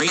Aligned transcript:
No, 0.00 0.06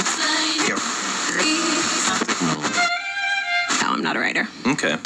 I'm 3.82 4.04
not 4.04 4.16
a 4.16 4.20
writer. 4.20 4.48
Okay. 4.68 4.98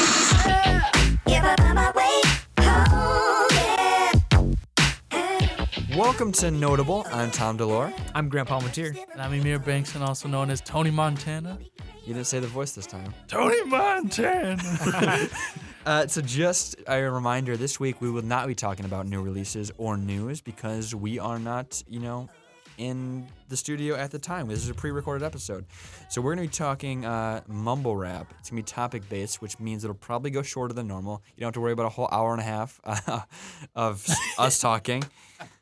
Welcome 5.96 6.34
to 6.34 6.52
Notable. 6.52 7.06
I'm 7.14 7.32
Tom 7.32 7.58
Delore. 7.58 7.94
I'm 8.14 8.28
Grant 8.28 8.50
Palmentier. 8.50 8.98
And 9.14 9.22
I'm 9.22 9.32
Emir 9.32 9.62
and 9.66 10.04
also 10.04 10.28
known 10.28 10.50
as 10.50 10.60
Tony 10.60 10.92
Montana. 10.92 11.60
You 12.06 12.14
didn't 12.14 12.28
say 12.28 12.40
the 12.40 12.48
voice 12.48 12.74
this 12.74 12.86
time. 12.86 13.14
Tony 13.30 13.64
Montana. 13.64 15.30
Uh, 15.86 16.08
so, 16.08 16.22
just 16.22 16.78
a 16.88 17.02
reminder 17.02 17.58
this 17.58 17.78
week 17.78 18.00
we 18.00 18.10
will 18.10 18.22
not 18.22 18.48
be 18.48 18.56
talking 18.56 18.86
about 18.86 19.06
new 19.06 19.22
releases 19.22 19.70
or 19.78 19.98
news 19.98 20.40
because 20.40 20.96
we 20.96 21.20
are 21.20 21.38
not, 21.38 21.84
you 21.90 22.00
know, 22.00 22.30
in 22.78 23.28
the 23.50 23.58
studio 23.58 23.96
at 23.96 24.12
the 24.12 24.20
time. 24.20 24.48
This 24.48 24.64
is 24.64 24.70
a 24.70 24.74
pre 24.74 24.92
recorded 24.92 25.26
episode. 25.26 25.66
So, 26.10 26.22
we're 26.22 26.36
to 26.36 26.42
be 26.42 26.48
talking 26.48 27.06
uh, 27.06 27.42
mumble 27.48 27.96
rap. 27.96 28.34
It's 28.40 28.50
to 28.50 28.56
be 28.56 28.64
topic 28.64 29.08
based, 29.10 29.42
which 29.42 29.60
means 29.60 29.84
it'll 29.84 29.96
probably 29.96 30.32
go 30.32 30.42
shorter 30.42 30.74
than 30.74 30.88
normal. 30.88 31.22
You 31.36 31.42
don't 31.42 31.48
have 31.48 31.54
to 31.56 31.62
worry 31.62 31.74
about 31.74 31.86
a 31.86 31.90
whole 31.90 32.10
hour 32.12 32.32
and 32.32 32.42
a 32.42 32.46
half 32.46 32.80
uh, 32.84 33.22
of 33.76 34.08
us 34.38 34.60
talking. 34.60 35.04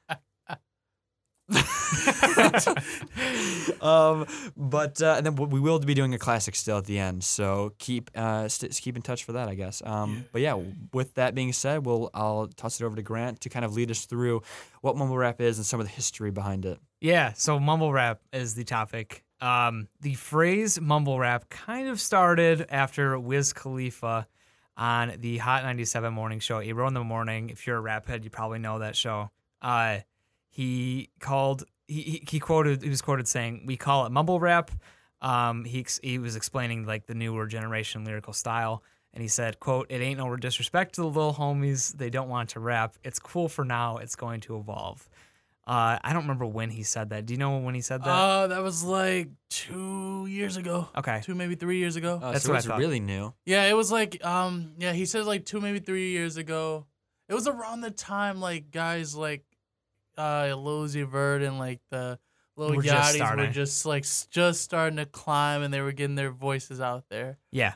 um, 3.81 4.25
but 4.55 5.01
uh, 5.01 5.15
and 5.17 5.25
then 5.25 5.35
we 5.35 5.59
will 5.59 5.79
be 5.79 5.93
doing 5.93 6.13
a 6.13 6.19
classic 6.19 6.55
still 6.55 6.77
at 6.77 6.85
the 6.85 6.99
end. 6.99 7.23
So 7.23 7.73
keep 7.77 8.11
uh, 8.15 8.47
st- 8.47 8.73
keep 8.81 8.95
in 8.95 9.01
touch 9.01 9.23
for 9.23 9.33
that, 9.33 9.49
I 9.49 9.55
guess. 9.55 9.81
Um, 9.85 10.25
But 10.31 10.41
yeah, 10.41 10.59
with 10.93 11.15
that 11.15 11.35
being 11.35 11.53
said, 11.53 11.85
we'll 11.85 12.09
I'll 12.13 12.47
toss 12.47 12.79
it 12.79 12.85
over 12.85 12.95
to 12.95 13.01
Grant 13.01 13.41
to 13.41 13.49
kind 13.49 13.65
of 13.65 13.73
lead 13.73 13.91
us 13.91 14.05
through 14.05 14.41
what 14.81 14.95
mumble 14.95 15.17
rap 15.17 15.41
is 15.41 15.57
and 15.57 15.65
some 15.65 15.79
of 15.79 15.85
the 15.85 15.91
history 15.91 16.31
behind 16.31 16.65
it. 16.65 16.79
Yeah, 16.99 17.33
so 17.33 17.59
mumble 17.59 17.91
rap 17.91 18.21
is 18.31 18.55
the 18.55 18.63
topic. 18.63 19.23
Um, 19.39 19.87
the 20.01 20.13
phrase 20.13 20.79
mumble 20.79 21.19
rap 21.19 21.49
kind 21.49 21.87
of 21.87 21.99
started 21.99 22.67
after 22.69 23.17
Wiz 23.17 23.53
Khalifa 23.53 24.27
on 24.77 25.13
the 25.19 25.37
Hot 25.39 25.63
97 25.63 26.13
morning 26.13 26.39
show, 26.39 26.61
Ebro 26.61 26.87
in 26.87 26.93
the 26.93 27.03
Morning. 27.03 27.49
If 27.49 27.65
you're 27.65 27.77
a 27.77 27.81
rap 27.81 28.07
head, 28.07 28.23
you 28.23 28.29
probably 28.29 28.59
know 28.59 28.79
that 28.79 28.95
show. 28.95 29.31
Uh, 29.61 29.99
he 30.51 31.09
called, 31.19 31.63
he, 31.87 32.01
he, 32.01 32.23
he 32.29 32.39
quoted, 32.39 32.83
he 32.83 32.89
was 32.89 33.01
quoted 33.01 33.27
saying, 33.27 33.63
We 33.65 33.77
call 33.77 34.05
it 34.05 34.11
mumble 34.11 34.39
rap. 34.39 34.69
Um, 35.21 35.65
he, 35.65 35.85
he 36.03 36.19
was 36.19 36.35
explaining 36.35 36.85
like 36.85 37.07
the 37.07 37.15
newer 37.15 37.47
generation 37.47 38.05
lyrical 38.05 38.33
style. 38.33 38.83
And 39.13 39.21
he 39.21 39.27
said, 39.27 39.59
quote, 39.59 39.87
it 39.89 39.99
ain't 40.01 40.19
no 40.19 40.33
disrespect 40.37 40.95
to 40.95 41.01
the 41.01 41.07
little 41.07 41.33
homies. 41.33 41.91
They 41.97 42.09
don't 42.09 42.29
want 42.29 42.49
to 42.51 42.59
rap. 42.61 42.95
It's 43.03 43.19
cool 43.19 43.49
for 43.49 43.65
now. 43.65 43.97
It's 43.97 44.15
going 44.15 44.39
to 44.41 44.57
evolve. 44.57 45.07
Uh, 45.67 45.99
I 46.01 46.13
don't 46.13 46.23
remember 46.23 46.45
when 46.45 46.69
he 46.69 46.83
said 46.83 47.09
that. 47.09 47.25
Do 47.25 47.33
you 47.33 47.37
know 47.37 47.57
when 47.57 47.75
he 47.75 47.81
said 47.81 48.03
that? 48.03 48.09
uh, 48.09 48.47
that 48.47 48.63
was 48.63 48.83
like 48.83 49.29
two 49.49 50.25
years 50.27 50.57
ago. 50.57 50.87
okay. 50.97 51.19
Two, 51.23 51.35
maybe 51.35 51.55
three 51.55 51.77
years 51.77 51.97
ago. 51.97 52.19
Oh, 52.23 52.31
That's 52.31 52.45
so 52.45 52.53
what 52.53 52.65
I 52.65 52.67
thought. 52.67 52.79
really 52.79 52.99
new. 53.01 53.33
yeah, 53.45 53.65
it 53.65 53.75
was 53.75 53.91
like, 53.91 54.23
um, 54.25 54.73
yeah, 54.79 54.93
he 54.93 55.05
said 55.05 55.25
like 55.25 55.45
two, 55.45 55.59
maybe 55.61 55.79
three 55.79 56.11
years 56.11 56.37
ago. 56.37 56.85
It 57.29 57.33
was 57.33 57.47
around 57.47 57.81
the 57.81 57.91
time 57.91 58.39
like 58.39 58.71
guys 58.71 59.13
like 59.15 59.43
uh 60.17 60.43
Uzi 60.43 61.07
Vert 61.07 61.41
and 61.41 61.59
like 61.59 61.79
the 61.89 62.19
Lil 62.57 62.75
Were 62.75 62.83
just 62.83 63.19
were 63.19 63.47
just 63.47 63.85
like 63.85 64.05
just 64.29 64.61
starting 64.61 64.97
to 64.97 65.05
climb 65.05 65.63
and 65.63 65.73
they 65.73 65.81
were 65.81 65.91
getting 65.91 66.15
their 66.15 66.31
voices 66.31 66.79
out 66.81 67.05
there. 67.09 67.37
Yeah. 67.51 67.73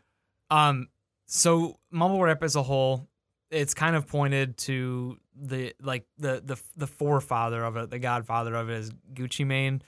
Um. 0.50 0.90
So 1.28 1.80
mumble 1.90 2.22
rap 2.22 2.44
as 2.44 2.56
a 2.56 2.62
whole, 2.62 3.08
it's 3.50 3.74
kind 3.74 3.96
of 3.96 4.06
pointed 4.06 4.58
to 4.58 5.18
the 5.36 5.74
like 5.82 6.06
the 6.18 6.42
the 6.46 6.62
the 6.76 6.88
forefather 6.88 7.64
of 7.64 7.78
it, 7.78 7.90
the 7.90 8.00
godfather 8.00 8.54
of 8.54 8.70
it 8.70 8.78
is 8.78 8.92
Gucci 9.14 9.46
Mane, 9.46 9.82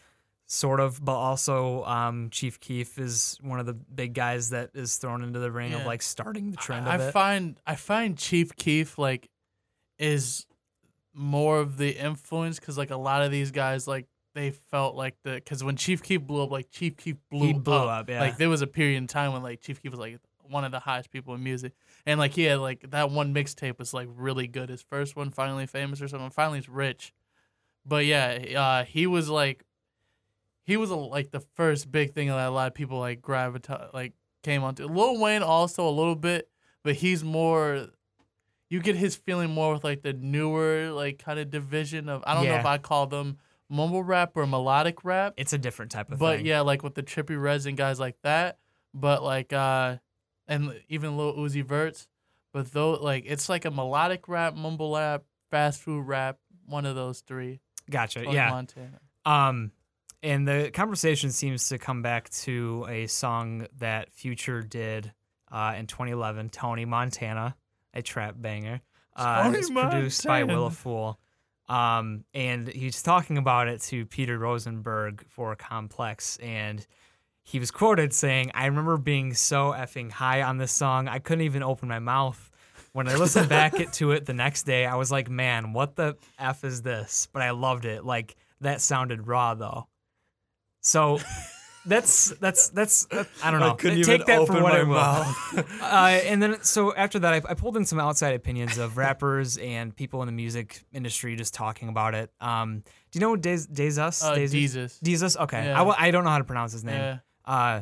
sort 0.48 0.80
of, 0.80 1.04
but 1.04 1.16
also 1.16 1.84
um 1.84 2.30
Chief 2.32 2.60
Keef 2.60 2.98
is 2.98 3.38
one 3.42 3.60
of 3.60 3.68
the 3.68 3.74
big 3.74 4.16
guys 4.16 4.50
that 4.50 4.72
is 4.74 4.98
thrown 4.98 5.22
into 5.24 5.38
the 5.38 5.52
ring 5.52 5.74
of 5.74 5.86
like 5.86 6.02
starting 6.02 6.50
the 6.50 6.58
trend 6.58 6.88
I, 6.90 6.96
of 6.96 7.02
I 7.02 7.08
it. 7.10 7.12
find 7.12 7.62
I 7.68 7.76
find 7.76 8.18
Chief 8.18 8.56
Keef 8.56 8.98
like 8.98 9.30
is 10.00 10.47
more 11.18 11.60
of 11.60 11.78
the 11.78 11.98
influence 11.98 12.60
because 12.60 12.78
like 12.78 12.92
a 12.92 12.98
lot 12.98 13.24
of 13.24 13.32
these 13.32 13.52
guys 13.52 13.88
like 13.88 14.06
they 14.36 14.52
felt 14.52 14.96
like 14.96 15.16
the 15.24 15.32
because 15.32 15.64
when 15.64 15.76
Chief 15.76 16.04
Keef 16.04 16.22
blew 16.22 16.44
up 16.44 16.52
like 16.52 16.70
Chief 16.70 16.96
Keef 16.96 17.16
blew, 17.32 17.48
He 17.48 17.54
blew 17.54 17.74
up, 17.74 18.08
yeah. 18.08 18.22
like 18.22 18.38
there 18.38 18.50
was 18.50 18.62
a 18.62 18.68
period 18.68 18.98
in 18.98 19.08
time 19.08 19.34
when 19.34 19.42
like 19.42 19.62
Chief 19.62 19.82
Keef 19.82 19.92
was 19.92 20.00
like 20.00 20.20
one 20.44 20.64
of 20.64 20.72
the 20.72 20.80
highest 20.80 21.12
people 21.12 21.34
in 21.34 21.44
music. 21.44 21.74
And 22.06 22.20
like 22.20 22.34
he 22.34 22.44
had 22.44 22.60
like 22.60 22.92
that 22.92 23.10
one 23.10 23.34
mixtape 23.34 23.80
was 23.80 23.94
like 23.94 24.08
really 24.16 24.48
good. 24.48 24.70
His 24.70 24.84
first 24.84 25.16
one 25.16 25.32
finally 25.32 25.66
famous 25.66 26.02
or 26.02 26.08
something. 26.08 26.30
Finally 26.30 26.60
is 26.60 26.70
rich. 26.70 27.14
But 27.86 28.06
yeah 28.06 28.38
uh 28.56 28.84
he 28.86 29.08
was 29.08 29.28
like 29.28 29.66
he 30.64 30.78
was 30.78 30.92
a, 30.92 30.96
like 30.96 31.32
the 31.32 31.40
first 31.40 31.92
big 31.92 32.14
thing 32.14 32.28
that 32.28 32.48
a 32.48 32.52
lot 32.52 32.68
of 32.68 32.76
people 32.76 33.00
like 33.00 33.22
gravitate 33.22 33.94
like 33.94 34.14
came 34.44 34.64
onto. 34.64 34.86
Lil 34.86 35.20
Wayne 35.20 35.42
also 35.42 35.88
a 35.88 35.92
little 35.92 36.16
bit 36.16 36.48
but 36.84 36.96
he's 36.96 37.24
more 37.24 37.88
you 38.70 38.80
get 38.80 38.96
his 38.96 39.16
feeling 39.16 39.50
more 39.52 39.74
with 39.74 39.84
like 39.84 40.02
the 40.02 40.14
newer 40.14 40.92
like 40.92 41.20
kind 41.20 41.40
of 41.40 41.50
division 41.50 42.10
of 42.10 42.24
I 42.26 42.34
don't 42.34 42.46
know 42.46 42.56
if 42.56 42.66
I 42.66 42.78
call 42.78 43.08
them 43.08 43.38
mumble 43.70 44.04
rap 44.04 44.32
or 44.36 44.46
melodic 44.48 45.04
rap 45.04 45.34
it's 45.36 45.52
a 45.52 45.58
different 45.58 45.92
type 45.92 46.12
of 46.12 46.20
but 46.20 46.38
thing. 46.38 46.46
yeah, 46.46 46.62
like 46.62 46.84
with 46.84 46.96
the 46.96 47.04
trippy 47.04 47.42
resin 47.42 47.76
guys 47.76 48.00
like 48.00 48.16
that. 48.24 48.58
But 48.94 49.24
like 49.24 49.54
uh 49.54 49.98
and 50.48 50.74
even 50.90 51.18
little 51.18 51.36
Uzi 51.36 51.64
Verts. 51.64 52.08
But 52.54 52.72
though 52.72 52.92
like 52.92 53.24
it's 53.28 53.50
like 53.50 53.66
a 53.66 53.72
melodic 53.72 54.28
rap, 54.28 54.56
mumble 54.56 54.96
rap, 54.96 55.24
fast 55.52 55.82
food 55.82 56.08
rap, 56.08 56.38
one 56.66 56.86
of 56.86 56.96
those 56.96 57.22
three. 57.22 57.60
Gotcha. 57.90 58.24
Yeah. 58.30 58.50
Montana. 58.50 59.00
Um, 59.26 59.72
and 60.24 60.48
the 60.48 60.72
conversation 60.74 61.32
seems 61.32 61.70
to 61.70 61.78
come 61.78 62.02
back 62.02 62.30
to 62.30 62.86
a 62.90 63.08
song 63.08 63.68
that 63.78 64.12
Future 64.14 64.62
did 64.62 65.14
uh, 65.52 65.76
in 65.78 65.88
2011, 65.88 66.50
Tony 66.50 66.86
Montana, 66.86 67.56
a 67.94 68.02
trap 68.02 68.36
banger. 68.38 68.82
Uh, 69.16 69.52
it's 69.56 69.70
produced 69.70 70.26
by. 70.26 70.44
Will-A-Fool. 70.44 71.20
Um, 71.68 72.24
and 72.34 72.68
he's 72.68 73.02
talking 73.02 73.38
about 73.38 73.68
it 73.68 73.82
to 73.84 74.06
Peter 74.06 74.38
Rosenberg 74.38 75.26
for 75.28 75.56
Complex. 75.56 76.38
And 76.38 76.86
he 77.44 77.60
was 77.60 77.72
quoted 77.72 78.14
saying, 78.14 78.52
I 78.54 78.68
remember 78.68 78.98
being 78.98 79.34
so 79.34 79.72
effing 79.72 80.12
high 80.12 80.44
on 80.44 80.58
this 80.58 80.72
song, 80.72 81.08
I 81.08 81.20
couldn't 81.20 81.44
even 81.46 81.64
open 81.64 81.90
my 81.90 82.00
mouth. 82.00 82.52
When 82.94 83.08
I 83.08 83.16
listened 83.16 83.50
back 83.50 83.74
to 83.94 84.12
it 84.12 84.26
the 84.26 84.34
next 84.34 84.64
day, 84.64 84.86
I 84.86 84.96
was 84.96 85.12
like, 85.12 85.30
man, 85.30 85.74
what 85.74 85.96
the 85.96 86.16
F 86.40 86.64
is 86.64 86.82
this? 86.82 87.28
But 87.32 87.42
I 87.42 87.52
loved 87.52 87.86
it. 87.86 88.06
Like, 88.06 88.36
that 88.62 88.82
sounded 88.82 89.28
raw, 89.28 89.54
though. 89.54 89.88
So. 90.82 91.20
That's 91.88 92.30
that's 92.42 92.70
that's 92.70 93.06
that, 93.06 93.28
I 93.44 93.52
don't 93.52 93.60
know. 93.60 93.74
couldn't 93.76 94.04
Take 94.04 94.22
even 94.22 94.28
that 94.28 94.36
for 94.48 94.54
open 94.54 94.64
what 94.64 94.74
my 94.74 94.80
it 94.82 94.88
will. 94.88 94.96
mouth. 94.96 95.82
uh, 95.82 96.20
and 96.26 96.44
then 96.44 96.62
so 96.62 96.94
after 96.94 97.20
that, 97.20 97.34
I, 97.34 97.38
I 97.50 97.54
pulled 97.54 97.78
in 97.78 97.86
some 97.86 98.00
outside 98.00 98.36
opinions 98.36 98.78
of 98.78 98.98
rappers 98.98 99.58
and 99.58 99.96
people 99.96 100.22
in 100.22 100.26
the 100.28 100.34
music 100.34 100.84
industry 100.94 101.36
just 101.36 101.54
talking 101.54 101.90
about 101.90 102.14
it. 102.14 102.30
Um, 102.42 102.84
do 103.12 103.20
you 103.20 103.22
know 103.22 103.36
Dez 103.36 103.68
Desus? 103.68 104.24
Uh 104.24 104.36
Jesus. 104.48 105.00
Desus? 105.04 105.38
Okay. 105.38 105.66
Yeah. 105.66 105.80
I, 105.80 105.84
wa- 105.84 105.96
I 105.98 106.12
don't 106.12 106.24
know 106.24 106.30
how 106.30 106.40
to 106.40 106.44
pronounce 106.44 106.74
his 106.74 106.84
name. 106.84 106.96
Yeah. 107.00 107.18
Uh, 107.46 107.82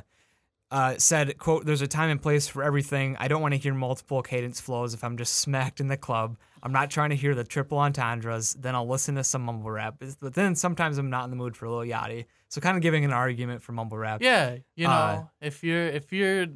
uh, 0.72 0.96
said, 0.98 1.38
quote, 1.38 1.66
there's 1.66 1.82
a 1.82 1.88
time 1.88 2.10
and 2.10 2.22
place 2.22 2.48
for 2.48 2.64
everything. 2.64 3.16
I 3.20 3.28
don't 3.28 3.42
want 3.42 3.54
to 3.54 3.58
hear 3.58 3.74
multiple 3.74 4.22
cadence 4.22 4.60
flows 4.60 4.94
if 4.94 5.04
I'm 5.04 5.16
just 5.18 5.34
smacked 5.34 5.80
in 5.80 5.88
the 5.88 5.98
club. 5.98 6.38
I'm 6.66 6.72
not 6.72 6.90
trying 6.90 7.12
to 7.12 7.16
hear 7.16 7.36
the 7.36 7.44
triple 7.44 7.78
entendres. 7.78 8.54
Then 8.56 8.74
I'll 8.74 8.88
listen 8.88 9.14
to 9.16 9.24
some 9.24 9.44
mumble 9.44 9.70
rap. 9.70 10.02
But 10.20 10.34
then 10.34 10.56
sometimes 10.56 10.98
I'm 10.98 11.12
not 11.12 11.24
in 11.26 11.30
the 11.30 11.36
mood 11.36 11.56
for 11.56 11.66
a 11.68 11.70
little 11.70 11.86
Yachty. 11.86 12.26
So 12.50 12.60
kind 12.60 12.76
of 12.76 12.82
giving 12.82 13.06
an 13.06 13.14
argument 13.14 13.62
for 13.62 13.72
mumble 13.72 13.98
rap. 14.00 14.22
Yeah. 14.24 14.58
You 14.76 14.88
know, 14.88 14.92
Uh, 14.92 15.24
if 15.42 15.64
you're 15.64 15.86
if 15.86 16.12
you're 16.12 16.48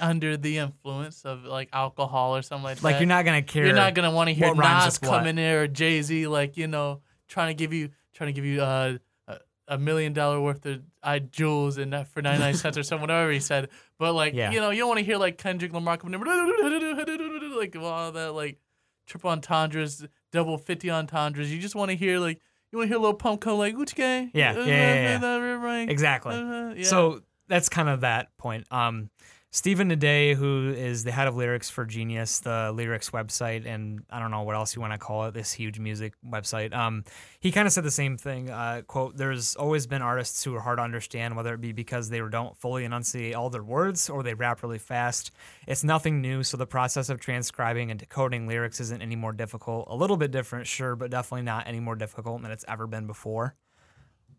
under 0.00 0.36
the 0.36 0.58
influence 0.58 1.24
of 1.24 1.44
like 1.44 1.68
alcohol 1.72 2.34
or 2.34 2.42
something 2.42 2.64
like, 2.64 2.70
Like 2.76 2.80
that. 2.82 2.86
Like 2.94 3.00
you're 3.00 3.06
not 3.08 3.24
gonna 3.24 3.42
care. 3.42 3.64
You're 3.66 3.76
not 3.76 3.94
gonna 3.94 4.10
want 4.10 4.28
to 4.28 4.34
hear 4.34 4.52
Nas 4.54 4.98
come 4.98 5.24
in 5.26 5.38
or 5.38 5.68
Jay 5.68 6.02
Z, 6.02 6.26
like 6.26 6.56
you 6.56 6.66
know, 6.66 7.00
trying 7.28 7.48
to 7.48 7.54
give 7.54 7.72
you 7.72 7.90
trying 8.12 8.28
to 8.28 8.32
give 8.32 8.44
you 8.44 8.60
uh, 8.60 8.98
a, 9.28 9.36
a 9.68 9.78
million 9.78 10.12
dollar 10.12 10.40
worth 10.40 10.66
of 10.66 10.82
uh, 11.04 11.20
jewels 11.20 11.78
and 11.78 11.92
that 11.92 12.08
for 12.08 12.22
ninety 12.22 12.40
nine 12.40 12.54
cents 12.62 12.76
or 12.76 12.82
something, 12.82 13.02
whatever 13.02 13.30
he 13.30 13.38
said. 13.38 13.68
But 14.00 14.14
like 14.14 14.34
Yeah. 14.34 14.50
you 14.50 14.58
know, 14.58 14.70
you 14.70 14.78
don't 14.80 14.88
want 14.88 14.98
to 14.98 15.04
hear 15.04 15.16
like 15.16 15.38
Kendrick 15.38 15.72
Lamar 15.72 15.96
coming 15.96 16.20
in, 16.20 16.26
like 17.56 17.76
all 17.76 18.10
that 18.10 18.34
like 18.34 18.58
triple 19.06 19.30
entendres, 19.30 20.04
double 20.32 20.58
fifty 20.58 20.90
entendres. 20.90 21.52
You 21.52 21.60
just 21.60 21.74
want 21.74 21.90
to 21.90 21.96
hear 21.96 22.18
like 22.18 22.40
you 22.72 22.78
want 22.78 22.88
to 22.88 22.94
hear 22.94 22.98
a 22.98 23.02
Lil 23.02 23.14
Pump 23.14 23.40
come 23.40 23.58
like 23.58 23.74
Gucci 23.74 23.94
Gang. 23.94 24.30
Yeah, 24.34 24.54
yeah, 24.54 24.64
yeah, 24.64 25.20
yeah. 25.20 25.90
Exactly. 25.90 26.34
Uh. 26.34 26.82
So 26.82 27.20
that's 27.48 27.68
kind 27.68 27.88
of 27.88 28.00
that 28.00 28.36
point. 28.36 28.66
Um, 28.70 29.10
Stephen 29.54 29.88
Today, 29.88 30.34
who 30.34 30.74
is 30.76 31.04
the 31.04 31.12
head 31.12 31.28
of 31.28 31.36
lyrics 31.36 31.70
for 31.70 31.84
Genius, 31.84 32.40
the 32.40 32.72
lyrics 32.74 33.10
website, 33.10 33.66
and 33.66 34.02
I 34.10 34.18
don't 34.18 34.32
know 34.32 34.42
what 34.42 34.56
else 34.56 34.74
you 34.74 34.82
want 34.82 34.94
to 34.94 34.98
call 34.98 35.26
it, 35.26 35.34
this 35.34 35.52
huge 35.52 35.78
music 35.78 36.14
website. 36.28 36.74
Um, 36.74 37.04
he 37.38 37.52
kind 37.52 37.64
of 37.68 37.72
said 37.72 37.84
the 37.84 37.90
same 37.92 38.16
thing. 38.16 38.50
Uh, 38.50 38.82
quote: 38.84 39.16
"There's 39.16 39.54
always 39.54 39.86
been 39.86 40.02
artists 40.02 40.42
who 40.42 40.56
are 40.56 40.60
hard 40.60 40.78
to 40.78 40.82
understand, 40.82 41.36
whether 41.36 41.54
it 41.54 41.60
be 41.60 41.70
because 41.70 42.08
they 42.08 42.18
don't 42.18 42.56
fully 42.56 42.84
enunciate 42.84 43.36
all 43.36 43.48
their 43.48 43.62
words 43.62 44.10
or 44.10 44.24
they 44.24 44.34
rap 44.34 44.64
really 44.64 44.80
fast. 44.80 45.30
It's 45.68 45.84
nothing 45.84 46.20
new, 46.20 46.42
so 46.42 46.56
the 46.56 46.66
process 46.66 47.08
of 47.08 47.20
transcribing 47.20 47.92
and 47.92 48.00
decoding 48.00 48.48
lyrics 48.48 48.80
isn't 48.80 49.02
any 49.02 49.14
more 49.14 49.32
difficult. 49.32 49.86
A 49.88 49.94
little 49.94 50.16
bit 50.16 50.32
different, 50.32 50.66
sure, 50.66 50.96
but 50.96 51.12
definitely 51.12 51.42
not 51.42 51.68
any 51.68 51.78
more 51.78 51.94
difficult 51.94 52.42
than 52.42 52.50
it's 52.50 52.64
ever 52.66 52.88
been 52.88 53.06
before." 53.06 53.54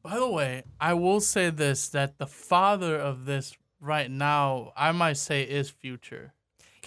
By 0.04 0.20
the 0.20 0.30
way, 0.30 0.64
I 0.78 0.94
will 0.94 1.22
say 1.22 1.52
this 1.52 1.88
that 1.88 2.18
the 2.18 2.28
father 2.28 2.98
of 2.98 3.24
this 3.24 3.56
right 3.86 4.10
now, 4.10 4.74
I 4.76 4.92
might 4.92 5.18
say 5.18 5.44
is 5.44 5.70
Future. 5.70 6.34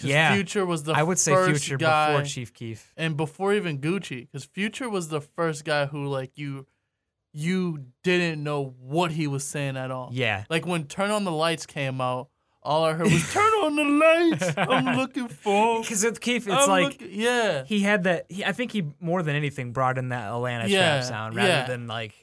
Yeah. 0.01 0.33
Future 0.33 0.65
was 0.65 0.83
the 0.83 0.93
I 0.93 1.03
would 1.03 1.19
say 1.19 1.33
Future 1.45 1.77
guy, 1.77 2.11
before 2.13 2.25
Chief 2.25 2.53
Keef. 2.53 2.93
and 2.95 3.17
before 3.17 3.53
even 3.53 3.79
Gucci, 3.79 4.27
because 4.31 4.45
Future 4.45 4.89
was 4.89 5.09
the 5.09 5.19
first 5.21 5.65
guy 5.65 5.87
who 5.87 6.07
like 6.07 6.37
you, 6.37 6.67
you 7.33 7.85
didn't 8.03 8.41
know 8.43 8.73
what 8.79 9.11
he 9.11 9.27
was 9.27 9.43
saying 9.43 9.75
at 9.77 9.91
all. 9.91 10.09
Yeah. 10.13 10.45
Like 10.49 10.65
when 10.65 10.85
Turn 10.85 11.11
on 11.11 11.25
the 11.25 11.31
Lights 11.31 11.65
came 11.65 11.99
out, 12.01 12.29
all 12.63 12.83
I 12.85 12.93
heard 12.93 13.07
was 13.11 13.29
Turn 13.33 13.43
on 13.43 13.75
the 13.75 13.83
lights. 13.83 14.53
I'm 14.57 14.97
looking 14.97 15.27
for. 15.27 15.81
Because 15.81 16.03
with 16.03 16.19
Keef, 16.21 16.47
it's 16.47 16.55
I'm 16.55 16.69
like 16.69 17.01
look- 17.01 17.09
yeah. 17.11 17.63
he 17.65 17.81
had 17.81 18.03
that. 18.05 18.25
He, 18.29 18.43
I 18.45 18.51
think 18.53 18.71
he 18.71 18.85
more 18.99 19.21
than 19.23 19.35
anything 19.35 19.71
brought 19.73 19.97
in 19.97 20.09
that 20.09 20.29
Atlanta 20.31 20.67
Yeah, 20.67 20.97
trap 20.99 21.03
sound 21.03 21.35
rather 21.35 21.47
yeah. 21.49 21.65
than 21.67 21.87
like 21.87 22.13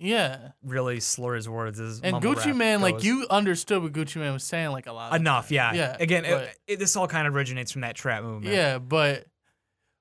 Yeah. 0.00 0.52
really 0.64 0.98
slur 1.00 1.34
his 1.36 1.48
words. 1.48 1.78
As 1.78 2.00
And 2.02 2.12
mumble 2.12 2.34
Gucci 2.34 2.46
rap 2.46 2.56
Man, 2.56 2.80
like 2.80 3.04
you 3.04 3.26
understood 3.30 3.82
what 3.82 3.92
Gucci 3.92 4.16
Mane 4.16 4.32
was 4.32 4.44
saying, 4.44 4.70
like 4.70 4.86
a 4.86 4.92
lot. 4.92 5.12
Of 5.12 5.20
enough. 5.20 5.50
Yeah. 5.50 5.72
Yeah, 5.72 5.96
Again, 6.00 6.24
but- 6.28 6.56
it, 6.66 6.78
this 6.78 6.96
all 6.96 7.06
kind 7.06 7.28
of 7.28 7.34
originates 7.36 7.70
from 7.70 7.82
that 7.82 7.94
trap 7.94 8.22
movement. 8.22 8.54
Yeah, 8.54 8.78
but 8.78 9.26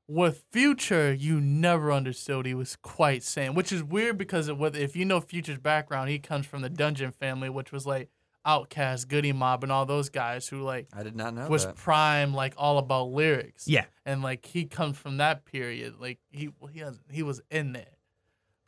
with 0.08 0.44
Future, 0.52 1.14
you 1.14 1.40
never 1.40 1.92
understood 1.92 2.38
what 2.38 2.46
he 2.48 2.56
was 2.56 2.76
quite 2.78 3.22
saying, 3.22 3.54
which 3.54 3.72
is 3.72 3.84
weird 3.84 4.18
because 4.18 4.48
of 4.48 4.58
what 4.60 4.76
if 4.76 4.96
you 4.96 5.06
know 5.06 5.22
Future's 5.22 5.60
background, 5.60 6.10
he 6.10 6.18
comes 6.18 6.48
from 6.48 6.62
the 6.64 6.70
Dungeon 6.70 7.12
family, 7.12 7.50
which 7.50 7.72
was 7.72 7.86
like 7.86 8.10
OutKast, 8.46 9.08
Goodie 9.08 9.34
Mob, 9.34 9.62
and 9.64 9.72
all 9.72 9.86
those 9.86 10.10
guys 10.10 10.48
who 10.48 10.62
like 10.64 10.88
I 10.94 11.04
did 11.04 11.16
not 11.16 11.36
know 11.36 11.48
was 11.48 11.66
that. 11.66 11.76
prime, 11.76 12.34
like 12.34 12.56
all 12.58 12.80
about 12.80 13.12
lyrics. 13.12 13.68
Yeah. 13.68 13.86
and 14.06 14.24
like 14.24 14.46
he 14.48 14.66
comes 14.66 14.98
from 14.98 15.18
that 15.18 15.46
period. 15.46 15.96
Like 16.00 16.18
he 16.32 16.50
he 16.72 16.80
has 16.80 17.00
he 17.12 17.22
was 17.22 17.42
in 17.52 17.74
there. 17.74 17.86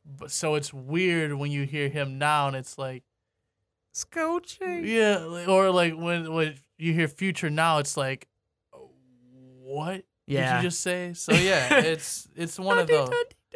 But 0.05 0.31
so 0.31 0.55
it's 0.55 0.73
weird 0.73 1.33
when 1.33 1.51
you 1.51 1.63
hear 1.65 1.89
him 1.89 2.17
now, 2.17 2.47
and 2.47 2.55
it's 2.55 2.77
like. 2.77 3.03
Scoochie. 3.93 4.87
Yeah, 4.87 5.45
or 5.47 5.69
like 5.69 5.93
when 5.97 6.31
when 6.33 6.55
you 6.77 6.93
hear 6.93 7.09
Future 7.09 7.49
now, 7.49 7.79
it's 7.79 7.97
like, 7.97 8.27
what 8.71 10.03
Yeah. 10.27 10.55
did 10.55 10.63
you 10.63 10.69
just 10.69 10.81
say? 10.81 11.13
So 11.15 11.33
yeah, 11.33 11.79
it's 11.79 12.27
it's 12.35 12.57
one 12.59 12.77
of 12.79 12.87
those. 12.87 13.09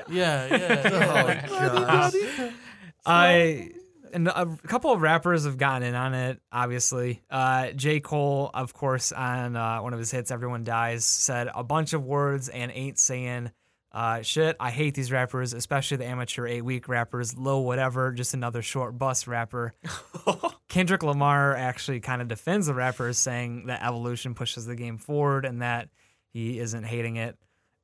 Yeah, 0.10 0.48
yeah. 0.48 0.58
yeah. 0.58 1.48
Oh, 1.52 1.86
gosh. 1.86 2.52
I 3.06 3.72
and 4.14 4.28
a 4.28 4.58
couple 4.68 4.92
of 4.92 5.02
rappers 5.02 5.46
have 5.46 5.58
gotten 5.58 5.88
in 5.88 5.96
on 5.96 6.14
it. 6.14 6.40
Obviously, 6.52 7.22
uh, 7.30 7.72
J. 7.72 8.00
Cole, 8.00 8.50
of 8.54 8.74
course, 8.74 9.12
on 9.12 9.56
uh, 9.56 9.80
one 9.80 9.94
of 9.94 10.00
his 10.00 10.12
hits, 10.12 10.32
"Everyone 10.32 10.64
Dies," 10.64 11.06
said 11.06 11.50
a 11.54 11.64
bunch 11.64 11.94
of 11.94 12.04
words 12.04 12.50
and 12.50 12.72
ain't 12.74 12.98
saying 13.00 13.52
uh, 13.96 14.22
shit. 14.22 14.58
I 14.60 14.72
hate 14.72 14.94
these 14.94 15.10
rappers, 15.10 15.54
especially 15.54 15.96
the 15.96 16.06
amateur 16.06 16.46
eight 16.46 16.64
week 16.64 16.90
rappers. 16.90 17.38
Low 17.38 17.60
whatever, 17.60 18.12
just 18.12 18.34
another 18.34 18.62
short 18.62 18.98
bus 18.98 19.26
rapper. 19.26 19.74
Kendrick 20.68 21.02
Lamar 21.02 21.56
actually 21.56 22.02
kind 22.02 22.22
of 22.22 22.28
defends 22.28 22.68
the 22.68 22.74
rappers, 22.74 23.18
saying 23.18 23.68
that 23.68 23.82
evolution 23.82 24.36
pushes 24.36 24.66
the 24.66 24.76
game 24.76 24.98
forward 24.98 25.46
and 25.46 25.62
that 25.62 25.88
he 26.28 26.60
isn't 26.60 26.84
hating 26.84 27.16
it. 27.16 27.38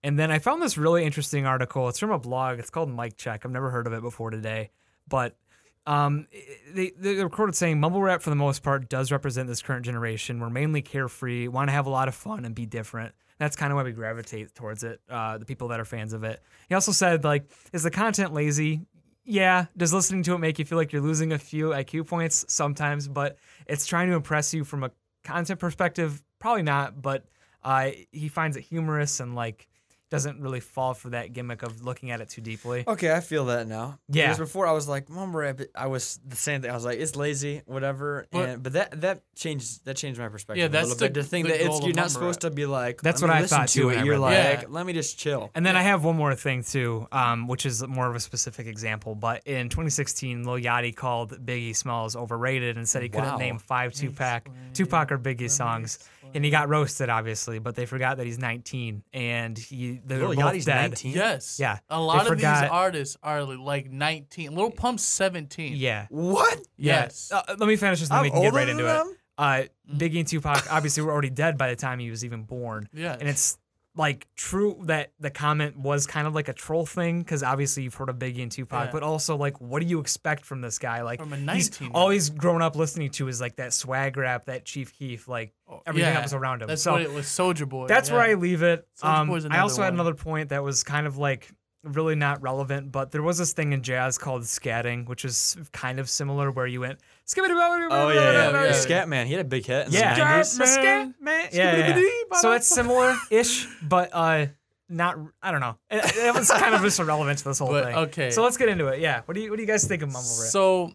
And 0.04 0.20
then 0.20 0.32
I 0.32 0.40
found 0.40 0.62
this 0.62 0.78
really 0.78 1.06
interesting 1.06 1.46
article. 1.46 1.88
It's 1.88 2.00
from 2.00 2.12
a 2.12 2.20
blog. 2.20 2.60
It's 2.60 2.70
called 2.70 2.90
Mike 2.90 3.16
Check. 3.16 3.46
I've 3.46 3.52
never 3.52 3.70
heard 3.70 3.88
of 3.88 3.94
it 3.94 4.02
before 4.02 4.32
today, 4.32 4.72
but 5.08 5.38
um, 5.88 6.28
they 6.74 6.92
they 6.98 7.24
recorded 7.24 7.56
saying 7.56 7.80
mumble 7.80 8.02
rap 8.02 8.22
for 8.22 8.30
the 8.30 8.36
most 8.36 8.62
part 8.62 8.90
does 8.90 9.12
represent 9.12 9.48
this 9.48 9.62
current 9.62 9.86
generation. 9.86 10.40
We're 10.40 10.50
mainly 10.50 10.82
carefree, 10.82 11.48
want 11.48 11.70
to 11.70 11.72
have 11.74 11.88
a 11.88 11.90
lot 11.90 12.08
of 12.08 12.16
fun 12.16 12.46
and 12.46 12.54
be 12.54 12.66
different. 12.66 13.14
That's 13.40 13.56
kind 13.56 13.72
of 13.72 13.78
why 13.78 13.84
we 13.84 13.92
gravitate 13.92 14.54
towards 14.54 14.84
it. 14.84 15.02
Uh, 15.10 15.40
the 15.40 15.46
people 15.46 15.70
that 15.70 15.80
are 15.80 15.86
fans 15.86 16.14
of 16.14 16.24
it. 16.24 16.44
He 16.70 16.76
also 16.76 16.92
said 16.92 17.24
like, 17.24 17.50
is 17.74 17.82
the 17.84 17.90
content 17.90 18.34
lazy? 18.34 18.82
Yeah. 19.26 19.66
Does 19.76 19.94
listening 19.94 20.22
to 20.24 20.36
it 20.36 20.38
make 20.38 20.60
you 20.60 20.66
feel 20.66 20.78
like 20.78 20.92
you're 20.94 21.02
losing 21.02 21.34
a 21.34 21.40
few 21.40 21.70
IQ 21.70 22.08
points 22.08 22.46
sometimes? 22.48 23.08
But 23.08 23.38
it's 23.66 23.88
trying 23.88 24.10
to 24.10 24.16
impress 24.16 24.54
you 24.54 24.64
from 24.64 24.84
a 24.84 24.92
content 25.24 25.60
perspective. 25.60 26.22
Probably 26.38 26.62
not. 26.64 27.02
But 27.02 27.26
uh, 27.64 27.92
he 28.12 28.28
finds 28.28 28.58
it 28.58 28.62
humorous 28.62 29.20
and 29.20 29.34
like 29.34 29.68
doesn't 30.12 30.40
really 30.42 30.60
fall 30.60 30.94
for 30.94 31.10
that 31.10 31.34
gimmick 31.34 31.64
of 31.64 31.84
looking 31.84 32.12
at 32.12 32.22
it 32.22 32.30
too 32.30 32.42
deeply. 32.42 32.84
Okay, 32.88 33.12
I 33.12 33.22
feel 33.22 33.46
that 33.46 33.66
now. 33.68 33.98
Yeah. 34.10 34.26
Because 34.28 34.38
before 34.38 34.68
I 34.68 34.74
was 34.74 34.88
like, 34.88 35.10
mumble 35.10 35.40
rap. 35.40 35.60
I 35.74 35.88
was 35.88 36.20
the 36.28 36.36
same 36.36 36.62
thing. 36.62 36.70
I 36.70 36.74
was 36.76 36.86
like, 36.86 37.00
it's 37.00 37.16
lazy, 37.16 37.64
whatever. 37.66 38.28
But- 38.30 38.50
and 38.50 38.62
but 38.64 38.74
that 38.74 39.02
that 39.02 39.22
changed 39.36 39.86
that 39.86 39.96
changed 39.98 40.20
my 40.20 40.28
perspective. 40.30 40.60
Yeah, 40.60 40.66
a 40.66 40.70
that's 40.70 40.90
little 40.90 41.00
bit. 41.08 41.14
the- 41.16 41.22
To 41.24 41.28
think 41.28 41.48
the 41.48 41.54
that 41.54 41.62
it's 41.66 41.82
you're 41.84 41.96
not 41.96 42.12
supposed 42.12 42.44
rap. 42.44 42.52
to 42.52 42.56
be 42.56 42.66
like. 42.66 43.02
That's 43.02 43.22
let 43.22 43.30
what 43.30 43.38
me 43.38 43.44
I 43.44 43.48
thought, 43.48 43.68
to 43.70 43.74
too, 43.74 43.90
it. 43.90 44.06
You're 44.06 44.20
like. 44.20 44.34
Yeah. 44.34 44.64
let 44.70 44.86
me 44.86 44.94
just 44.94 45.18
chill. 45.18 45.50
And 45.56 45.66
then 45.66 45.76
I 45.78 45.82
have 45.82 46.04
one 46.04 46.18
more 46.18 46.36
thing 46.36 46.64
too, 46.64 47.08
um, 47.14 47.48
which 47.48 47.66
is 47.66 47.82
more 47.88 48.10
of 48.10 48.16
a 48.16 48.20
specific 48.20 48.68
example. 48.68 49.16
But 49.16 49.48
in 49.48 49.70
2016, 49.70 50.44
Lil 50.44 50.58
Yachty 50.62 50.94
called 50.94 51.32
Biggie 51.46 51.74
Smalls 51.76 52.16
overrated 52.18 52.76
and 52.78 52.88
said 52.88 53.02
he 53.02 53.10
couldn't 53.10 53.30
Wow. 53.32 53.38
name 53.38 53.60
five 53.60 53.94
Tupac, 53.94 54.50
Tupac 54.74 55.12
or 55.12 55.18
Biggie 55.18 55.50
songs, 55.50 56.00
and 56.34 56.44
he 56.44 56.52
got 56.52 56.68
roasted 56.70 57.10
obviously. 57.10 57.60
But 57.60 57.76
they 57.76 57.86
forgot 57.86 58.18
that 58.18 58.26
he's 58.26 58.40
19 58.40 59.04
and 59.14 59.58
he 59.58 60.01
they 60.06 60.18
were 60.18 60.28
Lil 60.30 60.36
both 60.36 60.54
Yachty's 60.56 60.66
dead. 60.66 60.90
19. 60.92 61.14
Yes. 61.16 61.58
Yeah, 61.60 61.78
A 61.90 61.96
they 61.96 62.02
lot 62.02 62.22
of 62.22 62.28
forgot- 62.28 62.62
these 62.64 62.70
artists 62.72 63.18
are 63.24 63.44
like 63.44 63.90
19. 63.90 64.56
Lil 64.56 64.72
Pump's 64.72 65.04
17. 65.04 65.76
Yeah. 65.76 66.08
What? 66.10 66.60
Yes. 66.78 67.32
Uh, 67.32 67.42
let 67.58 67.68
me 67.68 67.76
finish 67.76 68.00
this, 68.00 68.10
and 68.10 68.16
then 68.16 68.20
I'm 68.20 68.24
we 68.24 68.30
can 68.32 68.42
get 68.42 68.46
older 68.48 68.58
right 68.58 68.66
than 68.68 68.80
into 68.80 68.90
it. 68.90 68.94
them? 68.94 69.16
Uh, 69.38 69.64
Biggie 69.96 70.20
and 70.20 70.28
Tupac 70.28 70.72
obviously 70.72 71.02
were 71.04 71.12
already 71.12 71.30
dead 71.30 71.58
by 71.58 71.70
the 71.70 71.76
time 71.76 72.00
he 72.00 72.10
was 72.10 72.24
even 72.24 72.44
born. 72.44 72.88
Yes. 72.94 73.18
And 73.20 73.28
it's 73.30 73.58
like 73.96 74.26
true 74.36 74.80
that 74.86 75.12
the 75.20 75.30
comment 75.30 75.78
was 75.78 76.08
kind 76.08 76.26
of 76.26 76.34
like 76.34 76.48
a 76.48 76.54
troll 76.54 76.86
thing 76.86 77.20
because 77.20 77.44
obviously 77.44 77.84
you've 77.84 77.94
heard 77.96 78.08
of 78.08 78.18
Biggie 78.18 78.42
and 78.42 78.50
Tupac, 78.52 78.86
Yeah. 78.86 78.92
but 78.92 79.04
also 79.04 79.36
like 79.36 79.60
what 79.60 79.82
do 79.82 79.88
you 79.88 80.00
expect 80.00 80.46
from 80.46 80.62
this 80.62 80.80
guy? 80.80 81.02
Like 81.02 81.20
From 81.20 81.34
a 81.34 81.36
he's 81.36 81.46
19 81.82 81.92
all 81.94 82.10
he's 82.10 82.30
grown 82.30 82.62
up 82.62 82.76
listening 82.78 83.10
to 83.12 83.28
is 83.28 83.42
like 83.42 83.58
that 83.58 83.74
swag 83.74 84.16
rap, 84.16 84.46
that 84.46 84.64
Chief 84.64 84.94
Keef, 84.94 85.28
like 85.28 85.54
everything 85.86 86.08
Oh, 86.08 86.10
Yeah, 86.10 86.14
that 86.16 86.24
was 86.24 86.34
around 86.34 86.62
him. 86.62 86.70
That's 86.70 86.82
so 86.84 86.94
what 86.94 87.02
it 87.02 87.12
was. 87.12 87.26
Soulja 87.26 87.68
Boy. 87.68 87.88
that's 87.88 88.10
yeah. 88.10 88.16
where 88.16 88.26
I 88.30 88.34
leave 88.36 88.64
it. 88.64 88.88
Um, 89.02 89.30
I 89.52 89.60
also 89.60 89.82
had 89.84 89.94
another 89.94 90.14
point 90.16 90.50
that 90.50 90.64
was 90.64 90.84
kind 90.84 91.06
of 91.06 91.18
like 91.18 91.52
really 91.84 92.16
not 92.16 92.42
relevant, 92.42 92.92
but 92.92 93.12
there 93.12 93.22
was 93.22 93.38
this 93.38 93.54
thing 93.54 93.74
in 93.74 93.82
jazz 93.82 94.18
called 94.18 94.44
scatting, 94.44 95.08
which 95.08 95.26
is 95.26 95.58
kind 95.72 96.00
of 96.00 96.10
similar 96.10 96.52
where 96.52 96.68
you 96.68 96.82
went 96.82 97.00
Oh 97.92 98.10
yeah, 98.10 98.32
yeah, 98.32 98.52
yeah, 98.52 98.66
yeah. 98.66 98.72
Scat 98.74 99.10
Man. 99.10 99.26
He 99.28 99.34
had 99.34 99.42
a 99.46 99.48
big 99.48 99.66
hit. 99.66 99.88
In 99.88 99.94
yeah, 99.94 100.16
the 100.16 100.22
90s. 100.22 100.68
Scat 100.68 101.14
man. 101.20 101.50
Yeah, 101.52 101.98
yeah. 101.98 102.38
So 102.40 102.52
it's 102.52 102.68
similar-ish, 102.68 103.68
but 103.82 104.10
uh, 104.14 104.48
not. 104.90 105.18
I 105.42 105.52
don't 105.52 105.62
know. 105.62 105.78
It, 105.90 106.04
it 106.18 106.34
was 106.36 106.52
kind 106.52 106.76
of 106.76 106.82
just 106.82 107.00
irrelevant 107.00 107.40
to 107.40 107.46
this 107.46 107.60
whole 107.60 107.70
But, 107.70 107.86
thing. 107.86 107.96
okay. 107.96 108.32
So 108.32 108.44
let's 108.44 108.58
get 108.58 108.70
into 108.70 108.88
it. 108.88 109.00
Yeah. 109.00 109.22
What 109.26 109.36
do 109.36 109.42
you 109.42 109.50
What 109.50 109.56
do 109.58 109.64
you 109.64 109.68
guys 109.68 109.88
think 109.88 110.02
of 110.04 110.10
mumble 110.10 110.30
rap? 110.40 110.50
So 110.50 110.94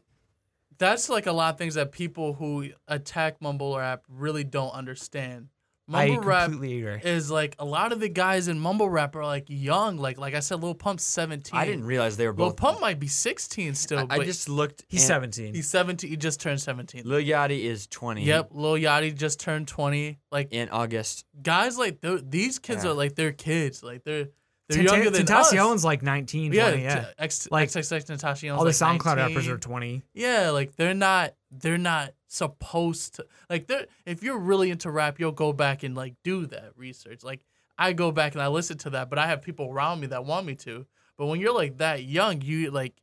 that's 0.79 1.09
like 1.09 1.27
a 1.27 1.33
lot 1.33 1.55
of 1.55 1.59
things 1.59 1.75
that 1.75 1.93
people 1.93 2.35
who 2.35 2.69
attack 2.87 3.41
mumble 3.41 3.77
rap 3.77 4.03
really 4.09 4.45
don't 4.45 4.73
understand. 4.73 5.49
I 5.89 6.09
Mumble 6.09 6.23
rap 6.25 6.51
completely 6.51 6.81
agree. 6.85 7.01
is 7.11 7.31
like 7.31 7.55
a 7.61 7.65
lot 7.65 7.93
of 7.93 8.01
the 8.01 8.09
guys 8.09 8.49
in 8.49 8.59
mumble 8.59 8.91
rap 8.91 9.15
are 9.15 9.25
like 9.25 9.45
young. 9.47 9.99
Like 9.99 10.19
like 10.19 10.35
I 10.35 10.41
said, 10.41 10.61
Lil 10.61 10.75
Pump's 10.75 11.05
17. 11.05 11.57
I 11.57 11.65
didn't 11.65 11.85
realize 11.85 12.17
they 12.17 12.27
were 12.27 12.33
both. 12.33 12.41
Lil 12.41 12.51
both. 12.51 12.57
Pump 12.57 12.81
might 12.81 12.99
be 12.99 13.07
16 13.07 13.75
still, 13.77 13.99
I, 14.01 14.03
I 14.03 14.17
but 14.19 14.25
just 14.27 14.49
looked. 14.49 14.85
He's 14.89 15.03
and 15.03 15.33
17. 15.33 15.55
he's 15.55 15.69
17. 15.69 16.11
He 16.11 16.17
just 16.17 16.41
turned 16.41 16.61
17. 16.61 17.03
Lil 17.05 17.21
Yachty 17.23 17.61
is 17.65 17.87
20. 17.87 18.25
Yep, 18.25 18.49
Lil 18.51 18.73
Yachty 18.75 19.15
just 19.15 19.39
turned 19.39 19.69
20. 19.69 20.19
Like 20.33 20.49
In 20.53 20.69
August. 20.71 21.25
guys 21.41 21.79
like 21.79 22.01
they're- 22.01 22.21
these 22.21 22.59
kids 22.59 22.83
Yeah. 22.85 22.91
are 22.91 22.95
like 22.95 23.15
they're 23.15 23.31
kids. 23.33 23.83
Like 23.85 24.03
they're 24.03 24.27
they're 24.69 24.83
Tenta- 24.83 24.85
younger 24.87 25.11
than 25.11 25.23
us. 25.31 25.51
Tentacion's 25.53 25.85
like 25.85 26.03
19, 26.03 26.53
yeah, 26.53 26.71
20, 26.71 26.83
yeah. 26.83 27.01
t- 27.05 27.07
X, 27.21 27.49
Like, 27.53 27.69
XXX 27.69 28.05
Tentacion's 28.07 28.51
All 28.59 28.65
the 28.65 28.65
like 28.65 28.75
SoundCloud 28.75 29.17
19. 29.19 29.37
rappers 29.37 29.47
are 29.49 29.59
20. 29.59 30.03
Yeah, 30.15 30.51
like 30.51 30.75
they're 30.75 30.93
not 30.95 31.35
they're 31.53 31.79
not 31.79 32.11
supposed 32.37 33.17
to 33.17 33.27
like 33.51 33.67
they're 33.67 33.87
if 34.05 34.23
you're 34.23 34.39
really 34.39 34.71
into 34.71 34.91
rap, 34.91 35.19
you'll 35.19 35.33
go 35.33 35.53
back 35.53 35.83
and 35.83 35.95
like 35.95 36.15
do 36.25 36.47
that 36.47 36.73
research. 36.77 37.23
Like 37.25 37.41
I 37.79 37.93
go 37.93 38.11
back 38.13 38.35
and 38.35 38.43
I 38.43 38.49
listen 38.49 38.79
to 38.79 38.91
that, 38.91 39.11
but 39.11 39.19
I 39.19 39.27
have 39.27 39.43
people 39.43 39.71
around 39.71 40.01
me 40.01 40.07
that 40.09 40.25
want 40.25 40.47
me 40.47 40.55
to. 40.57 40.87
But 41.19 41.27
when 41.27 41.41
you're 41.41 41.55
like 41.55 41.79
that 41.79 42.05
young, 42.05 42.43
you 42.43 42.71
like 42.71 42.95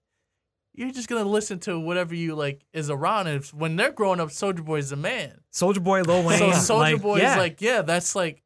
you're 0.74 0.92
just 0.92 1.08
gonna 1.08 1.24
listen 1.24 1.60
to 1.60 1.80
whatever 1.80 2.16
you 2.16 2.36
like 2.36 2.66
is 2.74 2.90
around. 2.90 3.28
And 3.28 3.38
if, 3.44 3.54
when 3.54 3.76
they're 3.76 3.92
growing 3.92 4.20
up, 4.20 4.30
Soulja 4.30 4.64
Boy's 4.66 4.92
a 4.92 4.96
man. 4.96 5.42
Soulja 5.52 5.84
Boy, 5.84 6.02
Lil 6.02 6.24
Wayne. 6.24 6.40
So 6.40 6.52
Soldier 6.52 6.94
like, 6.94 7.02
Boy 7.02 7.18
yeah. 7.18 7.32
is 7.34 7.38
like, 7.38 7.62
yeah, 7.62 7.82
that's 7.84 8.16
like 8.16 8.42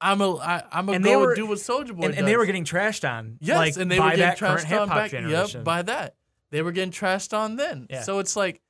I'm 0.00 0.20
a 0.20 0.36
I, 0.36 0.64
I'm 0.72 0.88
a 0.88 0.92
And 0.92 1.04
go 1.04 1.10
they 1.10 1.16
were- 1.16 1.34
do 1.36 1.46
what 1.46 1.58
Soulja 1.58 1.94
Boy 1.94 2.06
and, 2.06 2.12
does. 2.12 2.18
and 2.18 2.26
they 2.26 2.36
were 2.36 2.46
getting 2.46 2.64
trashed 2.64 3.08
on. 3.08 3.38
Yes, 3.40 3.56
like, 3.56 3.76
and 3.76 3.90
they 3.90 3.98
by 3.98 4.10
were 4.10 4.16
getting 4.16 4.44
trashed 4.48 4.80
on 4.80 4.88
back. 4.88 5.10
generation. 5.12 5.60
Yep, 5.60 5.64
by 5.64 5.82
that. 5.82 6.16
They 6.50 6.60
were 6.62 6.72
getting 6.72 6.90
trashed 6.92 7.36
on 7.36 7.54
then. 7.56 7.86
Yeah. 7.88 8.02
So 8.02 8.18
it's 8.18 8.34
like 8.34 8.60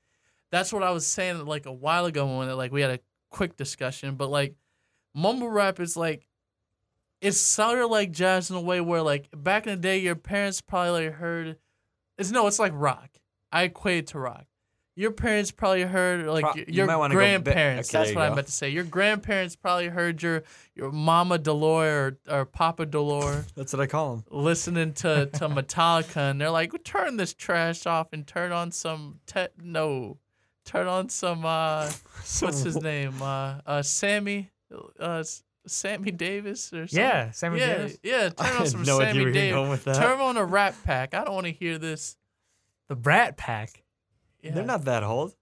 that's 0.53 0.73
what 0.73 0.85
I 0.85 0.91
was 0.93 1.05
saying 1.05 1.45
like 1.47 1.67
a 1.67 1.73
while 1.73 2.05
ago 2.07 2.39
when 2.39 2.49
like 2.57 2.71
we 2.71 2.81
had 2.83 2.93
a 2.93 3.01
quick 3.31 3.57
discussion, 3.57 4.15
but 4.15 4.31
like 4.31 4.55
mumble 5.15 5.49
rap 5.51 5.81
is 5.81 5.97
like 5.97 6.29
it's 7.21 7.39
sort 7.39 7.79
of 7.81 7.91
like 7.91 8.13
jazz 8.13 8.51
in 8.51 8.57
a 8.57 8.61
way 8.61 8.81
where 8.81 9.03
like 9.03 9.29
back 9.37 9.67
in 9.67 9.73
the 9.75 9.81
day 9.81 9.99
your 9.99 10.15
parents 10.17 10.61
probably 10.61 11.07
like 11.09 11.15
heard 11.17 11.57
it's 12.19 12.31
no, 12.31 12.47
it's 12.47 12.59
like 12.61 12.73
rock. 12.75 13.09
I 13.51 13.65
equate 13.65 13.99
it 13.99 14.07
to 14.09 14.19
rock. 14.19 14.45
your 14.95 15.11
parents 15.11 15.51
probably 15.51 15.83
heard 15.83 16.27
like 16.27 16.43
Pro- 16.45 16.55
your- 16.55 16.65
you 16.67 16.73
your 16.75 16.87
might 16.87 16.97
wanna 16.97 17.15
go 17.15 17.19
ba- 17.21 17.25
grandparents. 17.25 17.89
okay, 17.95 17.99
that's 18.05 18.15
what 18.15 18.25
I 18.25 18.29
go. 18.29 18.35
meant 18.35 18.47
to 18.49 18.53
say. 18.53 18.69
Your 18.69 18.85
grandparents 18.85 19.57
probably 19.57 19.89
heard 19.89 20.23
your 20.23 20.43
your 20.75 20.93
mama 20.93 21.39
Dolore 21.39 21.87
or, 21.87 22.19
or 22.41 22.45
Papa 22.45 22.85
Dolore 22.87 23.45
That's 23.55 23.73
what 23.73 23.81
I 23.81 23.87
call 23.87 24.17
them. 24.17 24.25
listening 24.31 24.93
to 24.95 25.27
to 25.27 25.49
Metallica, 25.49 26.31
and 26.31 26.41
they're 26.41 26.51
like, 26.51 26.73
"Turn 26.85 27.17
this 27.17 27.33
trash 27.35 27.87
off 27.87 28.13
and 28.13 28.27
turn 28.27 28.53
on 28.53 28.71
some 28.73 29.21
te- 29.27 29.49
no, 29.63 30.19
turn 30.65 30.87
on 30.87 31.09
some 31.09 31.45
uh, 31.45 31.91
what's 32.41 32.63
his 32.63 32.81
name? 32.81 33.21
Uh, 33.23 33.59
uh, 33.67 33.83
Sammy, 33.83 34.51
uh, 34.99 35.23
Sammy 35.67 36.11
Davis 36.11 36.73
or 36.73 36.87
something. 36.87 36.99
Yeah, 36.99 37.31
Sammy 37.33 37.61
yeah, 37.61 37.75
Davis. 37.77 37.99
yeah. 38.03 38.29
Turn 38.31 38.47
on 38.47 38.57
had 38.57 38.69
some 38.69 38.83
no 38.83 39.01
idea 39.01 39.07
Sammy 39.13 39.19
you 39.21 39.27
were 39.27 39.33
Davis. 39.33 39.55
going 39.55 39.71
with 39.71 39.85
that. 39.85 39.97
Turn 39.97 40.21
on 40.21 40.37
a 40.37 40.45
Rat 40.45 40.75
Pack. 40.85 41.15
I 41.15 41.25
don't 41.25 41.35
want 41.35 41.47
to 41.47 41.53
hear 41.53 41.79
this. 41.79 42.17
The 42.89 42.97
Rat 42.97 43.37
Pack. 43.37 43.83
Yeah. 44.43 44.53
They're 44.53 44.65
not 44.65 44.85
that 44.87 45.05
old. 45.05 45.35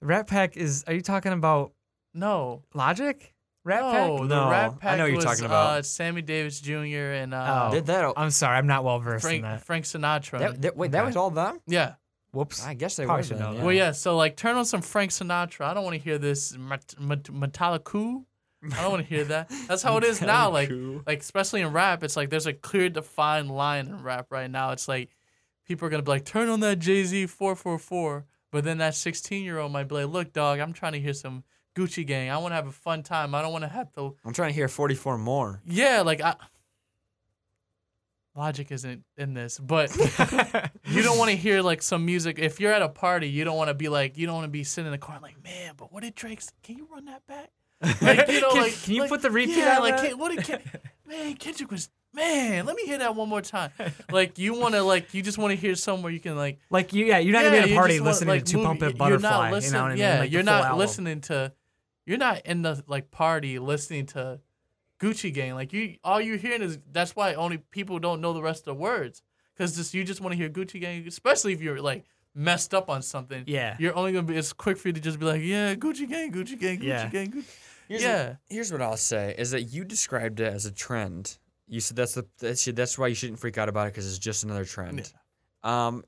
The 0.00 0.06
Rat 0.06 0.26
Pack 0.26 0.56
is. 0.56 0.84
Are 0.86 0.92
you 0.94 1.02
talking 1.02 1.32
about 1.32 1.72
No. 2.14 2.62
Logic? 2.74 3.34
Rat 3.62 3.82
no, 3.82 3.90
Pack? 4.18 4.28
No, 4.28 4.42
I 4.44 4.50
Rat 4.50 4.80
Pack 4.80 4.92
I 4.92 4.96
know 4.96 5.02
what 5.04 5.06
you're 5.08 5.16
was, 5.16 5.24
talking 5.26 5.44
about. 5.44 5.66
Uh, 5.78 5.82
Sammy 5.82 6.22
Davis 6.22 6.60
Jr. 6.60 6.72
and 7.20 7.34
uh, 7.34 7.68
Oh. 7.68 7.74
Did 7.74 7.86
that? 7.86 8.12
I'm 8.16 8.30
sorry, 8.30 8.56
I'm 8.56 8.66
not 8.66 8.84
well 8.84 8.98
versed 9.00 9.24
in 9.26 9.28
Frank 9.28 9.42
that. 9.42 9.64
Frank 9.66 9.84
Sinatra. 9.84 10.38
that, 10.38 10.62
that- 10.62 10.76
wait, 10.78 10.92
that 10.92 11.04
was 11.04 11.14
all 11.16 11.30
them? 11.30 11.60
yeah. 11.66 11.94
Whoops. 12.32 12.64
I 12.64 12.74
guess 12.74 12.96
they 12.96 13.04
Probably 13.04 13.22
were. 13.22 13.26
should 13.26 13.38
know 13.40 13.52
that. 13.52 13.58
yeah. 13.58 13.64
Well, 13.64 13.74
yeah. 13.74 13.92
So 13.92 14.16
like, 14.16 14.36
turn 14.36 14.56
on 14.56 14.64
some 14.64 14.82
Frank 14.82 15.10
Sinatra. 15.10 15.62
I 15.66 15.74
don't 15.74 15.84
want 15.84 15.96
to 15.96 16.02
hear 16.02 16.18
this 16.18 16.56
Mat- 16.56 16.94
Mat- 16.98 17.24
Metallica. 17.24 18.24
I 18.72 18.82
don't 18.82 18.90
want 18.92 19.02
to 19.02 19.08
hear 19.08 19.24
that. 19.24 19.50
That's 19.68 19.82
how 19.82 19.96
it 19.96 20.04
is 20.04 20.20
now. 20.20 20.50
Like, 20.50 20.70
like 21.06 21.20
especially 21.20 21.62
in 21.62 21.72
rap, 21.72 22.04
it's 22.04 22.16
like 22.16 22.28
there's 22.30 22.46
a 22.46 22.52
clear 22.52 22.88
defined 22.90 23.50
line 23.50 23.86
in 23.88 24.02
rap 24.02 24.26
right 24.30 24.50
now. 24.50 24.72
It's 24.72 24.86
like 24.86 25.16
people 25.66 25.86
are 25.86 25.90
gonna 25.90 26.02
be 26.02 26.10
like, 26.10 26.24
turn 26.26 26.48
on 26.50 26.60
that 26.60 26.78
Jay 26.78 27.02
Z 27.04 27.26
four 27.26 27.56
four 27.56 27.78
four, 27.78 28.26
but 28.52 28.64
then 28.64 28.78
that 28.78 28.94
sixteen 28.94 29.44
year 29.44 29.58
old 29.58 29.72
might 29.72 29.88
be 29.88 29.94
like, 29.94 30.08
look, 30.08 30.32
dog, 30.34 30.58
I'm 30.60 30.72
trying 30.74 30.92
to 30.92 31.00
hear 31.00 31.14
some 31.14 31.42
Gucci 31.74 32.06
Gang. 32.06 32.28
I 32.30 32.36
want 32.36 32.50
to 32.52 32.56
have 32.56 32.66
a 32.66 32.72
fun 32.72 33.02
time. 33.02 33.34
I 33.34 33.40
don't 33.40 33.52
want 33.52 33.64
to 33.64 33.68
have 33.68 33.90
to. 33.94 34.14
I'm 34.26 34.32
trying 34.34 34.50
to 34.50 34.54
hear 34.54 34.68
44 34.68 35.16
more. 35.18 35.62
Yeah, 35.64 36.02
like 36.02 36.20
I. 36.20 36.34
Logic 38.40 38.72
isn't 38.72 39.04
in 39.18 39.34
this, 39.34 39.58
but 39.58 39.94
you 40.86 41.02
don't 41.02 41.18
want 41.18 41.30
to 41.30 41.36
hear 41.36 41.60
like 41.60 41.82
some 41.82 42.06
music. 42.06 42.38
If 42.38 42.58
you're 42.58 42.72
at 42.72 42.80
a 42.80 42.88
party, 42.88 43.28
you 43.28 43.44
don't 43.44 43.58
want 43.58 43.68
to 43.68 43.74
be 43.74 43.90
like, 43.90 44.16
you 44.16 44.26
don't 44.26 44.34
want 44.36 44.46
to 44.46 44.50
be 44.50 44.64
sitting 44.64 44.86
in 44.86 44.92
the 44.92 44.98
car 44.98 45.18
like, 45.20 45.42
man, 45.44 45.74
but 45.76 45.92
what 45.92 46.02
did 46.02 46.14
Drake? 46.14 46.40
Can 46.62 46.78
you 46.78 46.88
run 46.90 47.04
that 47.04 47.26
back? 47.26 47.50
Like, 48.00 48.28
you 48.28 48.40
know, 48.40 48.50
Can- 48.52 48.62
like, 48.62 48.82
can 48.82 48.94
you 48.94 49.00
like, 49.02 49.10
put 49.10 49.20
the 49.20 49.30
repeat 49.30 49.58
yeah, 49.58 49.76
on 49.76 49.82
like? 49.82 49.96
Ken- 49.98 50.18
what 50.18 50.34
did 50.34 50.60
man? 51.06 51.34
Kendrick 51.34 51.70
was 51.70 51.90
man. 52.14 52.64
Let 52.64 52.76
me 52.76 52.86
hear 52.86 52.96
that 52.98 53.14
one 53.14 53.28
more 53.28 53.42
time. 53.42 53.72
Like 54.10 54.38
you 54.38 54.58
want 54.58 54.74
to 54.74 54.82
like 54.82 55.12
you 55.12 55.20
just 55.22 55.36
want 55.36 55.50
to 55.52 55.56
hear 55.56 55.74
somewhere 55.74 56.10
you 56.10 56.20
can 56.20 56.34
like 56.36 56.60
Like 56.70 56.94
you, 56.94 57.04
yeah, 57.04 57.18
you're 57.18 57.34
not 57.34 57.44
yeah, 57.44 57.50
gonna 57.50 57.66
be 57.66 57.72
at 57.72 57.76
a 57.76 57.78
party 57.78 57.94
just 57.94 58.00
wanna, 58.00 58.10
listening 58.10 58.28
like, 58.30 58.44
to 58.46 58.52
Two 58.52 58.62
Pump 58.64 58.82
It 58.82 58.96
Butterfly. 58.96 59.60
You 59.60 59.70
know 59.70 59.82
what 59.82 59.86
I 59.86 59.88
mean? 59.90 59.98
Yeah, 59.98 60.18
Like 60.20 60.32
you're 60.32 60.42
not 60.42 60.64
album. 60.64 60.78
listening 60.78 61.20
to. 61.22 61.52
You're 62.06 62.18
not 62.18 62.40
in 62.46 62.62
the 62.62 62.82
like 62.86 63.10
party 63.10 63.58
listening 63.58 64.06
to 64.06 64.40
Gucci 65.00 65.32
Gang. 65.32 65.54
Like 65.54 65.72
you, 65.72 65.96
all 66.04 66.20
you're 66.20 66.36
hearing 66.36 66.62
is 66.62 66.78
that's 66.92 67.16
why 67.16 67.34
only 67.34 67.58
people 67.58 67.98
don't 67.98 68.20
know 68.20 68.32
the 68.32 68.42
rest 68.42 68.60
of 68.60 68.64
the 68.66 68.74
words 68.74 69.22
because 69.56 69.74
just 69.76 69.94
you 69.94 70.04
just 70.04 70.20
want 70.20 70.32
to 70.32 70.36
hear 70.36 70.48
Gucci 70.48 70.80
Gang, 70.80 71.06
especially 71.08 71.52
if 71.52 71.60
you're 71.62 71.80
like 71.80 72.04
messed 72.34 72.74
up 72.74 72.88
on 72.90 73.02
something. 73.02 73.44
Yeah. 73.46 73.76
you're 73.78 73.96
only 73.96 74.12
gonna 74.12 74.26
be. 74.26 74.36
It's 74.36 74.52
quick 74.52 74.78
for 74.78 74.88
you 74.88 74.92
to 74.94 75.00
just 75.00 75.18
be 75.18 75.26
like, 75.26 75.42
yeah, 75.42 75.74
Gucci 75.74 76.08
Gang, 76.08 76.30
Gucci 76.32 76.58
Gang, 76.58 76.78
Gucci 76.78 76.82
Yeah. 76.84 77.08
Gang. 77.08 77.32
Gucci. 77.32 77.44
Here's 77.88 78.02
Yeah. 78.02 78.26
What, 78.28 78.36
here's 78.48 78.70
what 78.72 78.82
I'll 78.82 78.96
say 78.96 79.34
is 79.36 79.50
that 79.50 79.62
you 79.64 79.84
described 79.84 80.38
it 80.40 80.52
as 80.52 80.66
a 80.66 80.70
trend. 80.72 81.38
You 81.66 81.80
said 81.80 81.96
that's 81.96 82.14
the 82.14 82.26
that's, 82.38 82.64
that's 82.66 82.98
why 82.98 83.06
you 83.08 83.14
shouldn't 83.14 83.38
freak 83.40 83.58
out 83.58 83.68
about 83.68 83.86
it 83.88 83.94
because 83.94 84.06
it's 84.08 84.18
just 84.18 84.44
another 84.44 84.64
trend. 84.64 85.12
Um, 85.62 86.04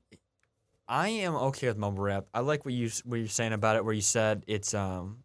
I 0.87 1.07
am 1.09 1.35
okay 1.35 1.67
with 1.67 1.77
mumble 1.77 2.03
rap. 2.03 2.25
I 2.33 2.41
like 2.41 2.65
what 2.65 2.73
you 2.73 2.87
s- 2.87 3.03
what 3.05 3.17
you're 3.17 3.27
saying 3.27 3.53
about 3.53 3.77
it, 3.77 3.85
where 3.85 3.93
you 3.93 4.01
said 4.01 4.43
it's 4.47 4.73
um, 4.73 5.22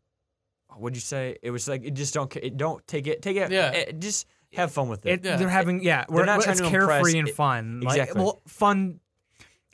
what'd 0.79 0.97
you 0.97 1.01
say? 1.01 1.37
It 1.43 1.51
was 1.51 1.69
like 1.69 1.85
it 1.85 1.95
just 1.95 2.15
don't 2.15 2.35
it 2.37 2.57
don't 2.57 2.87
take 2.87 3.07
it 3.07 3.23
take 3.23 3.37
it 3.37 3.51
Yeah. 3.51 3.71
it- 3.73 3.99
just 4.01 4.27
have 4.55 4.73
fun 4.73 4.89
with 4.89 5.05
it. 5.07 5.11
It, 5.21 5.25
Yeah. 5.25 5.37
They're 5.37 5.49
having 5.49 5.83
yeah, 5.83 6.05
we're 6.09 6.25
not 6.25 6.37
not 6.37 6.43
trying 6.45 6.53
it's 6.53 6.61
to 6.61 6.67
impress. 6.67 6.89
carefree 7.03 7.19
and 7.19 7.29
It- 7.29 7.35
fun. 7.35 7.81
Like, 7.81 7.99
exactly. 7.99 8.23
well, 8.23 8.43
fun. 8.47 9.01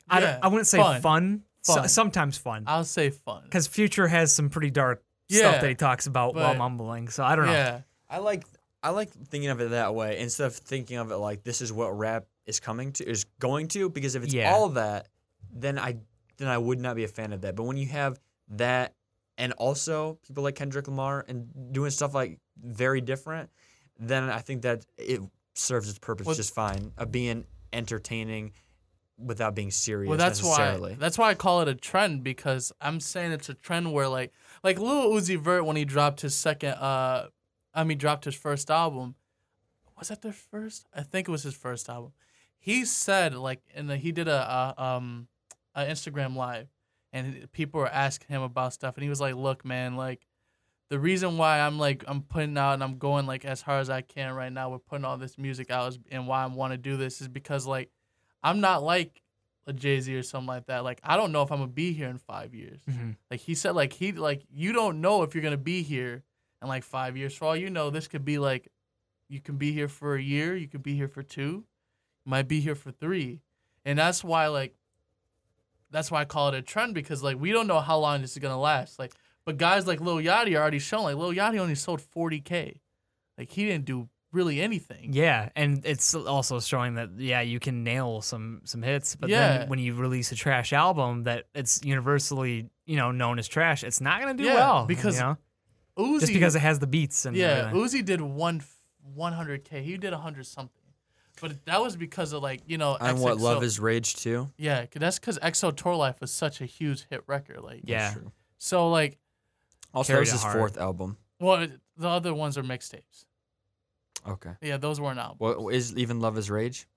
I, 0.09 0.19
Yeah, 0.21 0.39
I 0.43 0.47
wouldn't 0.49 0.67
say 0.67 0.77
fun. 0.77 1.01
fun. 1.01 1.43
so- 1.61 1.87
sometimes 1.87 2.37
fun. 2.37 2.63
I'll 2.67 2.83
say 2.83 3.09
fun. 3.09 3.43
Because 3.45 3.65
Future 3.67 4.07
has 4.07 4.31
some 4.35 4.49
pretty 4.49 4.69
dark 4.69 5.03
Yeah, 5.29 5.39
stuff 5.39 5.61
that 5.61 5.69
he 5.69 5.75
talks 5.75 6.05
about 6.07 6.35
while 6.35 6.53
mumbling. 6.55 7.07
So 7.09 7.23
I 7.23 7.35
don't 7.35 7.45
know. 7.47 7.51
Yeah, 7.53 7.81
I 8.09 8.19
like 8.19 8.43
I 8.83 8.89
like 8.89 9.09
thinking 9.11 9.49
of 9.49 9.59
it 9.61 9.71
that 9.71 9.95
way 9.95 10.19
instead 10.19 10.45
of 10.47 10.55
thinking 10.55 10.97
of 10.97 11.09
it 11.11 11.15
like 11.17 11.43
this 11.43 11.61
is 11.61 11.73
what 11.73 11.97
rap 11.97 12.25
is 12.45 12.59
coming 12.59 12.91
to 12.93 13.09
is 13.09 13.23
going 13.39 13.67
to 13.69 13.89
because 13.89 14.13
if 14.13 14.23
it's 14.23 14.33
Yeah. 14.33 14.53
all 14.53 14.69
that 14.69 15.07
then 15.51 15.79
I 15.79 15.95
then 16.37 16.47
I 16.49 16.57
would 16.57 16.79
not 16.81 16.95
be 16.97 17.03
a 17.05 17.07
fan 17.07 17.31
of 17.33 17.41
that. 17.41 17.55
But 17.55 17.63
when 17.63 17.77
you 17.77 17.87
have 17.87 18.19
that 18.49 18.93
and 19.37 19.53
also 19.53 20.17
people 20.25 20.43
like 20.43 20.55
Kendrick 20.55 20.87
Lamar 20.87 21.25
and 21.27 21.47
doing 21.73 21.91
stuff 21.91 22.13
like 22.13 22.39
very 22.61 23.01
different, 23.01 23.49
then 23.99 24.29
I 24.29 24.39
think 24.39 24.61
that 24.63 24.85
it 24.97 25.21
serves 25.53 25.89
its 25.89 25.99
purpose 25.99 26.27
Well- 26.27 26.35
just 26.35 26.53
fine 26.53 26.91
of 26.97 27.11
being 27.11 27.45
entertaining 27.73 28.53
without 29.17 29.55
being 29.55 29.71
serious 29.71 30.09
Well, 30.09 30.17
that's 30.17 30.43
why 30.43 30.95
that's 30.99 31.17
why 31.17 31.29
I 31.29 31.35
call 31.35 31.61
it 31.61 31.67
a 31.69 31.75
trend 31.75 32.23
because 32.23 32.73
I'm 32.81 32.99
saying 32.99 33.31
it's 33.31 33.47
a 33.47 33.53
trend 33.53 33.93
where 33.93 34.09
like 34.09 34.33
like 34.63 34.77
Lil 34.77 35.11
Uzi 35.11 35.39
Vert 35.39 35.65
when 35.65 35.77
he 35.77 35.85
dropped 35.85 36.21
his 36.21 36.35
second 36.35 36.71
uh 36.71 37.27
I 37.73 37.83
mean 37.85 37.97
dropped 37.97 38.25
his 38.25 38.35
first 38.35 38.69
album. 38.69 39.15
Was 39.97 40.09
that 40.09 40.21
their 40.21 40.33
first? 40.33 40.85
I 40.93 41.01
think 41.01 41.27
it 41.29 41.31
was 41.31 41.43
his 41.43 41.55
first 41.55 41.87
album. 41.87 42.11
He 42.59 42.83
said 42.83 43.35
like 43.35 43.61
and 43.73 43.89
he 43.91 44.11
did 44.11 44.27
a, 44.27 44.75
a 44.77 44.83
um 44.83 45.27
a 45.73 45.83
Instagram 45.85 46.35
live 46.35 46.67
and 47.15 47.51
people 47.53 47.79
were 47.79 47.87
asking 47.87 48.27
him 48.27 48.41
about 48.41 48.73
stuff 48.73 48.95
and 48.95 49.03
he 49.03 49.09
was 49.09 49.21
like, 49.21 49.35
"Look, 49.35 49.63
man, 49.65 49.95
like 49.95 50.27
the 50.89 50.99
reason 50.99 51.37
why 51.37 51.59
I'm 51.61 51.79
like 51.79 52.03
I'm 52.07 52.21
putting 52.21 52.57
out 52.57 52.73
and 52.73 52.83
I'm 52.83 52.97
going 52.97 53.25
like 53.25 53.45
as 53.45 53.61
hard 53.61 53.81
as 53.81 53.89
I 53.89 54.01
can 54.01 54.35
right 54.35 54.51
now 54.51 54.69
with 54.69 54.85
putting 54.85 55.05
all 55.05 55.17
this 55.17 55.37
music 55.37 55.71
out 55.71 55.89
is, 55.93 55.99
and 56.11 56.27
why 56.27 56.43
I 56.43 56.47
want 56.47 56.73
to 56.73 56.77
do 56.77 56.97
this 56.97 57.21
is 57.21 57.27
because 57.27 57.65
like 57.65 57.89
I'm 58.43 58.59
not 58.59 58.83
like 58.83 59.21
a 59.65 59.73
Jay 59.73 59.99
Z 59.99 60.15
or 60.15 60.21
something 60.23 60.47
like 60.47 60.67
that. 60.67 60.83
Like 60.83 60.99
I 61.03 61.15
don't 61.17 61.31
know 61.31 61.41
if 61.41 61.51
I'm 61.51 61.59
gonna 61.59 61.71
be 61.71 61.93
here 61.93 62.09
in 62.09 62.17
five 62.19 62.53
years. 62.53 62.81
Mhm. 62.87 63.15
Like 63.31 63.39
he 63.39 63.55
said, 63.55 63.71
like 63.75 63.93
he 63.93 64.11
like 64.11 64.43
you 64.51 64.73
don't 64.73 65.01
know 65.01 65.23
if 65.23 65.33
you're 65.33 65.43
gonna 65.43 65.57
be 65.57 65.81
here 65.83 66.23
in 66.61 66.67
like 66.67 66.83
five 66.83 67.15
years. 67.17 67.33
For 67.33 67.45
all 67.45 67.55
you 67.55 67.69
know, 67.69 67.89
this 67.89 68.07
could 68.07 68.25
be 68.25 68.37
like 68.37 68.67
you 69.29 69.39
can 69.39 69.57
be 69.57 69.71
here 69.71 69.87
for 69.87 70.15
a 70.15 70.21
year, 70.21 70.55
you 70.55 70.67
could 70.67 70.83
be 70.83 70.95
here 70.95 71.07
for 71.07 71.23
two, 71.23 71.63
you 72.25 72.29
might 72.29 72.47
be 72.47 72.59
here 72.59 72.75
for 72.75 72.91
three, 72.91 73.41
and 73.85 73.97
that's 73.97 74.23
why 74.23 74.47
like 74.47 74.75
that's 75.91 76.11
why 76.11 76.21
I 76.21 76.25
call 76.25 76.49
it 76.49 76.55
a 76.55 76.61
trend 76.61 76.93
because 76.93 77.23
like 77.23 77.39
we 77.39 77.51
don't 77.51 77.67
know 77.67 77.79
how 77.79 77.97
long 77.97 78.21
this 78.21 78.31
is 78.33 78.37
gonna 78.39 78.59
last. 78.59 78.99
Like, 78.99 79.13
but 79.45 79.57
guys 79.57 79.87
like 79.87 80.01
Lil 80.01 80.17
Yachty 80.17 80.55
are 80.57 80.61
already 80.61 80.79
shown 80.79 81.03
like 81.03 81.15
Lil 81.15 81.31
Yachty 81.33 81.57
only 81.59 81.75
sold 81.75 82.01
40k, 82.01 82.79
like 83.37 83.51
he 83.51 83.65
didn't 83.65 83.85
do 83.85 84.09
really 84.31 84.61
anything. 84.61 85.13
Yeah, 85.13 85.49
and 85.55 85.85
it's 85.85 86.13
also 86.13 86.59
showing 86.59 86.95
that 86.95 87.11
yeah, 87.17 87.41
you 87.41 87.59
can 87.59 87.83
nail 87.83 88.21
some 88.21 88.61
some 88.65 88.81
hits, 88.81 89.15
but 89.15 89.29
Yeah. 89.29 89.59
then 89.59 89.69
when 89.69 89.79
you 89.79 89.93
release 89.95 90.31
a 90.31 90.35
trash 90.35 90.73
album 90.73 91.23
that 91.23 91.45
it's 91.55 91.81
universally 91.83 92.69
you 92.85 92.97
know 92.97 93.11
known 93.11 93.39
as 93.39 93.47
trash, 93.47 93.83
it's 93.83 94.01
not 94.01 94.19
gonna 94.19 94.33
do 94.33 94.43
Yeah, 94.43 94.53
well 94.55 94.85
because 94.85 95.15
you 95.15 95.21
know? 95.21 95.37
Uzi, 95.97 96.19
just 96.19 96.33
because 96.33 96.55
it 96.55 96.59
has 96.59 96.79
the 96.79 96.87
beats 96.87 97.25
and 97.25 97.37
Yeah, 97.37 97.71
everything. 97.71 98.01
Uzi 98.01 98.05
did 98.05 98.19
one 98.19 98.61
100k. 99.17 99.81
He 99.83 99.97
did 99.97 100.11
100 100.11 100.45
something, 100.45 100.83
but 101.41 101.65
that 101.65 101.81
was 101.81 101.95
because 101.95 102.33
of 102.33 102.41
like 102.43 102.61
you 102.67 102.77
know. 102.77 102.95
and 102.99 103.19
what 103.19 103.37
love 103.37 103.61
XXL 103.61 103.63
is 103.65 103.79
rage 103.79 104.15
too. 104.15 104.49
Yeah, 104.57 104.85
'cause 104.85 104.99
that's 104.99 105.19
because 105.19 105.37
XO 105.39 105.71
Tour 105.75 105.93
Llif3 105.93 106.21
was 106.21 106.31
such 106.31 106.61
a 106.61 106.65
huge 106.65 107.05
hit 107.09 107.23
record. 107.27 107.61
Like 107.61 107.81
Yeah. 107.83 108.13
True. 108.13 108.31
So 108.57 108.89
like, 108.89 109.17
Also, 109.93 110.13
that 110.13 110.19
was 110.19 110.31
his 110.31 110.41
hard. 110.41 110.57
fourth 110.57 110.77
album. 110.77 111.17
well, 111.39 111.67
the 111.97 112.07
other 112.09 112.33
ones 112.33 112.57
are 112.57 112.63
mixtapes. 112.63 113.25
Okay. 114.27 114.53
Yeah, 114.61 114.77
those 114.77 114.99
weren't 114.99 115.19
albums. 115.19 115.39
What 115.39 115.73
is 115.73 115.95
even 115.95 116.19
love 116.19 116.37
is 116.37 116.49
rage? 116.49 116.87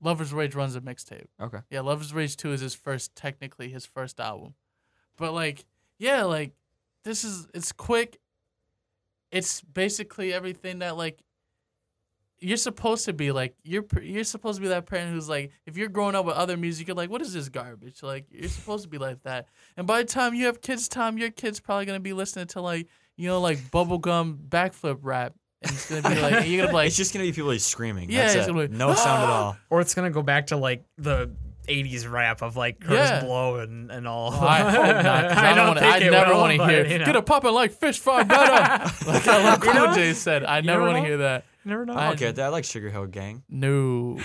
Luv 0.00 0.20
Is 0.20 0.32
Rage 0.32 0.54
runs 0.56 0.74
a 0.74 0.80
mixtape. 0.80 1.26
Okay. 1.40 1.60
Yeah, 1.70 1.80
Luv 1.80 2.00
Is 2.02 2.12
Rage 2.12 2.36
2 2.36 2.52
is 2.52 2.60
his 2.60 2.74
first, 2.74 3.14
technically 3.14 3.68
his 3.68 3.86
first 3.86 4.18
album. 4.18 4.54
But 5.16 5.32
like, 5.32 5.64
yeah, 5.98 6.24
like 6.24 6.54
this 7.04 7.22
is 7.24 7.46
it's 7.54 7.70
quick. 7.72 8.18
It's 9.30 9.60
basically 9.62 10.32
everything 10.32 10.80
that 10.80 10.96
like 10.96 11.22
you're 12.42 12.56
supposed 12.56 13.04
to 13.04 13.12
be 13.12 13.30
like 13.32 13.54
you're 13.62 13.84
you're 14.02 14.24
supposed 14.24 14.56
to 14.56 14.62
be 14.62 14.68
that 14.68 14.86
parent 14.86 15.10
who's 15.12 15.28
like 15.28 15.52
if 15.66 15.76
you're 15.76 15.88
growing 15.88 16.14
up 16.14 16.24
with 16.24 16.34
other 16.34 16.56
music 16.56 16.86
you're 16.88 16.96
like 16.96 17.08
what 17.10 17.22
is 17.22 17.32
this 17.32 17.48
garbage 17.48 18.02
like 18.02 18.26
you're 18.30 18.48
supposed 18.48 18.82
to 18.82 18.88
be 18.88 18.98
like 18.98 19.22
that 19.22 19.46
and 19.76 19.86
by 19.86 20.02
the 20.02 20.08
time 20.08 20.34
you 20.34 20.46
have 20.46 20.60
kids 20.60 20.88
time 20.88 21.18
your 21.18 21.30
kids 21.30 21.60
probably 21.60 21.86
gonna 21.86 22.00
be 22.00 22.12
listening 22.12 22.46
to 22.46 22.60
like 22.60 22.88
you 23.16 23.28
know 23.28 23.40
like 23.40 23.58
bubblegum 23.70 24.36
backflip 24.48 24.98
rap 25.02 25.34
and 25.62 25.70
it's 25.72 25.88
gonna 25.88 26.02
be 26.14 26.20
like 26.20 26.48
you're 26.48 26.58
gonna 26.58 26.68
be 26.72 26.74
like 26.80 26.86
it's 26.88 26.96
just 26.96 27.12
gonna 27.14 27.24
be 27.24 27.32
people 27.32 27.50
like 27.50 27.60
screaming. 27.60 28.10
Yeah, 28.10 28.26
That's 28.32 28.46
it. 28.48 28.52
gonna 28.52 28.66
be, 28.66 28.76
no 28.76 28.94
sound 28.94 29.22
at 29.22 29.28
all. 29.30 29.56
or 29.70 29.80
it's 29.80 29.94
gonna 29.94 30.10
go 30.10 30.22
back 30.22 30.48
to 30.48 30.56
like 30.56 30.84
the. 30.98 31.30
80s 31.68 32.10
rap 32.10 32.42
of 32.42 32.56
like 32.56 32.80
Kurtis 32.80 32.94
Yeah. 32.94 33.20
Blow 33.24 33.60
and, 33.60 33.88
and 33.92 34.08
all. 34.08 34.32
Oh, 34.34 34.40
I 34.44 34.58
hope 34.68 34.82
not. 35.04 35.28
'cause 35.28 35.38
I, 35.38 35.54
don't 35.54 35.68
wanna, 35.68 35.80
I 35.80 35.98
never 36.00 36.34
want 36.34 36.58
to 36.58 36.66
hear 36.66 36.84
you 36.84 36.98
know. 36.98 37.04
"Get 37.06 37.14
a 37.14 37.22
poppin' 37.22 37.54
like 37.54 37.70
fish 37.70 38.00
fry 38.00 38.24
better." 38.24 38.92
like 39.06 39.28
I 39.28 39.44
love 39.44 39.64
You 39.64 39.72
know? 39.72 39.94
Cool 39.94 40.14
said. 40.14 40.42
I 40.42 40.60
never 40.60 40.80
never 40.80 40.92
want 40.92 41.04
to 41.04 41.08
hear 41.08 41.18
that. 41.18 41.44
You 41.64 41.70
never 41.70 41.86
know. 41.86 41.94
I- 41.94 42.12
Okay, 42.12 42.32
I 42.42 42.48
like 42.48 42.64
Sugarhill 42.64 43.10
Gang. 43.10 43.44
No, 43.48 44.16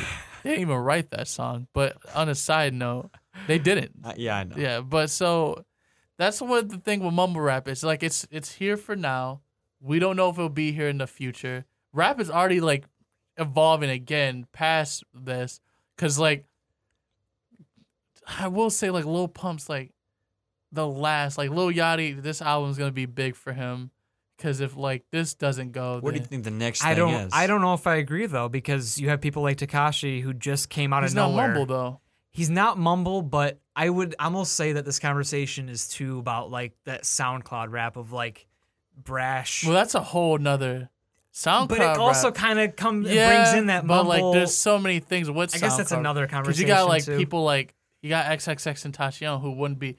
they 0.44 0.50
didn't 0.52 0.62
even 0.62 0.78
write 0.78 1.12
that 1.12 1.28
song. 1.28 1.68
But 1.74 1.98
on 2.16 2.30
a 2.30 2.36
side 2.36 2.74
note, 2.74 3.12
they 3.48 3.60
didn't. 3.60 3.92
Uh, 4.04 4.14
yeah, 4.18 4.38
I 4.38 4.44
know. 4.44 4.56
Yeah, 4.58 4.82
but 4.82 5.10
so 5.10 5.64
That's 6.18 6.42
what 6.42 6.70
the 6.70 6.78
thing 6.80 7.02
with 7.04 7.14
mumble 7.14 7.42
rap 7.42 7.68
is. 7.68 7.84
Like 7.84 8.02
it's 8.02 8.26
it's 8.32 8.54
here 8.54 8.76
for 8.78 8.96
now. 8.96 9.42
We 9.80 10.00
don't 10.00 10.16
know 10.16 10.30
if 10.30 10.38
it'll 10.38 10.50
be 10.50 10.72
here 10.72 10.88
in 10.90 10.98
the 10.98 11.06
future. 11.06 11.66
Rap 11.94 12.20
is 12.20 12.32
already 12.32 12.60
like 12.60 12.86
evolving 13.38 13.92
again 13.92 14.48
past 14.52 15.04
this, 15.14 15.60
cause 15.96 16.18
like 16.18 16.46
I 18.40 18.48
will 18.48 18.70
say 18.72 18.90
like 18.90 19.06
Lil 19.06 19.28
Pump's 19.28 19.70
like 19.70 19.92
the 20.72 20.88
last 20.88 21.38
like 21.38 21.52
Lil 21.52 21.72
Yachty. 21.72 22.20
This 22.22 22.42
album's 22.42 22.78
gonna 22.80 22.92
be 22.92 23.06
big 23.06 23.36
for 23.36 23.54
him, 23.54 23.92
cause 24.42 24.60
if 24.62 24.76
like 24.76 25.04
this 25.12 25.34
doesn't 25.34 25.72
go, 25.72 26.00
What 26.00 26.12
do 26.12 26.16
you 26.18 26.20
then 26.22 26.30
think 26.30 26.44
the 26.44 26.52
next 26.52 26.84
I 26.84 26.90
thing 26.96 26.98
don't. 26.98 27.14
is? 27.14 27.34
I 27.34 27.48
don't 27.48 27.62
know 27.62 27.74
if 27.74 27.86
I 27.88 27.96
agree 27.96 28.26
though, 28.26 28.50
because 28.50 28.98
you 29.00 29.10
have 29.10 29.22
people 29.22 29.44
like 29.44 29.58
Tekashi 29.58 30.22
who 30.22 30.34
just 30.34 30.70
came 30.70 30.94
out 30.94 31.04
he's 31.04 31.12
of 31.12 31.16
not 31.18 31.30
nowhere. 31.32 31.48
mumble 31.50 31.66
though. 31.66 32.00
He's 32.32 32.50
not 32.50 32.78
mumble, 32.78 33.24
but 33.24 33.60
I 33.76 33.90
would 33.90 34.14
almost 34.20 34.54
say 34.54 34.74
that 34.74 34.86
this 34.86 35.00
conversation 35.00 35.70
is 35.70 35.88
too 35.88 36.20
about 36.20 36.52
like 36.52 36.74
that 36.86 37.04
SoundCloud 37.04 37.72
rap 37.72 37.98
of 37.98 38.12
like 38.12 38.46
brash. 38.96 39.64
Well, 39.66 39.74
that's 39.74 39.96
a 39.96 40.02
whole 40.02 40.38
nother 40.38 40.90
SoundCloud. 41.34 41.68
but 41.70 41.80
it 41.80 41.98
also 41.98 42.28
rap. 42.28 42.36
kind 42.36 42.60
of 42.60 42.76
comes. 42.76 43.10
yeah, 43.10 43.44
brings 43.44 43.58
in 43.60 43.68
that 43.68 43.88
but 43.88 44.04
mumble. 44.04 44.30
like 44.30 44.34
there's 44.38 44.54
so 44.56 44.78
many 44.78 45.00
things 45.00 45.30
with 45.32 45.56
I 45.56 45.60
guess 45.60 45.78
that's 45.78 45.92
SoundCloud. 45.92 46.00
another 46.00 46.22
Because 46.28 46.34
conversation 46.36 46.68
you 46.68 46.74
got 46.74 46.88
like 46.88 47.06
too. 47.06 47.18
people 47.18 47.44
like 47.44 47.74
you 48.02 48.10
got 48.10 48.26
XXXTentacion 48.28 49.42
who 49.42 49.52
wouldn't 49.52 49.80
be, 49.80 49.98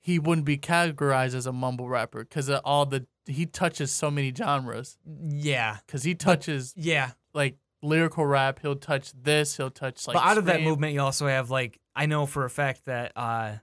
he 0.00 0.18
wouldn't 0.18 0.46
be 0.46 0.56
categorized 0.56 1.34
as 1.34 1.46
a 1.46 1.52
mumble 1.52 1.88
rapper 1.88 2.24
because 2.24 2.48
of 2.48 2.60
all 2.64 2.86
the 2.86 3.06
he 3.26 3.46
touches 3.46 3.90
so 3.92 4.10
many 4.10 4.32
genres. 4.34 4.98
Yeah, 5.04 5.78
Because 5.86 6.02
he 6.02 6.14
touches 6.14 6.72
yeah. 6.76 7.12
like 7.34 7.56
lyrical 7.82 8.24
rap, 8.26 8.60
he'll 8.60 8.76
touch 8.76 9.12
this, 9.12 9.56
he'll 9.56 9.70
touch 9.70 10.06
like. 10.06 10.14
but 10.14 10.24
out 10.24 10.38
of 10.38 10.44
that 10.46 10.54
scream. 10.54 10.68
movement, 10.68 10.92
you 10.94 11.00
also 11.00 11.26
have 11.26 11.50
like 11.50 11.78
I 11.94 12.06
know 12.06 12.26
for 12.26 12.44
a 12.44 12.50
fact 12.50 12.84
that 12.86 13.12
uh, 13.16 13.56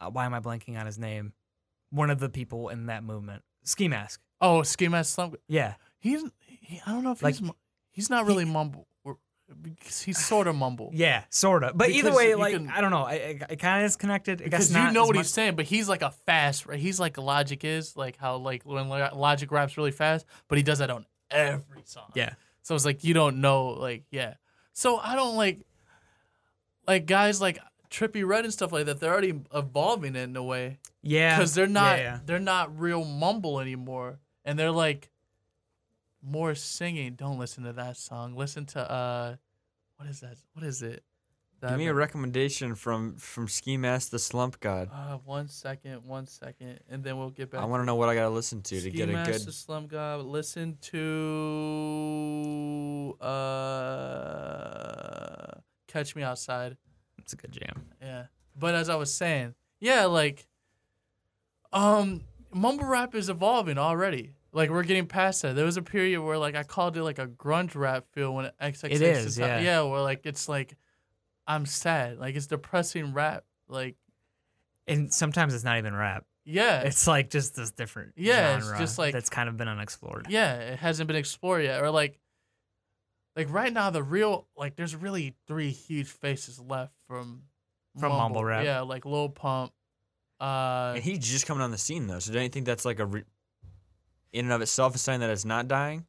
uh, 0.00 0.10
why 0.10 0.26
am 0.26 0.34
I 0.34 0.40
blanking 0.40 0.78
on 0.78 0.86
his 0.86 0.98
name? 0.98 1.32
One 1.90 2.10
of 2.10 2.18
the 2.18 2.28
people 2.28 2.68
in 2.68 2.86
that 2.86 3.04
movement, 3.04 3.42
Ski 3.64 3.88
Mask. 3.88 4.20
Oh, 4.40 4.62
Ski 4.62 4.88
Mask 4.88 5.14
Slump. 5.14 5.36
Yeah, 5.48 5.74
He's 5.98 6.22
he, 6.60 6.80
I 6.86 6.92
don't 6.92 7.04
know 7.04 7.12
if 7.12 7.22
Like, 7.22 7.34
he's 7.34 7.42
mu- 7.42 7.52
he's 7.90 8.10
not 8.10 8.26
really 8.26 8.44
mumble. 8.44 8.87
Because 9.62 10.02
he's 10.02 10.18
sort 10.18 10.46
of 10.46 10.54
mumble. 10.56 10.90
yeah, 10.92 11.24
sort 11.30 11.64
of. 11.64 11.76
But 11.76 11.90
either 11.90 12.12
way, 12.14 12.34
like 12.34 12.52
can- 12.54 12.68
I 12.70 12.80
don't 12.80 12.90
know, 12.90 13.04
I, 13.04 13.12
I, 13.12 13.40
it 13.50 13.58
kind 13.58 13.82
of 13.82 13.86
is 13.86 13.96
connected. 13.96 14.42
I 14.42 14.48
guess 14.48 14.68
Because 14.68 14.86
you 14.86 14.92
know 14.92 15.06
what 15.06 15.16
much- 15.16 15.24
he's 15.26 15.32
saying, 15.32 15.56
but 15.56 15.64
he's 15.64 15.88
like 15.88 16.02
a 16.02 16.10
fast. 16.10 16.66
right? 16.66 16.78
He's 16.78 17.00
like 17.00 17.16
Logic 17.16 17.62
is, 17.64 17.96
like 17.96 18.16
how 18.18 18.36
like 18.36 18.62
when 18.64 18.88
Logic 18.88 19.50
raps 19.50 19.76
really 19.78 19.90
fast, 19.90 20.26
but 20.48 20.58
he 20.58 20.62
does 20.64 20.78
that 20.80 20.90
on 20.90 21.06
every 21.30 21.82
song. 21.84 22.10
Yeah. 22.14 22.34
So 22.62 22.74
it's 22.74 22.84
like 22.84 23.04
you 23.04 23.14
don't 23.14 23.40
know, 23.40 23.68
like 23.68 24.04
yeah. 24.10 24.34
So 24.74 24.98
I 24.98 25.14
don't 25.16 25.36
like, 25.36 25.60
like 26.86 27.06
guys 27.06 27.40
like 27.40 27.58
Trippie 27.90 28.26
Redd 28.26 28.44
and 28.44 28.52
stuff 28.52 28.72
like 28.72 28.86
that. 28.86 29.00
They're 29.00 29.12
already 29.12 29.40
evolving 29.54 30.14
it 30.16 30.24
in 30.24 30.36
a 30.36 30.42
way 30.42 30.78
Yeah, 31.02 31.36
because 31.36 31.54
they're 31.54 31.66
not 31.66 31.98
Yeah, 31.98 32.02
yeah. 32.04 32.18
they're 32.26 32.38
not 32.38 32.78
real 32.78 33.04
mumble 33.04 33.60
anymore, 33.60 34.18
and 34.44 34.58
they're 34.58 34.70
like 34.70 35.08
more 36.22 36.54
singing. 36.54 37.14
Don't 37.14 37.38
listen 37.38 37.64
to 37.64 37.72
that 37.74 37.96
song. 37.96 38.36
Listen 38.36 38.66
to 38.66 38.90
uh, 38.90 39.36
what 39.96 40.08
is 40.08 40.20
that? 40.20 40.36
What 40.52 40.64
is 40.64 40.82
it? 40.82 41.02
Give 41.60 41.76
me 41.76 41.88
a 41.88 41.94
recommendation 41.94 42.76
from 42.76 43.16
from 43.16 43.48
Ski 43.48 43.76
Mask 43.76 44.10
the 44.10 44.20
Slump 44.20 44.60
God. 44.60 44.90
Uh, 44.92 45.16
one 45.24 45.48
second, 45.48 46.06
one 46.06 46.28
second, 46.28 46.78
and 46.88 47.02
then 47.02 47.18
we'll 47.18 47.30
get 47.30 47.50
back. 47.50 47.60
I 47.60 47.64
want 47.64 47.80
to 47.82 47.84
know 47.84 47.96
what 47.96 48.08
I 48.08 48.14
gotta 48.14 48.30
listen 48.30 48.62
to 48.62 48.76
to 48.76 48.80
Ski 48.80 48.92
get 48.92 49.08
a 49.08 49.12
Master 49.12 49.46
the 49.46 49.52
Slump 49.52 49.90
God. 49.90 50.24
Listen 50.24 50.78
to 50.82 50.98
uh, 53.20 55.54
Catch 55.88 56.14
Me 56.14 56.22
Outside. 56.22 56.76
It's 57.18 57.32
a 57.32 57.36
good 57.36 57.50
jam. 57.50 57.86
Yeah, 58.00 58.26
but 58.56 58.76
as 58.76 58.88
I 58.88 58.94
was 58.94 59.12
saying, 59.12 59.56
yeah, 59.80 60.04
like, 60.04 60.46
um, 61.72 62.20
mumble 62.52 62.86
rap 62.86 63.16
is 63.16 63.28
evolving 63.28 63.78
already. 63.78 64.36
Like 64.58 64.70
we're 64.70 64.82
getting 64.82 65.06
past 65.06 65.42
that. 65.42 65.54
There 65.56 65.64
was 65.64 65.76
a 65.76 65.82
period 65.82 66.20
where 66.20 66.36
like 66.36 66.54
I 66.56 66.64
called 66.64 66.96
it 66.96 67.02
like 67.02 67.18
a 67.18 67.26
grunge 67.26 67.74
rap 67.74 68.04
feel 68.12 68.34
when 68.34 68.50
XXX 68.60 68.90
It 68.90 69.02
is, 69.02 69.38
yeah. 69.38 69.60
yeah, 69.60 69.82
where 69.82 70.00
like 70.02 70.26
it's 70.26 70.48
like 70.48 70.74
I'm 71.46 71.64
sad, 71.64 72.18
like 72.18 72.34
it's 72.36 72.46
depressing 72.48 73.12
rap, 73.14 73.44
like 73.68 73.96
And 74.86 75.12
sometimes 75.14 75.54
it's 75.54 75.64
not 75.64 75.78
even 75.78 75.94
rap. 75.94 76.24
yeah, 76.44 76.80
It's 76.82 77.06
like 77.06 77.30
just 77.30 77.54
this 77.56 77.70
different 77.70 78.12
Yeah, 78.16 78.56
it's 78.58 78.70
just 78.78 78.98
like- 78.98 79.12
that's 79.12 79.30
kind 79.30 79.48
of 79.48 79.56
been 79.56 79.68
unexplored. 79.68 80.26
yeah, 80.28 80.54
it 80.56 80.78
hasn't 80.78 81.06
been 81.06 81.16
explored 81.16 81.62
yet. 81.64 81.80
Or 81.82 81.90
like, 81.90 82.18
like 83.36 83.50
right 83.52 83.72
now, 83.72 83.90
the 83.90 84.02
real 84.02 84.48
like, 84.56 84.74
there's 84.76 84.96
really 84.96 85.36
three 85.46 85.70
huge 85.70 86.08
faces 86.08 86.58
left 86.60 86.94
from 87.06 87.42
From 88.00 88.10
mumble 88.12 88.44
rap. 88.44 88.64
Yeah, 88.64 88.80
like 88.80 89.04
Lil 89.06 89.28
Pump. 89.28 89.72
Uh, 90.40 90.92
And 90.96 91.02
he's 91.04 91.18
just 91.20 91.46
coming 91.46 91.62
on 91.62 91.70
the 91.70 91.78
scene 91.78 92.06
though, 92.08 92.18
so 92.18 92.32
don't 92.32 92.42
you 92.42 92.48
think 92.48 92.66
that's 92.66 92.84
like 92.84 92.98
a, 92.98 93.06
re- 93.06 93.24
in 94.32 94.46
and 94.46 94.52
of 94.52 94.60
itself, 94.62 94.94
a 94.94 94.98
sign 94.98 95.20
that 95.20 95.30
it's 95.30 95.44
not 95.44 95.68
dying? 95.68 96.06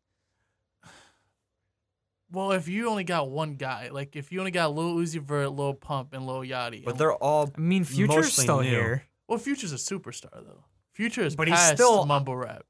well, 2.32 2.52
if 2.52 2.68
you 2.68 2.88
only 2.90 3.04
got 3.04 3.30
one 3.30 3.56
guy, 3.56 3.90
like 3.92 4.16
if 4.16 4.32
you 4.32 4.40
only 4.40 4.52
got 4.52 4.74
Lil 4.76 4.96
Uzi 4.96 5.20
Vert, 5.20 5.52
Lil 5.52 5.74
Pump, 5.74 6.14
and 6.14 6.26
Lil 6.28 6.42
Yachty, 6.42 6.84
But 6.84 6.92
and- 6.92 7.00
they're 7.00 7.14
all 7.16 7.52
I 7.58 7.60
mean, 7.60 7.84
Future's 7.84 8.16
Mostly 8.16 8.44
still 8.44 8.62
new. 8.62 8.70
here. 8.70 9.04
well, 9.28 9.40
Future's 9.40 9.72
a 9.74 9.78
superstar 9.78 10.32
though. 10.46 10.64
Future 10.94 11.22
is 11.24 11.36
But 11.36 11.48
he's 11.48 11.60
still- 11.60 12.02
uh, 12.02 12.06
mumble 12.06 12.36
rap. 12.36 12.66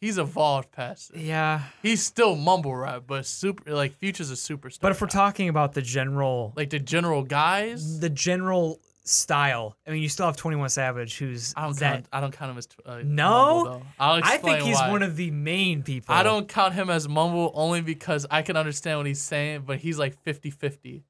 He's 0.00 0.16
evolved 0.16 0.72
past 0.72 1.10
it. 1.10 1.20
Yeah. 1.20 1.62
He's 1.82 2.02
still 2.02 2.34
mumble 2.34 2.74
rap, 2.74 3.02
but 3.06 3.26
super 3.26 3.70
like 3.72 3.94
Future's 3.98 4.30
a 4.30 4.34
superstar. 4.34 4.80
But 4.80 4.92
if 4.92 5.00
we're 5.00 5.06
now. 5.08 5.12
talking 5.12 5.48
about 5.50 5.74
the 5.74 5.82
general, 5.82 6.52
like 6.56 6.70
the 6.70 6.78
general 6.78 7.22
guys, 7.22 8.00
the 8.00 8.08
general 8.10 8.80
style, 9.10 9.76
I 9.86 9.90
mean, 9.90 10.02
you 10.02 10.08
still 10.08 10.26
have 10.26 10.36
Twenty 10.36 10.56
One 10.56 10.68
Savage, 10.68 11.18
who's 11.18 11.52
I 11.56 11.62
don't 11.64 11.78
that. 11.78 11.92
count. 11.94 12.06
I 12.12 12.20
don't 12.20 12.32
count 12.32 12.50
him 12.52 12.58
as. 12.58 12.66
tw- 12.66 12.80
Uh, 12.86 13.00
No? 13.04 13.64
mumble. 13.64 13.82
I 13.98 14.36
think 14.38 14.60
he's 14.62 14.76
why. 14.76 14.90
one 14.90 15.02
of 15.02 15.16
the 15.16 15.30
main 15.30 15.82
people. 15.82 16.14
I 16.14 16.22
don't 16.22 16.48
count 16.48 16.74
him 16.74 16.90
as 16.90 17.08
mumble 17.08 17.50
only 17.54 17.80
because 17.80 18.26
I 18.30 18.42
can 18.42 18.56
understand 18.56 18.98
what 18.98 19.06
he's 19.06 19.20
saying, 19.20 19.62
but 19.66 19.78
he's 19.78 19.98
like 19.98 20.22
50-50. 20.24 21.02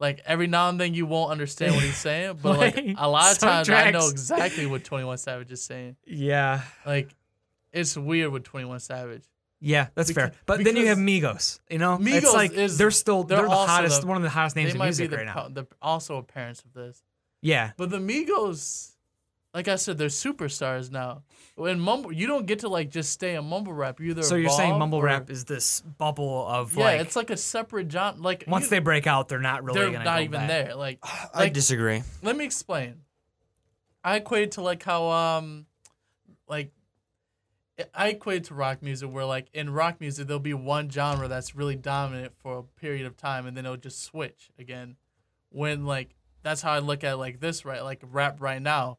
Like 0.00 0.20
every 0.26 0.46
now 0.48 0.68
and 0.68 0.80
then 0.80 0.94
you 0.94 1.06
won't 1.06 1.30
understand 1.30 1.74
what 1.74 1.84
he's 1.84 1.96
saying, 2.08 2.38
but 2.42 2.58
like 2.58 2.76
Like, 2.76 2.94
a 2.98 3.08
lot 3.08 3.32
of 3.32 3.38
times 3.38 3.68
I 3.70 3.90
know 3.90 4.08
exactly 4.08 4.66
what 4.66 4.82
Twenty 4.90 5.04
One 5.04 5.18
Savage 5.18 5.52
is 5.52 5.62
saying. 5.62 5.96
Yeah. 6.06 6.62
Like 6.86 7.14
it's 7.72 7.96
weird 7.96 8.32
with 8.32 8.42
Twenty 8.44 8.66
One 8.66 8.80
Savage. 8.80 9.22
Yeah, 9.64 9.86
that's 9.94 10.10
fair. 10.10 10.32
But 10.44 10.64
then 10.64 10.74
you 10.74 10.88
have 10.88 10.98
Migos. 10.98 11.60
You 11.70 11.78
know, 11.78 11.94
it's 12.00 12.02
Migos 12.26 12.34
like 12.34 12.52
is- 12.52 12.78
they're 12.78 12.90
still 12.90 13.22
they're 13.22 13.38
they're, 13.38 13.46
the 13.48 13.54
hottest, 13.54 14.00
the- 14.00 14.06
one 14.08 14.16
of 14.16 14.24
the 14.24 14.28
hottest 14.28 14.56
names 14.56 14.74
in 14.74 14.80
music 14.80 15.10
the, 15.10 15.18
right 15.18 15.26
now. 15.26 15.46
the 15.48 15.68
also 15.80 16.20
parents 16.22 16.64
of 16.64 16.72
this. 16.72 17.00
Yeah, 17.42 17.72
But 17.76 17.90
the 17.90 17.98
Migos, 17.98 18.92
like 19.52 19.66
I 19.68 19.74
said, 19.76 19.98
they're 19.98 20.08
superstars 20.08 20.90
now. 20.90 21.24
In 21.58 21.80
mumble, 21.80 22.12
you 22.12 22.26
don't 22.26 22.46
get 22.46 22.60
to 22.60 22.68
like 22.68 22.88
just 22.88 23.10
stay 23.10 23.34
in 23.34 23.44
mumble 23.44 23.72
rap. 23.74 24.00
You 24.00 24.10
either 24.12 24.22
so 24.22 24.36
you're 24.36 24.48
saying 24.48 24.78
mumble 24.78 25.00
or- 25.00 25.04
rap 25.04 25.28
is 25.28 25.44
this 25.44 25.80
bubble 25.82 26.46
of 26.48 26.74
Yeah, 26.76 26.84
like, 26.84 27.00
it's 27.00 27.16
like 27.16 27.30
a 27.30 27.36
separate 27.36 27.90
genre. 27.92 28.18
Like 28.20 28.44
once 28.46 28.64
you- 28.64 28.70
they 28.70 28.78
break 28.78 29.06
out, 29.06 29.28
they're 29.28 29.38
not 29.40 29.62
really 29.64 29.80
they're 29.80 29.90
gonna 29.90 30.04
not 30.04 30.16
go 30.18 30.22
even 30.22 30.40
back. 30.40 30.48
there. 30.48 30.74
Like 30.76 31.00
I 31.02 31.28
Like- 31.34 31.52
disagree. 31.52 32.02
let 32.22 32.36
me 32.36 32.44
explain. 32.44 33.02
I 34.04 34.16
equate 34.16 34.44
it 34.44 34.52
to 34.52 34.62
like 34.62 34.82
how 34.82 35.10
um 35.10 35.66
like 36.48 36.72
I 37.94 38.08
equate 38.10 38.44
to 38.44 38.54
rock 38.54 38.82
music 38.82 39.10
where 39.12 39.24
like 39.24 39.48
in 39.52 39.70
rock 39.70 40.00
music 40.00 40.26
there'll 40.28 40.40
be 40.40 40.54
one 40.54 40.88
genre 40.90 41.28
that's 41.28 41.54
really 41.54 41.76
dominant 41.76 42.32
for 42.38 42.58
a 42.58 42.62
period 42.62 43.04
of 43.06 43.16
time 43.16 43.46
and 43.46 43.56
then 43.56 43.64
it'll 43.66 43.76
just 43.76 44.02
switch 44.02 44.50
again. 44.58 44.96
When 45.50 45.84
like 45.84 46.14
that's 46.42 46.62
how 46.62 46.72
I 46.72 46.78
look 46.80 47.04
at 47.04 47.18
like 47.18 47.40
this 47.40 47.64
right 47.64 47.82
like 47.82 48.02
rap 48.10 48.40
right 48.40 48.60
now. 48.60 48.98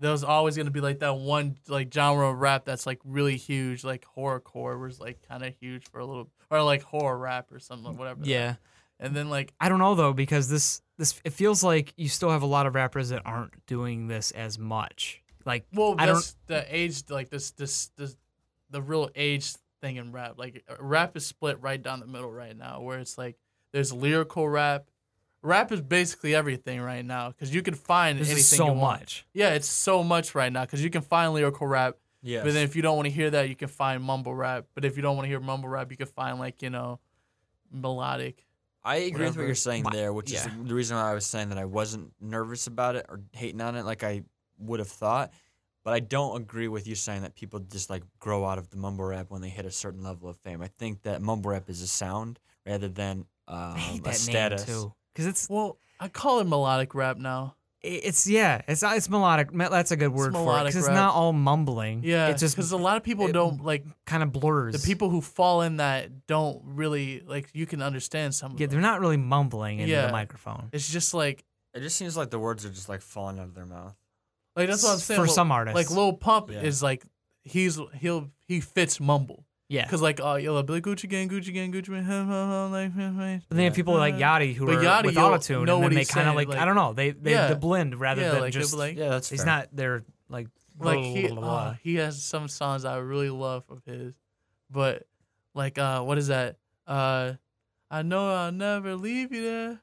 There's 0.00 0.24
always 0.24 0.56
gonna 0.56 0.70
be 0.70 0.80
like 0.80 0.98
that 1.00 1.16
one 1.16 1.56
like 1.68 1.92
genre 1.92 2.30
of 2.30 2.38
rap 2.38 2.64
that's 2.64 2.86
like 2.86 3.00
really 3.04 3.36
huge, 3.36 3.84
like 3.84 4.04
horrorcore 4.16 4.80
was 4.80 4.98
like 5.00 5.22
kind 5.28 5.44
of 5.44 5.54
huge 5.60 5.88
for 5.88 6.00
a 6.00 6.04
little, 6.06 6.28
or 6.50 6.62
like 6.62 6.82
horror 6.82 7.16
rap 7.18 7.52
or 7.52 7.58
something, 7.60 7.96
whatever. 7.96 8.20
Yeah, 8.24 8.56
And 8.98 9.14
then 9.14 9.30
like 9.30 9.52
I 9.60 9.68
don't 9.68 9.78
know 9.78 9.94
though 9.94 10.12
because 10.12 10.48
this 10.48 10.82
this 10.98 11.20
it 11.24 11.32
feels 11.32 11.62
like 11.62 11.94
you 11.96 12.08
still 12.08 12.30
have 12.30 12.42
a 12.42 12.46
lot 12.46 12.66
of 12.66 12.74
rappers 12.74 13.10
that 13.10 13.22
aren't 13.24 13.64
doing 13.66 14.08
this 14.08 14.30
as 14.32 14.58
much. 14.58 15.22
Like, 15.44 15.66
Well, 15.72 15.96
I 15.98 16.06
don't- 16.06 16.34
the 16.46 16.64
age, 16.68 17.02
like 17.10 17.28
this, 17.28 17.50
this, 17.50 17.90
this, 17.96 18.16
the 18.70 18.80
real 18.80 19.10
age 19.16 19.54
thing 19.80 19.96
in 19.96 20.12
rap. 20.12 20.34
Like 20.38 20.64
rap 20.78 21.16
is 21.16 21.26
split 21.26 21.60
right 21.60 21.82
down 21.82 21.98
the 21.98 22.06
middle 22.06 22.30
right 22.30 22.56
now, 22.56 22.80
where 22.80 23.00
it's 23.00 23.18
like 23.18 23.36
there's 23.72 23.92
lyrical 23.92 24.48
rap. 24.48 24.86
Rap 25.42 25.72
is 25.72 25.80
basically 25.80 26.34
everything 26.34 26.80
right 26.80 27.04
now 27.04 27.28
because 27.28 27.52
you 27.52 27.62
can 27.62 27.74
find 27.74 28.18
this 28.18 28.28
anything 28.28 28.38
is 28.38 28.48
so 28.48 28.66
you 28.66 28.72
want. 28.72 29.00
much. 29.00 29.26
Yeah, 29.34 29.54
it's 29.54 29.68
so 29.68 30.04
much 30.04 30.36
right 30.36 30.52
now 30.52 30.62
because 30.62 30.82
you 30.82 30.90
can 30.90 31.02
find 31.02 31.34
lyrical 31.34 31.66
rap. 31.66 31.96
Yes. 32.22 32.44
But 32.44 32.54
then 32.54 32.62
if 32.62 32.76
you 32.76 32.82
don't 32.82 32.94
want 32.94 33.06
to 33.06 33.12
hear 33.12 33.30
that, 33.30 33.48
you 33.48 33.56
can 33.56 33.66
find 33.66 34.02
mumble 34.02 34.34
rap. 34.34 34.66
But 34.74 34.84
if 34.84 34.96
you 34.96 35.02
don't 35.02 35.16
want 35.16 35.24
to 35.24 35.28
hear 35.28 35.40
mumble 35.40 35.68
rap, 35.68 35.90
you 35.90 35.96
can 35.96 36.06
find 36.06 36.38
like 36.38 36.62
you 36.62 36.70
know, 36.70 37.00
melodic. 37.72 38.46
I 38.84 38.96
agree 38.96 39.26
with 39.26 39.36
what 39.36 39.46
you're 39.46 39.54
saying 39.54 39.84
there, 39.92 40.12
which 40.12 40.30
yeah. 40.30 40.46
is 40.46 40.48
the 40.64 40.74
reason 40.74 40.96
why 40.96 41.10
I 41.10 41.14
was 41.14 41.26
saying 41.26 41.50
that 41.50 41.58
I 41.58 41.64
wasn't 41.64 42.12
nervous 42.20 42.66
about 42.68 42.96
it 42.96 43.06
or 43.08 43.20
hating 43.32 43.60
on 43.60 43.76
it 43.76 43.84
like 43.84 44.04
I 44.04 44.22
would 44.58 44.78
have 44.78 44.88
thought. 44.88 45.32
But 45.84 45.94
I 45.94 46.00
don't 46.00 46.40
agree 46.40 46.68
with 46.68 46.86
you 46.86 46.94
saying 46.94 47.22
that 47.22 47.34
people 47.34 47.58
just 47.58 47.90
like 47.90 48.04
grow 48.20 48.44
out 48.44 48.58
of 48.58 48.70
the 48.70 48.76
mumble 48.76 49.04
rap 49.04 49.26
when 49.30 49.40
they 49.40 49.48
hit 49.48 49.66
a 49.66 49.70
certain 49.70 50.04
level 50.04 50.28
of 50.28 50.36
fame. 50.36 50.62
I 50.62 50.68
think 50.68 51.02
that 51.02 51.20
mumble 51.20 51.50
rap 51.50 51.68
is 51.68 51.82
a 51.82 51.88
sound 51.88 52.38
rather 52.64 52.86
than 52.86 53.26
um, 53.48 53.74
I 53.74 53.78
hate 53.78 54.00
a 54.00 54.04
that 54.04 54.14
status. 54.14 54.68
name 54.68 54.76
too 54.76 54.94
because 55.12 55.26
it's 55.26 55.48
Well, 55.48 55.78
I 56.00 56.08
call 56.08 56.40
it 56.40 56.44
melodic 56.46 56.94
rap 56.94 57.18
now. 57.18 57.56
It's 57.84 58.28
yeah, 58.28 58.62
it's 58.68 58.84
it's 58.84 59.10
melodic. 59.10 59.48
That's 59.52 59.90
a 59.90 59.96
good 59.96 60.12
word 60.12 60.32
for 60.34 60.56
it 60.56 60.60
because 60.60 60.76
it's 60.76 60.86
rap. 60.86 60.94
not 60.94 61.14
all 61.14 61.32
mumbling. 61.32 62.02
Yeah, 62.04 62.28
it's 62.28 62.38
just 62.40 62.54
because 62.54 62.70
a 62.70 62.76
lot 62.76 62.96
of 62.96 63.02
people 63.02 63.26
it- 63.26 63.32
don't 63.32 63.64
like 63.64 63.84
kind 64.06 64.22
of 64.22 64.30
blurs. 64.30 64.80
the 64.80 64.86
people 64.86 65.10
who 65.10 65.20
fall 65.20 65.62
in 65.62 65.78
that 65.78 66.28
don't 66.28 66.60
really 66.64 67.24
like. 67.26 67.48
You 67.54 67.66
can 67.66 67.82
understand 67.82 68.36
some. 68.36 68.52
Of 68.52 68.60
yeah, 68.60 68.66
them. 68.68 68.74
they're 68.74 68.88
not 68.90 69.00
really 69.00 69.16
mumbling 69.16 69.80
into 69.80 69.90
Yeah. 69.90 70.06
the 70.06 70.12
microphone. 70.12 70.68
It's 70.72 70.88
just 70.88 71.12
like 71.12 71.44
It 71.74 71.80
just 71.80 71.96
seems 71.96 72.16
like 72.16 72.30
the 72.30 72.38
words 72.38 72.64
are 72.64 72.70
just 72.70 72.88
like 72.88 73.00
falling 73.02 73.40
out 73.40 73.46
of 73.46 73.54
their 73.54 73.66
mouth. 73.66 73.96
like 74.54 74.68
that's 74.68 74.84
what 74.84 74.92
I'm 74.92 74.98
saying. 74.98 75.18
for 75.20 75.26
Lil- 75.26 75.34
some 75.34 75.50
artists. 75.50 75.74
like 75.74 75.90
Lil 75.90 76.12
Pump 76.12 76.50
Yeah. 76.52 76.60
is 76.60 76.84
like 76.84 77.04
he's 77.42 77.80
he'll 77.98 78.30
he 78.46 78.60
fits 78.60 79.00
mumble 79.00 79.44
Yeah, 79.72 79.84
because 79.86 80.02
like 80.02 80.20
oh 80.22 80.34
you'll 80.34 80.62
be 80.62 80.74
like 80.74 80.82
Gucci 80.82 81.08
gang 81.08 81.28
Gucci 81.30 81.52
gang 81.54 81.72
Gucci 81.72 81.86
gang 81.88 82.06
like, 82.70 82.92
hum. 82.92 83.42
then 83.48 83.58
you 83.58 83.64
have 83.64 83.74
people 83.74 83.94
like 83.94 84.16
Yachty 84.16 84.54
who 84.54 84.66
But 84.66 84.76
are 84.76 84.82
Yachty, 84.82 85.04
with 85.06 85.14
you'll 85.14 85.30
autotune, 85.30 85.72
and 85.72 85.82
then 85.84 85.94
they 85.94 86.04
kind 86.04 86.28
of 86.28 86.34
like, 86.34 86.48
like- 86.48 86.58
I 86.58 86.66
don't 86.66 86.74
know 86.74 86.92
they 86.92 87.12
they, 87.12 87.30
Yeah. 87.30 87.48
they 87.48 87.54
blend 87.54 87.98
rather 87.98 88.20
yeah 88.20 88.32
than 88.32 88.40
like 88.42 88.52
just 88.52 88.72
be 88.72 88.78
like 88.78 88.96
Yeah, 88.98 89.08
that's 89.08 89.30
he's 89.30 89.40
fair. 89.44 89.46
not 89.46 89.68
they're 89.72 90.04
like 90.28 90.48
like 90.78 90.98
he 90.98 91.26
blah, 91.28 91.34
blah, 91.36 91.40
blah. 91.40 91.56
uh, 91.70 91.74
he 91.82 91.94
has 91.96 92.22
some 92.22 92.48
songs 92.48 92.84
I 92.84 92.98
really 92.98 93.30
love 93.30 93.64
of 93.70 93.82
his, 93.86 94.12
but 94.70 95.06
like 95.54 95.78
uh 95.78 96.02
what 96.02 96.18
is 96.18 96.26
that 96.28 96.56
uh 96.86 97.32
I 97.90 98.02
know 98.02 98.28
I'll 98.30 98.52
never 98.52 98.94
leave 98.96 99.32
you 99.32 99.42
there. 99.42 99.80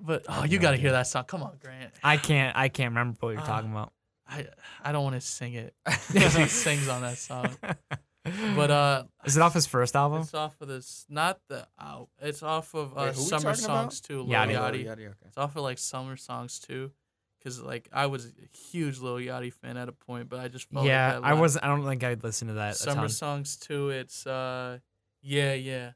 But 0.00 0.24
oh, 0.28 0.44
you 0.44 0.58
no 0.58 0.62
got 0.62 0.70
to 0.72 0.76
hear 0.76 0.92
that 0.92 1.06
song. 1.06 1.24
Come 1.24 1.42
on, 1.42 1.56
Grant. 1.60 1.92
I 2.04 2.16
can't 2.18 2.56
I 2.56 2.68
can't 2.68 2.92
remember 2.92 3.16
what 3.20 3.30
you're 3.32 3.40
Ah. 3.40 3.44
talking 3.46 3.70
about. 3.72 3.92
I 4.28 4.46
I 4.82 4.92
don't 4.92 5.02
want 5.04 5.16
to 5.16 5.20
sing 5.20 5.54
it 5.54 5.74
because 6.12 6.34
he 6.36 6.46
sings 6.46 6.88
on 6.88 7.02
that 7.02 7.18
song. 7.18 7.50
But 8.56 8.70
uh, 8.70 9.04
Is 9.24 9.36
it 9.36 9.42
off 9.42 9.54
his 9.54 9.66
first 9.66 9.94
album? 9.96 10.22
it's 10.22 10.34
off 10.34 10.60
of 10.60 10.68
this, 10.68 11.06
not 11.08 11.40
the 11.48 11.66
out. 11.80 12.08
It's 12.20 12.42
off 12.42 12.74
of 12.74 12.96
uh, 12.96 13.06
Wait, 13.06 13.16
summer 13.16 13.54
talking 13.54 13.64
about? 13.64 13.82
songs 13.82 14.00
too. 14.00 14.22
Lil 14.22 14.28
Yachty. 14.28 14.52
Yachty. 14.52 14.84
Yachty, 14.84 15.06
okay. 15.06 15.26
It's 15.26 15.38
off 15.38 15.56
of 15.56 15.62
like 15.62 15.78
summer 15.78 16.16
songs 16.16 16.58
too, 16.58 16.90
because 17.38 17.60
like 17.62 17.88
I 17.92 18.06
was 18.06 18.26
a 18.26 18.56
huge 18.56 18.98
Lil 19.00 19.16
Yachty 19.16 19.52
fan 19.52 19.76
at 19.76 19.88
a 19.88 19.92
point, 19.92 20.28
but 20.28 20.40
I 20.40 20.48
just 20.48 20.68
felt 20.70 20.86
yeah, 20.86 21.18
like 21.18 21.24
I 21.24 21.34
was. 21.34 21.56
I 21.56 21.66
don't 21.66 21.84
think 21.84 22.04
I'd 22.04 22.22
listen 22.24 22.48
to 22.48 22.54
that. 22.54 22.72
a 22.72 22.76
summer 22.76 23.02
ton. 23.02 23.08
songs 23.08 23.56
too. 23.56 23.90
It's 23.90 24.26
uh, 24.26 24.78
yeah, 25.22 25.54
yeah. 25.54 25.92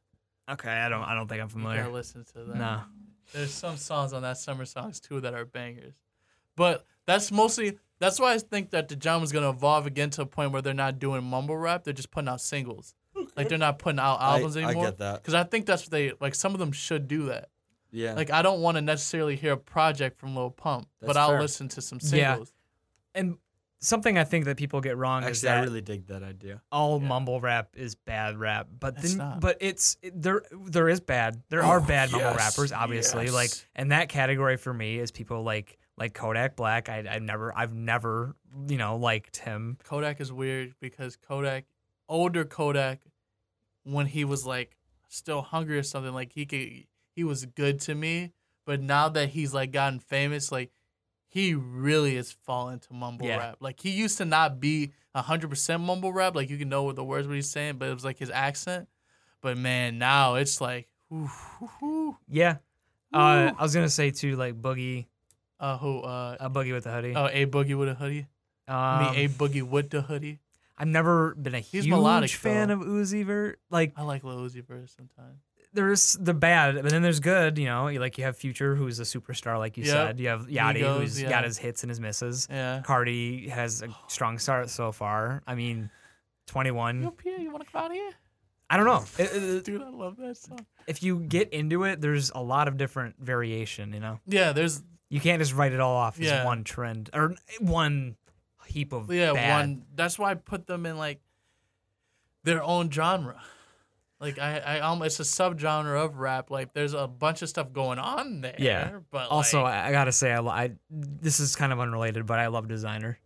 Okay, 0.50 0.70
I 0.70 0.88
don't. 0.88 1.02
I 1.02 1.14
don't 1.14 1.28
think 1.28 1.40
I'm 1.40 1.48
familiar. 1.48 1.82
gotta 1.82 1.92
listen 1.92 2.24
to 2.32 2.44
that. 2.44 2.56
No. 2.56 2.80
There's 3.32 3.52
some 3.54 3.76
songs 3.76 4.12
on 4.12 4.22
that 4.22 4.36
summer 4.36 4.66
songs 4.66 5.00
too 5.00 5.20
that 5.20 5.32
are 5.32 5.44
bangers, 5.46 5.94
but 6.56 6.84
that's 7.06 7.32
mostly 7.32 7.78
that's 8.02 8.20
why 8.20 8.34
I 8.34 8.38
think 8.38 8.70
that 8.70 8.88
the 8.88 8.96
genre's 9.00 9.32
gonna 9.32 9.50
evolve 9.50 9.86
again 9.86 10.10
to 10.10 10.22
a 10.22 10.26
point 10.26 10.52
where 10.52 10.60
they're 10.60 10.74
not 10.74 10.98
doing 10.98 11.22
mumble 11.24 11.56
rap. 11.56 11.84
They're 11.84 11.94
just 11.94 12.10
putting 12.10 12.28
out 12.28 12.40
singles. 12.40 12.94
Like 13.36 13.48
they're 13.48 13.58
not 13.58 13.78
putting 13.78 13.98
out 14.00 14.16
I- 14.20 14.34
albums 14.34 14.56
I 14.56 14.62
anymore. 14.62 14.84
get 14.86 14.98
that. 14.98 15.22
Because 15.22 15.34
I 15.34 15.44
think 15.44 15.66
that's 15.66 15.82
what 15.84 15.90
they 15.92 16.12
like. 16.20 16.34
Some 16.34 16.52
of 16.54 16.58
them 16.58 16.72
should 16.72 17.08
do 17.08 17.26
that. 17.26 17.48
Yeah. 17.90 18.14
Like 18.14 18.30
I 18.30 18.42
don't 18.42 18.60
want 18.60 18.76
to 18.76 18.80
necessarily 18.82 19.36
hear 19.36 19.52
a 19.52 19.56
project 19.56 20.18
from 20.18 20.34
Lil 20.34 20.50
Pump, 20.50 20.88
but 21.00 21.08
That's 21.08 21.18
I'll 21.18 21.28
fair. 21.30 21.40
listen 21.40 21.68
to 21.68 21.80
some 21.82 22.00
singles. 22.00 22.18
Yeah. 22.18 22.30
singles. 22.32 22.52
And 23.14 23.36
something 23.80 24.16
I 24.16 24.24
think 24.24 24.44
that 24.46 24.56
people 24.56 24.80
get 24.80 24.96
wrong 24.96 25.24
is 25.24 25.44
Actually, 25.44 25.60
I 25.60 25.62
really 25.64 25.80
dig 25.82 26.06
that 26.06 26.22
idea. 26.22 26.62
all 26.72 27.00
Yeah. 27.00 27.08
mumble 27.08 27.40
rap 27.40 27.70
is 27.74 27.94
bad 27.94 28.38
rap, 28.38 28.68
but 28.80 28.94
It's 28.98 29.10
then, 29.10 29.18
not. 29.18 29.40
but 29.40 29.58
it's 29.60 29.96
it- 30.02 30.20
there. 30.20 30.42
There 30.52 30.88
is 30.88 31.00
bad. 31.00 31.42
There 31.50 31.62
are 31.62 31.78
Oh, 31.80 31.82
bad 31.84 32.10
mumble 32.12 32.34
rappers, 32.34 32.72
obviously. 32.72 33.28
Like, 33.28 33.50
and 33.76 33.92
that 33.92 34.08
category 34.08 34.56
for 34.56 34.72
me 34.72 34.98
is 34.98 35.10
people 35.12 35.42
like 35.42 35.78
like 35.96 36.14
Kodak 36.14 36.56
Black. 36.56 36.88
I 36.88 37.04
I've 37.08 37.22
never 37.22 37.56
I've 37.56 37.74
never 37.74 38.34
you 38.68 38.78
know 38.78 38.96
liked 38.96 39.36
him. 39.38 39.78
Kodak 39.84 40.20
is 40.20 40.32
weird 40.32 40.74
because 40.80 41.16
Kodak, 41.16 41.64
older 42.08 42.44
Kodak, 42.44 43.00
when 43.84 44.06
he 44.06 44.24
was 44.24 44.46
like 44.46 44.76
still 45.08 45.42
hungry 45.42 45.78
or 45.78 45.82
something, 45.82 46.12
like 46.12 46.32
he 46.32 46.46
could 46.46 46.86
he 47.14 47.24
was 47.24 47.44
good 47.44 47.80
to 47.82 47.94
me. 47.94 48.32
But 48.64 48.80
now 48.80 49.08
that 49.08 49.30
he's 49.30 49.52
like 49.52 49.72
gotten 49.72 49.98
famous, 49.98 50.52
like 50.52 50.70
he 51.26 51.54
really 51.54 52.16
is 52.16 52.30
falling 52.30 52.78
to 52.80 52.92
mumble 52.92 53.26
Yeah. 53.26 53.38
rap. 53.38 53.56
Like 53.60 53.80
he 53.80 53.90
used 53.90 54.18
to 54.18 54.24
not 54.24 54.60
be 54.60 54.92
hundred 55.14 55.48
percent 55.48 55.82
mumble 55.82 56.12
rap. 56.12 56.34
Like 56.34 56.48
you 56.50 56.56
can 56.58 56.68
know 56.68 56.84
what 56.84 56.96
the 56.96 57.04
words 57.04 57.26
what 57.26 57.34
he's 57.34 57.50
saying, 57.50 57.76
but 57.78 57.88
it 57.88 57.94
was 57.94 58.04
like 58.04 58.18
his 58.18 58.30
accent. 58.30 58.88
But 59.40 59.58
man, 59.58 59.98
now 59.98 60.36
it's 60.36 60.60
like, 60.60 60.88
ooh, 61.12 61.28
ooh, 61.60 61.84
ooh. 61.86 62.16
Yeah. 62.28 62.58
Uh, 63.12 63.52
I 63.58 63.62
was 63.62 63.74
gonna 63.74 63.88
say 63.90 64.10
too, 64.10 64.36
like 64.36 64.54
Boogie, 64.62 65.06
uh, 65.62 65.78
who, 65.78 66.00
uh, 66.00 66.36
a 66.40 66.50
Boogie 66.50 66.72
with 66.74 66.84
a 66.86 66.90
hoodie. 66.92 67.14
oh, 67.16 67.26
a 67.32 67.46
boogie 67.46 67.78
with 67.78 67.88
a 67.88 67.94
hoodie. 67.94 68.26
um, 68.68 69.12
Me, 69.14 69.24
a 69.24 69.28
boogie 69.30 69.62
with 69.62 69.88
the 69.90 70.02
hoodie. 70.02 70.40
I've 70.76 70.88
never 70.88 71.34
been 71.36 71.54
a 71.54 71.60
He's 71.60 71.84
huge 71.84 71.88
melodic, 71.90 72.30
fan 72.30 72.68
though. 72.68 72.74
of 72.74 72.80
Uzi 72.80 73.24
Vert. 73.24 73.60
Like 73.70 73.92
I 73.96 74.02
like 74.02 74.24
Lil 74.24 74.38
Uzi 74.40 74.62
Vert 74.66 74.90
sometimes. 74.90 75.38
there's 75.74 76.14
the 76.20 76.34
bad, 76.34 76.74
but 76.82 76.90
then 76.90 77.00
there's 77.02 77.20
good. 77.20 77.56
You 77.58 77.66
know, 77.66 77.88
You- 77.88 78.00
like 78.00 78.18
you 78.18 78.24
have 78.24 78.36
Future, 78.36 78.74
who's 78.74 78.98
a 79.00 79.04
superstar, 79.04 79.58
like 79.58 79.76
you 79.78 79.84
Yep. 79.84 79.92
said. 79.92 80.20
You 80.20 80.28
have 80.28 80.42
Yachty, 80.48 80.80
Migos, 80.82 80.98
who's 81.00 81.22
yeah. 81.22 81.28
got 81.30 81.44
his 81.44 81.56
hits 81.58 81.82
and 81.82 81.90
his 81.90 82.00
misses. 82.00 82.46
Yeah. 82.50 82.82
Cardi 82.84 83.48
has 83.48 83.82
a 83.82 83.88
strong 84.08 84.38
start 84.38 84.68
so 84.70 84.92
far. 84.92 85.42
I 85.46 85.54
mean, 85.54 85.90
21. 86.46 87.02
Yo, 87.02 87.10
Pierre, 87.12 87.38
you 87.40 87.50
want 87.50 87.64
to 87.64 87.70
come 87.72 87.84
out 87.84 87.92
here? 87.92 88.10
I 88.68 88.76
don't 88.76 88.86
know. 88.86 89.04
It- 89.18 89.30
it- 89.32 89.64
Dude, 89.64 89.82
I 89.82 89.88
love 89.90 90.16
that 90.16 90.36
song. 90.36 90.66
if 90.86 91.02
you 91.02 91.20
get 91.20 91.50
into 91.52 91.84
it, 91.84 92.00
there's 92.00 92.30
a 92.34 92.42
lot 92.42 92.66
of 92.68 92.76
different 92.76 93.16
variation. 93.20 93.92
You 93.92 94.00
know, 94.00 94.20
Yeah, 94.26 94.52
there's 94.52 94.82
you 95.12 95.20
can't 95.20 95.40
just 95.40 95.52
write 95.54 95.72
it 95.72 95.80
all 95.80 95.94
off 95.96 96.18
as 96.18 96.26
Yeah. 96.26 96.44
one 96.44 96.64
trend 96.64 97.10
or 97.12 97.34
one 97.60 98.16
heap 98.66 98.92
of 98.92 99.12
yeah 99.12 99.32
bad. 99.34 99.58
one. 99.60 99.82
That's 99.94 100.18
why 100.18 100.30
I 100.30 100.34
put 100.34 100.66
them 100.66 100.86
in 100.86 100.96
like 100.96 101.20
their 102.44 102.62
own 102.62 102.90
genre. 102.90 103.40
Like 104.20 104.38
I, 104.38 104.58
I 104.58 104.80
almost 104.80 105.20
it's 105.20 105.36
a 105.38 105.42
subgenre 105.42 106.04
of 106.04 106.16
rap. 106.18 106.50
Like 106.50 106.72
there's 106.72 106.94
a 106.94 107.06
bunch 107.06 107.42
of 107.42 107.48
stuff 107.48 107.72
going 107.72 107.98
on 107.98 108.40
there. 108.40 108.54
Yeah. 108.58 108.98
But 109.10 109.28
Also, 109.30 109.62
like, 109.62 109.74
I, 109.74 109.88
I 109.88 109.92
gotta 109.92 110.12
say, 110.12 110.32
I, 110.32 110.40
I 110.40 110.70
this 110.90 111.40
is 111.40 111.56
kind 111.56 111.72
of 111.72 111.80
unrelated, 111.80 112.24
but 112.24 112.38
I 112.38 112.46
love 112.46 112.66
Desiigner. 112.68 113.16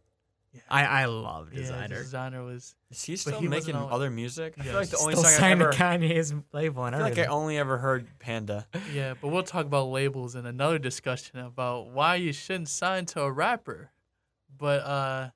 Yeah. 0.57 0.63
I 0.71 0.85
I 0.85 1.05
love 1.07 1.53
yeah, 1.53 1.61
Desiigner. 1.63 2.03
Desiigner 2.05 2.45
was. 2.45 2.75
Is 2.91 3.03
he 3.05 3.17
still 3.17 3.39
he 3.41 3.47
making 3.49 3.75
all- 3.77 3.93
other 3.93 4.11
music? 4.11 4.55
I 4.59 4.63
feel 4.63 4.73
Yeah. 4.73 4.79
like 4.79 4.89
the 4.91 4.97
only 4.99 5.15
Still 5.15 5.25
song 5.25 5.33
I 5.33 5.39
signed 5.39 5.63
ever. 5.63 5.73
to 5.73 5.79
Kanye's 5.79 6.35
label 6.53 6.85
and 6.85 6.95
I 6.97 6.99
feel 6.99 7.09
like 7.09 7.19
I 7.19 7.27
only 7.27 7.59
ever 7.59 7.79
heard 7.79 8.07
Panda. 8.19 8.67
Yeah, 8.93 9.15
but 9.21 9.29
we'll 9.29 9.43
talk 9.43 9.67
about 9.67 9.85
labels 9.89 10.35
in 10.35 10.47
another 10.47 10.79
discussion 10.79 11.39
about 11.39 11.91
why 11.91 12.17
you 12.17 12.33
shouldn't 12.33 12.69
sign 12.69 13.07
to 13.07 13.23
a 13.23 13.31
rapper. 13.31 13.91
But 14.57 14.83
uh 14.83 15.31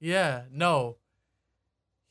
yeah, 0.00 0.42
no. 0.50 0.96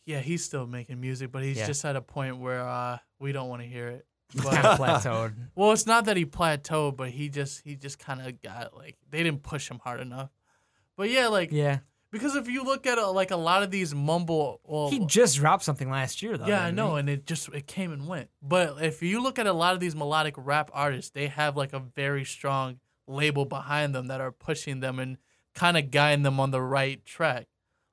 Yeah, 0.05 0.19
he's 0.19 0.43
still 0.45 0.67
making 0.67 0.99
music, 1.01 1.31
but 1.31 1.43
he's 1.43 1.57
Yeah. 1.57 1.67
just 1.67 1.83
at 1.85 1.95
a 1.95 2.01
point 2.01 2.37
where 2.37 2.61
uh 2.61 2.97
we 3.19 3.31
don't 3.31 3.49
want 3.49 3.61
to 3.61 3.67
hear 3.67 3.87
it. 3.89 4.05
But 4.35 4.77
plateaued. 4.77 5.33
well, 5.55 5.71
it's 5.71 5.85
not 5.85 6.05
that 6.05 6.17
he 6.17 6.25
plateaued, 6.25 6.95
but 6.97 7.09
he 7.09 7.29
just 7.29 7.61
he 7.63 7.75
just 7.75 7.99
kind 7.99 8.21
of 8.21 8.41
got 8.41 8.75
like 8.75 8.97
they 9.09 9.23
didn't 9.23 9.43
push 9.43 9.69
him 9.69 9.79
hard 9.79 9.99
enough. 9.99 10.29
But 10.95 11.09
yeah, 11.09 11.27
like 11.27 11.51
Yeah, 11.51 11.79
because 12.15 12.35
if 12.35 12.47
you 12.49 12.63
look 12.63 12.85
at 12.87 12.97
uh 12.97 13.11
like 13.11 13.31
a 13.31 13.35
lot 13.35 13.61
of 13.63 13.71
these 13.71 13.93
mumble 13.93 14.61
well, 14.63 14.89
he 14.89 15.05
just 15.05 15.35
dropped 15.37 15.63
something 15.63 15.89
last 15.89 16.21
year 16.21 16.37
though. 16.37 16.47
yeah, 16.47 16.63
I 16.63 16.71
know, 16.71 16.95
and 16.95 17.09
it 17.09 17.25
just 17.25 17.49
it 17.49 17.67
came 17.67 17.91
and 17.91 18.07
went. 18.07 18.29
But 18.41 18.81
if 18.81 19.01
you 19.03 19.21
look 19.21 19.37
at 19.39 19.47
a 19.47 19.53
lot 19.53 19.73
of 19.73 19.79
these 19.79 19.95
melodic 19.95 20.35
rap 20.37 20.71
artists, 20.73 21.11
they 21.11 21.27
have 21.27 21.55
like 21.57 21.73
a 21.73 21.79
very 21.79 22.25
strong 22.25 22.79
label 23.07 23.45
behind 23.45 23.93
them 23.93 24.07
that 24.07 24.21
are 24.21 24.31
pushing 24.31 24.79
them 24.79 24.97
and 24.99 25.17
kind 25.53 25.77
of 25.77 25.91
guiding 25.91 26.23
them 26.23 26.39
on 26.39 26.51
the 26.51 26.61
right 26.61 27.03
track. 27.05 27.47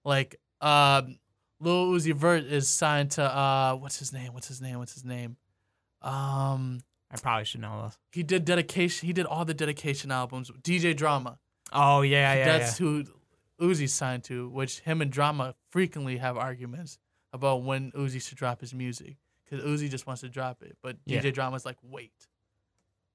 Like 0.05 0.37
um 0.61 1.19
Lil 1.61 1.93
Uzi 1.93 2.13
Vert 2.15 2.45
is 2.45 2.69
signed 2.69 3.11
to 3.13 3.23
uh 3.25 3.75
what's 3.75 3.99
his 3.99 4.13
name? 4.13 4.33
What's 4.33 4.49
his 4.49 4.61
name? 4.61 4.79
What's 4.79 4.95
his 4.95 5.05
name? 5.05 5.37
Um 6.01 6.81
I 7.11 7.17
probably 7.17 7.45
should 7.45 7.61
know 7.61 7.83
this. 7.85 7.99
he 8.13 8.23
did 8.23 8.45
dedication 8.45 9.07
he 9.07 9.13
did 9.13 9.27
all 9.27 9.45
the 9.45 9.55
dedication 9.55 10.11
albums. 10.11 10.51
DJ 10.63 10.97
Drama. 10.97 11.39
Oh 11.73 12.03
yeah, 12.03 12.35
yeah, 12.35 12.45
That's 12.45 12.79
who 12.79 13.05
Uzi 13.62 13.88
signed 13.88 14.25
to, 14.25 14.48
which 14.48 14.81
him 14.81 15.01
and 15.01 15.11
Drama 15.11 15.55
frequently 15.70 16.16
have 16.18 16.37
arguments 16.37 16.98
about 17.33 17.62
when 17.62 17.92
Uzi 17.92 18.20
should 18.20 18.37
drop 18.38 18.61
his 18.61 18.75
music. 18.75 19.16
Because 19.44 19.64
Uzi 19.64 19.88
just 19.90 20.07
wants 20.07 20.22
to 20.22 20.29
drop 20.29 20.62
it. 20.62 20.77
But 20.83 20.96
Yeah. 21.05 21.20
DJ 21.20 21.33
Drama's 21.33 21.64
like, 21.64 21.77
wait. 21.83 22.29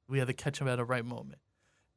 We 0.08 0.20
have 0.20 0.28
to 0.28 0.34
catch 0.34 0.60
him 0.62 0.68
at 0.68 0.78
the 0.78 0.86
right 0.86 1.04
moment. 1.06 1.40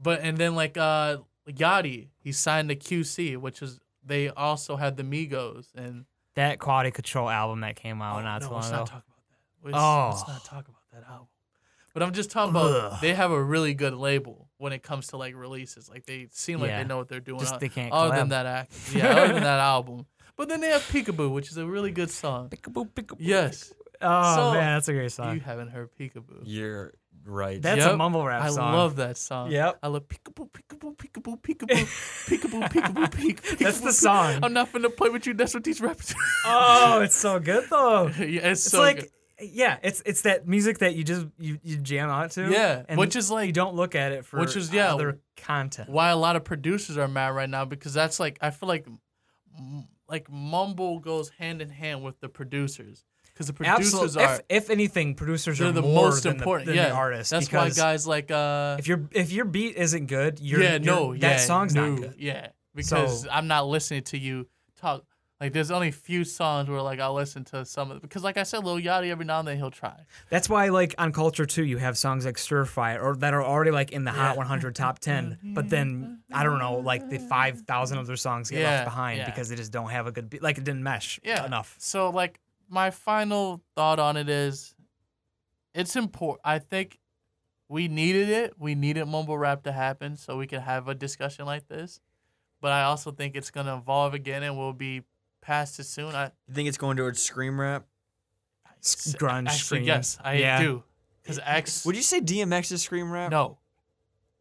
But 0.02 0.20
and 0.22 0.36
then 0.36 0.54
like 0.54 0.76
uh 0.76 1.18
Yachty, 1.48 2.08
he 2.18 2.32
signed 2.32 2.68
to 2.70 2.76
QC, 2.76 3.36
which 3.36 3.62
is 3.62 3.80
they 4.04 4.28
also 4.30 4.76
had 4.76 4.96
the 4.96 5.02
Migos 5.02 5.66
and. 5.74 6.04
That 6.36 6.58
Quality 6.58 6.90
Control 6.92 7.28
album 7.28 7.60
that 7.60 7.76
came 7.76 8.00
out 8.00 8.18
Oh, 8.20 8.22
not 8.22 8.40
no, 8.42 8.48
too 8.48 8.54
let's 8.54 8.70
not 8.70 8.86
talk 8.86 9.04
about 9.06 9.22
that. 9.28 9.64
Let's, 9.64 9.74
let's 9.74 10.28
Oh. 10.28 10.32
not 10.32 10.44
talk 10.44 10.68
about 10.68 10.82
that 10.92 11.04
album. 11.10 11.26
But 11.92 12.02
I'm 12.04 12.12
just 12.12 12.30
talking 12.30 12.50
about 12.50 12.70
Ugh. 12.92 12.98
they 13.00 13.14
have 13.14 13.30
a 13.32 13.42
really 13.42 13.74
good 13.74 13.94
label 13.94 14.48
when 14.60 14.72
it 14.72 14.82
comes 14.82 15.08
to 15.08 15.16
like 15.16 15.34
releases. 15.34 15.88
Like 15.88 16.06
they 16.06 16.28
seem 16.30 16.60
like 16.60 16.68
Yeah. 16.70 16.82
they 16.82 16.88
know 16.88 16.98
what 16.98 17.08
they're 17.08 17.18
doing. 17.20 17.40
Just 17.40 17.54
o- 17.54 17.58
they 17.58 17.68
can't 17.68 17.92
other 17.92 18.14
than 18.16 18.28
that 18.28 18.46
act, 18.46 18.72
yeah, 18.94 19.08
other 19.08 19.32
than 19.34 19.42
that 19.42 19.58
album. 19.60 20.06
But 20.36 20.48
then 20.48 20.60
they 20.60 20.68
have 20.68 20.82
Peekaboo, 20.82 21.30
which 21.32 21.50
is 21.50 21.56
a 21.56 21.66
really 21.66 21.90
good 21.90 22.10
song. 22.10 22.48
Peekaboo, 22.50 22.90
peekaboo, 22.92 23.16
Yes, 23.18 23.72
Oh 24.02 24.34
So, 24.36 24.52
man, 24.54 24.76
that's 24.76 24.88
a 24.88 24.92
great 24.94 25.12
song. 25.12 25.34
you 25.34 25.40
haven't 25.40 25.68
heard 25.68 25.90
Peekaboo. 25.98 26.42
You're 26.44 26.94
right. 27.26 27.60
That's 27.60 27.84
a 27.84 27.94
mumble 27.96 28.24
rap 28.24 28.42
I 28.42 28.48
song. 28.48 28.74
I 28.74 28.76
love 28.76 28.96
that 28.96 29.16
song. 29.18 29.50
Yep. 29.50 29.78
I 29.82 29.88
love 29.88 30.04
peekaboo, 30.08 30.48
peekaboo, 30.50 30.96
peekaboo, 30.96 31.38
peekaboo, 31.42 31.86
peekaboo, 32.26 32.62
peekaboo, 32.72 33.14
peek. 33.14 33.58
That's 33.58 33.80
the 33.80 33.92
song. 33.92 34.38
I'm 34.42 34.54
not 34.54 34.72
finna 34.72 34.94
play 34.96 35.10
with 35.10 35.26
you. 35.26 35.34
That's 35.34 35.52
what 35.52 35.64
these 35.64 35.80
rappers. 35.82 36.14
Oh, 36.46 37.00
it's 37.02 37.14
so 37.16 37.38
good 37.38 37.64
though. 37.70 38.06
yeah, 38.18 38.48
it's, 38.48 38.64
It's 38.64 38.70
so 38.70 38.80
like 38.80 39.00
good. 39.00 39.10
Yeah, 39.42 39.78
it's 39.82 40.02
it's 40.06 40.22
that 40.22 40.46
music 40.46 40.78
that 40.78 40.94
you 40.94 41.04
just 41.04 41.26
you, 41.38 41.58
you 41.62 41.76
jam 41.76 42.08
out 42.10 42.30
to. 42.32 42.50
Yeah, 42.50 42.82
and 42.88 42.98
which 42.98 43.16
is 43.16 43.30
like- 43.30 43.46
you 43.46 43.52
don't 43.52 43.74
look 43.74 43.94
at 43.94 44.12
it 44.12 44.24
for 44.24 44.38
which 44.40 44.56
is, 44.56 44.72
yeah, 44.72 44.92
other 44.94 45.20
content. 45.36 45.88
why 45.88 46.10
a 46.10 46.16
lot 46.16 46.36
of 46.36 46.44
producers 46.44 46.96
are 46.98 47.08
mad 47.08 47.28
right 47.34 47.48
now 47.50 47.64
because 47.64 47.94
that's 47.94 48.18
like 48.20 48.38
I 48.40 48.50
feel 48.50 48.68
like 48.68 48.86
like 50.08 50.30
mumble 50.30 50.98
goes 51.00 51.28
hand 51.30 51.62
in 51.62 51.68
hand 51.70 52.02
with 52.02 52.18
the 52.20 52.28
producers 52.28 53.04
because 53.32 53.46
the 53.46 53.52
producers 53.52 53.94
Absolutely. 53.94 54.24
are 54.24 54.34
If, 54.48 54.64
if 54.64 54.70
anything, 54.70 55.14
producers 55.14 55.58
they're 55.58 55.72
the 55.72 55.82
more 55.82 56.06
most 56.06 56.24
than 56.24 56.36
important. 56.36 56.66
The, 56.66 56.72
than 56.72 56.82
yeah, 56.82 56.88
the 56.90 56.94
artists. 56.94 57.30
That's 57.30 57.50
why 57.52 57.70
guys 57.70 58.06
like 58.06 58.30
uh 58.30 58.76
if 58.78 58.86
your 58.88 59.08
if 59.12 59.32
your 59.32 59.44
beat 59.44 59.76
isn't 59.76 60.06
good, 60.06 60.40
you're, 60.40 60.60
yeah 60.62 60.72
you're- 60.72 60.84
no 60.84 61.12
that 61.14 61.20
yeah 61.20 61.36
song's 61.38 61.74
no, 61.74 61.90
not 61.90 62.00
good. 62.00 62.14
Yeah, 62.18 62.48
because 62.74 63.22
So- 63.22 63.30
I'm 63.30 63.46
not 63.46 63.66
listening 63.66 64.02
to 64.04 64.18
you 64.18 64.46
talk. 64.80 65.04
Like 65.40 65.54
there's 65.54 65.70
only 65.70 65.88
a 65.88 65.92
few 65.92 66.24
songs 66.24 66.68
where 66.68 66.82
like 66.82 67.00
I'll 67.00 67.14
listen 67.14 67.44
to 67.44 67.64
some 67.64 67.90
of 67.90 67.96
it 67.96 68.02
because 68.02 68.22
like 68.22 68.36
I 68.36 68.42
said, 68.42 68.62
Lil 68.62 68.76
Yachty 68.78 69.10
every 69.10 69.24
now 69.24 69.38
and 69.38 69.48
then 69.48 69.56
he'll 69.56 69.70
try. 69.70 69.94
That's 70.28 70.50
why, 70.50 70.68
like 70.68 70.94
on 70.98 71.12
Culture 71.12 71.46
too, 71.46 71.64
you 71.64 71.78
have 71.78 71.96
songs 71.96 72.26
like 72.26 72.36
Stir 72.36 72.66
Fry 72.66 72.98
or 72.98 73.16
that 73.16 73.32
are 73.32 73.42
already 73.42 73.70
like 73.70 73.90
in 73.90 74.04
the 74.04 74.10
Hot 74.10 74.32
Yeah. 74.34 74.36
100 74.38 74.74
top 74.74 74.98
10. 74.98 75.38
But 75.54 75.70
then 75.70 76.20
I 76.30 76.42
don't 76.44 76.58
know, 76.58 76.74
like 76.80 77.08
the 77.08 77.18
5,000 77.18 77.96
of 77.98 78.06
their 78.06 78.16
songs 78.16 78.50
get 78.50 78.60
Yeah, 78.60 78.70
left 78.70 78.84
behind 78.84 79.18
yeah. 79.18 79.24
because 79.30 79.48
they 79.48 79.56
just 79.56 79.72
don't 79.72 79.88
have 79.88 80.06
a 80.06 80.12
good 80.12 80.28
beat. 80.28 80.42
Like 80.42 80.58
it 80.58 80.64
didn't 80.64 80.82
mesh 80.82 81.18
enough. 81.24 81.74
So 81.78 82.10
like 82.10 82.38
my 82.68 82.90
final 82.90 83.62
thought 83.74 83.98
on 83.98 84.18
it 84.18 84.28
is 84.28 84.74
it's 85.74 85.96
important 85.96 86.40
I 86.44 86.58
think 86.58 86.98
we 87.68 87.86
needed 87.88 88.28
it. 88.28 88.54
We 88.58 88.74
needed 88.74 89.06
mumble 89.06 89.38
rap 89.38 89.62
to 89.62 89.72
happen 89.72 90.16
so 90.16 90.36
we 90.36 90.46
could 90.48 90.60
have 90.60 90.88
a 90.88 90.94
discussion 90.94 91.46
like 91.46 91.66
this. 91.68 92.00
But 92.60 92.72
I 92.72 92.82
also 92.82 93.10
think 93.10 93.36
it's 93.36 93.50
gonna 93.50 93.76
evolve 93.78 94.12
again 94.12 94.42
and 94.42 94.58
we'll 94.58 94.72
be 94.74 95.02
past 95.40 95.78
it 95.80 95.84
soon. 95.84 96.14
I 96.14 96.26
You 96.48 96.54
think 96.54 96.68
it's 96.68 96.78
going 96.78 96.96
towards 96.96 97.20
scream 97.20 97.60
rap? 97.60 97.86
S- 98.82 99.14
grunge, 99.18 99.46
actually 99.48 99.58
scream. 99.58 99.82
yes, 99.84 100.18
I 100.22 100.34
Yeah. 100.34 100.60
do. 100.62 100.82
Because 101.22 101.38
X 101.44 101.84
Would 101.84 101.96
you 101.96 102.02
say 102.02 102.20
DMX 102.20 102.72
is 102.72 102.82
scream 102.82 103.10
rap? 103.10 103.30
no. 103.30 103.58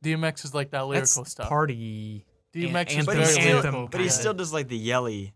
DMX 0.04 0.46
is 0.46 0.54
like 0.54 0.72
that 0.72 0.88
lyrical 0.88 1.24
That's 1.24 1.32
stuff. 1.32 1.50
party. 1.50 2.26
DMX 2.54 2.94
an- 2.94 3.00
is 3.02 3.06
but 3.06 3.16
very 3.18 3.28
he 3.28 3.32
anthem, 3.40 3.42
still, 3.42 3.60
lyrical. 3.62 3.88
but 3.90 4.00
he 4.00 4.06
yeah. 4.08 4.12
still 4.12 4.34
does 4.34 4.54
like 4.54 4.68
the 4.70 4.78
yelly. 4.78 5.34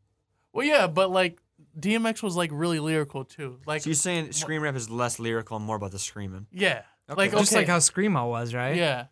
Well 0.54 0.66
yeah, 0.66 0.88
but 0.88 1.12
like 1.12 1.40
DMX 1.78 2.24
was 2.24 2.36
like 2.36 2.50
really 2.54 2.80
lyrical 2.80 3.26
too. 3.26 3.60
Like 3.66 3.82
So 3.82 3.90
you're 3.90 3.96
saying 3.96 4.32
scream 4.32 4.62
rap 4.62 4.76
is 4.76 4.90
less 4.90 5.20
lyrical 5.20 5.58
and 5.58 5.66
more 5.66 5.76
about 5.76 5.92
the 5.92 6.00
screaming? 6.00 6.48
yeah. 6.52 6.84
Okay. 7.10 7.18
Like 7.24 7.34
okay. 7.34 7.40
Just 7.42 7.54
like 7.54 7.68
how 7.68 7.80
Screamo 7.80 8.30
was, 8.30 8.54
right? 8.56 8.78
yeah. 8.78 9.08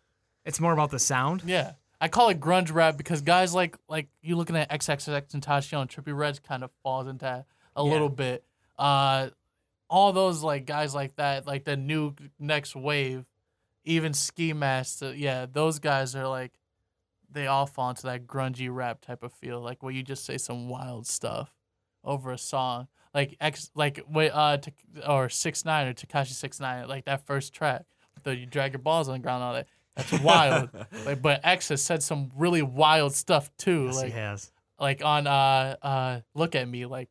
It's 0.46 0.58
more 0.58 0.72
about 0.72 0.90
the 0.90 0.98
sound. 0.98 1.42
Yeah. 1.44 1.72
I 2.02 2.08
call 2.08 2.30
it 2.30 2.40
grunge 2.40 2.74
rap 2.74 2.96
because 2.96 3.20
guys 3.20 3.54
like 3.54 3.76
like 3.88 4.08
you 4.22 4.34
looking 4.34 4.56
at 4.56 4.68
XXX 4.70 5.34
and 5.34 5.42
Trippie 5.42 6.14
Redd's 6.16 6.40
kind 6.40 6.64
of 6.64 6.70
falls 6.82 7.06
into 7.06 7.24
that 7.24 7.46
a 7.76 7.84
Yeah. 7.84 7.90
little 7.92 8.08
bit. 8.08 8.44
Uh 8.76 9.28
all 9.88 10.12
those 10.12 10.42
like 10.42 10.66
guys 10.66 10.94
like 10.96 11.14
that, 11.16 11.46
like 11.46 11.64
the 11.64 11.76
new 11.76 12.14
next 12.40 12.74
wave, 12.74 13.24
even 13.84 14.14
Ski 14.14 14.52
Mask, 14.52 15.00
uh, 15.02 15.10
yeah, 15.10 15.46
those 15.50 15.78
guys 15.78 16.16
are 16.16 16.26
like 16.26 16.52
they 17.30 17.46
all 17.46 17.66
fall 17.66 17.90
into 17.90 18.02
that 18.02 18.26
grungy 18.26 18.68
rap 18.74 19.00
type 19.00 19.22
of 19.22 19.32
feel, 19.32 19.60
like 19.60 19.80
where 19.82 19.92
you 19.92 20.02
just 20.02 20.24
say 20.24 20.38
some 20.38 20.68
wild 20.68 21.06
stuff 21.06 21.54
over 22.04 22.32
a 22.32 22.38
song. 22.38 22.88
Like 23.14 23.36
X 23.40 23.70
like 23.76 24.00
wait 24.10 24.30
uh 24.30 24.58
or 25.06 25.28
six 25.28 25.64
nine 25.64 25.86
or 25.86 25.94
Tekashi 25.94 26.32
six 26.32 26.58
nine, 26.58 26.88
like 26.88 27.04
that 27.04 27.24
first 27.26 27.52
track. 27.54 27.84
The 28.24 28.34
you 28.36 28.46
drag 28.46 28.72
your 28.72 28.80
balls 28.80 29.08
on 29.08 29.12
the 29.14 29.18
ground 29.20 29.42
and 29.42 29.44
all 29.44 29.54
that. 29.54 29.68
That's 29.96 30.12
wild. 30.22 30.70
like 31.06 31.20
but 31.22 31.40
X 31.44 31.68
has 31.68 31.82
said 31.82 32.02
some 32.02 32.30
really 32.36 32.62
wild 32.62 33.14
stuff 33.14 33.50
too. 33.58 33.86
Yes, 33.86 33.96
like 33.96 34.06
he 34.06 34.12
has. 34.12 34.52
like 34.78 35.04
on 35.04 35.26
uh 35.26 35.76
uh 35.82 36.20
look 36.34 36.54
at 36.54 36.68
me 36.68 36.86
like 36.86 37.08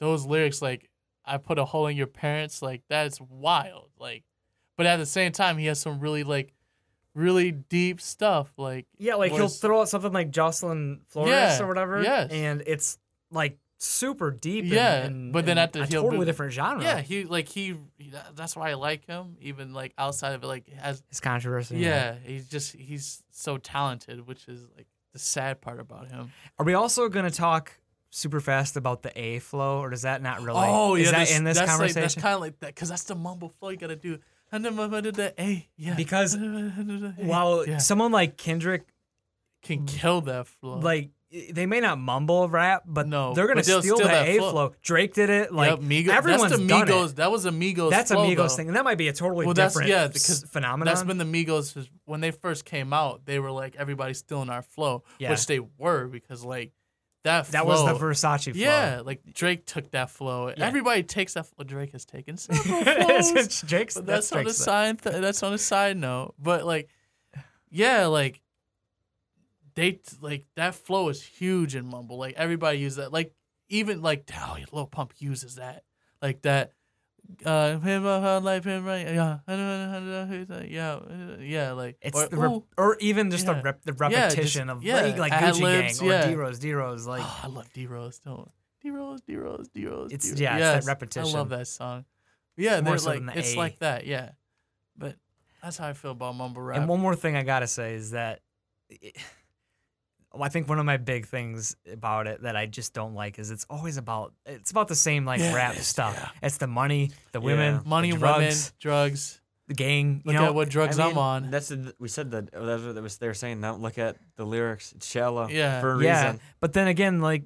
those 0.00 0.24
lyrics 0.26 0.62
like 0.62 0.88
i 1.24 1.36
put 1.36 1.58
a 1.58 1.64
hole 1.64 1.88
in 1.88 1.96
your 1.96 2.06
parents 2.06 2.62
like 2.62 2.82
that's 2.88 3.20
wild 3.20 3.90
like 3.98 4.22
but 4.76 4.86
at 4.86 4.96
the 4.98 5.04
same 5.06 5.32
time 5.32 5.58
he 5.58 5.66
has 5.66 5.80
some 5.80 5.98
really 6.00 6.22
like 6.24 6.52
really 7.14 7.50
deep 7.50 8.00
stuff 8.00 8.52
like 8.56 8.86
Yeah, 8.96 9.16
like 9.16 9.32
he'll 9.32 9.48
throw 9.48 9.80
out 9.80 9.88
something 9.88 10.12
like 10.12 10.30
Jocelyn 10.30 11.00
Flores 11.08 11.30
Yeah, 11.30 11.60
or 11.62 11.66
whatever. 11.66 12.00
yes. 12.02 12.30
And 12.30 12.62
it's 12.66 12.96
like 13.32 13.58
super 13.78 14.30
deep. 14.30 14.64
Yeah, 14.66 15.04
and, 15.04 15.32
but 15.32 15.46
then 15.46 15.56
at 15.56 15.72
the- 15.72 15.82
a 15.82 15.86
totally 15.86 16.26
different 16.26 16.52
genre. 16.52 16.82
yeah 16.82 17.00
he 17.00 17.24
like 17.24 17.48
he 17.48 17.76
he- 17.96 18.12
that's 18.34 18.56
why 18.56 18.70
i 18.70 18.74
like 18.74 19.06
him 19.06 19.36
even 19.40 19.72
like 19.72 19.92
outside 19.96 20.34
of 20.34 20.42
it 20.42 20.46
like 20.46 20.68
has 20.74 21.02
His 21.08 21.20
controversy. 21.20 21.78
yeah 21.78 22.16
he's 22.24 22.48
just 22.48 22.74
he's 22.74 23.22
so 23.30 23.56
talented 23.56 24.26
which 24.26 24.48
is 24.48 24.66
like 24.76 24.86
the 25.12 25.18
sad 25.20 25.60
part 25.60 25.78
about 25.80 26.08
him 26.08 26.32
Are 26.58 26.64
we 26.66 26.74
also 26.74 27.08
going 27.08 27.24
to 27.24 27.30
talk 27.30 27.78
super 28.10 28.40
fast 28.40 28.76
about 28.76 29.02
the 29.02 29.12
A 29.20 29.38
flow, 29.38 29.80
or 29.80 29.90
does 29.90 30.02
that 30.02 30.22
not 30.22 30.40
really? 30.42 30.58
Oh 30.60 30.94
is 30.94 31.04
yeah, 31.06 31.10
that 31.12 31.18
that's- 31.18 31.38
in 31.38 31.44
this 31.44 31.58
that's 31.58 31.70
conversation? 31.70 32.02
Like, 32.02 32.10
that's 32.12 32.22
kind 32.22 32.34
of 32.34 32.40
like 32.40 32.58
that 32.60 32.74
because 32.74 32.88
that's 32.88 33.04
the 33.04 33.14
mumble 33.14 33.50
flow 33.60 33.68
you 33.70 33.76
gotta 33.76 33.96
do. 33.96 34.18
And 34.50 34.64
then 34.64 34.76
the 34.76 35.34
A, 35.38 35.68
yeah. 35.76 35.94
Because 35.94 36.34
While 37.18 37.66
yeah. 37.68 37.76
someone 37.78 38.12
like 38.12 38.36
Kendrick, 38.38 38.86
can 39.62 39.84
kill 39.86 40.22
that 40.22 40.46
flow. 40.46 40.78
like 40.78 41.10
they 41.30 41.66
may 41.66 41.80
not 41.80 41.98
mumble 41.98 42.48
rap, 42.48 42.84
but 42.86 43.06
No, 43.06 43.34
they're 43.34 43.46
gonna 43.46 43.62
steal 43.62 43.82
steal 43.82 43.98
that, 43.98 44.04
that 44.06 44.28
A 44.28 44.38
flow. 44.38 44.50
flow. 44.50 44.74
Drake 44.82 45.12
did 45.12 45.28
it. 45.28 45.52
Like 45.52 45.70
yep, 45.72 45.80
Migos, 45.80 46.08
everyone's 46.08 46.42
that's 46.50 46.62
the 46.62 46.68
done 46.68 46.88
it. 46.90 47.16
That 47.16 47.30
was 47.30 47.44
a 47.44 47.50
Migos. 47.50 47.90
That's 47.90 48.10
a 48.10 48.16
Migos 48.16 48.36
though. 48.36 48.48
thing, 48.48 48.68
and 48.68 48.76
that 48.76 48.84
might 48.84 48.96
be 48.98 49.08
a 49.08 49.12
totally 49.12 49.44
Well, 49.44 49.54
that's 49.54 49.74
different 49.74 49.90
yeah, 49.90 50.06
because 50.08 50.44
phenomenon. 50.44 50.86
That's 50.94 51.04
been 51.06 51.18
the 51.18 51.24
Migos 51.24 51.88
when 52.06 52.20
they 52.20 52.30
first 52.30 52.64
came 52.64 52.92
out. 52.94 53.26
They 53.26 53.38
were 53.38 53.50
like 53.50 53.76
everybody's 53.76 54.18
stealing 54.18 54.48
our 54.48 54.62
flow, 54.62 55.04
Yeah. 55.18 55.30
which 55.30 55.46
they 55.46 55.60
were 55.60 56.06
because 56.08 56.44
like 56.44 56.72
that. 57.24 57.46
Flow, 57.48 57.52
that 57.52 57.66
was 57.66 57.84
the 57.84 57.92
Versace 58.06 58.44
flow. 58.44 58.52
Yeah, 58.54 59.02
like 59.04 59.20
Drake 59.34 59.66
took 59.66 59.90
that 59.90 60.08
flow. 60.08 60.48
Yeah. 60.48 60.64
Everybody 60.66 61.02
takes 61.02 61.34
that. 61.34 61.44
flow. 61.46 61.62
Drake 61.64 61.92
has 61.92 62.06
taken 62.06 62.36
several 62.38 62.82
flows. 62.84 63.60
Drake's. 63.62 63.94
But 63.96 64.06
that's 64.06 64.30
that's, 64.30 64.32
on 64.32 64.46
a 64.46 64.52
side. 64.54 65.02
Th- 65.02 65.16
that's 65.20 65.42
on 65.42 65.52
a 65.52 65.58
side 65.58 65.98
note. 65.98 66.34
But 66.38 66.64
like, 66.64 66.88
yeah, 67.70 68.06
like 68.06 68.40
they 69.78 70.00
like 70.20 70.46
that 70.56 70.74
flow 70.74 71.08
is 71.08 71.22
huge 71.22 71.74
in 71.74 71.86
mumble. 71.86 72.18
Like 72.18 72.34
everybody 72.36 72.78
uses 72.78 72.96
that. 72.96 73.12
Like 73.12 73.32
even 73.68 74.02
like 74.02 74.28
oh, 74.36 74.56
Lil 74.72 74.86
Pump 74.86 75.12
uses 75.18 75.54
that. 75.56 75.84
Like 76.20 76.42
that. 76.42 76.72
Uh, 77.44 77.78
him 77.80 78.06
uh, 78.06 78.40
life 78.40 78.64
him 78.64 78.86
right 78.86 79.06
yeah 79.06 79.40
yeah 80.66 80.98
yeah 81.40 81.72
like 81.72 81.98
It's 82.00 82.16
or, 82.18 82.26
the 82.26 82.36
ooh, 82.40 82.64
or 82.78 82.96
even 83.00 83.30
just 83.30 83.44
the 83.44 83.54
rep- 83.54 83.82
the 83.84 83.92
Yeah, 84.10 84.28
just- 84.28 84.36
repetition 84.38 84.70
of 84.70 84.82
yeah, 84.82 85.02
like, 85.02 85.18
like 85.18 85.32
Gucci 85.32 85.60
libs, 85.60 86.00
Gang 86.00 86.08
or 86.08 86.12
yeah. 86.12 86.26
D 86.26 86.34
Rose, 86.36 86.58
D 86.58 86.72
Rose. 86.72 87.06
Like 87.06 87.22
oh, 87.22 87.40
I 87.42 87.46
love 87.48 87.70
D 87.74 87.86
Rose 87.86 88.18
don't 88.20 88.50
D 88.82 88.88
Rose 88.90 89.20
D 89.20 89.36
Rose 89.36 89.68
D 89.74 89.86
Rose 89.86 90.10
It's- 90.10 90.24
D-Rose. 90.30 90.40
yeah, 90.40 90.76
it's 90.76 90.86
that 90.86 90.98
Yes, 91.16 91.34
I 91.34 91.38
love 91.38 91.50
that 91.50 91.66
song 91.66 92.06
yeah 92.56 92.80
More 92.80 92.92
they're 92.92 92.98
so 92.98 93.10
like 93.10 93.26
the 93.26 93.38
it's 93.38 93.54
A. 93.54 93.58
like 93.58 93.78
that 93.80 94.06
yeah 94.06 94.30
but 94.96 95.16
that's 95.62 95.76
how 95.76 95.88
I 95.88 95.92
feel 95.92 96.12
about 96.12 96.34
mumble 96.34 96.62
rap 96.62 96.78
And 96.78 96.88
one 96.88 97.00
more 97.00 97.14
thing 97.14 97.36
I 97.36 97.42
gotta 97.42 97.66
say 97.66 97.92
is 97.94 98.12
that 98.12 98.40
it- 98.88 99.16
I 100.40 100.48
think 100.48 100.68
one 100.68 100.78
of 100.78 100.84
my 100.84 100.96
big 100.98 101.26
things 101.26 101.74
about 101.90 102.26
it 102.26 102.42
that 102.42 102.54
I 102.56 102.66
just 102.66 102.92
don't 102.92 103.14
like 103.14 103.38
is 103.38 103.50
it's 103.50 103.66
always 103.70 103.96
about 103.96 104.34
it's 104.46 104.70
about 104.70 104.88
the 104.88 104.94
same 104.94 105.24
like 105.24 105.40
Yeah, 105.40 105.54
rap 105.54 105.74
it 105.74 105.80
is, 105.80 105.86
stuff. 105.86 106.14
yeah. 106.16 106.28
It's 106.46 106.58
the 106.58 106.66
money, 106.66 107.10
the 107.32 107.40
Yeah. 107.40 107.46
women, 107.46 107.80
money, 107.86 108.10
the 108.10 108.16
women, 108.20 108.38
drugs, 108.40 108.72
drugs. 108.78 109.40
the 109.68 109.74
gang. 109.74 110.22
You 110.24 110.32
Look 110.32 110.34
know, 110.34 110.46
at 110.46 110.54
what 110.54 110.68
drugs 110.68 110.98
I 110.98 111.04
I 111.04 111.06
mean, 111.08 111.12
am 111.16 111.18
on. 111.18 111.50
That's 111.50 111.68
the, 111.68 111.94
we 111.98 112.08
said 112.08 112.30
that. 112.32 112.52
That's 112.52 112.82
what 112.82 112.94
they 112.94 113.00
was 113.00 113.16
they 113.18 113.26
were 113.26 113.34
saying. 113.34 113.60
Don't 113.60 113.80
look 113.82 113.98
at 113.98 114.16
the 114.36 114.44
lyrics. 114.44 114.92
It's 114.92 115.06
shallow. 115.06 115.48
Yeah. 115.48 115.80
For 115.80 115.94
a 115.94 116.02
yeah. 116.02 116.24
reason. 116.24 116.40
But 116.60 116.72
then 116.74 116.88
again, 116.88 117.20
like 117.20 117.44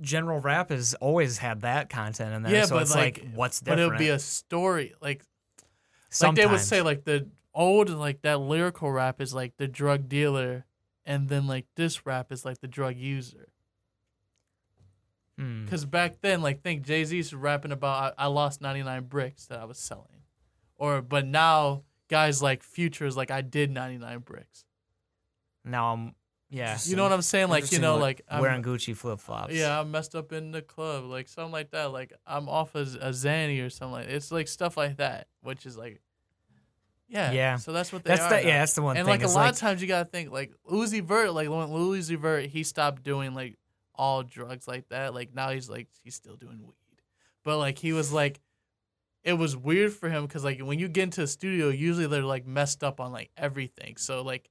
general 0.00 0.40
rap 0.40 0.70
has 0.70 0.94
always 0.94 1.38
had 1.38 1.60
that 1.62 1.88
content 1.90 2.34
in 2.34 2.42
there. 2.42 2.52
Yeah, 2.52 2.64
so 2.64 2.74
but 2.76 2.82
it's 2.82 2.94
like, 2.94 3.18
like- 3.22 3.34
what's 3.34 3.60
But 3.60 3.78
it 3.78 3.88
would 3.88 3.98
be 3.98 4.08
a 4.08 4.18
story. 4.18 4.94
Like 5.00 5.22
Sometimes. 6.10 6.38
like 6.38 6.46
they 6.46 6.52
would 6.52 6.60
say 6.60 6.82
like 6.82 7.04
the 7.04 7.28
old 7.54 7.88
like 7.90 8.22
that 8.22 8.40
lyrical 8.40 8.90
rap 8.90 9.20
is 9.20 9.32
like 9.32 9.56
the 9.58 9.68
drug 9.68 10.08
dealer, 10.08 10.64
and 11.04 11.28
then 11.28 11.46
like 11.46 11.66
this 11.76 12.06
rap 12.06 12.32
is 12.32 12.44
like 12.44 12.58
the 12.60 12.68
drug 12.68 12.96
user. 12.96 13.48
Hmm. 15.38 15.64
Because 15.64 15.84
back 15.84 16.20
then, 16.20 16.42
like 16.42 16.62
think 16.62 16.82
Jay 16.82 17.04
Z's 17.04 17.34
rapping 17.34 17.72
about 17.72 18.14
I, 18.18 18.24
I 18.24 18.26
lost 18.26 18.60
ninety 18.60 18.82
nine 18.82 19.04
bricks 19.04 19.46
that 19.46 19.58
I 19.58 19.64
was 19.64 19.78
selling, 19.78 20.22
or 20.76 21.00
but 21.02 21.26
now 21.26 21.82
guys 22.08 22.42
like 22.42 22.62
Future 22.62 23.06
is 23.06 23.16
like 23.16 23.30
I 23.30 23.40
did 23.40 23.70
ninety 23.70 23.98
nine 23.98 24.18
bricks. 24.18 24.64
now 25.64 25.92
I'm 25.94 26.14
yeah 26.50 26.76
You 26.84 26.96
know 26.96 27.02
what 27.04 27.12
I'm 27.12 27.22
saying? 27.22 27.48
Like 27.48 27.72
you 27.72 27.78
know 27.78 27.96
like, 27.96 28.20
I'm, 28.28 28.42
wearing 28.42 28.62
Gucci 28.62 28.94
flip 28.94 29.18
flops. 29.18 29.54
Yeah, 29.54 29.80
I 29.80 29.84
messed 29.84 30.14
up 30.14 30.32
in 30.32 30.52
the 30.52 30.60
club, 30.60 31.04
like 31.04 31.28
something 31.28 31.52
like 31.52 31.70
that. 31.70 31.92
Like 31.92 32.12
I'm 32.26 32.48
off 32.48 32.76
as 32.76 32.94
a 32.94 33.08
Zanny 33.08 33.64
or 33.64 33.70
something 33.70 33.92
like. 33.92 34.08
It's 34.08 34.30
like 34.30 34.48
stuff 34.48 34.76
like 34.76 34.98
that, 34.98 35.28
which 35.40 35.64
is 35.64 35.78
like, 35.78 36.02
yeah, 37.12 37.30
Yeah. 37.32 37.56
So 37.56 37.72
that's 37.72 37.92
what 37.92 38.04
they 38.04 38.08
that's 38.08 38.22
are. 38.22 38.30
the 38.30 38.36
now. 38.36 38.48
yeah 38.48 38.58
that's 38.60 38.72
the 38.74 38.82
one 38.82 38.96
and 38.96 39.06
thing. 39.06 39.20
like 39.20 39.28
a 39.28 39.32
lot 39.32 39.50
of 39.50 39.58
times 39.58 39.82
you 39.82 39.88
gotta 39.88 40.08
think 40.08 40.32
like 40.32 40.52
Uzi 40.70 41.02
Vert, 41.02 41.32
like 41.32 41.48
when 41.48 41.68
Uzi 41.68 42.16
Vert, 42.18 42.46
he 42.46 42.62
stopped 42.62 43.02
doing 43.02 43.34
like 43.34 43.58
all 43.94 44.22
drugs 44.22 44.66
like 44.66 44.88
that. 44.88 45.14
Like 45.14 45.34
now 45.34 45.50
he's 45.50 45.68
like 45.68 45.88
he's 46.02 46.14
still 46.14 46.36
doing 46.36 46.60
weed, 46.62 47.02
but 47.44 47.58
like 47.58 47.78
he 47.78 47.92
was 47.92 48.12
like, 48.12 48.40
it 49.22 49.34
was 49.34 49.56
weird 49.56 49.92
for 49.92 50.08
him 50.08 50.26
because 50.26 50.42
like 50.42 50.60
when 50.60 50.78
you 50.78 50.88
get 50.88 51.04
into 51.04 51.22
a 51.22 51.26
studio, 51.26 51.68
usually 51.68 52.06
they're 52.06 52.22
like 52.22 52.46
messed 52.46 52.82
up 52.82 52.98
on 53.00 53.12
like 53.12 53.30
everything. 53.36 53.96
So 53.96 54.22
like 54.22 54.48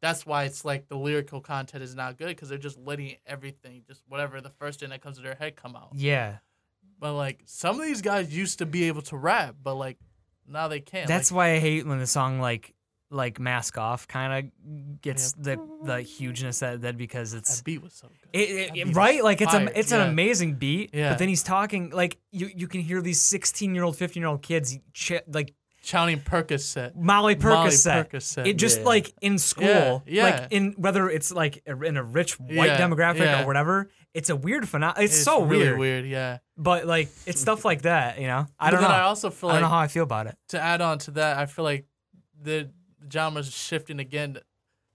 that's 0.00 0.24
why 0.24 0.44
it's 0.44 0.64
like 0.64 0.88
the 0.88 0.96
lyrical 0.96 1.40
content 1.40 1.82
is 1.82 1.94
not 1.94 2.18
good 2.18 2.28
because 2.28 2.48
they're 2.48 2.58
just 2.58 2.78
letting 2.78 3.16
everything, 3.26 3.82
just 3.88 4.02
whatever 4.06 4.40
the 4.40 4.50
first 4.50 4.80
thing 4.80 4.90
that 4.90 5.00
comes 5.00 5.16
to 5.16 5.22
their 5.22 5.34
head, 5.34 5.56
come 5.56 5.74
out. 5.74 5.90
yeah. 5.94 6.36
but 7.00 7.14
like 7.14 7.42
some 7.46 7.80
of 7.80 7.86
these 7.86 8.02
guys 8.02 8.34
used 8.36 8.58
to 8.58 8.66
be 8.66 8.84
able 8.84 9.02
to 9.02 9.16
rap, 9.16 9.56
but 9.62 9.74
like 9.74 9.98
now 10.48 10.68
they 10.68 10.80
can't. 10.80 11.08
That's 11.08 11.30
like, 11.30 11.36
why 11.36 11.52
I 11.54 11.58
hate 11.58 11.86
when 11.86 11.98
the 11.98 12.06
song 12.06 12.40
like 12.40 12.74
like 13.10 13.38
Mask 13.38 13.78
Off 13.78 14.08
kind 14.08 14.32
of 14.50 15.00
gets 15.00 15.32
the 15.32 15.58
the 15.84 16.02
hugeness 16.02 16.58
that 16.60 16.80
that 16.82 16.96
because 16.96 17.32
it's 17.34 17.58
that 17.58 17.64
beat 17.64 17.82
was 17.82 17.92
so 17.92 18.08
good. 18.08 18.30
It, 18.32 18.50
it, 18.50 18.72
beat 18.72 18.80
it- 18.80 18.86
was 18.88 18.96
right, 18.96 19.22
like 19.22 19.40
it's 19.40 19.54
a 19.54 19.78
it's 19.78 19.92
yeah. 19.92 20.02
an 20.02 20.10
amazing 20.10 20.54
beat. 20.54 20.90
Yeah. 20.92 21.10
But 21.10 21.18
then 21.18 21.28
he's 21.28 21.42
talking 21.42 21.90
like 21.90 22.18
you 22.32 22.50
you 22.54 22.66
can 22.66 22.80
hear 22.80 23.00
these 23.00 23.20
sixteen 23.20 23.74
year 23.74 23.84
old, 23.84 23.96
fifteen 23.96 24.22
year 24.22 24.30
old 24.30 24.42
kids 24.42 24.76
ch- 24.92 25.12
like 25.28 25.54
Chanting 25.82 26.18
Percocet. 26.20 26.96
Molly 26.96 27.34
Molly 27.36 27.68
Percocet. 27.68 28.08
Percocet. 28.10 28.46
It 28.46 28.54
just 28.54 28.78
Yeah. 28.78 28.84
like 28.86 29.12
in 29.20 29.36
school, 29.38 29.66
Yeah, 29.66 30.00
yeah. 30.06 30.22
like 30.24 30.52
in 30.52 30.72
whether 30.78 31.10
it's 31.10 31.30
like 31.30 31.62
in 31.66 31.96
a 31.98 32.02
rich 32.02 32.40
white 32.40 32.66
Yeah, 32.70 32.78
demographic 32.80 33.18
yeah. 33.18 33.42
or 33.42 33.46
whatever. 33.46 33.90
It's 34.14 34.30
a 34.30 34.36
weird 34.36 34.68
phenomenon. 34.68 35.02
It's, 35.04 35.22
so 35.24 35.42
really 35.42 35.64
weird. 35.64 35.78
weird, 35.78 36.06
yeah. 36.06 36.38
But 36.56 36.86
like 36.86 37.08
it's 37.26 37.40
stuff 37.40 37.64
like 37.64 37.82
that, 37.82 38.20
you 38.20 38.28
know. 38.28 38.46
I 38.58 38.70
But 38.70 38.76
don't 38.80 38.82
know. 38.82 38.88
I 38.88 39.02
also 39.02 39.28
feel 39.30 39.48
like 39.48 39.56
I 39.56 39.60
don't 39.60 39.68
know 39.68 39.74
how 39.74 39.80
I 39.82 39.88
feel 39.88 40.04
about 40.04 40.28
it. 40.28 40.36
to 40.48 40.60
add 40.60 40.80
on 40.80 40.98
to 41.00 41.10
that, 41.12 41.36
I 41.36 41.46
feel 41.46 41.64
like 41.64 41.86
the 42.40 42.70
genre's 43.12 43.52
shifting 43.52 43.98
again 43.98 44.38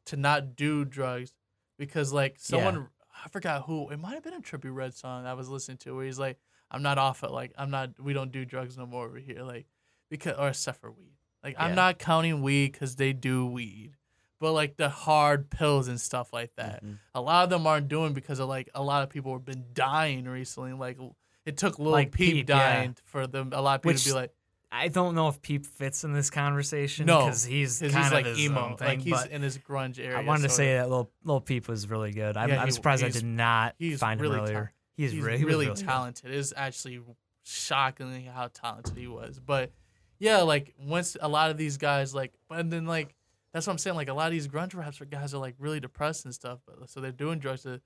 to 0.06 0.18
not 0.18 0.56
do 0.56 0.86
drugs 0.86 1.34
because 1.78 2.14
like 2.14 2.38
someone 2.40 2.88
I 3.26 3.30
forgot 3.30 3.64
who 3.66 3.90
it 3.90 4.00
might 4.00 4.14
have 4.14 4.24
been 4.24 4.34
a 4.34 4.42
Trippie 4.42 4.74
Redd 4.74 4.94
song 4.94 5.26
I 5.26 5.34
was 5.34 5.50
listening 5.50 5.78
to 5.80 5.96
where 5.96 6.06
he's 6.06 6.18
like, 6.18 6.38
I'm 6.72 6.82
not 6.82 6.98
off 6.98 7.24
it, 7.24 7.32
like 7.32 7.52
I'm 7.58 7.70
not 7.72 8.02
we 8.02 8.14
don't 8.14 8.32
do 8.32 8.46
drugs 8.46 8.78
no 8.78 8.86
more 8.86 9.06
over 9.06 9.18
here, 9.18 9.44
like 9.44 9.68
because 10.10 10.36
or 10.38 10.48
except 10.48 10.80
for 10.80 10.92
weed. 10.92 11.18
Like 11.44 11.54
Yeah. 11.56 11.66
I'm 11.66 11.76
not 11.76 12.00
counting 12.00 12.42
weed 12.42 12.72
because 12.72 12.96
they 12.96 13.12
do 13.12 13.46
weed. 13.46 13.96
But 14.40 14.54
like 14.54 14.78
the 14.78 14.90
hard 14.90 15.50
pills 15.50 15.88
and 15.90 16.00
stuff 16.00 16.32
like 16.32 16.56
that, 16.56 16.84
Mhm. 16.84 16.98
a 17.14 17.22
lot 17.22 17.44
of 17.44 17.50
them 17.50 17.68
aren't 17.68 17.88
doing 17.90 18.14
because 18.14 18.40
of 18.40 18.48
like 18.48 18.70
a 18.74 18.82
lot 18.82 19.04
of 19.04 19.10
people 19.10 19.34
have 19.34 19.44
been 19.46 19.66
dying 19.74 20.26
recently. 20.26 20.74
Like 20.74 20.98
it 21.46 21.58
took 21.58 21.78
Lil 21.80 21.92
Like 21.92 22.12
Peep, 22.12 22.34
Peep, 22.34 22.50
yeah. 22.50 22.58
dying 22.74 22.96
for 23.06 23.28
them. 23.28 23.50
A 23.54 23.62
lot 23.62 23.76
of 23.76 23.82
people 23.82 23.94
Which 23.94 24.04
to 24.04 24.10
be 24.10 24.14
like, 24.16 24.34
I 24.72 24.88
don't 24.88 25.16
know 25.16 25.28
if 25.30 25.42
Peep 25.42 25.66
fits 25.66 26.04
in 26.04 26.14
this 26.14 26.30
conversation 26.30 27.08
no, 27.08 27.26
because 27.26 27.44
he's 27.44 27.80
kind 27.80 27.92
he's 27.94 28.06
of 28.08 28.12
like 28.14 28.26
his 28.28 28.40
emo, 28.40 28.76
thing. 28.78 28.88
like 28.88 29.02
he's 29.02 29.26
in 29.26 29.42
his 29.42 29.58
grunge 29.58 29.98
area. 30.00 30.16
I 30.18 30.22
wanted 30.22 30.44
to 30.44 30.50
say 30.50 30.76
that 30.76 30.88
little 30.90 31.12
little 31.24 31.42
Peep 31.42 31.68
was 31.68 31.90
really 31.90 32.12
good. 32.12 32.38
I'm, 32.38 32.50
Yeah, 32.50 32.62
I'm 32.62 32.68
he- 32.68 32.72
surprised 32.72 33.04
I 33.04 33.10
did 33.10 33.26
not 33.26 33.76
he's 33.80 34.00
find 34.00 34.22
really 34.22 34.36
him 34.38 34.44
earlier. 34.44 34.54
tal- 34.56 34.68
he's, 34.96 35.12
he's 35.12 35.22
re- 35.24 35.38
he 35.38 35.44
was 35.44 35.52
really, 35.54 35.66
really 35.66 35.76
good. 35.80 35.86
talented. 35.86 36.30
It 36.32 36.36
is 36.38 36.54
actually 36.56 37.02
shockingly 37.44 38.22
how 38.24 38.48
talented 38.54 38.96
he 38.98 39.08
was. 39.08 39.40
But 39.40 39.72
yeah, 40.20 40.38
like 40.44 40.74
once 40.80 41.18
a 41.20 41.28
lot 41.28 41.50
of 41.52 41.58
these 41.58 41.78
guys 41.78 42.14
like, 42.14 42.34
and 42.50 42.72
then 42.72 42.86
like 42.86 43.16
that's 43.54 43.66
what 43.68 43.72
I'm 43.74 43.78
saying. 43.80 43.96
Like 43.96 44.10
a 44.10 44.14
lot 44.14 44.28
of 44.28 44.32
these 44.32 44.48
grunge 44.48 44.76
raps 44.76 45.00
guys 45.10 45.34
are 45.34 45.40
like 45.40 45.56
really 45.60 45.80
depressed 45.80 46.26
and 46.26 46.34
stuff. 46.34 46.60
But 46.66 46.90
so 46.90 47.00
they're 47.02 47.12
doing 47.12 47.40
drugs 47.40 47.64
to, 47.64 47.82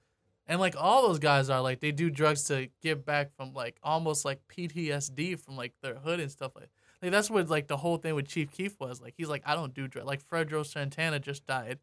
and 0.47 0.59
like 0.59 0.75
all 0.77 1.07
those 1.07 1.19
guys 1.19 1.49
are 1.49 1.61
like 1.61 1.79
they 1.79 1.91
do 1.91 2.09
drugs 2.09 2.43
to 2.45 2.67
get 2.81 3.05
back 3.05 3.35
from 3.35 3.53
like 3.53 3.77
almost 3.83 4.25
like 4.25 4.41
PTSD 4.47 5.39
from 5.39 5.55
like 5.57 5.73
their 5.81 5.95
hood 5.95 6.19
and 6.19 6.31
stuff 6.31 6.51
like. 6.55 6.69
Like 7.01 7.11
that's 7.11 7.29
what 7.29 7.49
like 7.49 7.67
the 7.67 7.75
whole 7.77 7.97
thing 7.97 8.15
with 8.15 8.27
Chief 8.29 8.49
Keef 8.51 8.79
was. 8.79 9.01
Like 9.01 9.13
he's 9.17 9.27
like 9.27 9.43
I 9.45 9.55
don't 9.55 9.73
do 9.73 9.87
drugs. 9.87 10.07
Like 10.07 10.23
Fredo 10.25 10.65
Santana 10.65 11.19
just 11.19 11.45
died, 11.45 11.67
and 11.71 11.79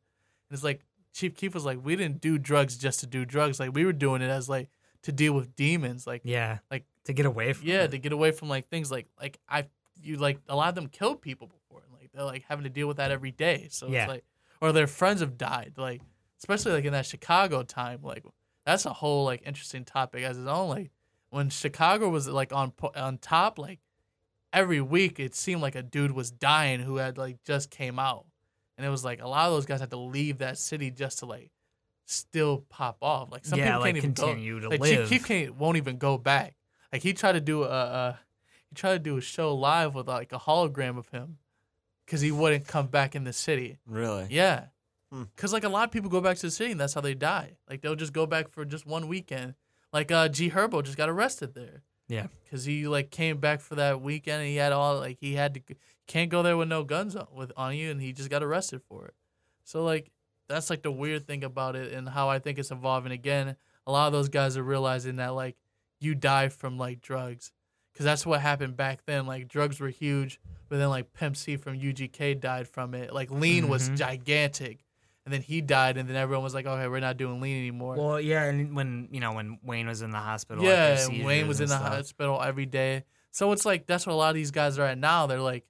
it's 0.50 0.64
like 0.64 0.80
Chief 1.12 1.34
Keef 1.34 1.52
was 1.54 1.64
like 1.66 1.78
we 1.84 1.94
didn't 1.94 2.20
do 2.22 2.38
drugs 2.38 2.76
just 2.78 3.00
to 3.00 3.06
do 3.06 3.24
drugs. 3.26 3.60
Like 3.60 3.74
we 3.74 3.84
were 3.84 3.92
doing 3.92 4.22
it 4.22 4.30
as 4.30 4.48
like 4.48 4.70
to 5.02 5.12
deal 5.12 5.34
with 5.34 5.54
demons. 5.56 6.06
Like 6.06 6.22
Yeah, 6.24 6.58
Like- 6.70 6.84
to 7.04 7.12
get 7.14 7.26
away 7.26 7.52
from. 7.54 7.66
yeah, 7.66 7.82
it. 7.84 7.90
to 7.92 7.98
get 7.98 8.12
away 8.12 8.30
from 8.30 8.48
like 8.48 8.68
things 8.68 8.90
like 8.90 9.08
like 9.20 9.38
I 9.48 9.66
you 10.02 10.16
like 10.16 10.38
a 10.48 10.56
lot 10.56 10.68
of 10.70 10.74
them 10.74 10.86
killed 10.86 11.20
people 11.20 11.48
Like 12.12 12.18
they're 12.18 12.24
like 12.24 12.44
having 12.48 12.64
to 12.64 12.70
deal 12.70 12.86
with 12.88 12.96
that 12.98 13.10
every 13.10 13.30
day. 13.30 13.68
So 13.70 13.88
Yeah. 13.88 14.04
it's 14.04 14.08
like 14.10 14.24
or 14.60 14.72
their 14.72 14.86
friends 14.86 15.20
have 15.20 15.36
died. 15.38 15.74
Like 15.76 16.02
especially 16.38 16.72
like 16.72 16.84
in 16.84 16.92
that 16.92 17.06
Chicago 17.06 17.62
time. 17.62 18.00
Like 18.02 18.24
that's 18.66 18.86
a 18.86 18.92
whole 18.92 19.24
like 19.24 19.42
interesting 19.46 19.84
topic 19.84 20.22
as 20.24 20.38
its 20.38 20.46
own. 20.48 20.68
Like 20.68 20.90
when 21.30 21.48
Chicago 21.50 22.08
was 22.08 22.28
like 22.28 22.52
on 22.52 22.72
on 22.94 23.18
top, 23.18 23.58
like 23.58 23.80
every 24.52 24.80
week 24.80 25.20
it 25.20 25.34
seemed 25.34 25.62
like 25.62 25.74
a 25.74 25.82
dude 25.82 26.12
was 26.12 26.30
dying 26.30 26.80
who 26.80 26.96
had 26.96 27.16
like 27.18 27.42
just 27.44 27.70
came 27.70 27.98
out, 27.98 28.26
and 28.76 28.86
it 28.86 28.90
was 28.90 29.04
like 29.04 29.22
a 29.22 29.28
lot 29.28 29.46
of 29.46 29.52
those 29.54 29.66
guys 29.66 29.80
had 29.80 29.90
to 29.90 29.96
leave 29.96 30.38
that 30.38 30.58
city 30.58 30.90
just 30.90 31.20
to 31.20 31.26
like 31.26 31.50
still 32.06 32.64
pop 32.68 32.98
off. 33.02 33.30
Like 33.30 33.44
some 33.44 33.58
yeah, 33.58 33.66
people 33.66 33.80
like 33.80 33.88
can't 33.94 33.96
even 33.98 34.12
go. 34.12 34.26
continue 34.26 34.60
to 34.60 34.68
Like 34.68 34.80
live. 34.80 35.08
Chief 35.08 35.08
Keef 35.08 35.26
can't 35.26 35.56
won't 35.56 35.76
even 35.76 35.96
go 35.98 36.18
back. 36.18 36.54
Like 36.92 37.02
he 37.02 37.12
tried 37.12 37.32
to 37.32 37.40
do 37.40 37.62
a, 37.62 37.68
a 37.68 38.18
he 38.68 38.74
tried 38.74 38.92
to 38.94 38.98
do 38.98 39.16
a 39.16 39.20
show 39.20 39.54
live 39.54 39.94
with 39.94 40.08
like 40.08 40.32
a 40.32 40.38
hologram 40.38 40.98
of 40.98 41.08
him, 41.10 41.38
because 42.10 42.20
he 42.20 42.32
wouldn't 42.32 42.66
come 42.66 42.88
back 42.88 43.14
in 43.14 43.22
the 43.22 43.32
city. 43.32 43.78
Really? 43.86 44.26
Yeah, 44.30 44.64
Hmm. 45.12 45.24
because 45.36 45.52
like 45.52 45.62
a 45.64 45.68
lot 45.68 45.84
of 45.84 45.92
people 45.92 46.10
go 46.10 46.20
back 46.20 46.36
to 46.38 46.42
the 46.46 46.50
city 46.50 46.72
and 46.72 46.80
that's 46.80 46.92
how 46.94 47.00
they 47.00 47.14
die. 47.14 47.52
Like 47.68 47.82
they'll 47.82 47.94
just 47.94 48.12
go 48.12 48.26
back 48.26 48.48
for 48.48 48.64
just 48.64 48.84
one 48.84 49.06
weekend. 49.06 49.54
Like 49.92 50.10
uh, 50.10 50.28
G 50.28 50.50
Herbo 50.50 50.82
just 50.84 50.96
got 50.96 51.08
arrested 51.08 51.54
there. 51.54 51.82
Yeah. 52.08 52.26
because 52.42 52.64
he 52.64 52.88
like 52.88 53.10
came 53.12 53.38
back 53.38 53.60
for 53.60 53.76
that 53.76 54.00
weekend 54.00 54.40
and 54.40 54.48
he 54.48 54.56
had 54.56 54.72
all 54.72 54.98
like 54.98 55.18
he 55.20 55.34
had 55.34 55.54
to 55.54 55.60
can't 56.08 56.28
go 56.30 56.42
there 56.42 56.56
with 56.56 56.66
no 56.66 56.82
guns 56.82 57.14
on, 57.14 57.28
with 57.32 57.52
on 57.56 57.76
you 57.76 57.92
and 57.92 58.00
he 58.02 58.12
just 58.12 58.28
got 58.30 58.42
arrested 58.42 58.82
for 58.88 59.06
it. 59.06 59.14
So 59.62 59.84
like 59.84 60.10
that's 60.48 60.68
like 60.70 60.82
the 60.82 60.90
weird 60.90 61.28
thing 61.28 61.44
about 61.44 61.76
it 61.76 61.92
and 61.92 62.08
how 62.08 62.28
I 62.28 62.40
think 62.40 62.58
it's 62.58 62.72
evolving 62.72 63.12
again. 63.12 63.54
A 63.86 63.92
lot 63.92 64.08
of 64.08 64.12
those 64.12 64.28
guys 64.28 64.56
are 64.56 64.62
realizing 64.64 65.16
that 65.16 65.34
like 65.34 65.56
you 66.00 66.16
die 66.16 66.48
from 66.48 66.76
like 66.78 67.00
drugs 67.00 67.52
because 68.00 68.06
that's 68.12 68.24
what 68.24 68.40
happened 68.40 68.78
back 68.78 69.04
then. 69.04 69.26
Like 69.26 69.46
drugs 69.46 69.78
were 69.78 69.90
huge, 69.90 70.40
but 70.70 70.78
then 70.78 70.88
like 70.88 71.12
Pimp 71.12 71.36
C 71.36 71.56
from 71.58 71.78
UGK 71.78 72.40
died 72.40 72.66
from 72.66 72.94
it. 72.94 73.12
Like 73.12 73.30
lean 73.30 73.68
was 73.68 73.90
Mhm. 73.90 73.96
gigantic, 73.98 74.86
and 75.26 75.34
then 75.34 75.42
he 75.42 75.60
died, 75.60 75.98
and 75.98 76.08
then 76.08 76.16
everyone 76.16 76.42
was 76.42 76.54
like, 76.54 76.64
okay, 76.64 76.88
we're 76.88 77.00
not 77.00 77.18
doing 77.18 77.42
lean 77.42 77.58
anymore. 77.58 77.96
Well, 77.96 78.18
yeah, 78.18 78.44
and 78.44 78.74
when 78.74 79.08
you 79.12 79.20
know 79.20 79.32
when 79.34 79.58
Wayne 79.62 79.86
was 79.86 80.00
in 80.00 80.10
the 80.12 80.18
hospital, 80.18 80.64
yeah, 80.64 80.96
after 80.98 81.12
and 81.12 81.24
Wayne 81.26 81.46
was 81.46 81.60
in 81.60 81.64
and 81.64 81.72
the 81.72 81.76
hospital 81.76 82.40
every 82.40 82.64
day. 82.64 83.04
So 83.32 83.52
it's 83.52 83.66
like 83.66 83.86
that's 83.86 84.06
what 84.06 84.14
a 84.14 84.16
lot 84.16 84.30
of 84.30 84.34
these 84.34 84.50
guys 84.50 84.78
are 84.78 84.86
at 84.86 84.96
now. 84.96 85.26
They're 85.26 85.38
like, 85.38 85.66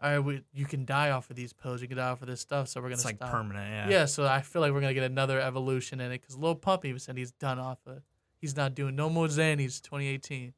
all 0.00 0.08
right, 0.10 0.18
we, 0.20 0.42
you 0.52 0.66
can 0.66 0.84
die 0.84 1.10
off 1.10 1.30
of 1.30 1.36
these 1.36 1.52
pills, 1.52 1.82
you 1.82 1.88
can 1.88 1.96
die 1.96 2.10
off 2.10 2.22
of 2.22 2.28
this 2.28 2.40
stuff, 2.40 2.68
so 2.68 2.80
we're 2.80 2.84
gonna 2.90 2.94
It's 2.94 3.04
like 3.04 3.16
stop. 3.16 3.32
permanent. 3.32 3.68
Yeah. 3.68 3.88
Yeah, 3.98 4.04
so 4.04 4.24
I 4.26 4.40
feel 4.42 4.62
like 4.62 4.72
we're 4.72 4.80
gonna 4.80 4.94
get 4.94 5.02
another 5.10 5.40
evolution 5.40 6.00
in 6.00 6.12
it 6.12 6.20
because 6.20 6.36
Lil 6.38 6.54
Pump 6.54 6.84
even 6.84 7.00
said 7.00 7.16
he's 7.16 7.32
done 7.32 7.58
off 7.58 7.78
of. 7.86 8.02
He's 8.40 8.56
not 8.56 8.74
doing 8.74 8.96
no 8.96 9.08
more 9.10 9.26
Xannies 9.26 9.80
2018, 9.82 10.52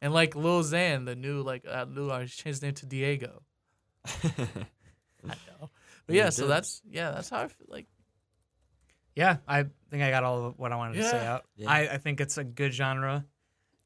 and 0.00 0.12
like 0.12 0.34
Lil 0.34 0.62
Xan, 0.62 1.04
the 1.06 1.14
new 1.16 1.42
like 1.42 1.64
uh, 1.68 1.84
new 1.88 2.10
artist, 2.10 2.38
changed 2.38 2.56
his 2.56 2.62
name 2.62 2.74
to 2.74 2.86
Diego. 2.86 3.42
I 4.06 4.28
know, 5.24 5.70
but 6.06 6.14
Yeah, 6.16 6.24
yeah, 6.24 6.30
so 6.30 6.46
that's 6.46 6.82
yeah, 6.90 7.10
that's 7.10 7.28
how 7.30 7.40
I 7.42 7.48
feel 7.48 7.66
like. 7.68 7.86
Yeah, 9.16 9.38
I 9.46 9.64
think 9.90 10.02
I 10.02 10.10
got 10.10 10.24
all 10.24 10.46
of 10.46 10.58
what 10.58 10.72
I 10.72 10.76
wanted 10.76 10.94
to 10.96 11.04
say 11.04 11.26
out. 11.26 11.44
Yeah. 11.56 11.70
I, 11.70 11.80
I 11.94 11.98
think 11.98 12.20
it's 12.20 12.38
a 12.38 12.44
good 12.44 12.72
genre 12.72 13.26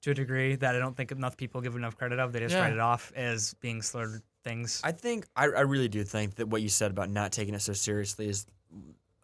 to 0.03 0.11
a 0.11 0.15
degree 0.15 0.55
that 0.57 0.77
I 0.77 0.79
don't 0.79 0.97
think 0.97 1.11
enough 1.13 1.37
people 1.37 1.61
give 1.63 1.75
enough 1.75 1.97
credit 1.97 2.19
of. 2.19 2.33
They 2.33 2.41
just 2.41 2.55
Yeah. 2.55 2.61
write 2.61 2.73
it 2.75 2.79
off 2.79 3.11
as 3.17 3.55
being 3.55 3.81
slurred 3.83 4.23
things. 4.45 4.81
I 4.85 4.93
think 4.93 5.27
I, 5.35 5.45
I 5.47 5.61
really 5.63 5.89
do 5.89 6.05
think 6.05 6.37
that 6.37 6.49
what 6.49 6.63
you 6.63 6.69
said 6.69 6.91
about 6.91 7.09
not 7.11 7.33
taking 7.33 7.55
it 7.55 7.63
so 7.63 7.73
seriously 7.73 8.29
is 8.29 8.47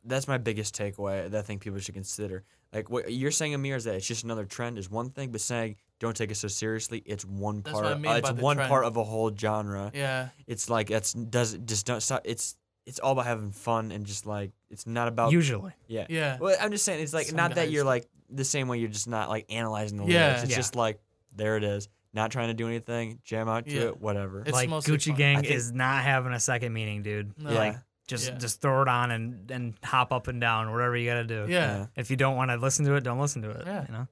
that's 0.05 0.27
my 0.27 0.39
biggest 0.39 0.75
takeaway 0.75 1.31
that 1.31 1.39
I 1.39 1.43
think 1.43 1.61
people 1.61 1.79
should 1.79 1.95
consider. 1.95 2.45
Like 2.73 2.89
what 2.89 3.13
you're 3.13 3.31
saying, 3.31 3.55
Amir, 3.55 3.77
is 3.77 3.85
that 3.85 3.95
it's 3.97 4.07
just 4.07 4.25
another 4.25 4.47
trend 4.47 4.79
is 4.79 4.91
one 4.91 5.11
thing, 5.11 5.31
but 5.31 5.43
saying 5.43 5.77
don't 6.01 6.17
take 6.17 6.31
it 6.33 6.35
so 6.37 6.49
seriously, 6.49 7.03
it's 7.07 7.25
one 7.25 7.61
That's 7.63 7.73
part. 7.73 7.85
what 7.85 7.93
I 7.93 7.97
mean 7.99 8.11
uh, 8.11 8.17
it's 8.17 8.29
by 8.31 8.35
the 8.35 8.43
one 8.43 8.57
trend. 8.57 8.69
part 8.69 8.85
of 8.85 8.97
a 8.97 9.05
whole 9.05 9.35
genre. 9.37 9.93
Yeah, 9.95 10.31
It's 10.49 10.69
like 10.69 10.89
that's 10.89 11.13
does 11.13 11.57
just 11.65 11.87
don't 11.87 12.01
stop. 12.01 12.23
It's 12.25 12.57
it's 12.87 12.99
all 12.99 13.13
about 13.13 13.27
having 13.27 13.53
fun 13.53 13.93
and 13.93 14.05
just 14.05 14.27
like 14.27 14.51
it's 14.71 14.87
not 14.87 15.07
about 15.07 15.31
Usually. 15.31 15.73
yeah. 15.87 16.07
yeah, 16.09 16.39
Well, 16.41 16.57
I'm 16.61 16.73
just 16.73 16.85
saying 16.85 17.01
it's 17.03 17.13
like 17.15 17.27
Some 17.27 17.37
not 17.37 17.55
that 17.55 17.71
you're 17.71 17.85
like 17.85 18.07
the 18.31 18.45
same 18.45 18.67
way 18.69 18.79
you're 18.79 18.89
just 18.89 19.07
not 19.09 19.29
like 19.29 19.45
analyzing 19.51 19.99
the 19.99 20.07
Yeah. 20.07 20.25
lyrics. 20.27 20.43
It's 20.43 20.51
Yeah. 20.53 20.57
just 20.57 20.75
like 20.75 20.99
there 21.37 21.57
it 21.57 21.63
is. 21.65 21.89
Not 22.13 22.33
trying 22.33 22.49
to 22.49 22.55
do 22.55 22.67
anything. 22.67 23.21
Jam 23.23 23.49
out 23.49 23.67
to 23.67 23.73
Yeah. 23.73 23.81
it. 23.83 24.01
Whatever. 24.01 24.41
It's 24.41 24.51
like 24.53 24.69
mostly 24.69 24.97
Gucci 24.97 25.09
fun. 25.09 25.17
Gang 25.17 25.37
think- 25.43 25.55
is 25.55 25.71
not 25.71 26.03
having 26.03 26.33
a 26.33 26.41
second 26.41 26.73
meaning, 26.73 27.03
dude. 27.03 27.39
No. 27.39 27.53
Like 27.53 27.75
Yeah. 27.75 27.79
just 28.09 28.29
Yeah. 28.29 28.39
just 28.39 28.61
throw 28.63 28.83
it 28.83 28.89
on 28.89 29.11
and 29.13 29.51
and 29.51 29.75
hop 29.85 30.11
up 30.13 30.27
and 30.27 30.41
down, 30.41 30.73
whatever 30.73 30.97
you 30.97 31.09
gotta 31.09 31.25
do. 31.25 31.47
yeah. 31.49 31.87
If 31.95 32.11
you 32.11 32.17
don't 32.17 32.35
want 32.37 32.51
to 32.51 32.57
listen 32.57 32.85
to 32.87 32.95
it, 32.95 33.05
don't 33.05 33.21
listen 33.21 33.43
to 33.43 33.51
it. 33.51 33.63
Yeah. 33.67 33.87
You 33.87 33.93
know. 33.93 34.09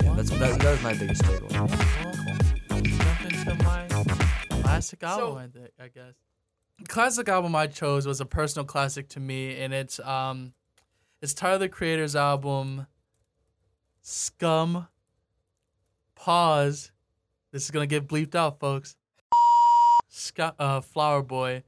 Yeah, 0.00 0.14
that's 0.14 0.30
that, 0.30 0.60
that 0.60 0.70
was 0.70 0.82
my 0.82 0.94
biggest 0.94 1.22
takeaway. 1.22 1.52
jump 2.68 3.24
into 3.24 3.64
my 3.64 4.62
classic 4.62 5.02
album. 5.02 5.36
I, 5.38 5.46
think, 5.48 5.70
I 5.78 5.88
guess. 5.88 6.14
Classic 6.88 7.28
album 7.28 7.54
I 7.54 7.66
chose 7.66 8.06
was 8.06 8.20
a 8.20 8.26
personal 8.26 8.64
classic 8.64 9.08
to 9.10 9.20
me, 9.20 9.60
and 9.60 9.72
it's 9.72 10.00
um, 10.00 10.54
it's 11.20 11.34
Tyler 11.34 11.58
the 11.58 11.68
Creator's 11.68 12.16
album. 12.16 12.86
Scum. 14.00 14.88
Pause. 16.14 16.90
This 17.52 17.64
is 17.64 17.70
gonna 17.70 17.86
get 17.86 18.08
bleeped 18.08 18.34
out, 18.34 18.58
folks. 18.58 18.96
Scott, 20.08 20.56
uh, 20.58 20.80
Flower 20.80 21.22
Boy, 21.22 21.62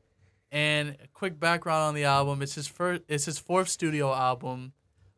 and 0.53 0.91
a 1.03 1.09
quick 1.12 1.41
background 1.41 1.83
on 1.83 1.95
the 1.95 2.05
album. 2.05 2.43
It's 2.43 2.55
his 2.55 2.66
first. 2.66 3.03
It's 3.09 3.25
his 3.25 3.39
fourth 3.39 3.68
studio 3.68 4.12
album. 4.12 4.72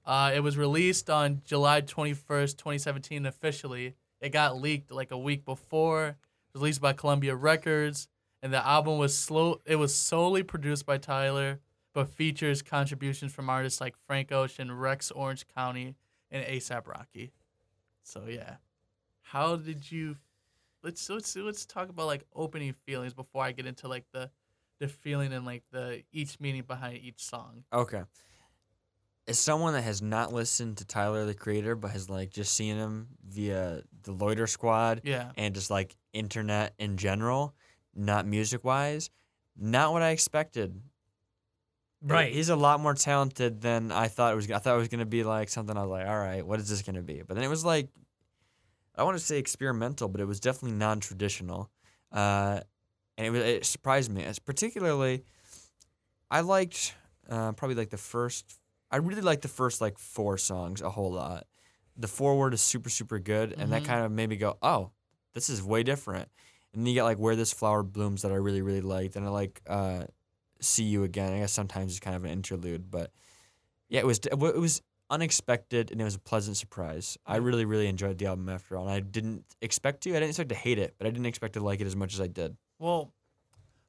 Uh, 0.06 0.30
it 0.34 0.40
was 0.40 0.56
released 0.56 1.10
on 1.10 1.42
July 1.44 1.80
21st, 1.80 2.56
2017, 2.56 3.26
officially. 3.26 3.94
It 4.20 4.30
got 4.30 4.60
leaked 4.60 4.92
like 4.92 5.10
a 5.10 5.18
week 5.18 5.44
before, 5.44 6.16
released 6.54 6.80
by 6.80 6.92
Columbia 6.92 7.34
Records, 7.34 8.08
and 8.42 8.52
the 8.52 8.64
album 8.64 8.98
was 8.98 9.18
slow. 9.18 9.60
It 9.66 9.76
was 9.76 9.94
solely 9.94 10.42
produced 10.42 10.86
by 10.86 10.98
Tyler, 10.98 11.58
but 11.92 12.08
features 12.08 12.62
contributions 12.62 13.32
from 13.32 13.50
artists 13.50 13.80
like 13.80 13.96
Frank 14.06 14.30
Ocean, 14.30 14.70
Rex 14.70 15.10
Orange 15.10 15.46
County, 15.48 15.96
and 16.30 16.44
ASAP 16.44 16.86
Rocky. 16.86 17.32
So 18.04 18.24
yeah, 18.28 18.56
how 19.22 19.56
did 19.56 19.90
you 19.90 20.16
let's 20.84 21.10
let's 21.10 21.34
let's 21.34 21.66
talk 21.66 21.88
about 21.88 22.06
like 22.06 22.24
opening 22.34 22.72
feelings 22.72 23.12
before 23.12 23.42
I 23.42 23.52
get 23.52 23.66
into 23.66 23.88
like 23.88 24.04
the 24.12 24.30
the 24.78 24.88
feeling 24.88 25.32
and 25.32 25.44
like 25.44 25.64
the 25.72 26.02
each 26.12 26.38
meaning 26.38 26.62
behind 26.62 26.98
each 26.98 27.22
song. 27.24 27.64
Okay. 27.72 28.02
As 29.28 29.38
someone 29.38 29.72
that 29.72 29.82
has 29.82 30.00
not 30.00 30.32
listened 30.32 30.76
to 30.78 30.84
Tyler 30.84 31.24
the 31.24 31.34
Creator, 31.34 31.74
but 31.76 31.90
has 31.90 32.08
like 32.08 32.30
just 32.30 32.54
seen 32.54 32.76
him 32.76 33.08
via 33.28 33.82
the 34.04 34.12
Loiter 34.12 34.46
Squad 34.46 35.00
Yeah. 35.04 35.32
and 35.36 35.54
just 35.54 35.68
like 35.70 35.96
internet 36.12 36.74
in 36.78 36.96
general, 36.96 37.54
not 37.94 38.24
music 38.26 38.62
wise, 38.62 39.10
not 39.56 39.92
what 39.92 40.02
I 40.02 40.10
expected. 40.10 40.80
Right. 42.02 42.32
He's 42.32 42.50
a 42.50 42.56
lot 42.56 42.78
more 42.78 42.94
talented 42.94 43.60
than 43.62 43.90
I 43.90 44.06
thought 44.06 44.32
it 44.32 44.36
was. 44.36 44.48
I 44.50 44.58
thought 44.58 44.76
it 44.76 44.78
was 44.78 44.88
gonna 44.88 45.06
be 45.06 45.24
like 45.24 45.48
something. 45.48 45.76
I 45.76 45.82
was 45.82 45.90
like, 45.90 46.06
all 46.06 46.18
right, 46.18 46.46
what 46.46 46.60
is 46.60 46.68
this 46.68 46.82
gonna 46.82 47.02
be? 47.02 47.22
But 47.26 47.34
then 47.34 47.42
it 47.42 47.48
was 47.48 47.64
like, 47.64 47.88
I 48.94 49.02
want 49.02 49.18
to 49.18 49.24
say 49.24 49.38
experimental, 49.38 50.06
but 50.08 50.20
it 50.20 50.24
was 50.26 50.38
definitely 50.40 50.76
non-traditional, 50.78 51.68
uh, 52.12 52.60
and 53.18 53.26
it 53.26 53.30
was 53.30 53.40
it 53.42 53.66
surprised 53.66 54.10
me. 54.10 54.22
As 54.24 54.38
particularly, 54.38 55.24
I 56.30 56.40
liked 56.40 56.94
uh, 57.28 57.52
probably 57.52 57.74
like 57.74 57.90
the 57.90 57.98
first. 57.98 58.58
I 58.90 58.96
really 58.98 59.22
like 59.22 59.40
the 59.40 59.48
first 59.48 59.80
like 59.80 59.98
four 59.98 60.38
songs 60.38 60.80
a 60.80 60.90
whole 60.90 61.12
lot. 61.12 61.46
The 61.96 62.08
forward 62.08 62.54
is 62.54 62.60
super 62.60 62.90
super 62.90 63.18
good, 63.18 63.52
and 63.58 63.72
that 63.72 63.82
Mhm. 63.82 63.86
kind 63.86 64.04
of 64.04 64.12
made 64.12 64.28
me 64.28 64.36
go, 64.36 64.58
oh, 64.62 64.90
this 65.34 65.48
is 65.48 65.62
way 65.62 65.82
different. 65.82 66.28
And 66.72 66.82
then 66.82 66.86
you 66.86 66.94
get 66.94 67.04
like 67.04 67.18
where 67.18 67.36
this 67.36 67.52
flower 67.52 67.82
blooms 67.82 68.22
that 68.22 68.32
I 68.32 68.36
really 68.36 68.62
really 68.62 68.80
liked, 68.82 69.16
and 69.16 69.24
I 69.26 69.30
like 69.30 69.62
uh, 69.66 70.04
see 70.60 70.84
you 70.84 71.04
again. 71.04 71.32
I 71.32 71.38
guess 71.40 71.52
sometimes 71.52 71.92
it's 71.92 72.00
kind 72.00 72.16
of 72.16 72.24
an 72.24 72.30
interlude, 72.30 72.90
but 72.90 73.10
yeah, 73.88 74.00
it 74.00 74.06
was 74.06 74.18
it 74.18 74.38
was 74.38 74.82
unexpected 75.08 75.92
and 75.92 76.00
it 76.00 76.04
was 76.04 76.16
a 76.16 76.18
pleasant 76.18 76.56
surprise. 76.56 77.16
I 77.24 77.36
really 77.36 77.64
really 77.64 77.86
enjoyed 77.86 78.18
the 78.18 78.26
album 78.26 78.48
after 78.48 78.76
all, 78.76 78.84
and 78.86 78.92
I 78.92 79.00
didn't 79.00 79.44
expect 79.62 80.02
to. 80.02 80.10
I 80.10 80.14
didn't 80.14 80.30
expect 80.30 80.48
to 80.50 80.54
hate 80.54 80.78
it, 80.78 80.94
but 80.98 81.06
I 81.06 81.10
didn't 81.10 81.26
expect 81.26 81.54
to 81.54 81.60
like 81.60 81.80
it 81.80 81.86
as 81.86 81.96
much 81.96 82.12
as 82.14 82.20
I 82.20 82.26
did. 82.26 82.56
Well, 82.78 83.12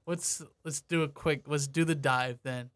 let's 0.05 0.41
let's 0.63 0.81
do 0.81 1.03
a 1.03 1.07
quick 1.09 1.47
let's 1.47 1.67
do 1.67 1.83
the 1.83 1.95
dive 1.95 2.39
then. 2.43 2.69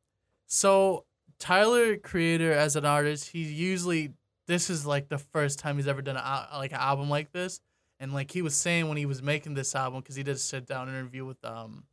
So 0.47 1.05
Tyler, 1.41 1.97
creator 1.97 2.53
as 2.53 2.75
an 2.75 2.85
artist, 2.85 3.29
he 3.29 3.41
usually 3.41 4.13
this 4.47 4.69
is 4.69 4.85
like 4.85 5.09
the 5.09 5.17
first 5.17 5.59
time 5.59 5.77
he's 5.77 5.87
ever 5.87 6.01
done 6.01 6.15
a, 6.15 6.47
like 6.53 6.71
an 6.71 6.77
album 6.79 7.09
like 7.09 7.31
this, 7.31 7.59
and 7.99 8.13
like 8.13 8.31
he 8.31 8.41
was 8.41 8.55
saying 8.55 8.87
when 8.87 8.97
he 8.97 9.07
was 9.07 9.21
making 9.23 9.55
this 9.55 9.75
album 9.75 10.01
because 10.01 10.15
he 10.15 10.23
did 10.23 10.35
a 10.35 10.39
sit 10.39 10.67
down 10.67 10.87
interview 10.87 11.25
with 11.25 11.43
um 11.43 11.83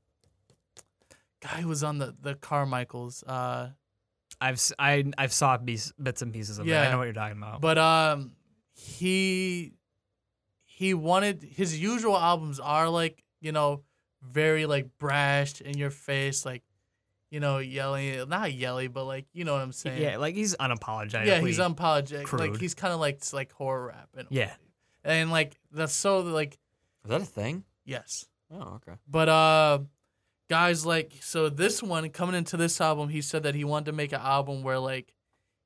guy 1.40 1.62
who 1.62 1.68
was 1.68 1.82
on 1.82 1.99
the 1.99 2.14
the 2.20 2.34
Carmichaels. 2.34 3.22
Uh, 3.26 3.70
I've 4.40 4.61
I 4.78 5.05
I've 5.16 5.32
saw 5.32 5.57
bits 5.57 5.92
and 5.96 6.32
pieces 6.32 6.59
of 6.59 6.66
it. 6.68 6.88
I 6.88 6.90
know 6.90 6.99
what 6.99 7.05
you're 7.05 7.12
talking 7.14 7.38
about. 7.38 7.61
But 7.61 7.78
um, 7.78 8.32
he 8.74 9.72
he 10.66 10.94
wanted 10.94 11.42
his 11.42 11.78
usual 11.80 12.16
albums 12.16 12.61
are 12.61 12.88
like 12.90 13.24
you 13.40 13.53
know 13.53 13.82
very 14.22 14.66
like 14.66 14.88
brash 14.99 15.61
in 15.61 15.78
your 15.78 15.90
face, 15.90 16.44
like 16.44 16.62
you 17.30 17.40
know 17.40 17.58
yelling, 17.58 18.28
not 18.28 18.52
yelly, 18.52 18.88
but 18.88 19.04
like 19.04 19.26
you 19.32 19.44
know 19.44 19.52
what 19.54 19.62
I'm 19.62 19.72
saying. 19.72 20.00
yeah, 20.02 20.16
like 20.16 20.34
he's 20.34 20.54
unapologetic. 20.56 21.26
yeah, 21.26 21.40
he's 21.40 21.58
unapologetic. 21.58 22.32
Like 22.32 22.56
he's 22.58 22.74
kind 22.74 22.92
of 22.94 23.00
like 23.00 23.16
it's 23.16 23.32
like 23.32 23.52
horror 23.52 23.86
rap. 23.88 24.08
In 24.14 24.20
a 24.20 24.26
Yeah. 24.30 24.46
way. 24.46 24.52
and 25.04 25.30
like 25.30 25.56
that's 25.72 25.92
so 25.92 26.20
like 26.20 26.58
Is 27.04 27.10
that 27.10 27.20
a 27.22 27.24
thing? 27.26 27.64
yes, 27.84 28.26
Oh, 28.52 28.74
okay. 28.76 28.94
but 29.08 29.28
uh. 29.28 29.78
Guys, 30.50 30.86
like, 30.86 31.12
so 31.20 31.50
this 31.50 31.82
one 31.82 32.08
coming 32.08 32.34
into 32.34 32.56
this 32.56 32.80
album, 32.80 33.10
he 33.10 33.20
said 33.20 33.42
that 33.42 33.54
he 33.54 33.64
wanted 33.64 33.84
to 33.84 33.92
make 33.92 34.12
an 34.12 34.20
album 34.22 34.62
where, 34.62 34.78
like, 34.78 35.12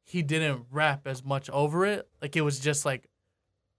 he 0.02 0.22
didn't 0.22 0.64
rap 0.72 1.06
as 1.06 1.22
much 1.24 1.48
over 1.50 1.86
it. 1.86 2.08
Like, 2.20 2.34
it 2.34 2.40
was 2.40 2.58
just 2.58 2.84
like, 2.84 3.06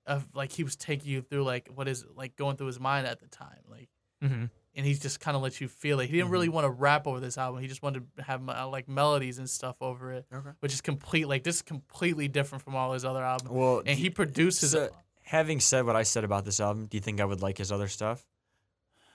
uh, 0.08 0.22
like 0.34 0.54
he 0.54 0.64
was 0.64 0.78
taking 0.78 1.12
you 1.12 1.22
through 1.22 1.44
like 1.44 1.68
what 1.76 1.90
is 1.90 2.06
like 2.16 2.38
going 2.38 2.56
through 2.56 2.68
his 2.68 2.80
mind 2.80 3.06
at 3.06 3.20
the 3.20 3.28
time, 3.28 3.60
like, 3.70 3.90
hmm 4.22 4.46
and 4.76 4.86
he's 4.86 5.00
just 5.00 5.20
kind 5.20 5.36
of 5.38 5.44
let 5.44 5.62
you 5.62 5.68
feel 5.68 6.00
it. 6.00 6.08
He 6.10 6.14
didn't 6.18 6.32
really 6.32 6.50
want 6.50 6.66
to 6.66 6.70
rap 6.70 7.06
over 7.08 7.20
this 7.20 7.38
album. 7.38 7.62
He 7.62 7.68
just 7.68 7.84
wanted 7.84 8.06
to 8.18 8.24
have 8.24 8.48
uh, 8.50 8.68
like 8.68 8.88
melodies 8.90 9.38
and 9.38 9.50
stuff 9.50 9.76
over 9.82 10.12
it, 10.14 10.26
Okay. 10.34 10.50
which 10.62 10.74
is 10.74 10.82
complete. 10.82 11.28
Like 11.28 11.44
this 11.44 11.58
is 11.58 11.62
completely 11.62 12.28
different 12.28 12.64
from 12.64 12.76
all 12.76 12.94
his 12.94 13.06
other 13.06 13.24
albums. 13.24 13.52
Well, 13.52 13.84
And 13.86 13.98
he 14.00 14.10
produces. 14.10 14.72
so, 14.72 14.90
having 15.24 15.60
said 15.60 15.86
what 15.86 15.96
I 15.96 16.04
said 16.04 16.24
about 16.24 16.44
this 16.46 16.60
album, 16.60 16.88
do 16.88 16.98
you 16.98 17.02
think 17.02 17.22
I 17.22 17.26
would 17.26 17.42
like 17.42 17.58
his 17.58 17.72
other 17.72 17.88
stuff? 17.88 18.26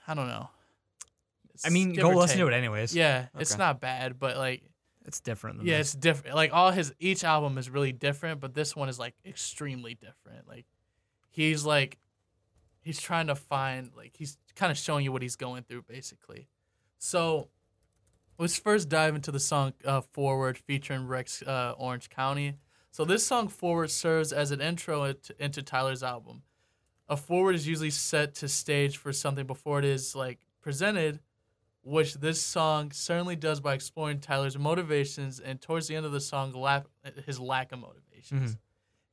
I 0.07 0.13
don't 0.13 0.27
know. 0.27 0.49
I 1.65 1.69
mean, 1.69 1.93
go 1.93 2.07
or 2.09 2.15
listen 2.15 2.37
to 2.39 2.47
it 2.47 2.53
anyways. 2.53 2.95
Yeah, 2.95 3.27
it's 3.37 3.57
not 3.57 3.81
bad, 3.81 4.17
but 4.17 4.37
like 4.37 4.63
it's 5.05 5.19
different. 5.19 5.57
Than 5.57 5.67
Yeah, 5.67 5.79
this. 5.79 5.87
it's 5.93 5.95
different. 5.95 6.35
Like 6.35 6.53
all 6.53 6.71
his 6.71 6.93
each 6.99 7.23
album 7.23 7.57
is 7.57 7.69
really 7.69 7.91
different, 7.91 8.39
but 8.39 8.53
this 8.53 8.75
one 8.75 8.87
is 8.87 8.97
like 8.97 9.13
extremely 9.25 9.93
different. 9.95 10.47
Like 10.47 10.65
he's 11.29 11.65
like 11.65 11.97
he's 12.81 12.99
trying 13.01 13.27
to 13.27 13.35
find 13.35 13.91
like 13.95 14.15
he's 14.15 14.37
kind 14.59 14.71
of 14.71 14.77
showing 14.77 15.05
you 15.05 15.11
what 15.11 15.21
he's 15.21 15.35
going 15.35 15.63
through 15.63 15.83
basically. 15.83 16.47
So 16.97 17.47
let's 18.37 18.59
first 18.59 18.89
dive 18.89 19.15
into 19.15 19.31
the 19.31 19.39
song 19.39 19.73
uh, 19.85 20.01
"Forward" 20.01 20.57
featuring 20.57 21.07
Rex 21.07 21.41
uh, 21.41 21.73
Orange 21.77 22.09
County. 22.09 22.55
So 22.91 23.05
this 23.05 23.25
song 23.25 23.47
"Forward" 23.47 23.89
serves 23.89 24.33
as 24.33 24.51
an 24.51 24.59
intro 24.61 25.13
into, 25.39 25.61
Tyler's 25.63 26.03
album. 26.03 26.43
A 27.07 27.17
forward 27.17 27.55
is 27.55 27.67
usually 27.67 27.89
set 27.89 28.35
to 28.35 28.47
stage 28.47 28.97
for 28.97 29.11
something 29.13 29.47
before 29.47 29.79
it 29.79 29.85
is 29.85 30.15
like 30.15 30.39
presented 30.61 31.19
which 31.81 32.15
this 32.15 32.41
song 32.41 32.91
certainly 32.91 33.35
does 33.37 33.61
by 33.61 33.73
exploring 33.73 34.19
Tyler's 34.19 34.57
motivations 34.57 35.39
and 35.39 35.61
towards 35.61 35.87
the 35.87 35.95
end 35.95 36.05
of 36.05 36.11
the 36.11 36.19
song, 36.19 36.51
lap, 36.51 36.87
his 37.25 37.39
lack 37.39 37.71
of 37.71 37.79
motivations. 37.79 38.57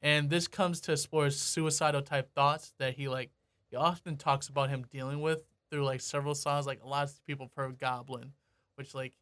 And 0.03 0.29
this 0.29 0.49
comes 0.49 0.81
to 0.83 0.93
explore 0.93 1.31
suicidal 1.31 2.03
type 2.03 2.35
thoughts 2.35 2.75
that 2.79 2.95
he 2.95 3.09
like. 3.09 3.31
He 3.77 3.83
often 3.83 4.17
talks 4.17 4.49
about 4.49 4.71
him 4.71 4.87
dealing 4.91 5.21
with 5.21 5.45
through 5.71 5.85
like 5.85 6.01
several 6.01 6.35
songs. 6.35 6.67
Like 6.67 6.83
a 6.83 6.89
lot 6.89 7.05
of 7.05 7.27
people 7.27 7.45
have 7.45 7.53
heard 7.63 7.79
Goblin, 7.79 8.33
which 8.77 8.95
like 8.95 9.13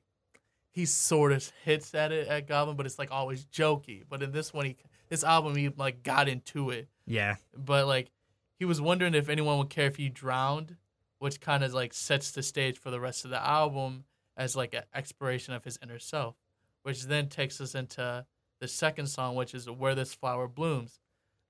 he 0.71 0.87
sort 0.87 1.33
of 1.33 1.51
hits 1.65 1.93
at 1.93 2.13
it 2.13 2.29
at 2.29 2.47
Goblin, 2.47 2.77
but 2.77 2.87
it's 2.87 2.97
like 2.97 3.11
always 3.11 3.47
jokey. 3.47 4.05
But 4.09 4.23
in 4.23 4.31
this 4.31 4.55
one, 4.55 4.67
he 4.67 4.77
this 5.09 5.25
album 5.25 5.57
he 5.57 5.71
like 5.71 6.05
got 6.05 6.29
into 6.29 6.71
it 6.71 6.89
yeah. 7.05 7.35
but 7.57 7.89
like 7.89 8.13
he 8.57 8.65
was 8.65 8.81
wondering 8.81 9.15
if 9.15 9.29
anyone 9.29 9.59
would 9.59 9.71
care 9.71 9.89
if 9.89 9.97
he 9.97 10.09
drowned, 10.09 10.77
which 11.19 11.41
kind 11.41 11.65
of 11.65 11.75
like 11.75 11.93
sets 11.93 12.31
the 12.31 12.43
stage 12.43 12.79
for 12.79 12.93
the 12.93 13.01
rest 13.01 13.25
of 13.25 13.33
the 13.33 13.45
album 13.45 14.05
as 14.37 14.55
like 14.55 14.73
an 14.73 14.85
exploration 14.95 15.53
of 15.53 15.65
his 15.65 15.81
inner 15.83 15.99
self, 15.99 16.37
which 16.85 17.03
then 17.07 17.29
takes 17.29 17.61
us 17.61 17.75
into 17.75 18.25
the 18.61 18.69
second 18.69 19.09
song, 19.09 19.35
which 19.35 19.53
is 19.53 19.69
Where 19.69 19.97
This 19.97 20.15
Flower 20.15 20.47
Blooms. 20.47 21.01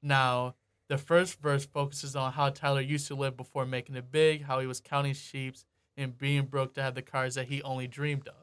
Now, 0.03 0.55
the 0.89 0.99
first 0.99 1.41
verse 1.41 1.65
focuses 1.67 2.15
on 2.17 2.33
how 2.33 2.51
Tyler 2.51 2.81
used 2.81 3.07
to 3.09 3.15
live 3.15 3.37
before 3.37 3.65
making 3.67 3.97
it 3.97 4.11
big, 4.11 4.45
how 4.45 4.61
he 4.61 4.67
was 4.67 4.81
counting 4.81 5.15
sheep 5.15 5.57
and 5.97 6.17
being 6.19 6.45
broke 6.47 6.75
to 6.75 6.83
have 6.83 6.95
the 6.95 7.03
cars 7.03 7.35
that 7.37 7.47
he 7.47 7.63
only 7.63 7.87
dreamed 7.87 8.29
of. 8.29 8.35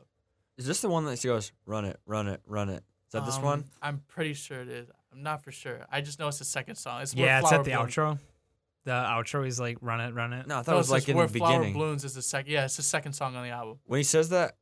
Is 0.57 0.65
this 0.65 0.81
the 0.81 0.89
one 0.89 1.05
that 1.05 1.21
goes 1.23 1.51
run 1.65 1.85
it, 1.85 1.99
run 2.05 2.27
it, 2.27 2.41
run 2.47 2.69
it? 2.69 2.83
Is 3.07 3.13
that 3.13 3.25
this 3.25 3.37
Um, 3.37 3.43
one? 3.43 3.65
I'm 3.81 4.01
pretty 4.07 4.33
sure 4.33 4.61
it 4.61 4.69
is. 4.69 4.89
I'm 5.11 5.21
not 5.23 5.43
for 5.43 5.51
sure. 5.51 5.85
I 5.91 6.01
just 6.01 6.19
know 6.19 6.27
it's 6.27 6.39
the 6.39 6.45
second 6.45 6.75
song. 6.75 7.01
It's 7.01 7.13
Yeah, 7.13 7.39
it's 7.39 7.51
at 7.51 7.63
the 7.63 7.71
Blooms. 7.71 7.93
outro. 7.95 8.19
The 8.85 8.91
outro 8.91 9.45
is 9.45 9.59
like 9.59 9.77
run 9.81 9.99
it, 10.01 10.13
run 10.13 10.33
it. 10.33 10.47
No, 10.47 10.59
I 10.59 10.61
thought 10.63 10.71
No, 10.71 10.73
it 10.75 10.77
was 10.77 10.87
it's 10.87 10.91
like 10.91 10.99
just 11.01 11.09
in 11.09 11.17
Where 11.17 11.27
the 11.27 11.37
Flower 11.37 11.51
beginning. 11.59 11.73
Blooms 11.73 12.03
is 12.03 12.13
the 12.15 12.21
second. 12.21 12.51
Yeah, 12.51 12.65
it's 12.65 12.77
the 12.77 12.83
second 12.83 13.13
song 13.13 13.35
on 13.35 13.43
the 13.43 13.49
album. 13.49 13.79
When 13.85 13.99
he 13.99 14.03
says 14.03 14.29
that, 14.29 14.55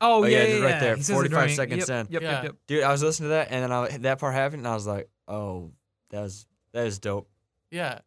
Oh, 0.00 0.22
Oh, 0.22 0.26
yeah, 0.26 0.42
yeah, 0.42 0.56
yeah, 0.56 0.64
right 0.64 0.80
there, 0.80 0.96
He 0.96 1.02
45 1.02 1.52
seconds 1.52 1.88
yep, 1.88 2.06
in. 2.06 2.12
Yep, 2.12 2.22
Yeah. 2.22 2.30
yep, 2.32 2.44
yep. 2.44 2.56
dude, 2.66 2.82
I 2.82 2.90
was 2.92 3.02
listening 3.02 3.26
to 3.26 3.34
that, 3.34 3.48
and 3.50 3.62
then 3.62 3.72
I, 3.72 3.96
that 3.98 4.18
part 4.18 4.34
happened, 4.34 4.60
and 4.60 4.68
I 4.68 4.74
was 4.74 4.86
like, 4.86 5.08
oh, 5.28 5.72
that 6.10 6.20
was 6.20 6.46
that 6.74 6.86
is 6.86 6.98
dope. 6.98 7.28
Yeah. 7.70 8.00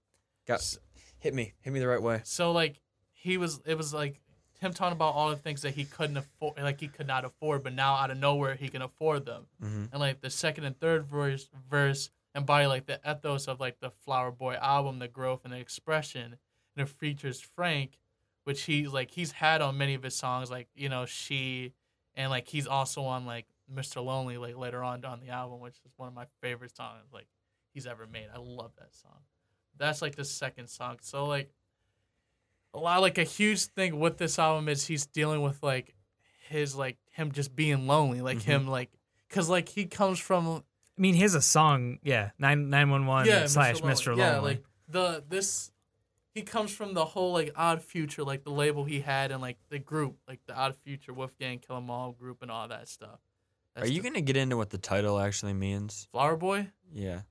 Got 0.48 0.60
S- 0.60 0.78
hit 1.20 1.34
me, 1.34 1.54
hit 1.62 1.74
me 1.74 1.80
the 1.80 1.88
right 1.88 2.02
way. 2.02 2.22
So 2.24 2.52
like 2.52 2.80
he 3.12 3.38
was, 3.38 3.60
it 3.66 3.76
was 3.76 3.94
like 3.94 4.22
him 4.60 4.74
talking 4.74 4.94
about 4.96 5.16
all 5.16 5.30
the 5.32 5.36
things 5.36 5.64
that 5.64 5.74
he 5.74 5.84
couldn't 5.86 6.18
afford, 6.18 6.58
like 6.62 6.80
he 6.80 6.88
could 6.88 7.08
not 7.08 7.26
afford, 7.26 7.64
but 7.64 7.74
now 7.74 7.96
out 7.96 8.12
of 8.12 8.18
nowhere 8.18 8.56
he 8.56 8.70
can 8.70 8.82
afford 8.82 9.26
them. 9.26 9.48
hmm 9.60 9.86
And 9.92 10.00
like 10.00 10.22
the 10.22 10.30
second 10.30 10.64
and 10.66 10.80
third 10.80 11.06
verse, 11.06 11.50
verse 11.70 12.12
embody 12.36 12.68
like 12.68 12.86
the 12.86 13.00
ethos 13.10 13.48
of 13.48 13.60
like 13.60 13.80
the 13.80 13.90
Flower 13.90 14.32
Boy 14.32 14.54
album, 14.62 15.00
the 15.00 15.08
growth 15.08 15.42
and 15.44 15.54
the 15.54 15.58
expression. 15.58 16.38
And 16.76 16.88
it 16.88 16.90
features 16.90 17.40
Frank, 17.42 17.98
which 18.44 18.64
he's 18.64 18.90
like 18.90 19.12
he's 19.12 19.32
had 19.32 19.62
on 19.62 19.78
many 19.78 19.96
of 19.96 20.04
his 20.04 20.16
songs, 20.16 20.52
like 20.52 20.68
you 20.76 20.90
know 20.90 21.06
she, 21.06 21.74
and 22.16 22.30
like 22.30 22.48
he's 22.48 22.68
also 22.68 23.04
on 23.04 23.26
like 23.26 23.48
Mr. 23.74 24.04
Lonely 24.04 24.38
like 24.38 24.56
later 24.56 24.84
on 24.84 25.04
on 25.04 25.20
the 25.20 25.30
album, 25.30 25.60
which 25.60 25.74
is 25.86 25.92
one 25.98 26.08
of 26.08 26.14
my 26.14 26.26
favorite 26.42 26.76
songs 26.76 27.04
like 27.12 27.28
he's 27.78 27.86
ever 27.86 28.08
made. 28.08 28.26
I 28.34 28.40
love 28.40 28.72
that 28.80 28.92
song. 28.96 29.20
That's 29.78 30.02
like 30.02 30.16
the 30.16 30.26
second 30.26 30.68
song. 30.68 30.98
So 31.02 31.26
like 31.28 31.52
a 32.74 32.80
lot 32.80 33.02
like 33.02 33.20
a 33.20 33.24
huge 33.24 33.66
thing 33.66 34.00
with 34.00 34.18
this 34.18 34.40
album 34.40 34.68
is 34.68 34.88
he's 34.88 35.06
dealing 35.06 35.44
with 35.44 35.62
like 35.62 35.94
his 36.50 36.76
like 36.76 36.98
him 37.12 37.32
just 37.32 37.56
being 37.56 37.86
lonely, 37.86 38.22
like 38.22 38.40
Mhm. 38.40 38.44
him 38.44 38.68
like 38.68 38.90
because 39.30 39.48
like 39.48 39.70
he 39.70 39.86
comes 39.86 40.18
from 40.18 40.64
I 40.98 41.02
mean, 41.02 41.14
here's 41.14 41.36
a 41.36 41.42
song. 41.44 42.00
Yeah, 42.04 42.32
nine 42.40 42.72
nine 42.72 42.90
one 42.90 43.06
one 43.06 43.28
yeah 43.28 43.46
slash 43.46 43.82
Mr. 43.82 44.08
Lonely. 44.08 44.22
Yeah, 44.24 44.40
like 44.40 44.64
the 44.88 45.24
this 45.30 45.72
he 46.34 46.42
comes 46.42 46.72
from 46.72 46.96
the 46.96 47.06
whole 47.06 47.32
like 47.34 47.52
Odd 47.56 47.84
Future, 47.84 48.24
like 48.24 48.44
the 48.44 48.50
label 48.52 48.86
he 48.86 49.02
had 49.02 49.32
and 49.32 49.40
like 49.40 49.58
the 49.70 49.78
group, 49.78 50.18
like 50.28 50.40
the 50.48 50.56
Odd 50.56 50.76
Future 50.78 51.14
Wolfgang 51.14 51.60
Kill 51.60 51.78
'Em 51.78 51.92
All 51.92 52.12
group 52.14 52.42
and 52.42 52.50
all 52.50 52.68
that 52.70 52.88
stuff. 52.88 53.20
Are 53.76 53.86
you 53.86 54.02
the- 54.02 54.10
gonna 54.10 54.22
get 54.22 54.36
into 54.38 54.58
what 54.58 54.72
the 54.72 54.80
title 54.80 55.20
actually 55.20 55.54
means? 55.54 56.08
Flower 56.12 56.36
Boy? 56.36 56.72
Yeah. 56.92 57.22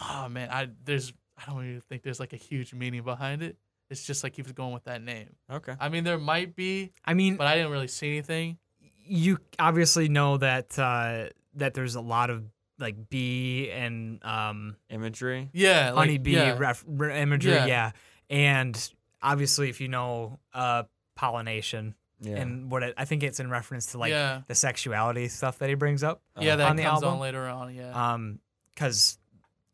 Oh 0.00 0.28
man, 0.28 0.48
I 0.50 0.68
there's 0.84 1.12
I 1.36 1.50
don't 1.50 1.64
even 1.68 1.80
think 1.80 2.02
there's 2.02 2.20
like 2.20 2.32
a 2.32 2.36
huge 2.36 2.72
meaning 2.74 3.02
behind 3.02 3.42
it. 3.42 3.56
It's 3.90 4.04
just 4.04 4.22
like 4.22 4.36
he 4.36 4.42
was 4.42 4.52
going 4.52 4.72
with 4.74 4.84
that 4.84 5.02
name. 5.02 5.30
Okay. 5.50 5.74
I 5.80 5.88
mean, 5.88 6.04
there 6.04 6.18
might 6.18 6.54
be, 6.54 6.92
I 7.06 7.14
mean, 7.14 7.36
but 7.36 7.46
I 7.46 7.54
didn't 7.56 7.70
really 7.70 7.88
see 7.88 8.08
anything. 8.10 8.58
you 9.06 9.38
obviously 9.58 10.08
know 10.08 10.36
that 10.36 10.78
uh, 10.78 11.28
that 11.54 11.72
there's 11.74 11.94
a 11.94 12.00
lot 12.00 12.28
of 12.30 12.44
like 12.78 13.08
bee 13.08 13.70
and 13.70 14.22
um, 14.24 14.76
Imagery. 14.90 15.48
Yeah, 15.52 15.92
like, 15.92 16.08
honeybee 16.08 16.32
yeah. 16.32 16.56
ref- 16.58 16.84
re- 16.86 17.20
imagery, 17.20 17.54
Yeah. 17.54 17.66
yeah. 17.66 17.90
And 18.30 18.92
obviously, 19.22 19.68
if 19.70 19.80
you 19.80 19.88
know 19.88 20.38
uh, 20.52 20.82
pollination 21.16 21.94
Yeah. 22.20 22.36
and 22.36 22.70
what 22.70 22.82
it, 22.82 22.94
I 22.96 23.04
think 23.04 23.22
it's 23.22 23.40
in 23.40 23.48
reference 23.50 23.86
to 23.92 23.98
like 23.98 24.10
yeah, 24.10 24.42
the 24.46 24.54
sexuality 24.54 25.28
stuff 25.28 25.58
that 25.58 25.68
he 25.70 25.74
brings 25.74 26.02
up. 26.04 26.20
yeah, 26.38 26.56
that 26.56 26.68
on 26.70 26.76
the 26.76 26.82
comes 26.84 27.02
on 27.02 27.08
album? 27.08 27.20
later 27.20 27.46
on. 27.48 27.74
Yeah, 27.74 28.12
Um, 28.12 28.38
because 28.74 29.17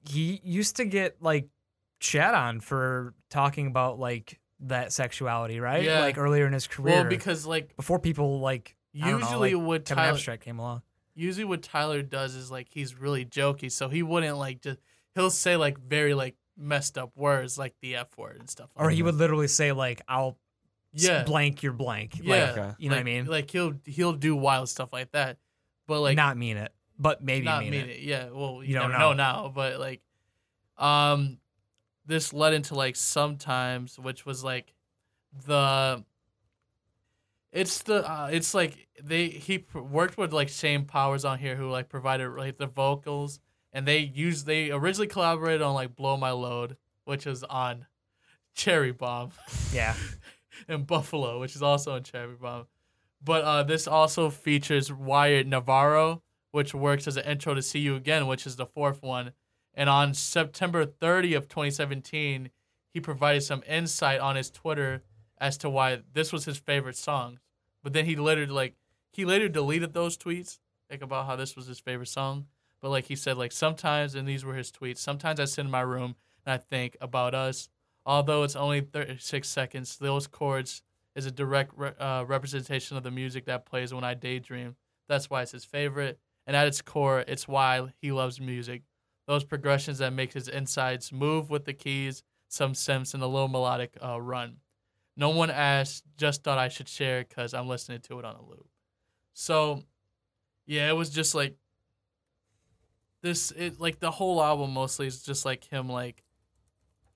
he 0.09 0.41
used 0.45 0.77
to 0.77 0.85
get 0.85 1.17
like 1.23 1.49
chat 2.01 2.35
on 2.35 2.61
for 2.61 3.15
talking 3.31 3.67
about 3.67 3.99
like 3.99 4.39
that 4.61 4.93
sexuality, 4.93 5.61
right? 5.61 5.83
Yeah. 5.83 6.01
Like 6.01 6.19
earlier 6.19 6.47
in 6.47 6.53
his 6.53 6.67
career, 6.67 7.01
well, 7.03 7.05
because 7.05 7.47
like 7.47 7.77
before 7.77 7.99
people 7.99 8.41
like 8.41 8.77
I 9.01 9.11
don't 9.11 9.21
know, 9.21 9.27
usually 9.27 9.55
like, 9.55 9.67
what 9.67 9.85
Kevin 9.85 10.03
Tyler, 10.05 10.15
Abstract 10.15 10.45
came 10.45 10.59
along. 10.59 10.83
usually 11.15 11.45
what 11.45 11.63
Tyler 11.63 12.03
does 12.03 12.35
is 12.35 12.51
like 12.51 12.69
he's 12.71 12.99
really 12.99 13.25
jokey, 13.25 13.71
so 13.73 13.89
he 13.89 14.03
wouldn't 14.03 14.37
like 14.39 14.61
just 14.61 14.79
he'll 15.15 15.31
say 15.31 15.57
like 15.57 15.79
very 15.79 16.15
like 16.15 16.37
messed 16.57 16.97
up 16.99 17.11
words 17.17 17.59
like 17.59 17.75
the 17.81 17.97
f 17.97 18.17
word 18.17 18.37
and 18.39 18.49
stuff. 18.49 18.71
Like 18.77 18.87
Or 18.87 18.91
he 18.91 18.99
that. 18.99 19.05
would 19.07 19.15
literally 19.17 19.49
say 19.49 19.73
like, 19.73 20.03
"I'll 20.09 20.39
yeah, 20.93 21.25
blank 21.25 21.63
your 21.63 21.73
blank." 21.73 22.21
yeah, 22.23 22.31
Like, 22.51 22.59
Okay. 22.59 22.73
you 22.79 22.89
know 22.91 22.97
what 22.97 23.01
I 23.01 23.05
mean? 23.05 23.25
Like 23.27 23.51
he'll 23.51 23.75
he'll 23.85 24.13
do 24.13 24.37
wild 24.37 24.69
stuff 24.69 24.93
like 24.93 25.11
that, 25.13 25.39
but 25.89 26.01
like 26.01 26.17
not 26.17 26.37
mean 26.37 26.57
it, 26.59 26.73
but 26.99 27.23
maybe 27.23 27.45
not 27.45 27.61
mean, 27.63 27.71
mean 27.73 27.81
it. 27.89 27.91
it. 27.91 28.01
Yeah, 28.03 28.29
well, 28.31 28.63
you, 28.63 28.69
You 28.71 28.75
don't 28.75 28.93
know 28.93 28.99
know. 28.99 29.13
now, 29.13 29.53
but 29.55 29.79
like, 29.81 30.01
um, 30.79 31.39
this 32.07 32.33
led 32.33 32.55
into 32.55 32.75
like 32.75 32.97
sometimes, 32.97 33.99
which 33.99 34.25
was 34.27 34.45
like 34.45 34.75
the. 35.47 36.05
It's 37.53 37.83
the 37.85 38.05
uh, 38.11 38.31
it's 38.33 38.53
like 38.53 38.89
they 39.01 39.29
he 39.29 39.59
pr- 39.59 39.79
worked 39.79 40.19
with 40.19 40.33
like 40.33 40.49
Shane 40.49 40.87
Powers 40.87 41.25
on 41.25 41.39
here 41.39 41.55
who 41.55 41.71
like 41.71 41.89
provided 41.89 42.29
like 42.31 42.59
the 42.59 42.67
vocals 42.67 43.39
and 43.73 43.87
they 43.87 43.99
used 43.99 44.45
they 44.45 44.73
originally 44.73 45.07
collaborated 45.07 45.63
on 45.63 45.73
like 45.73 45.95
Blow 45.95 46.17
My 46.17 46.33
Load 46.33 46.77
which 47.05 47.29
is 47.29 47.45
on 47.45 47.87
Cherry 48.57 48.91
Bomb 48.91 49.31
Yeah, 49.73 49.95
and 50.69 50.85
Buffalo, 50.85 51.39
which 51.39 51.55
is 51.55 51.63
also 51.63 51.95
on 51.95 52.03
Cherry 52.03 52.35
Bomb. 52.35 52.67
But 53.23 53.45
uh, 53.45 53.63
this 53.63 53.87
also 53.87 54.31
features 54.31 54.93
Wyatt 54.93 55.47
Navarro, 55.47 56.23
which 56.55 56.73
works 56.73 57.09
as 57.09 57.17
an 57.17 57.25
intro 57.25 57.53
to 57.53 57.61
See 57.61 57.81
You 57.81 57.97
Again, 57.97 58.29
which 58.29 58.47
is 58.47 58.55
the 58.55 58.65
fourth 58.65 59.03
one. 59.03 59.33
And 59.75 59.91
on 59.91 60.15
September 60.15 60.87
30 60.87 61.35
of 61.35 61.49
2017, 61.49 62.49
he 62.93 63.01
provided 63.01 63.43
some 63.43 63.65
insight 63.67 64.21
on 64.21 64.37
his 64.37 64.53
Twitter 64.53 65.03
as 65.37 65.59
to 65.59 65.69
why 65.69 66.03
this 66.13 66.33
was 66.33 66.45
his 66.45 66.57
favorite 66.57 66.97
song. 66.97 67.41
But 67.83 67.93
then 67.93 68.05
he 68.05 68.15
later 68.15 68.47
like 68.47 68.77
he 69.13 69.25
later 69.25 69.49
deleted 69.49 69.95
those 69.95 70.17
tweets 70.17 70.61
like 70.89 71.03
about 71.03 71.27
how 71.27 71.35
this 71.35 71.57
was 71.57 71.67
his 71.67 71.81
favorite 71.81 72.07
song. 72.07 72.47
But 72.81 72.91
like 72.91 73.07
he 73.07 73.17
said, 73.17 73.37
like 73.37 73.51
sometimes, 73.51 74.15
and 74.15 74.29
these 74.29 74.45
were 74.45 74.55
his 74.55 74.71
tweets. 74.71 74.99
Sometimes 74.99 75.41
I 75.41 75.47
sit 75.47 75.65
in 75.65 75.73
my 75.73 75.81
room 75.81 76.15
and 76.47 76.55
I 76.55 76.59
think 76.59 76.97
about 77.01 77.35
us. 77.35 77.69
Although 78.07 78.45
it's 78.45 78.55
only 78.55 78.81
36 78.81 79.49
seconds, 79.49 79.97
those 79.97 80.29
chords 80.29 80.83
is 81.17 81.27
a 81.27 81.33
direct 81.33 81.73
re- 81.77 81.99
uh, 81.99 82.25
representation 82.29 82.97
of 82.97 83.03
the 83.03 83.11
music 83.11 83.47
that 83.47 83.67
plays 83.67 83.93
when 83.93 84.05
I 84.05 84.15
daydream. 84.15 84.77
That's 85.09 85.29
why 85.29 85.43
it's 85.43 85.51
his 85.51 85.65
favorite. 85.65 86.21
And 86.47 86.57
at 86.57 86.67
its 86.67 86.83
core, 86.83 87.25
it's 87.27 87.49
why 87.49 87.93
he 88.01 88.13
loves 88.13 88.41
music. 88.41 88.83
Those 89.27 89.45
progressions 89.45 89.99
that 89.99 90.13
make 90.13 90.35
his 90.35 90.49
insides 90.49 91.11
move 91.13 91.49
with 91.49 91.65
the 91.65 91.73
keys, 91.73 92.23
some 92.49 92.75
synths, 92.75 93.15
and 93.15 93.23
a 93.23 93.27
little 93.27 93.49
melodic 93.49 93.97
uh, 94.03 94.21
run. 94.21 94.59
No 95.17 95.31
one 95.31 95.51
asked, 95.51 96.05
just 96.19 96.43
thought 96.43 96.59
I 96.59 96.69
should 96.69 96.89
share 96.89 97.25
because 97.25 97.55
I'm 97.55 97.69
listening 97.69 98.01
to 98.03 98.19
it 98.19 98.25
on 98.25 98.35
a 98.35 98.43
loop. 98.43 98.67
So, 99.33 99.85
yeah, 100.67 100.89
it 100.91 100.95
was 100.95 101.09
just 101.09 101.35
like 101.35 101.57
this. 103.23 103.51
It 103.53 103.81
like 103.81 104.01
the 104.01 104.11
whole 104.11 104.43
album 104.43 104.73
mostly 104.73 105.07
is 105.07 105.23
just 105.23 105.45
like 105.45 105.65
him 105.65 105.89
like 105.89 106.25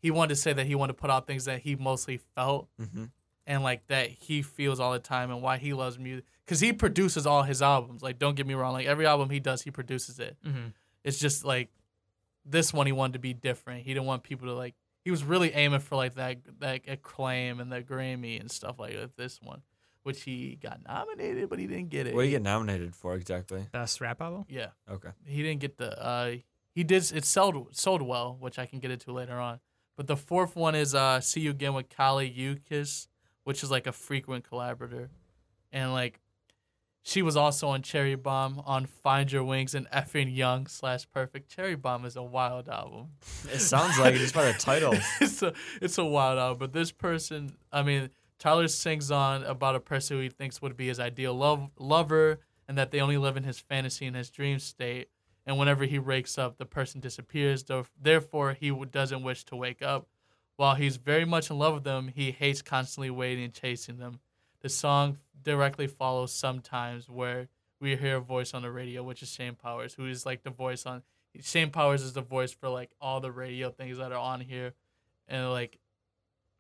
he 0.00 0.10
wanted 0.10 0.30
to 0.30 0.36
say 0.36 0.52
that 0.52 0.66
he 0.66 0.74
wanted 0.74 0.94
to 0.94 1.00
put 1.00 1.10
out 1.10 1.26
things 1.26 1.44
that 1.46 1.60
he 1.60 1.76
mostly 1.76 2.20
felt 2.34 2.68
Mm-hmm. 2.80 3.04
And 3.48 3.62
like 3.64 3.84
that 3.88 4.10
he 4.10 4.42
feels 4.42 4.78
all 4.78 4.92
the 4.92 4.98
time 5.00 5.30
and 5.32 5.42
why 5.42 5.56
he 5.58 5.72
loves 5.72 5.98
music 5.98 6.24
because 6.46 6.60
he 6.60 6.72
produces 6.72 7.26
all 7.26 7.42
his 7.42 7.60
albums 7.62 8.02
like 8.02 8.18
don't 8.20 8.36
get 8.36 8.46
me 8.46 8.54
wrong 8.54 8.72
like 8.72 8.86
every 8.86 9.06
album 9.06 9.28
he 9.30 9.40
does 9.40 9.62
he 9.62 9.70
produces 9.72 10.20
it 10.20 10.36
Mhm. 10.46 10.72
it's 11.02 11.18
just 11.18 11.44
like 11.44 11.70
this 12.44 12.72
one 12.72 12.86
he 12.86 12.92
wanted 12.92 13.14
to 13.14 13.18
be 13.18 13.32
different 13.34 13.82
he 13.84 13.92
didn't 13.94 14.06
want 14.06 14.22
people 14.22 14.46
to 14.48 14.54
like 14.54 14.74
he 15.04 15.10
was 15.10 15.24
really 15.24 15.52
aiming 15.52 15.80
for 15.80 15.96
like 15.96 16.14
that 16.14 16.38
that 16.60 16.82
acclaim 16.88 17.60
and 17.60 17.72
the 17.72 17.82
grammy 17.82 18.38
and 18.40 18.50
stuff 18.50 18.78
like 18.78 18.94
that 18.94 19.16
this 19.16 19.40
one 19.42 19.62
which 20.04 20.22
he 20.22 20.58
got 20.62 20.80
nominated 20.86 21.48
but 21.50 21.58
he 21.58 21.66
didn't 21.66 21.88
get 21.90 22.06
it 22.06 22.14
What 22.14 22.22
do 22.22 22.26
you 22.28 22.32
get 22.32 22.42
nominated 22.42 22.94
for 22.94 23.14
exactly? 23.14 23.66
best 23.72 24.00
rap 24.00 24.20
album. 24.20 24.44
yeah 24.48 24.68
Okay. 24.90 25.10
he 25.26 25.42
didn't 25.42 25.60
get 25.60 25.76
the 25.78 25.90
uh 26.02 26.34
he 26.74 26.84
did 26.84 27.10
it 27.12 27.24
sold 27.24 27.74
sold 27.76 28.02
well 28.02 28.36
which 28.40 28.58
i 28.58 28.66
can 28.66 28.78
get 28.78 28.90
into 28.90 29.12
later 29.12 29.38
on 29.38 29.60
but 29.96 30.06
the 30.06 30.16
fourth 30.16 30.54
one 30.56 30.74
is 30.74 30.94
uh 30.94 31.20
see 31.20 31.40
you 31.40 31.50
again 31.50 31.74
with 31.74 31.88
kali 31.88 32.30
Uchis, 32.30 33.08
which 33.48 33.62
is 33.62 33.70
like 33.70 33.86
a 33.86 33.92
frequent 33.92 34.44
collaborator 34.44 35.08
and 35.72 35.92
like 35.92 36.20
she 37.02 37.22
was 37.22 37.36
also 37.36 37.68
on 37.68 37.80
cherry 37.80 38.14
bomb 38.14 38.62
on 38.66 38.84
find 38.84 39.32
your 39.32 39.42
wings 39.42 39.74
and 39.74 39.88
effing 39.90 40.28
young 40.34 40.66
slash 40.66 41.06
perfect 41.10 41.48
cherry 41.50 41.74
bomb 41.74 42.04
is 42.04 42.16
a 42.16 42.22
wild 42.22 42.68
album 42.68 43.08
It 43.50 43.60
sounds 43.60 43.98
like 43.98 44.14
it 44.14 44.18
just 44.18 44.34
by 44.34 44.44
the 44.52 44.58
title. 44.58 44.94
it's 45.20 45.42
a 45.42 45.54
it's 45.80 45.96
a 45.96 46.04
wild 46.04 46.38
album. 46.38 46.58
But 46.58 46.72
this 46.74 46.92
person, 46.92 47.56
I 47.72 47.82
mean, 47.82 48.10
Tyler 48.38 48.68
sings 48.68 49.10
on 49.10 49.42
about 49.44 49.74
a 49.74 49.80
person 49.80 50.16
who 50.18 50.22
he 50.22 50.28
thinks 50.28 50.60
would 50.60 50.76
be 50.76 50.88
his 50.88 51.00
ideal 51.00 51.34
love 51.34 51.70
lover, 51.78 52.40
and 52.68 52.76
that 52.76 52.90
they 52.90 53.00
only 53.00 53.16
live 53.16 53.36
in 53.38 53.44
his 53.44 53.58
fantasy 53.58 54.04
and 54.06 54.14
his 54.14 54.28
dream 54.30 54.58
state. 54.58 55.08
And 55.46 55.58
whenever 55.58 55.84
he 55.86 55.98
wakes 55.98 56.36
up, 56.36 56.58
the 56.58 56.66
person 56.66 57.00
disappears. 57.00 57.64
Therefore, 58.00 58.52
he 58.52 58.70
doesn't 58.90 59.22
wish 59.22 59.44
to 59.46 59.56
wake 59.56 59.80
up. 59.80 60.06
While 60.58 60.74
he's 60.74 60.96
very 60.96 61.24
much 61.24 61.50
in 61.50 61.58
love 61.58 61.74
with 61.74 61.84
them, 61.84 62.08
he 62.08 62.32
hates 62.32 62.62
constantly 62.62 63.10
waiting 63.10 63.44
and 63.44 63.54
chasing 63.54 63.96
them. 63.98 64.18
The 64.60 64.68
song 64.68 65.18
directly 65.40 65.86
follows 65.86 66.32
sometimes 66.32 67.08
where 67.08 67.46
we 67.78 67.94
hear 67.94 68.16
a 68.16 68.20
voice 68.20 68.54
on 68.54 68.62
the 68.62 68.70
radio, 68.72 69.04
which 69.04 69.22
is 69.22 69.30
Shane 69.30 69.54
Powers, 69.54 69.94
who 69.94 70.06
is 70.06 70.26
like 70.26 70.42
the 70.42 70.50
voice 70.50 70.84
on. 70.84 71.04
Shane 71.40 71.70
Powers 71.70 72.02
is 72.02 72.12
the 72.12 72.22
voice 72.22 72.50
for 72.50 72.68
like 72.68 72.90
all 73.00 73.20
the 73.20 73.30
radio 73.30 73.70
things 73.70 73.98
that 73.98 74.10
are 74.10 74.18
on 74.18 74.40
here, 74.40 74.74
and 75.28 75.48
like 75.48 75.78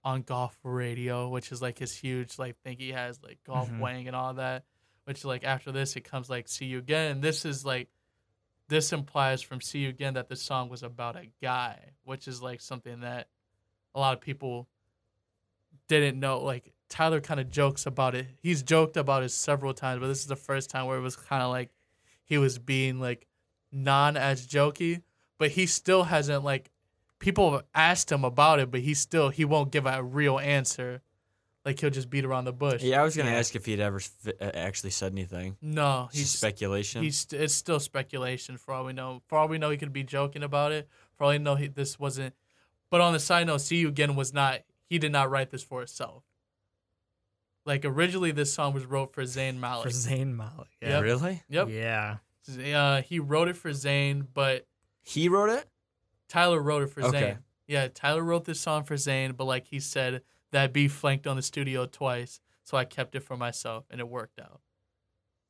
on 0.04 0.22
golf 0.22 0.56
radio, 0.62 1.28
which 1.28 1.50
is 1.50 1.60
like 1.60 1.76
his 1.80 1.92
huge 1.92 2.38
like 2.38 2.56
thing 2.62 2.76
he 2.78 2.92
has 2.92 3.20
like 3.20 3.42
golf 3.44 3.68
Mhm. 3.68 3.80
wang 3.80 4.06
and 4.06 4.14
all 4.14 4.34
that. 4.34 4.64
Which 5.06 5.24
like 5.24 5.42
after 5.42 5.72
this 5.72 5.96
it 5.96 6.02
comes 6.02 6.30
like 6.30 6.46
see 6.46 6.66
you 6.66 6.78
again. 6.78 7.10
And 7.10 7.22
this 7.22 7.44
is 7.44 7.64
like 7.66 7.88
this 8.68 8.92
implies 8.92 9.42
from 9.42 9.60
see 9.60 9.80
you 9.80 9.88
again 9.88 10.14
that 10.14 10.28
the 10.28 10.36
song 10.36 10.68
was 10.68 10.84
about 10.84 11.16
a 11.16 11.26
guy, 11.42 11.94
which 12.04 12.28
is 12.28 12.40
like 12.40 12.60
something 12.60 13.00
that 13.00 13.26
a 13.98 14.00
lot 14.00 14.14
of 14.14 14.20
people 14.20 14.68
didn't 15.88 16.18
know. 16.20 16.40
Like 16.40 16.72
Tyler 16.88 17.20
kind 17.20 17.40
of 17.40 17.50
jokes 17.50 17.84
about 17.86 18.14
it. 18.14 18.26
He's 18.40 18.62
joked 18.62 18.96
about 18.96 19.22
it 19.24 19.30
several 19.30 19.74
times, 19.74 20.00
but 20.00 20.06
this 20.06 20.20
is 20.20 20.26
the 20.26 20.36
first 20.36 20.70
time 20.70 20.86
where 20.86 20.96
it 20.98 21.02
was 21.02 21.16
kind 21.16 21.42
of 21.42 21.50
like 21.50 21.70
he 22.24 22.38
was 22.38 22.58
being 22.58 23.00
like 23.00 23.26
non 23.72 24.16
as 24.16 24.46
jokey, 24.46 25.02
but 25.38 25.50
he 25.50 25.66
still 25.66 26.04
hasn't 26.04 26.44
like 26.44 26.70
people 27.18 27.52
have 27.52 27.64
asked 27.74 28.12
him 28.12 28.24
about 28.24 28.60
it, 28.60 28.70
but 28.70 28.80
he 28.80 28.94
still 28.94 29.28
he 29.30 29.44
won't 29.44 29.72
give 29.72 29.86
a 29.86 30.02
real 30.02 30.38
answer. 30.38 31.02
Like 31.64 31.80
he'll 31.80 31.90
just 31.90 32.08
beat 32.08 32.24
around 32.24 32.44
the 32.44 32.52
bush. 32.52 32.82
Yeah, 32.82 33.00
I 33.00 33.04
was 33.04 33.16
gonna 33.16 33.30
Yeah. 33.32 33.36
ask 33.38 33.54
if 33.56 33.66
he'd 33.66 33.80
ever 33.80 33.98
fi- 34.00 34.32
uh, 34.40 34.52
actually 34.54 34.90
said 34.90 35.12
anything. 35.12 35.56
No, 35.60 36.06
It's 36.10 36.18
he's 36.18 36.30
speculation. 36.30 37.02
he's 37.02 37.26
it's 37.32 37.52
still 37.52 37.80
speculation 37.80 38.56
for 38.56 38.72
all 38.72 38.84
we 38.84 38.92
know. 38.94 39.22
For 39.26 39.36
all 39.36 39.48
we 39.48 39.58
know, 39.58 39.68
he 39.68 39.76
could 39.76 39.92
be 39.92 40.04
joking 40.04 40.42
about 40.44 40.72
it. 40.72 40.88
For 41.16 41.24
all 41.24 41.30
we 41.30 41.38
know, 41.38 41.56
he, 41.56 41.66
this 41.66 41.98
wasn't. 41.98 42.34
But 42.90 43.00
on 43.00 43.12
the 43.12 43.18
side 43.20 43.46
note, 43.46 43.58
"See 43.60 43.76
You 43.76 43.88
Again" 43.88 44.16
was 44.16 44.32
not. 44.32 44.60
He 44.88 44.98
did 44.98 45.12
not 45.12 45.30
write 45.30 45.50
this 45.50 45.62
for 45.62 45.80
himself. 45.80 46.24
Like 47.66 47.84
originally, 47.84 48.30
this 48.30 48.52
song 48.52 48.72
was 48.72 48.86
wrote 48.86 49.12
for 49.12 49.22
Zayn 49.24 49.58
Malik. 49.58 49.84
For 49.84 49.90
Zayn 49.90 50.34
Malik. 50.34 50.68
Yeah. 50.80 50.88
Yep. 50.90 51.02
Really? 51.02 51.42
Yep. 51.50 51.68
Yeah. 51.70 52.16
Uh, 52.74 53.02
he 53.02 53.18
wrote 53.20 53.48
it 53.48 53.56
for 53.58 53.70
Zayn, 53.70 54.26
but 54.32 54.66
He 55.02 55.28
wrote 55.28 55.50
it? 55.50 55.68
Tyler 56.28 56.60
wrote 56.62 56.82
it 56.82 56.90
for 56.90 57.02
Okay. 57.02 57.20
Zayn. 57.20 57.38
Yeah, 57.66 57.88
Tyler 57.88 58.22
wrote 58.22 58.46
this 58.46 58.58
song 58.60 58.84
for 58.84 58.94
Zayn, 58.94 59.36
but 59.36 59.44
like 59.44 59.66
he 59.66 59.80
said, 59.80 60.22
that 60.52 60.72
beat 60.72 60.88
flanked 60.88 61.26
on 61.26 61.36
the 61.36 61.42
studio 61.42 61.84
twice, 61.84 62.40
so 62.64 62.78
I 62.78 62.86
kept 62.86 63.14
it 63.14 63.20
for 63.20 63.36
myself, 63.36 63.84
and 63.90 64.00
it 64.00 64.08
worked 64.08 64.40
out. 64.40 64.62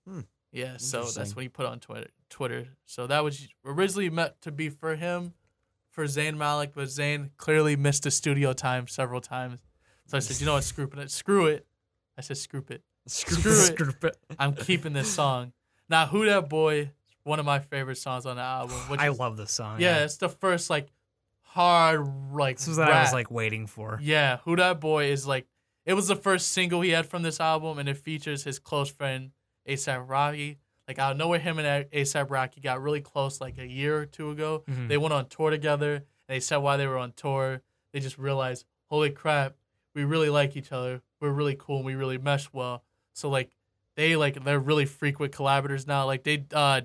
Hmm. 0.09 0.20
Yeah, 0.51 0.76
so 0.78 1.03
that's 1.03 1.11
Interesting. 1.16 1.36
what 1.36 1.43
he 1.43 1.49
put 1.49 1.66
on 1.66 1.78
Twitter. 1.78 2.11
Twitter. 2.30 2.68
So 2.86 3.07
that 3.07 3.22
was 3.22 3.47
originally 3.64 4.11
meant 4.11 4.41
to 4.43 4.51
be 4.51 4.68
for 4.70 4.97
him, 4.97 5.34
for 5.99 6.05
Zayn 6.05 6.36
Malik, 6.36 6.74
but 6.76 6.86
Zayn 6.86 7.30
clearly 7.38 7.74
missed 7.74 8.05
the 8.05 8.12
studio 8.12 8.53
time 8.53 8.86
several 8.86 9.20
times. 9.20 9.59
So 10.07 10.16
I 10.16 10.20
said, 10.20 10.38
you 10.38 10.46
know 10.46 10.53
what, 10.53 10.62
screw 10.62 10.88
it, 10.96 11.11
screw 11.11 11.46
it. 11.46 11.66
I 12.16 12.20
said, 12.20 12.36
screw 12.36 12.62
it. 12.68 12.82
Screw 13.09 13.51
it. 13.51 13.55
Screw 13.57 13.92
it. 14.05 14.16
I'm 14.38 14.55
keeping 14.55 14.92
this 14.92 15.12
song. 15.12 15.53
Now, 15.88 16.07
Who 16.07 16.24
That 16.26 16.49
Boy, 16.49 16.92
one 17.24 17.40
of 17.40 17.46
my 17.46 17.59
favorite 17.59 17.99
songs 17.99 18.26
on 18.26 18.36
the 18.36 18.42
album. 18.42 18.76
I 18.96 19.11
is- 19.11 19.18
love 19.18 19.36
this 19.36 19.51
song. 19.51 19.80
yeah, 19.80 20.05
it's 20.05 20.18
the 20.18 20.28
first 20.28 20.70
like 20.70 20.86
hard 21.42 22.07
like 22.32 22.59
This 22.59 22.68
was 22.68 22.78
what 22.78 22.92
I 22.92 23.03
was 23.03 23.12
like 23.12 23.28
waiting 23.32 23.66
for. 23.66 23.99
Yeah, 24.01 24.36
Who 24.44 24.55
Dat 24.55 24.74
Boy 24.80 25.07
is 25.07 25.26
like 25.26 25.49
it 25.84 25.94
was 25.94 26.07
the 26.07 26.14
first 26.14 26.53
single 26.53 26.80
he 26.80 26.90
had 26.90 27.07
from 27.07 27.22
this 27.24 27.40
album, 27.40 27.80
and 27.80 27.88
it 27.88 27.96
features 27.96 28.44
his 28.44 28.61
close 28.61 28.88
friend 28.88 29.32
ASAP 29.68 30.09
Rocky. 30.09 30.59
Like 30.89 30.99
out 30.99 31.12
of 31.12 31.18
nowhere, 31.18 31.39
him 31.39 31.59
and 31.59 31.89
ASAP 31.91 32.30
Rocky 32.30 32.61
got 32.62 32.82
really 32.82 33.01
close 33.03 33.41
like 33.41 33.59
a 33.59 33.66
year 33.66 33.99
or 33.99 34.07
two 34.07 34.30
ago. 34.30 34.64
Mhm. 34.66 34.89
They 34.89 34.97
went 34.97 35.12
on 35.12 35.28
tour 35.28 35.51
together. 35.51 35.95
And 35.97 36.05
they 36.28 36.41
said 36.41 36.57
while 36.57 36.78
they 36.78 36.86
were 36.86 36.97
on 36.99 37.12
tour, 37.12 37.61
they 37.93 38.01
just 38.01 38.16
realized, 38.18 38.64
holy 38.86 39.11
crap, 39.11 39.55
we 39.95 40.05
really 40.05 40.30
like 40.30 40.57
each 40.57 40.72
other. 40.72 41.03
We're 41.20 41.30
really 41.30 41.57
cool. 41.59 41.76
and 41.76 41.84
We 41.84 41.95
really 41.95 42.16
mesh 42.18 42.49
well. 42.53 42.84
So 43.12 43.28
like 43.28 43.51
they 43.97 44.16
like 44.16 44.43
they're 44.45 44.59
really 44.61 44.86
frequent 44.86 45.32
collaborators 45.32 45.86
now. 45.86 46.07
Like 46.07 46.22
they 46.24 46.47
uh 46.53 46.82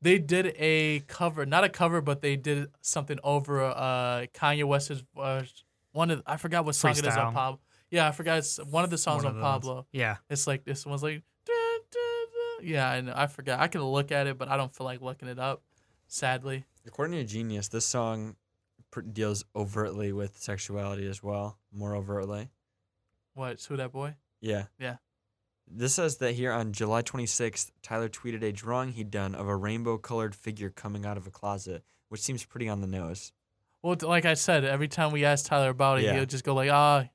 they 0.00 0.18
did 0.18 0.54
a 0.58 1.00
cover, 1.06 1.46
not 1.46 1.64
a 1.64 1.68
cover, 1.68 2.00
but 2.00 2.20
they 2.22 2.36
did 2.36 2.68
something 2.80 3.18
over 3.24 3.62
uh 3.62 4.26
Kanye 4.34 4.64
West's 4.64 5.02
uh, 5.16 5.42
one 5.92 6.10
of 6.10 6.22
I 6.26 6.36
forgot 6.36 6.64
what 6.64 6.74
song 6.74 6.92
it 6.92 6.98
is 6.98 7.02
Freestyle. 7.02 7.26
on 7.26 7.34
Pablo. 7.34 7.60
Yeah, 7.90 8.08
I 8.08 8.12
forgot 8.12 8.38
it's 8.38 8.58
one 8.58 8.84
of 8.84 8.90
the 8.90 8.98
songs 8.98 9.24
One 9.24 9.34
on 9.34 9.38
the 9.38 9.42
ones. 9.44 9.52
Pablo. 9.64 9.86
Yeah. 9.92 10.16
It's 10.30 10.46
like 10.46 10.64
this 10.64 10.86
one's 10.86 11.02
like 11.02 11.22
"Dun, 12.62 12.70
dun, 12.72 13.04
dun." 13.04 13.06
yeah, 13.06 13.22
I 13.22 13.26
forgot. 13.26 13.60
I 13.60 13.68
can 13.68 13.82
look 13.82 14.12
at 14.12 14.26
it, 14.26 14.38
but 14.38 14.48
I 14.48 14.56
don't 14.56 14.74
feel 14.74 14.84
like 14.84 15.00
looking 15.00 15.28
it 15.28 15.38
up. 15.38 15.62
Sadly, 16.08 16.64
According 16.86 17.18
to 17.18 17.24
Genius, 17.24 17.68
this 17.68 17.86
song 17.86 18.36
deals 19.12 19.44
overtly 19.56 20.12
with 20.12 20.36
sexuality 20.38 21.08
as 21.08 21.22
well, 21.22 21.58
more 21.72 21.94
overtly. 21.96 22.50
what? 23.34 23.62
Who 23.64 23.76
that 23.76 23.92
boy? 23.92 24.16
Yeah. 24.40 24.64
Yeah. 24.78 24.96
This 25.66 25.94
says 25.94 26.18
that 26.18 26.32
here 26.34 26.52
on 26.52 26.72
July 26.72 27.02
26th, 27.02 27.70
Tyler 27.82 28.08
tweeted 28.08 28.42
a 28.42 28.52
drawing 28.52 28.92
he'd 28.92 29.10
done 29.10 29.34
of 29.34 29.48
a 29.48 29.56
rainbow 29.56 29.96
colored 29.96 30.34
figure 30.34 30.68
coming 30.68 31.06
out 31.06 31.16
of 31.16 31.26
a 31.26 31.30
closet, 31.30 31.82
which 32.08 32.20
seems 32.20 32.44
pretty 32.44 32.68
on 32.68 32.80
the 32.82 32.86
nose. 32.86 33.32
Well, 33.80 33.96
like 34.02 34.26
I 34.26 34.34
said, 34.34 34.64
every 34.64 34.88
time 34.88 35.12
we 35.12 35.24
ask 35.24 35.46
Tyler 35.46 35.70
about 35.70 36.00
it, 36.00 36.04
Yeah. 36.04 36.14
he'll 36.14 36.26
just 36.26 36.44
go 36.44 36.54
like, 36.54 36.70
ah. 36.70 37.08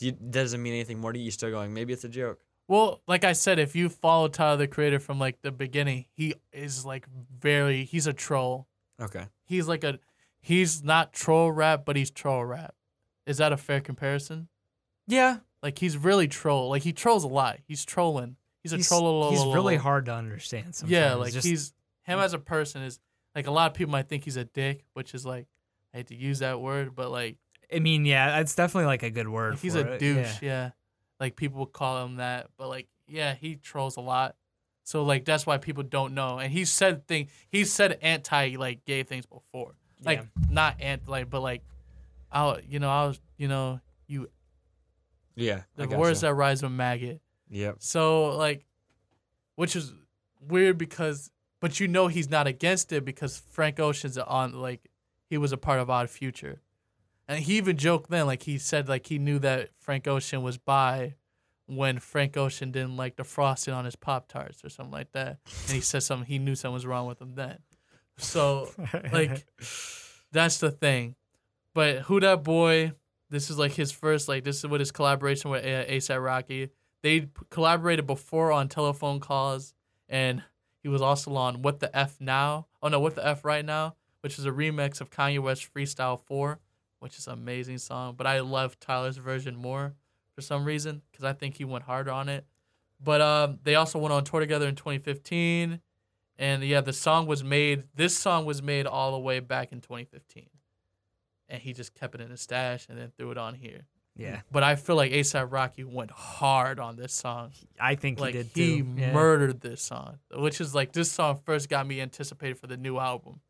You, 0.00 0.12
doesn't 0.12 0.60
mean 0.62 0.74
anything 0.74 0.98
more 0.98 1.12
to 1.12 1.18
you. 1.18 1.24
You're 1.26 1.32
still 1.32 1.50
going, 1.50 1.72
maybe 1.72 1.92
it's 1.92 2.04
a 2.04 2.08
joke. 2.08 2.43
Well, 2.66 3.02
like 3.06 3.24
I 3.24 3.32
said, 3.32 3.58
if 3.58 3.76
you 3.76 3.88
follow 3.88 4.28
Tyler 4.28 4.56
the 4.56 4.66
Creator 4.66 5.00
from 5.00 5.18
like 5.18 5.42
the 5.42 5.52
beginning, 5.52 6.06
he 6.12 6.34
is 6.52 6.84
like 6.84 7.06
very. 7.38 7.84
He's 7.84 8.06
a 8.06 8.12
troll. 8.12 8.66
Okay. 9.00 9.26
He's 9.44 9.68
like 9.68 9.84
a. 9.84 9.98
He's 10.40 10.82
not 10.82 11.12
troll 11.12 11.50
rap, 11.52 11.84
but 11.84 11.96
he's 11.96 12.10
troll 12.10 12.44
rap. 12.44 12.74
Is 13.26 13.38
that 13.38 13.52
a 13.52 13.56
fair 13.56 13.80
comparison? 13.80 14.48
Yeah. 15.06 15.38
Like 15.62 15.78
he's 15.78 15.96
really 15.96 16.28
troll. 16.28 16.68
Like 16.70 16.82
he 16.82 16.92
trolls 16.92 17.24
a 17.24 17.28
lot. 17.28 17.58
He's 17.66 17.84
trolling. 17.84 18.36
He's 18.62 18.72
a 18.72 18.76
He's, 18.76 18.88
troll. 18.88 19.30
he's 19.30 19.44
really 19.44 19.76
hard 19.76 20.06
to 20.06 20.14
understand 20.14 20.74
sometimes. 20.74 20.90
Yeah, 20.90 21.14
like 21.14 21.32
Just- 21.34 21.46
he's 21.46 21.74
him 22.04 22.18
as 22.18 22.32
a 22.32 22.38
person 22.38 22.82
is 22.82 22.98
like 23.34 23.46
a 23.46 23.50
lot 23.50 23.70
of 23.70 23.74
people 23.76 23.92
might 23.92 24.08
think 24.08 24.24
he's 24.24 24.36
a 24.38 24.44
dick, 24.44 24.84
which 24.94 25.14
is 25.14 25.26
like 25.26 25.46
I 25.92 25.98
hate 25.98 26.06
to 26.08 26.14
use 26.14 26.38
that 26.38 26.60
word, 26.60 26.94
but 26.94 27.10
like 27.10 27.36
I 27.74 27.78
mean, 27.78 28.04
yeah, 28.06 28.40
it's 28.40 28.54
definitely 28.54 28.86
like 28.86 29.02
a 29.02 29.10
good 29.10 29.28
word. 29.28 29.52
Like, 29.52 29.60
he's 29.60 29.74
a 29.74 29.94
it, 29.94 29.98
douche, 29.98 30.42
yeah. 30.42 30.48
yeah. 30.48 30.70
Like 31.20 31.36
people 31.36 31.60
would 31.60 31.72
call 31.72 32.04
him 32.04 32.16
that, 32.16 32.48
but 32.56 32.68
like 32.68 32.88
yeah, 33.06 33.34
he 33.34 33.56
trolls 33.56 33.96
a 33.96 34.00
lot. 34.00 34.36
So 34.82 35.02
like 35.04 35.24
that's 35.24 35.46
why 35.46 35.58
people 35.58 35.82
don't 35.82 36.14
know. 36.14 36.38
And 36.38 36.52
he 36.52 36.64
said 36.64 37.06
thing 37.06 37.28
he 37.48 37.64
said 37.64 37.98
anti 38.02 38.56
like 38.56 38.84
gay 38.84 39.02
things 39.02 39.26
before. 39.26 39.74
Like 40.04 40.18
Yeah. 40.20 40.44
not 40.50 40.80
anti 40.80 41.10
like 41.10 41.30
but 41.30 41.40
like 41.40 41.62
I 42.32 42.58
you 42.68 42.78
know, 42.80 42.90
I 42.90 43.06
was 43.06 43.20
you 43.36 43.48
know, 43.48 43.80
you 44.06 44.28
Yeah. 45.36 45.62
the 45.76 45.88
words 45.88 46.20
that 46.22 46.34
rise 46.34 46.62
with 46.62 46.72
maggot. 46.72 47.20
Yep. 47.50 47.76
So 47.78 48.36
like 48.36 48.64
which 49.54 49.76
is 49.76 49.92
weird 50.40 50.76
because 50.78 51.30
but 51.60 51.80
you 51.80 51.88
know 51.88 52.08
he's 52.08 52.28
not 52.28 52.46
against 52.46 52.92
it 52.92 53.04
because 53.04 53.38
Frank 53.38 53.80
Ocean's 53.80 54.18
on 54.18 54.52
like 54.52 54.90
he 55.30 55.38
was 55.38 55.52
a 55.52 55.56
part 55.56 55.80
of 55.80 55.88
Odd 55.88 56.10
Future. 56.10 56.60
And 57.26 57.42
he 57.42 57.56
even 57.56 57.76
joked 57.76 58.10
then, 58.10 58.26
like 58.26 58.42
he 58.42 58.58
said 58.58 58.88
like 58.88 59.06
he 59.06 59.18
knew 59.18 59.38
that 59.40 59.70
Frank 59.78 60.06
Ocean 60.06 60.42
was 60.42 60.58
bi 60.58 61.14
when 61.66 61.98
Frank 61.98 62.36
Ocean 62.36 62.70
didn't 62.70 62.96
like 62.96 63.16
the 63.16 63.24
frosting 63.24 63.72
on 63.72 63.86
his 63.86 63.96
Pop 63.96 64.28
Tarts 64.28 64.62
or 64.64 64.68
something 64.68 64.92
like 64.92 65.12
that. 65.12 65.38
And 65.66 65.74
he 65.74 65.80
said 65.80 66.02
something 66.02 66.26
he 66.26 66.38
knew 66.38 66.54
something 66.54 66.74
was 66.74 66.86
wrong 66.86 67.06
with 67.06 67.20
him 67.20 67.34
then. 67.34 67.58
So 68.18 68.70
like 69.12 69.46
that's 70.32 70.58
the 70.58 70.70
thing. 70.70 71.16
But 71.74 72.00
who 72.00 72.20
that 72.20 72.42
boy? 72.42 72.92
This 73.30 73.50
is 73.50 73.58
like 73.58 73.72
his 73.72 73.90
first 73.90 74.28
like 74.28 74.44
this 74.44 74.58
is 74.58 74.66
what 74.66 74.80
his 74.80 74.92
collaboration 74.92 75.50
with 75.50 75.64
ASAP 75.64 76.22
Rocky. 76.22 76.70
They 77.02 77.28
collaborated 77.50 78.06
before 78.06 78.52
on 78.52 78.68
telephone 78.68 79.20
calls, 79.20 79.74
and 80.08 80.42
he 80.82 80.88
was 80.88 81.02
also 81.02 81.34
on 81.34 81.62
What 81.62 81.80
the 81.80 81.94
F 81.96 82.20
Now. 82.20 82.66
Oh 82.82 82.88
no, 82.88 83.00
What 83.00 83.14
the 83.14 83.26
F 83.26 83.44
Right 83.44 83.64
Now, 83.64 83.96
which 84.20 84.38
is 84.38 84.46
a 84.46 84.50
remix 84.50 85.00
of 85.00 85.10
Kanye 85.10 85.40
West 85.40 85.68
Freestyle 85.74 86.20
Four, 86.20 86.60
which 87.04 87.18
is 87.18 87.26
an 87.26 87.34
amazing 87.34 87.76
song. 87.76 88.14
But 88.16 88.26
I 88.26 88.40
love 88.40 88.80
Tyler's 88.80 89.18
version 89.18 89.54
more 89.54 89.92
for 90.34 90.40
some 90.40 90.64
reason 90.64 91.02
because 91.12 91.22
I 91.24 91.34
think 91.34 91.58
he 91.58 91.64
went 91.66 91.84
harder 91.84 92.10
on 92.10 92.30
it. 92.30 92.46
But 92.98 93.20
um, 93.20 93.58
they 93.62 93.74
also 93.74 93.98
went 93.98 94.14
on 94.14 94.24
tour 94.24 94.40
together 94.40 94.66
in 94.66 94.74
2015, 94.74 95.80
and 96.38 96.64
yeah, 96.64 96.80
the 96.80 96.94
song 96.94 97.26
was 97.26 97.44
made. 97.44 97.84
This 97.94 98.16
song 98.16 98.46
was 98.46 98.62
made 98.62 98.86
all 98.86 99.12
the 99.12 99.18
way 99.18 99.40
back 99.40 99.70
in 99.72 99.82
2015, 99.82 100.46
and 101.50 101.60
he 101.60 101.74
just 101.74 101.94
kept 101.94 102.14
it 102.14 102.22
in 102.22 102.30
his 102.30 102.40
stash 102.40 102.86
and 102.88 102.96
then 102.98 103.12
threw 103.18 103.30
it 103.32 103.36
on 103.36 103.54
here. 103.54 103.82
yeah, 104.16 104.40
But 104.50 104.62
I 104.62 104.76
feel 104.76 104.96
like 104.96 105.12
ASAP 105.12 105.52
Rocky 105.52 105.84
went 105.84 106.12
hard 106.12 106.78
on 106.80 106.96
this 106.96 107.12
song. 107.12 107.50
I 107.78 107.96
think 107.96 108.18
Like 108.18 108.34
he 108.34 108.42
did 108.44 108.50
he 108.54 108.80
too. 108.80 108.94
Yeah. 108.96 109.12
murdered 109.12 109.60
this 109.60 109.82
song, 109.82 110.18
which 110.34 110.60
is 110.60 110.74
like 110.74 110.92
this 110.92 111.12
song 111.12 111.40
first 111.44 111.68
got 111.68 111.86
me 111.86 112.00
anticipated 112.00 112.58
for 112.58 112.68
the 112.68 112.76
new 112.78 112.96
album, 112.98 113.40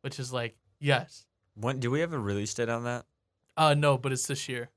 which 0.00 0.18
is 0.18 0.32
like 0.32 0.56
yes, 0.80 1.25
When 1.58 1.80
do 1.80 1.90
we 1.90 2.00
have 2.00 2.12
a 2.12 2.18
release 2.18 2.54
date 2.54 2.68
on 2.68 2.84
that? 2.84 3.04
uh 3.56 3.74
no, 3.74 3.96
but 3.96 4.12
it's 4.12 4.26
this 4.26 4.48
year. 4.48 4.68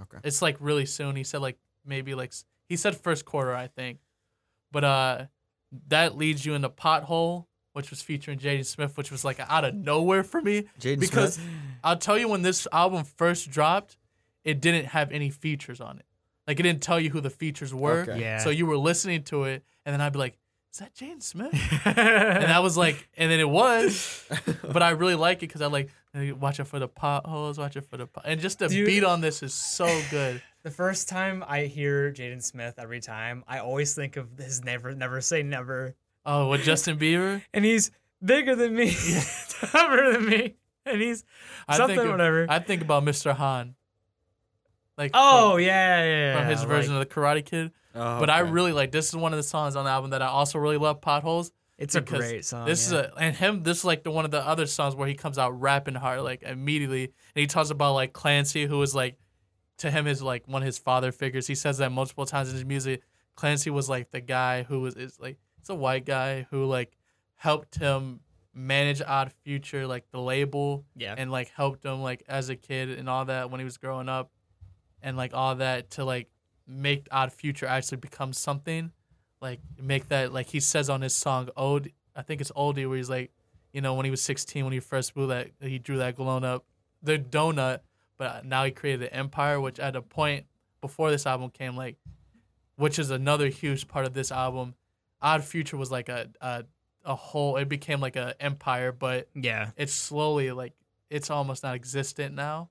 Okay. 0.00 0.18
It's 0.24 0.42
like 0.42 0.56
really 0.60 0.86
soon. 0.86 1.16
He 1.16 1.24
said 1.24 1.40
like 1.40 1.58
maybe 1.84 2.14
like 2.14 2.32
he 2.68 2.76
said 2.76 2.96
first 2.96 3.24
quarter, 3.24 3.54
I 3.54 3.66
think. 3.66 3.98
But 4.70 4.84
uh 4.84 5.26
that 5.88 6.16
leads 6.16 6.44
you 6.44 6.54
into 6.54 6.68
Pothole, 6.68 7.46
which 7.72 7.90
was 7.90 8.02
featuring 8.02 8.38
Jaden 8.38 8.66
Smith, 8.66 8.96
which 8.98 9.10
was 9.10 9.24
like 9.24 9.40
out 9.40 9.64
of 9.64 9.74
nowhere 9.74 10.22
for 10.22 10.40
me. 10.42 10.64
Jaden 10.78 11.00
because 11.00 11.34
Smith? 11.34 11.48
I'll 11.82 11.96
tell 11.96 12.18
you 12.18 12.28
when 12.28 12.42
this 12.42 12.68
album 12.72 13.04
first 13.04 13.50
dropped, 13.50 13.96
it 14.44 14.60
didn't 14.60 14.86
have 14.86 15.10
any 15.10 15.30
features 15.30 15.80
on 15.80 15.98
it. 15.98 16.04
Like 16.46 16.60
it 16.60 16.64
didn't 16.64 16.82
tell 16.82 17.00
you 17.00 17.10
who 17.10 17.20
the 17.20 17.30
features 17.30 17.72
were. 17.72 18.00
Okay. 18.00 18.20
Yeah. 18.20 18.38
So 18.38 18.50
you 18.50 18.66
were 18.66 18.76
listening 18.76 19.22
to 19.24 19.44
it, 19.44 19.62
and 19.86 19.92
then 19.92 20.00
I'd 20.00 20.12
be 20.12 20.18
like, 20.18 20.36
"Is 20.72 20.80
that 20.80 20.94
Jaden 20.94 21.22
Smith?" 21.22 21.54
and 21.86 22.52
I 22.52 22.58
was 22.60 22.76
like, 22.76 23.08
and 23.16 23.30
then 23.30 23.40
it 23.40 23.48
was, 23.48 24.24
but 24.62 24.82
I 24.82 24.90
really 24.90 25.14
like 25.14 25.38
it 25.38 25.48
because 25.48 25.62
I 25.62 25.66
like 25.68 25.88
watch 26.14 26.60
it 26.60 26.64
for 26.64 26.78
the 26.78 26.88
potholes, 26.88 27.58
watch 27.58 27.76
it 27.76 27.84
for 27.88 27.96
the 27.96 28.06
pot, 28.06 28.24
and 28.26 28.40
just 28.40 28.58
the 28.58 28.68
Dude. 28.68 28.86
beat 28.86 29.04
on 29.04 29.20
this 29.20 29.42
is 29.42 29.54
so 29.54 29.86
good. 30.10 30.42
The 30.64 30.70
first 30.70 31.08
time 31.08 31.42
I 31.48 31.62
hear 31.62 32.12
Jaden 32.12 32.40
Smith, 32.40 32.74
every 32.78 33.00
time 33.00 33.42
I 33.48 33.58
always 33.58 33.96
think 33.96 34.16
of 34.16 34.28
his 34.38 34.62
never, 34.62 34.94
never 34.94 35.20
say 35.20 35.42
never, 35.42 35.96
Oh, 36.24 36.50
with 36.50 36.62
Justin 36.64 36.98
Bieber, 37.00 37.42
and 37.52 37.64
he's 37.64 37.90
bigger 38.24 38.54
than 38.54 38.72
me, 38.76 38.94
tougher 39.50 40.12
than 40.12 40.24
me, 40.24 40.54
and 40.86 41.02
he's 41.02 41.24
I 41.66 41.76
something 41.78 41.96
think 41.96 42.06
of- 42.06 42.12
whatever. 42.12 42.46
I 42.48 42.60
think 42.60 42.80
about 42.82 43.02
Mr. 43.04 43.34
Han. 43.34 43.74
Like 44.96 45.10
oh 45.14 45.54
from, 45.54 45.62
yeah, 45.62 46.04
yeah, 46.04 46.16
yeah. 46.16 46.38
from 46.38 46.48
his 46.48 46.62
version 46.62 46.94
of 46.94 47.00
the 47.00 47.06
Karate 47.06 47.44
Kid. 47.44 47.72
Oh, 47.96 48.20
But 48.20 48.30
I 48.30 48.38
really 48.40 48.72
like 48.72 48.92
this 48.92 49.08
is 49.08 49.16
one 49.16 49.32
of 49.32 49.38
the 49.38 49.42
songs 49.42 49.74
on 49.74 49.84
the 49.84 49.90
album 49.90 50.10
that 50.10 50.22
I 50.22 50.26
also 50.28 50.60
really 50.60 50.76
love. 50.76 51.00
Potholes. 51.00 51.50
It's 51.78 51.94
a 51.94 52.00
great 52.00 52.44
song. 52.44 52.66
This 52.66 52.92
yeah. 52.92 53.00
is 53.00 53.06
a 53.06 53.12
and 53.18 53.36
him. 53.36 53.62
This 53.62 53.78
is 53.78 53.84
like 53.84 54.04
the 54.04 54.10
one 54.10 54.24
of 54.24 54.30
the 54.30 54.46
other 54.46 54.66
songs 54.66 54.94
where 54.94 55.08
he 55.08 55.14
comes 55.14 55.38
out 55.38 55.60
rapping 55.60 55.94
hard 55.94 56.20
like 56.20 56.42
immediately, 56.42 57.04
and 57.04 57.40
he 57.40 57.46
talks 57.46 57.70
about 57.70 57.94
like 57.94 58.12
Clancy, 58.12 58.66
who 58.66 58.78
was 58.78 58.94
like 58.94 59.16
to 59.78 59.90
him 59.90 60.06
is 60.06 60.22
like 60.22 60.46
one 60.46 60.62
of 60.62 60.66
his 60.66 60.78
father 60.78 61.12
figures. 61.12 61.46
He 61.46 61.54
says 61.54 61.78
that 61.78 61.90
multiple 61.90 62.26
times 62.26 62.48
in 62.50 62.54
his 62.54 62.64
music. 62.64 63.02
Clancy 63.34 63.70
was 63.70 63.88
like 63.88 64.10
the 64.10 64.20
guy 64.20 64.62
who 64.62 64.80
was 64.80 64.94
is 64.94 65.18
like 65.18 65.38
it's 65.58 65.70
a 65.70 65.74
white 65.74 66.04
guy 66.04 66.46
who 66.50 66.66
like 66.66 66.96
helped 67.34 67.76
him 67.76 68.20
manage 68.54 69.00
Odd 69.00 69.32
Future, 69.44 69.86
like 69.86 70.10
the 70.10 70.20
label, 70.20 70.84
yeah. 70.94 71.14
and 71.16 71.30
like 71.30 71.50
helped 71.50 71.84
him 71.84 72.02
like 72.02 72.22
as 72.28 72.48
a 72.48 72.56
kid 72.56 72.90
and 72.90 73.08
all 73.08 73.24
that 73.24 73.50
when 73.50 73.60
he 73.60 73.64
was 73.64 73.78
growing 73.78 74.08
up, 74.08 74.30
and 75.02 75.16
like 75.16 75.34
all 75.34 75.54
that 75.56 75.90
to 75.92 76.04
like 76.04 76.28
make 76.66 77.08
Odd 77.10 77.32
Future 77.32 77.66
actually 77.66 77.98
become 77.98 78.32
something, 78.32 78.92
like 79.42 79.60
make 79.78 80.08
that 80.08 80.32
like 80.32 80.46
he 80.46 80.60
says 80.60 80.88
on 80.88 81.02
his 81.02 81.14
song 81.14 81.48
Ode, 81.56 81.92
I 82.16 82.22
think 82.22 82.40
it's 82.40 82.52
Oldie 82.52 82.88
where 82.88 82.96
he's 82.96 83.10
like, 83.10 83.32
you 83.72 83.80
know, 83.80 83.94
when 83.94 84.04
he 84.04 84.10
was 84.10 84.22
16 84.22 84.64
when 84.64 84.72
he 84.72 84.80
first 84.80 85.14
blew 85.14 85.26
that 85.26 85.50
he 85.60 85.78
drew 85.78 85.98
that 85.98 86.16
glown 86.16 86.44
up 86.44 86.64
the 87.02 87.18
donut, 87.18 87.80
but 88.16 88.44
now 88.44 88.64
he 88.64 88.70
created 88.70 89.00
the 89.00 89.14
empire, 89.14 89.60
which 89.60 89.78
at 89.80 89.96
a 89.96 90.02
point 90.02 90.46
before 90.80 91.10
this 91.10 91.26
album 91.26 91.50
came 91.50 91.76
like, 91.76 91.96
which 92.76 92.98
is 92.98 93.10
another 93.10 93.48
huge 93.48 93.88
part 93.88 94.06
of 94.06 94.14
this 94.14 94.30
album. 94.30 94.74
Odd 95.20 95.44
Future 95.44 95.76
was 95.76 95.90
like 95.90 96.08
a 96.08 96.28
a, 96.40 96.64
a 97.04 97.14
whole. 97.14 97.56
It 97.56 97.68
became 97.68 98.00
like 98.00 98.16
a 98.16 98.34
empire, 98.40 98.92
but 98.92 99.28
yeah. 99.34 99.70
it's 99.76 99.92
slowly 99.92 100.50
like 100.52 100.72
it's 101.10 101.30
almost 101.30 101.62
not 101.62 101.74
existent 101.74 102.34
now. 102.34 102.70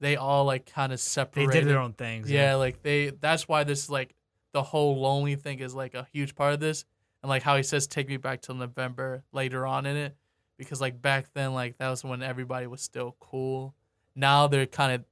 They 0.00 0.16
all 0.16 0.44
like 0.44 0.66
kind 0.66 0.92
of 0.92 1.00
separated. 1.00 1.52
They 1.52 1.60
did 1.60 1.68
their 1.68 1.78
own 1.78 1.94
things. 1.94 2.30
Yeah, 2.30 2.56
like 2.56 2.82
they. 2.82 3.10
That's 3.10 3.48
why 3.48 3.64
this 3.64 3.88
like 3.88 4.14
the 4.52 4.62
whole 4.62 5.00
lonely 5.00 5.36
thing 5.36 5.58
is 5.60 5.74
like 5.74 5.94
a 5.94 6.06
huge 6.12 6.34
part 6.34 6.54
of 6.54 6.60
this, 6.60 6.84
and 7.22 7.28
like 7.28 7.42
how 7.42 7.56
he 7.56 7.62
says 7.62 7.86
"Take 7.86 8.08
me 8.08 8.16
back 8.16 8.42
till 8.42 8.54
November" 8.54 9.22
later 9.32 9.66
on 9.66 9.86
in 9.86 9.96
it, 9.96 10.16
because 10.56 10.80
like 10.80 11.00
back 11.00 11.26
then 11.34 11.54
like 11.54 11.78
that 11.78 11.90
was 11.90 12.04
when 12.04 12.22
everybody 12.22 12.66
was 12.66 12.80
still 12.80 13.16
cool. 13.20 13.74
Now 14.14 14.46
they're 14.46 14.66
kind 14.66 14.92
of 14.92 15.04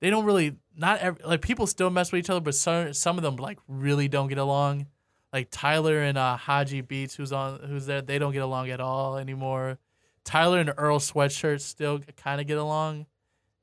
they 0.00 0.10
don't 0.10 0.24
really 0.24 0.56
not 0.76 1.00
every, 1.00 1.24
like 1.24 1.42
people 1.42 1.66
still 1.66 1.90
mess 1.90 2.12
with 2.12 2.20
each 2.20 2.30
other, 2.30 2.40
but 2.40 2.54
some 2.54 2.92
some 2.92 3.16
of 3.16 3.22
them 3.22 3.36
like 3.36 3.58
really 3.66 4.08
don't 4.08 4.28
get 4.28 4.38
along. 4.38 4.86
Like 5.32 5.48
Tyler 5.50 6.00
and 6.00 6.16
uh, 6.16 6.38
Hodgy 6.38 6.86
Beats, 6.86 7.14
who's 7.14 7.32
on 7.32 7.60
who's 7.68 7.86
there, 7.86 8.00
they 8.00 8.18
don't 8.18 8.32
get 8.32 8.42
along 8.42 8.70
at 8.70 8.80
all 8.80 9.18
anymore. 9.18 9.78
Tyler 10.24 10.60
and 10.60 10.72
Earl 10.76 10.98
Sweatshirt 10.98 11.60
still 11.60 12.00
kind 12.16 12.40
of 12.40 12.46
get 12.46 12.58
along, 12.58 13.06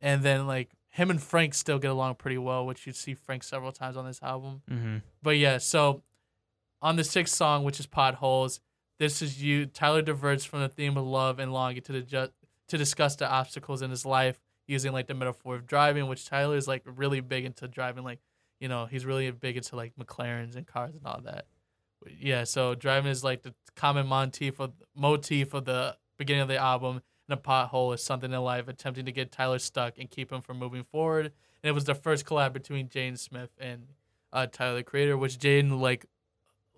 and 0.02 0.22
then 0.24 0.46
like 0.46 0.70
him 0.96 1.10
and 1.10 1.22
Frank 1.22 1.54
still 1.54 1.78
get 1.78 1.92
along 1.92 2.16
pretty 2.16 2.38
well, 2.38 2.66
which 2.66 2.88
you 2.88 2.94
see 2.94 3.14
Frank 3.14 3.44
several 3.44 3.74
times 3.74 3.98
on 3.98 4.06
this 4.06 4.24
album. 4.24 4.62
Mm-hmm. 4.72 4.98
But 5.22 5.38
yeah, 5.38 5.58
so 5.58 6.04
on 6.82 6.96
the 6.96 7.04
sixth 7.04 7.36
song, 7.36 7.66
which 7.66 7.82
is 7.82 7.86
Potholes, 7.86 8.62
this 8.98 9.22
is 9.22 9.44
you. 9.44 9.66
Tyler 9.66 10.02
diverts 10.02 10.46
from 10.46 10.62
the 10.62 10.70
theme 10.70 10.96
of 10.96 11.06
love 11.06 11.38
and 11.38 11.52
longing 11.52 11.82
to 11.82 11.92
the 11.92 12.02
ju- 12.02 12.30
to 12.70 12.78
discuss 12.78 13.18
the 13.18 13.30
obstacles 13.30 13.82
in 13.82 13.90
his 13.90 14.06
life 14.06 14.40
using 14.68 14.94
like 14.94 15.08
the 15.08 15.14
metaphor 15.14 15.56
of 15.56 15.68
driving, 15.68 16.08
which 16.08 16.30
Tyler 16.30 16.56
is 16.56 16.66
like 16.66 16.84
really 16.86 17.20
big 17.20 17.44
into 17.44 17.68
driving. 17.68 18.06
Like, 18.06 18.20
you 18.62 18.70
know, 18.70 18.86
he's 18.86 19.06
really 19.06 19.30
big 19.32 19.58
into 19.58 19.76
like 19.76 19.92
McLarens 20.00 20.56
and 20.56 20.66
cars 20.66 20.96
and 20.96 21.06
all 21.06 21.20
that. 21.26 21.46
But 22.02 22.14
yeah, 22.22 22.46
so 22.46 22.74
driving 22.74 23.12
is 23.12 23.22
like 23.22 23.42
the 23.42 23.54
common 23.76 24.08
motif 24.08 24.62
of 24.62 24.72
motif 24.96 25.54
of 25.54 25.66
the 25.66 25.98
beginning 26.18 26.44
of 26.44 26.48
the 26.48 26.58
album. 26.58 27.02
And 27.28 27.40
a 27.40 27.42
pothole 27.42 27.94
is 27.94 28.04
something 28.04 28.32
in 28.32 28.42
life 28.42 28.68
attempting 28.68 29.06
to 29.06 29.12
get 29.12 29.32
Tyler 29.32 29.60
stuck 29.60 29.98
and 29.98 30.10
keep 30.10 30.32
him 30.32 30.42
from 30.42 30.60
moving 30.60 30.84
forward. 30.84 31.26
And 31.26 31.70
it 31.70 31.72
was 31.72 31.86
the 31.86 31.96
first 31.96 32.26
collab 32.26 32.54
between 32.54 32.88
Jaden 32.88 33.18
Smith 33.18 33.50
and 33.60 33.88
uh, 34.32 34.48
Tyler 34.48 34.78
the 34.78 34.84
Creator, 34.84 35.18
which 35.18 35.40
Jaden 35.40 35.80
like 35.80 36.06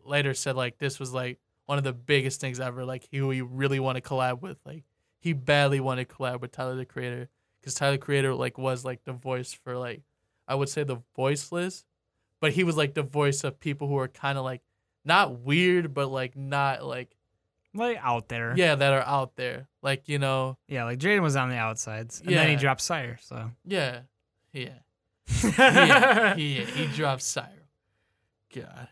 later 0.06 0.34
said 0.34 0.56
like 0.56 0.78
this 0.78 1.00
was 1.00 1.14
like 1.14 1.40
one 1.66 1.78
of 1.78 1.84
the 1.84 1.94
biggest 1.94 2.40
things 2.40 2.60
ever. 2.60 2.86
Like 2.86 3.08
he, 3.12 3.18
he 3.18 3.42
really 3.42 3.80
wanted 3.80 4.04
to 4.04 4.10
collab 4.10 4.42
with. 4.42 4.58
Like 4.66 4.84
he 5.20 5.34
badly 5.34 5.80
wanted 5.80 6.08
to 6.08 6.16
collab 6.16 6.42
with 6.42 6.52
Tyler 6.52 6.76
the 6.76 6.86
Creator 6.86 7.30
because 7.60 7.74
Tyler 7.74 7.94
the 7.94 7.98
Creator 7.98 8.34
like 8.34 8.58
was 8.58 8.86
like 8.86 9.04
the 9.04 9.14
voice 9.14 9.54
for 9.54 9.78
like 9.78 10.02
I 10.48 10.56
would 10.56 10.70
say 10.70 10.84
the 10.84 11.02
voiceless, 11.16 11.84
but 12.40 12.54
he 12.54 12.64
was 12.64 12.78
like 12.78 12.94
the 12.94 13.04
voice 13.04 13.44
of 13.44 13.60
people 13.60 13.88
who 13.88 13.98
are 13.98 14.08
kind 14.08 14.38
of 14.38 14.46
like 14.46 14.62
not 15.04 15.40
weird, 15.40 15.94
but 15.94 16.08
like 16.08 16.38
not 16.38 16.86
like 16.86 17.16
Like 17.78 17.98
out 18.02 18.28
there. 18.28 18.54
yeah 18.58 18.76
that 18.76 18.94
are 18.94 19.02
out 19.04 19.36
there. 19.36 19.68
Like 19.82 20.10
you 20.10 20.20
know 20.20 20.58
Yeah, 20.68 20.84
like 20.86 21.00
Jaden 21.00 21.22
was 21.22 21.36
on 21.36 21.50
the 21.50 21.56
outsides. 21.58 22.20
And 22.22 22.30
then 22.36 22.48
he 22.48 22.54
Yeah. 22.54 22.60
dropped 22.60 22.82
SYRE, 22.82 23.18
so. 23.22 23.52
yeah 23.66 24.00
yeah 24.54 24.80
yeah 25.58 26.36
yeah 26.36 26.66
he 26.66 26.88
dropped 26.88 27.22
SYRE. 27.22 27.68
God, 28.56 28.88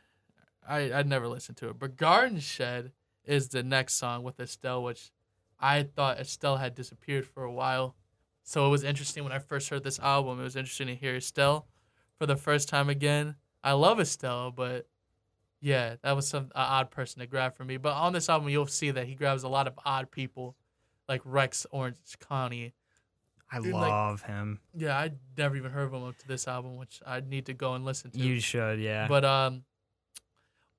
I 0.67 0.91
I 0.91 1.03
never 1.03 1.27
listened 1.27 1.57
to 1.57 1.69
it, 1.69 1.79
but 1.79 1.97
Garden 1.97 2.39
Shed 2.39 2.91
is 3.25 3.49
the 3.49 3.63
next 3.63 3.95
song 3.95 4.23
with 4.23 4.39
Estelle, 4.39 4.83
which 4.83 5.11
I 5.59 5.83
thought 5.83 6.19
Estelle 6.19 6.57
had 6.57 6.75
disappeared 6.75 7.25
for 7.25 7.43
a 7.43 7.51
while. 7.51 7.95
So 8.43 8.67
it 8.67 8.69
was 8.69 8.83
interesting 8.83 9.23
when 9.23 9.33
I 9.33 9.39
first 9.39 9.69
heard 9.69 9.83
this 9.83 9.97
album. 9.99 10.39
It 10.39 10.43
was 10.43 10.55
interesting 10.55 10.87
to 10.87 10.95
hear 10.95 11.15
Estelle 11.15 11.67
for 12.19 12.25
the 12.27 12.35
first 12.35 12.69
time 12.69 12.89
again. 12.89 13.35
I 13.63 13.71
love 13.71 13.99
Estelle, 13.99 14.51
but 14.51 14.85
yeah, 15.61 15.95
that 16.03 16.15
was 16.15 16.27
some 16.27 16.49
a 16.53 16.59
odd 16.59 16.91
person 16.91 17.19
to 17.19 17.27
grab 17.27 17.55
for 17.55 17.65
me. 17.65 17.77
But 17.77 17.93
on 17.93 18.13
this 18.13 18.29
album, 18.29 18.49
you'll 18.49 18.67
see 18.67 18.91
that 18.91 19.07
he 19.07 19.15
grabs 19.15 19.43
a 19.43 19.47
lot 19.47 19.67
of 19.67 19.73
odd 19.85 20.11
people, 20.11 20.55
like 21.09 21.21
Rex 21.25 21.65
Orange 21.71 21.97
County. 22.27 22.73
I 23.51 23.59
Dude, 23.59 23.73
like- 23.73 23.89
love 23.91 24.21
him. 24.23 24.59
Yeah, 24.75 24.97
I 24.97 25.11
never 25.37 25.55
even 25.55 25.71
heard 25.71 25.85
of 25.85 25.93
him 25.93 26.03
up 26.03 26.17
to 26.17 26.27
this 26.27 26.47
album, 26.47 26.77
which 26.77 27.01
I 27.05 27.21
need 27.21 27.45
to 27.45 27.53
go 27.53 27.73
and 27.75 27.85
listen 27.85 28.11
to. 28.11 28.19
You 28.19 28.39
should, 28.39 28.79
yeah. 28.79 29.07
But 29.07 29.23
um, 29.23 29.63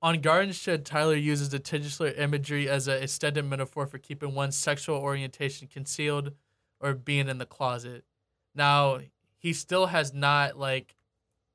on 0.03 0.20
Garden 0.20 0.53
Shed, 0.53 0.85
Tyler 0.85 1.14
uses 1.14 1.51
the 1.51 1.59
titular 1.59 2.11
imagery 2.12 2.68
as 2.68 2.89
an 2.89 3.03
extended 3.03 3.45
metaphor 3.45 3.87
for 3.87 3.99
keeping 3.99 4.35
one's 4.35 4.57
sexual 4.57 4.97
orientation 4.97 5.68
concealed 5.68 6.33
or 6.81 6.93
being 6.95 7.29
in 7.29 7.39
the 7.39 7.47
closet. 7.47 8.05
Now, 8.55 9.01
he 9.39 9.53
still 9.53 9.87
has 9.87 10.12
not 10.12 10.59
like 10.59 10.97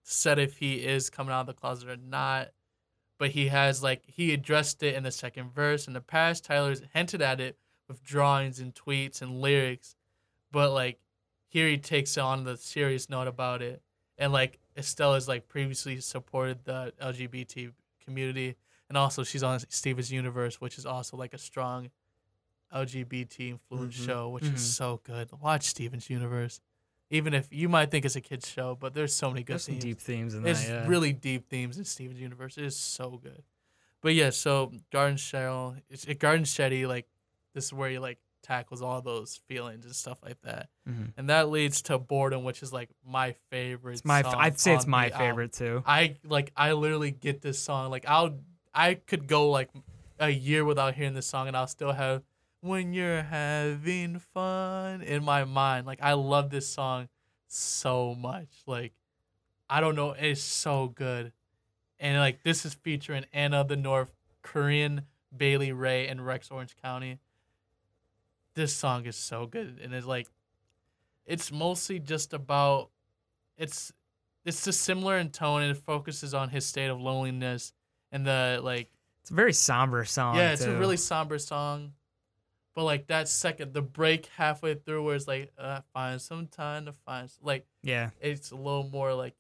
said 0.04 0.40
if 0.40 0.58
he 0.58 0.76
is 0.76 1.10
coming 1.10 1.34
out 1.34 1.42
of 1.42 1.48
the 1.48 1.54
closet 1.54 1.90
or 1.90 1.98
not, 1.98 2.50
but 3.22 3.30
he 3.30 3.50
has 3.50 3.84
like 3.84 4.02
he 4.08 4.34
addressed 4.34 4.82
it 4.82 4.96
in 4.96 5.04
the 5.04 5.12
second 5.12 5.54
verse. 5.54 5.86
In 5.86 5.94
the 5.94 6.02
past, 6.02 6.44
Tyler's 6.44 6.82
hinted 6.92 7.22
at 7.22 7.40
it 7.40 7.56
with 7.88 8.04
drawings 8.04 8.60
and 8.60 8.74
tweets 8.74 9.22
and 9.22 9.40
lyrics, 9.40 9.96
but 10.52 10.72
like 10.72 11.00
here 11.48 11.68
he 11.68 11.78
takes 11.78 12.18
on 12.18 12.46
the 12.46 12.58
serious 12.58 13.12
note 13.12 13.28
about 13.28 13.62
it 13.62 13.84
and 14.18 14.34
like 14.34 14.58
Estelle 14.76 15.14
has 15.14 15.28
like 15.28 15.48
previously 15.48 16.00
supported 16.02 16.66
the 16.66 16.94
LGBT 17.00 17.72
community, 18.04 18.56
and 18.90 18.98
also 18.98 19.24
she's 19.24 19.44
on 19.44 19.60
Steven's 19.70 20.12
Universe, 20.12 20.60
which 20.60 20.80
is 20.80 20.88
also 20.88 21.16
like 21.16 21.36
a 21.36 21.38
strong 21.38 21.92
LGBT 22.74 23.50
influence 23.52 23.96
Mhm. 24.00 24.06
show, 24.06 24.30
which 24.30 24.46
Mhm. 24.46 24.56
is 24.56 24.74
so 24.76 25.00
good. 25.04 25.32
Watch 25.34 25.66
Steven's 25.66 26.10
Universe, 26.10 26.60
even 27.12 27.34
if 27.36 27.48
you 27.52 27.70
might 27.70 27.92
think 27.92 28.06
it's 28.06 28.16
a 28.16 28.22
kids 28.22 28.50
show, 28.50 28.76
but 28.80 28.94
there's 28.96 29.14
so 29.14 29.30
many 29.30 29.44
good 29.44 29.54
There's 29.54 29.66
themes. 29.68 29.84
deep 29.84 30.00
themes 30.00 30.34
in 30.34 30.42
there. 30.44 30.52
It's 30.54 30.68
yeah. 30.68 30.88
really 30.88 31.14
deep 31.14 31.48
themes 31.50 31.78
in 31.78 31.86
Steven's 31.86 32.20
Universe. 32.20 32.58
It 32.58 32.64
is 32.64 32.76
so 32.76 33.20
good. 33.22 33.44
But 34.02 34.16
yeah, 34.16 34.32
so 34.32 34.72
Garden 34.92 35.18
Shell, 35.18 35.76
it's 35.90 36.06
it, 36.06 36.18
Garden 36.20 36.46
Shetty, 36.46 36.88
like 36.88 37.06
this 37.54 37.66
is 37.66 37.74
where 37.74 37.90
he 37.90 38.00
like 38.00 38.18
tackles 38.42 38.82
all 38.82 39.02
those 39.02 39.40
feelings 39.48 39.86
and 39.86 39.96
stuff 39.96 40.18
like 40.24 40.42
that, 40.42 40.70
Mhm. 40.90 41.14
and 41.18 41.30
that 41.30 41.50
leads 41.50 41.84
to 41.84 42.00
Boredom, 42.00 42.44
which 42.44 42.64
is 42.64 42.74
like 42.74 42.90
my 43.06 43.36
favorite. 43.52 43.94
It's 43.94 44.06
my, 44.06 44.24
song 44.24 44.34
I'd 44.38 44.60
say 44.60 44.74
it's 44.74 44.88
my 44.88 45.10
the 45.10 45.14
album. 45.14 45.28
favorite 45.28 45.54
too. 45.54 45.84
I 45.86 46.16
like 46.24 46.52
I 46.58 46.72
literally 46.72 47.12
get 47.12 47.42
this 47.42 47.60
song 47.60 47.92
like 47.92 48.06
I'll 48.08 48.40
I 48.74 48.96
could 48.96 49.28
go 49.28 49.50
like 49.52 49.70
a 50.20 50.30
year 50.30 50.66
without 50.66 50.96
hearing 50.96 51.14
this 51.14 51.28
song 51.28 51.48
and 51.48 51.56
I'll 51.58 51.68
still 51.68 51.92
have 51.92 52.24
when 52.62 52.94
you're 52.94 53.24
having 53.24 54.20
fun 54.34 55.02
in 55.02 55.24
my 55.24 55.44
mind. 55.44 55.86
Like 55.86 56.00
I 56.02 56.14
love 56.14 56.50
this 56.50 56.68
song 56.68 57.10
so 57.48 58.16
much. 58.16 58.48
Like 58.66 58.94
I 59.70 59.82
don't 59.82 59.96
know, 59.96 60.12
it's 60.18 60.42
so 60.42 60.88
good. 60.88 61.34
And 62.00 62.18
like 62.18 62.44
this 62.44 62.66
is 62.66 62.74
featuring 62.74 63.26
Anna 63.34 63.64
the 63.64 63.76
North, 63.76 64.14
Corinne 64.42 65.04
Bailey 65.36 65.72
Rae, 65.72 66.08
and 66.08 66.26
Rex 66.26 66.50
Orange 66.52 66.76
County. 66.82 67.20
This 68.54 68.74
song 68.76 69.06
is 69.06 69.16
so 69.16 69.46
good 69.46 69.80
and 69.82 69.94
it's 69.94 70.06
like 70.06 70.28
it's 71.26 71.52
mostly 71.54 72.00
just 72.00 72.34
about 72.34 72.90
it's 73.58 73.94
it's 74.44 74.66
just 74.66 74.82
similar 74.82 75.18
in 75.18 75.30
tone 75.30 75.62
and 75.62 75.72
it 75.72 75.78
focuses 75.82 76.34
on 76.34 76.50
his 76.50 76.66
state 76.66 76.88
of 76.90 77.00
loneliness 77.00 77.72
and 78.12 78.26
the 78.26 78.60
like 78.62 78.90
It's 79.22 79.32
a 79.32 79.34
very 79.36 79.54
somber 79.54 80.04
song. 80.04 80.36
yeah 80.36 80.52
it's 80.52 80.64
a 80.64 80.76
really 80.78 80.98
somber 80.98 81.40
song 81.40 81.94
but 82.76 82.84
like 82.84 83.08
that 83.08 83.28
second 83.28 83.74
the 83.74 83.82
break 83.82 84.28
halfway 84.38 84.76
through 84.76 85.04
where 85.04 85.16
it's 85.16 85.28
like 85.28 85.52
uh, 85.58 85.82
find 85.94 86.22
some 86.22 86.48
time 86.48 86.86
to 86.86 86.94
find 87.06 87.30
like 87.42 87.66
yeah. 87.84 88.10
it's 88.20 88.52
a 88.52 88.56
little 88.56 88.90
more 88.92 89.14
like 89.14 89.36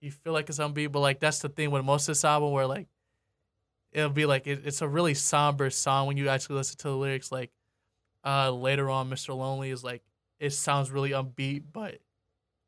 you 0.00 0.10
feel 0.10 0.32
like 0.32 0.48
it's 0.48 0.58
upbeat 0.58 0.92
but 0.92 1.00
like 1.00 1.20
that's 1.20 1.40
the 1.40 1.48
thing 1.48 1.70
with 1.70 1.84
most 1.84 2.04
of 2.08 2.12
this 2.12 2.24
album 2.24 2.52
where 2.52 2.66
like 2.66 2.88
it'll 3.92 4.10
be 4.10 4.26
like 4.26 4.46
it, 4.46 4.62
it's 4.64 4.82
a 4.82 4.88
really 4.88 5.14
somber 5.14 5.68
song 5.70 6.06
when 6.06 6.16
you 6.16 6.28
actually 6.28 6.56
listen 6.56 6.76
to 6.78 6.88
the 6.88 6.96
lyrics 6.96 7.32
like 7.32 7.50
uh 8.24 8.50
later 8.50 8.88
on 8.88 9.10
mr 9.10 9.36
lonely 9.36 9.70
is 9.70 9.82
like 9.82 10.02
it 10.38 10.50
sounds 10.50 10.90
really 10.90 11.10
upbeat 11.10 11.64
but 11.72 11.98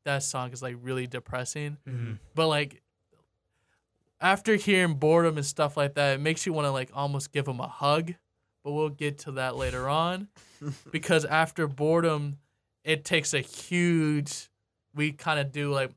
that 0.05 0.21
song 0.21 0.51
is 0.51 0.61
like 0.61 0.75
really 0.81 1.07
depressing 1.07 1.77
Mhm. 1.87 2.19
but 2.35 2.47
like 2.47 2.81
after 4.21 4.55
hearing 4.55 4.93
boredom 4.95 5.35
and 5.37 5.45
stuff 5.45 5.75
like 5.75 5.95
that, 5.95 6.15
it 6.15 6.21
makes 6.21 6.45
you 6.45 6.53
want 6.53 6.65
to 6.65 6.71
like 6.71 6.89
almost 6.93 7.33
give 7.33 7.45
him 7.45 7.59
a 7.59 7.67
hug. 7.67 8.13
But 8.63 8.71
we'll 8.71 8.89
get 8.89 9.19
to 9.19 9.31
that 9.33 9.55
later 9.55 9.89
on 9.89 10.29
because 10.91 11.25
after 11.25 11.67
boredom, 11.67 12.37
it 12.83 13.03
takes 13.03 13.33
a 13.33 13.41
huge. 13.41 14.49
We 14.95 15.11
kind 15.11 15.39
of 15.39 15.51
do 15.51 15.71
like. 15.71 15.91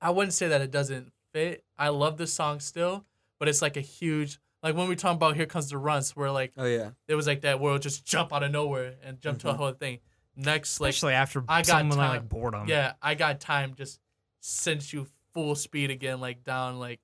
I 0.00 0.10
wouldn't 0.10 0.32
say 0.34 0.48
that 0.48 0.60
it 0.60 0.70
doesn't 0.70 1.12
fit. 1.32 1.64
I 1.78 1.88
love 1.88 2.16
the 2.16 2.26
song 2.26 2.60
still, 2.60 3.04
but 3.38 3.48
it's 3.48 3.62
like 3.62 3.76
a 3.76 3.80
huge 3.80 4.38
like 4.62 4.76
when 4.76 4.88
we 4.88 4.94
talk 4.96 5.14
about 5.16 5.34
here 5.36 5.46
comes 5.46 5.68
the 5.70 5.78
runs 5.78 6.14
where 6.14 6.30
like 6.30 6.52
Oh 6.56 6.64
yeah. 6.66 6.90
it 7.08 7.14
was 7.16 7.26
like 7.26 7.40
that 7.42 7.58
where 7.60 7.70
it'll 7.72 7.80
just 7.80 8.04
jump 8.04 8.32
out 8.32 8.42
of 8.44 8.50
nowhere 8.52 8.94
and 9.04 9.20
jump 9.20 9.40
to 9.40 9.50
a 9.50 9.54
Mhm. 9.54 9.56
whole 9.56 9.72
thing. 9.72 9.98
Next 10.36 10.80
like 10.80 10.90
Especially 10.90 11.14
after 11.14 11.42
I 11.48 11.58
got 11.62 11.66
someone 11.66 11.98
like, 11.98 12.06
time. 12.06 12.16
like 12.20 12.28
boredom. 12.28 12.68
yeah, 12.68 12.92
I 13.02 13.14
got 13.14 13.40
time 13.40 13.74
just 13.76 13.98
sends 14.40 14.92
you 14.92 15.06
full 15.34 15.54
speed 15.56 15.90
again, 15.90 16.20
like 16.20 16.44
down 16.44 16.78
like 16.78 17.00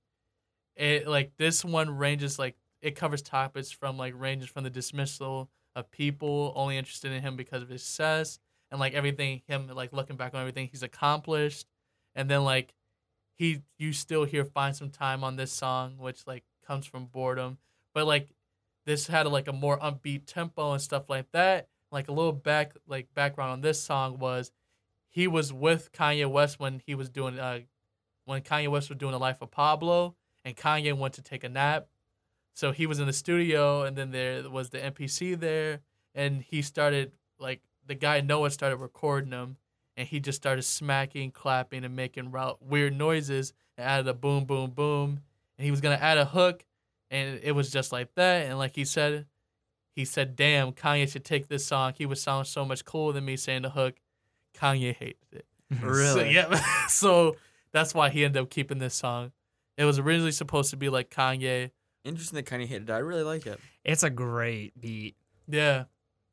it 0.77 1.07
like 1.09 1.33
this 1.37 1.65
one 1.65 1.91
ranges 1.97 2.39
like 2.39 2.57
it 2.83 2.97
covers 2.97 3.23
topics 3.23 3.71
from 3.71 3.97
like 3.97 4.15
ranges 4.17 4.49
from 4.49 4.65
the 4.65 4.71
dismissal 4.71 5.51
of 5.75 5.91
people 5.91 6.53
only 6.57 6.77
interested 6.77 7.13
in 7.13 7.23
him 7.23 7.37
because 7.37 7.63
of 7.63 7.69
his 7.69 7.83
success 7.83 8.39
and 8.71 8.81
like 8.81 8.95
everything 8.95 9.43
him 9.47 9.69
like 9.69 9.93
looking 9.93 10.17
back 10.17 10.35
on 10.35 10.41
everything 10.41 10.69
he's 10.71 10.83
accomplished. 10.83 11.67
And 12.15 12.29
then 12.29 12.45
like 12.45 12.75
he 13.37 13.63
you 13.79 13.93
still 13.93 14.25
hear 14.25 14.45
find 14.45 14.75
some 14.75 14.91
time 14.91 15.23
on 15.23 15.37
this 15.37 15.53
song 15.53 15.97
which 15.99 16.27
like 16.27 16.45
comes 16.67 16.87
from 16.87 17.07
boredom. 17.07 17.59
But 17.95 18.07
like 18.07 18.29
this 18.87 19.07
had 19.07 19.27
like 19.27 19.49
a 19.49 19.53
more 19.53 19.79
upbeat 19.79 20.27
tempo 20.27 20.73
and 20.73 20.83
stuff 20.83 21.09
like 21.09 21.31
that. 21.33 21.69
Like 21.91 22.09
a 22.09 22.13
little 22.13 22.33
back 22.33 22.75
like 22.87 23.13
background 23.15 23.53
on 23.53 23.61
this 23.61 23.81
song 23.81 24.19
was 24.19 24.53
he 25.09 25.27
was 25.27 25.53
with 25.53 25.91
Kanye 25.93 26.31
West 26.31 26.61
when 26.61 26.81
he 26.85 26.95
was 26.95 27.09
doing 27.09 27.39
uh 27.39 27.61
when 28.25 28.43
Kanye 28.43 28.69
West 28.69 28.89
was 28.89 28.99
doing 28.99 29.13
the 29.13 29.19
life 29.19 29.39
of 29.41 29.51
Pablo 29.51 30.15
and 30.45 30.57
Kanye 30.57 30.97
went 30.97 31.15
to 31.15 31.23
take 31.23 31.45
a 31.45 31.49
nap. 31.49 31.89
So 32.59 32.73
he 32.73 32.87
was 32.87 32.99
in 32.99 33.07
the 33.07 33.13
studio 33.13 33.83
and 33.83 33.97
then 33.97 34.11
there 34.11 34.51
was 34.51 34.71
the 34.71 34.79
NPC 34.79 35.39
there 35.39 35.79
and 36.13 36.43
he 36.43 36.61
started 36.61 37.13
like 37.39 37.61
the 37.87 37.95
guy 37.95 38.21
Noah 38.21 38.51
started 38.51 38.79
recording 38.79 39.31
him, 39.31 39.59
and 39.97 40.09
he 40.09 40.19
just 40.19 40.35
started 40.35 40.63
smacking, 40.63 41.31
clapping, 41.31 41.85
and 41.85 41.95
making 41.95 42.35
weird 42.61 42.99
noises, 42.99 43.53
and 43.77 43.87
added 43.87 44.09
a 44.09 44.13
boom, 44.13 44.45
boom, 44.45 44.71
boom, 44.71 45.21
and 45.57 45.65
he 45.65 45.71
was 45.71 45.81
gonna 45.81 45.95
add 45.95 46.19
a 46.19 46.25
hook, 46.25 46.65
and 47.13 47.39
it 47.45 47.53
was 47.53 47.71
just 47.71 47.93
like 47.93 48.13
that, 48.17 48.47
and 48.47 48.59
like 48.59 48.75
he 48.75 48.85
said, 48.85 49.27
he 49.95 50.05
said, 50.05 50.35
"Damn, 50.35 50.73
Kanye 50.73 51.09
should 51.09 51.25
take 51.25 51.47
this 51.47 51.65
song. 51.65 51.93
He 51.97 52.07
would 52.07 52.19
sound 52.19 52.49
so 52.49 52.65
much 52.65 52.85
cooler 52.85 53.13
than 53.13 53.25
me 53.25 53.37
saying 53.37 53.63
the 53.63 53.71
hook." 53.71 54.01
Kanye 54.53 54.97
hated 54.97 55.17
it. 55.31 55.47
So, 55.81 56.25
yeah. 56.25 56.87
so 56.89 57.37
that's 57.71 57.95
why 57.95 58.09
he 58.09 58.25
ended 58.25 58.43
up 58.43 58.51
keeping 58.51 58.79
this 58.79 58.97
song. 58.97 59.31
It 59.77 59.85
was 59.85 60.01
originally 60.01 60.33
supposed 60.33 60.71
to 60.71 60.77
be 60.77 60.89
like 60.89 61.09
Kanye. 61.09 61.71
Interesting 62.05 62.37
that 62.37 62.47
Kanye 62.47 62.67
hated 62.67 62.91
it. 62.91 62.93
I 62.93 62.99
really 62.99 63.23
like 63.23 63.47
it. 63.47 63.61
It's 63.85 64.03
a 64.03 64.11
great 64.11 64.79
beat. 64.81 65.17
Yeah. 65.49 65.85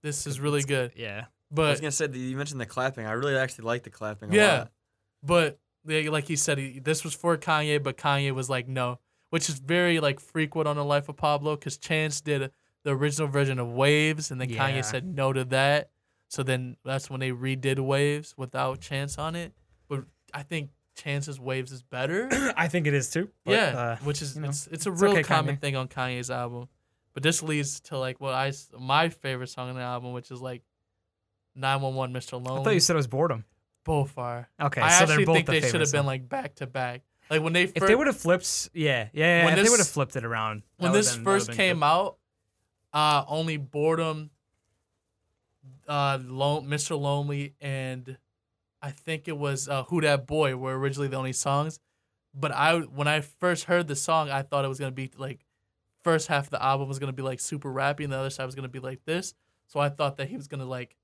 This 0.04 0.28
is 0.28 0.40
really 0.40 0.62
good. 0.62 0.92
Yeah. 0.96 1.26
But 1.52 1.66
I 1.66 1.70
was 1.72 1.82
gonna 1.82 1.92
say 1.92 2.08
that 2.08 2.18
you 2.18 2.38
mentioned 2.38 2.62
the 2.62 2.66
clapping. 2.66 3.06
I 3.06 3.12
really 3.14 3.36
actually 3.36 3.66
like 3.66 3.84
the 3.84 3.90
clapping. 3.90 4.34
A 4.34 4.36
yeah. 4.36 4.58
lot. 4.58 4.72
But 5.24 5.60
yeah, 5.88 6.10
like 6.10 6.28
he 6.28 6.36
said, 6.36 6.58
he, 6.58 6.80
this 6.80 7.04
was 7.04 7.14
for 7.14 7.38
Kanye, 7.38 7.82
but 7.82 7.98
Kanye 7.98 8.32
was 8.32 8.50
like, 8.50 8.68
no, 8.68 9.00
which 9.30 9.50
is 9.50 9.60
very 9.60 10.00
like 10.00 10.20
frequent 10.20 10.68
on 10.68 10.76
the 10.76 10.86
life 10.86 11.10
of 11.10 11.18
Pablo 11.18 11.56
because 11.56 11.78
Chance 11.78 12.22
did 12.22 12.52
the 12.84 12.92
original 12.92 13.28
version 13.28 13.60
of 13.60 13.72
Waves, 13.72 14.32
and 14.32 14.40
then 14.40 14.50
Yeah. 14.50 14.70
Kanye 14.70 14.86
said 14.86 15.06
no 15.06 15.34
to 15.34 15.44
that. 15.46 15.90
So 16.28 16.44
then 16.44 16.78
that's 16.84 17.10
when 17.10 17.20
they 17.20 17.32
redid 17.32 17.80
Waves 17.80 18.36
without 18.38 18.82
Chance 18.82 19.18
on 19.18 19.36
it. 19.36 19.54
But 19.88 20.06
I 20.34 20.44
think 20.44 20.70
Chance's 20.96 21.40
Waves 21.40 21.72
is 21.72 21.82
better. 21.84 22.28
I 22.58 22.68
think 22.68 22.88
it 22.88 22.94
is 22.94 23.10
too. 23.12 23.30
but, 23.46 23.52
yeah, 23.52 23.78
uh, 23.78 23.96
which 24.04 24.22
is 24.22 24.36
you 24.36 24.42
know, 24.42 24.50
it's 24.50 24.68
it's 24.68 24.86
a 24.86 24.92
it's 24.92 25.02
real 25.02 25.12
okay, 25.14 25.24
common 25.24 25.58
Kanye. 25.58 25.62
thing 25.62 25.76
on 25.76 25.88
Kanye's 25.88 26.32
album. 26.32 26.68
But 27.14 27.24
this 27.24 27.42
leads 27.44 27.80
to 27.82 27.98
like 27.98 28.20
what 28.20 28.34
I 28.34 28.52
my 28.80 29.10
favorite 29.10 29.48
song 29.48 29.70
on 29.70 29.76
the 29.76 29.82
album, 29.82 30.14
which 30.14 30.32
is 30.32 30.42
like 30.42 30.64
911 31.56 32.14
Mr. 32.16 32.34
Lonely. 32.34 32.62
I 32.62 32.64
thought 32.64 32.74
you 32.74 32.80
said 32.80 32.96
it 32.96 32.98
was 32.98 33.08
boredom. 33.08 33.46
both 33.84 34.18
are. 34.18 34.50
Okay, 34.62 34.82
I 34.82 34.90
so 34.90 35.04
actually 35.04 35.18
they're 35.18 35.26
both 35.26 35.36
think 35.36 35.46
the 35.48 35.52
they 35.60 35.70
should 35.70 35.82
have 35.82 35.92
been 35.92 36.06
like 36.06 36.28
back 36.28 36.56
to 36.56 36.68
back. 36.68 37.02
Like 37.30 37.42
when 37.42 37.54
they 37.54 37.64
If 37.64 37.76
they 37.88 37.96
would 37.96 38.08
have 38.08 38.18
flipped, 38.18 38.70
yeah, 38.74 39.08
yeah, 39.14 39.40
yeah 39.40 39.46
When 39.46 39.58
if 39.58 39.64
they 39.64 39.70
would 39.70 39.80
have 39.80 39.88
flipped 39.88 40.16
it 40.16 40.24
around. 40.26 40.64
when 40.78 40.92
this 40.92 41.16
been- 41.16 41.24
first 41.24 41.52
came 41.54 41.78
good. 41.80 41.86
out, 41.86 42.18
uh, 42.94 43.24
only 43.28 43.58
boredom, 43.58 44.30
uh, 45.88 46.20
Lone, 46.24 46.68
Mr. 46.68 47.00
Lonely, 47.00 47.54
and 47.62 48.18
I 48.86 48.92
think 48.92 49.28
it 49.28 49.36
was 49.36 49.68
uh, 49.68 49.84
Who 49.86 50.00
That 50.02 50.28
Boy 50.28 50.56
were 50.56 50.78
originally 50.78 51.08
the 51.08 51.18
only 51.18 51.34
songs. 51.34 51.80
But 52.36 52.52
I 52.52 52.78
when 52.78 53.08
I 53.08 53.22
first 53.22 53.64
heard 53.64 53.88
the 53.88 53.96
song, 53.96 54.30
I 54.30 54.44
thought 54.44 54.64
it 54.64 54.68
was 54.68 54.78
gonna 54.78 54.92
be 54.92 55.10
like 55.18 55.44
first 56.04 56.28
half 56.28 56.46
of 56.46 56.50
the 56.52 56.64
album 56.64 56.88
was 56.88 57.00
gonna 57.00 57.12
be 57.12 57.24
like 57.24 57.40
super 57.40 57.74
rappy, 57.74 58.04
and 58.04 58.14
the 58.14 58.18
other 58.18 58.30
side 58.30 58.46
was 58.46 58.54
gonna 58.54 58.68
be 58.68 58.80
like 58.80 59.04
this. 59.06 59.34
So 59.66 59.80
I 59.80 59.90
thought 59.90 60.18
that 60.18 60.28
he 60.28 60.38
was 60.38 60.48
gonna 60.48 60.66
like 60.66 60.96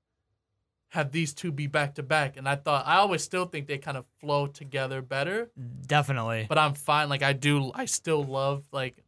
have 0.90 1.10
these 1.10 1.34
two 1.34 1.50
be 1.50 1.66
back 1.66 1.96
to 1.96 2.04
back, 2.04 2.36
and 2.36 2.48
I 2.48 2.54
thought 2.54 2.86
I 2.86 2.98
always 2.98 3.24
still 3.24 3.46
think 3.46 3.66
they 3.66 3.78
kind 3.78 3.96
of 3.96 4.04
flow 4.20 4.46
together 4.46 5.02
better. 5.02 5.50
definitely. 5.86 6.46
but 6.48 6.58
I'm 6.58 6.74
fine. 6.74 7.08
Like 7.08 7.24
I 7.24 7.32
do, 7.32 7.72
I 7.74 7.86
still 7.86 8.22
love 8.22 8.64
like 8.70 9.02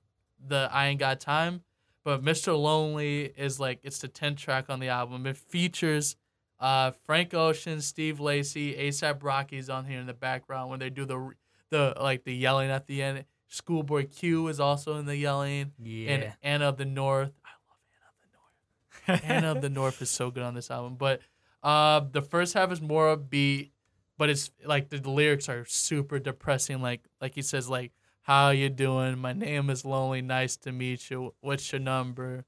the 0.44 0.68
I 0.72 0.86
ain't 0.88 0.98
got 0.98 1.20
time. 1.20 1.62
But 2.02 2.24
Mr. 2.24 2.58
Lonely 2.58 3.32
is 3.36 3.60
like 3.60 3.78
it's 3.84 4.00
the 4.00 4.08
10th 4.08 4.38
track 4.38 4.64
on 4.68 4.80
the 4.80 4.88
album. 4.88 5.26
It 5.26 5.36
features 5.36 6.16
uh, 6.60 6.92
Frank 7.04 7.34
Ocean, 7.34 7.80
Steve 7.80 8.20
Lacy, 8.20 8.74
ASAP 8.74 9.22
Rocky's 9.22 9.68
on 9.68 9.84
here 9.86 10.00
in 10.00 10.06
the 10.06 10.14
background 10.14 10.70
when 10.70 10.78
they 10.78 10.90
do 10.90 11.04
the 11.04 11.32
the 11.70 11.94
like 12.00 12.24
the 12.24 12.34
yelling 12.34 12.70
at 12.70 12.86
the 12.86 13.02
end. 13.02 13.24
Schoolboy 13.48 14.06
Q 14.08 14.48
is 14.48 14.58
also 14.58 14.96
in 14.96 15.06
the 15.06 15.16
yelling, 15.16 15.72
yeah. 15.78 16.10
and 16.10 16.32
Anna 16.42 16.68
of 16.68 16.76
the 16.76 16.84
North. 16.84 17.32
I 17.44 17.50
love 17.68 17.82
Anna 17.86 18.08
of 18.08 18.22
the 18.22 19.18
North. 19.18 19.24
Anna 19.30 19.52
of 19.52 19.62
the 19.62 19.68
North 19.68 20.02
is 20.02 20.10
so 20.10 20.30
good 20.30 20.42
on 20.42 20.54
this 20.54 20.70
album. 20.70 20.96
But 20.96 21.20
uh, 21.62 22.00
the 22.10 22.22
first 22.22 22.54
half 22.54 22.72
is 22.72 22.80
more 22.80 23.16
upbeat, 23.16 23.70
but 24.18 24.30
it's 24.30 24.50
like 24.64 24.88
the, 24.88 24.98
the 24.98 25.10
lyrics 25.10 25.48
are 25.48 25.64
super 25.66 26.18
depressing. 26.18 26.80
Like 26.80 27.02
like 27.20 27.34
he 27.34 27.42
says 27.42 27.68
like, 27.68 27.92
"How 28.22 28.50
you 28.50 28.70
doing? 28.70 29.18
My 29.18 29.32
name 29.32 29.70
is 29.70 29.84
Lonely. 29.84 30.22
Nice 30.22 30.56
to 30.58 30.72
meet 30.72 31.10
you. 31.10 31.34
What's 31.40 31.70
your 31.72 31.80
number? 31.80 32.44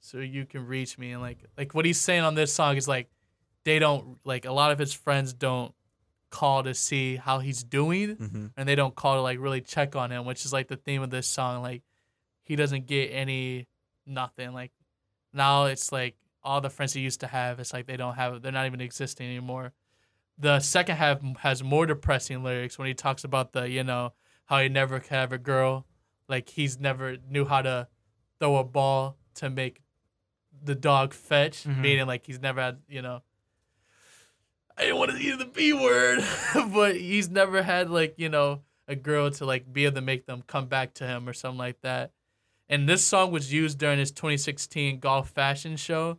So 0.00 0.18
you 0.18 0.46
can 0.46 0.66
reach 0.66 0.98
me." 0.98 1.12
And 1.12 1.22
like 1.22 1.44
like 1.56 1.74
what 1.74 1.84
he's 1.84 2.00
saying 2.00 2.22
on 2.22 2.34
this 2.34 2.52
song 2.52 2.76
is 2.76 2.88
like, 2.88 3.08
they 3.66 3.78
don't 3.78 4.18
like 4.24 4.44
a 4.46 4.52
lot 4.52 4.72
of 4.72 4.78
his 4.78 4.94
friends 4.94 5.32
don't 5.34 5.74
call 6.30 6.62
to 6.62 6.72
see 6.74 7.16
how 7.16 7.38
he's 7.40 7.62
doing 7.62 8.16
Mm-hmm. 8.16 8.46
and 8.56 8.68
they 8.68 8.74
don't 8.74 8.94
call 8.94 9.16
to 9.16 9.20
like 9.20 9.38
really 9.40 9.60
check 9.60 9.94
on 9.94 10.10
him, 10.10 10.24
which 10.24 10.44
is 10.44 10.52
like 10.52 10.68
the 10.68 10.76
theme 10.76 11.02
of 11.02 11.10
this 11.10 11.26
song. 11.26 11.62
Like 11.62 11.82
he 12.44 12.56
doesn't 12.56 12.86
get 12.86 13.08
any 13.08 13.66
nothing. 14.06 14.52
Like 14.52 14.72
now 15.32 15.64
it's 15.66 15.92
like 15.92 16.16
all 16.42 16.60
the 16.60 16.70
friends 16.70 16.92
he 16.92 17.00
used 17.00 17.20
to 17.20 17.26
have, 17.26 17.58
it's 17.60 17.72
like 17.72 17.86
they 17.86 17.96
don't 17.96 18.14
have 18.14 18.40
they're 18.42 18.52
not 18.52 18.66
even 18.66 18.80
existing 18.80 19.26
anymore. 19.26 19.72
The 20.38 20.60
second 20.60 20.96
half 20.96 21.20
has 21.38 21.62
more 21.62 21.86
depressing 21.86 22.42
lyrics 22.44 22.78
when 22.78 22.86
he 22.86 22.94
talks 22.94 23.24
about 23.24 23.52
the, 23.52 23.68
you 23.68 23.82
know, 23.84 24.12
how 24.44 24.60
he 24.60 24.68
never 24.68 25.00
could 25.00 25.10
have 25.10 25.32
a 25.32 25.38
girl. 25.38 25.86
Like 26.28 26.48
he's 26.50 26.78
never 26.78 27.16
knew 27.28 27.44
how 27.46 27.62
to 27.62 27.88
throw 28.38 28.56
a 28.56 28.64
ball 28.64 29.16
to 29.36 29.48
make 29.50 29.80
the 30.62 30.74
dog 30.74 31.14
fetch, 31.14 31.64
Mhm. 31.64 31.78
meaning 31.80 32.06
like 32.06 32.26
he's 32.26 32.40
never 32.40 32.60
had, 32.60 32.78
you 32.88 33.00
know, 33.02 33.22
I 34.76 34.82
didn't 34.82 34.98
want 34.98 35.12
to 35.12 35.22
use 35.22 35.38
the 35.38 35.46
B 35.46 35.72
word, 35.72 36.22
but 36.72 36.96
he's 36.96 37.30
never 37.30 37.62
had 37.62 37.90
like 37.90 38.14
you 38.18 38.28
know 38.28 38.60
a 38.86 38.94
girl 38.94 39.30
to 39.30 39.44
like 39.46 39.72
be 39.72 39.84
able 39.84 39.96
to 39.96 40.00
make 40.00 40.26
them 40.26 40.42
come 40.46 40.66
back 40.66 40.94
to 40.94 41.06
him 41.06 41.28
or 41.28 41.32
something 41.32 41.58
like 41.58 41.80
that. 41.80 42.12
And 42.68 42.88
this 42.88 43.04
song 43.04 43.30
was 43.30 43.52
used 43.52 43.78
during 43.78 43.98
his 43.98 44.10
2016 44.10 44.98
golf 44.98 45.30
fashion 45.30 45.76
show, 45.76 46.18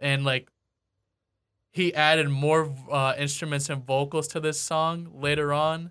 and 0.00 0.24
like 0.24 0.48
he 1.70 1.94
added 1.94 2.28
more 2.28 2.74
uh, 2.90 3.14
instruments 3.16 3.68
and 3.68 3.84
vocals 3.84 4.28
to 4.28 4.40
this 4.40 4.60
song 4.60 5.10
later 5.14 5.52
on, 5.52 5.90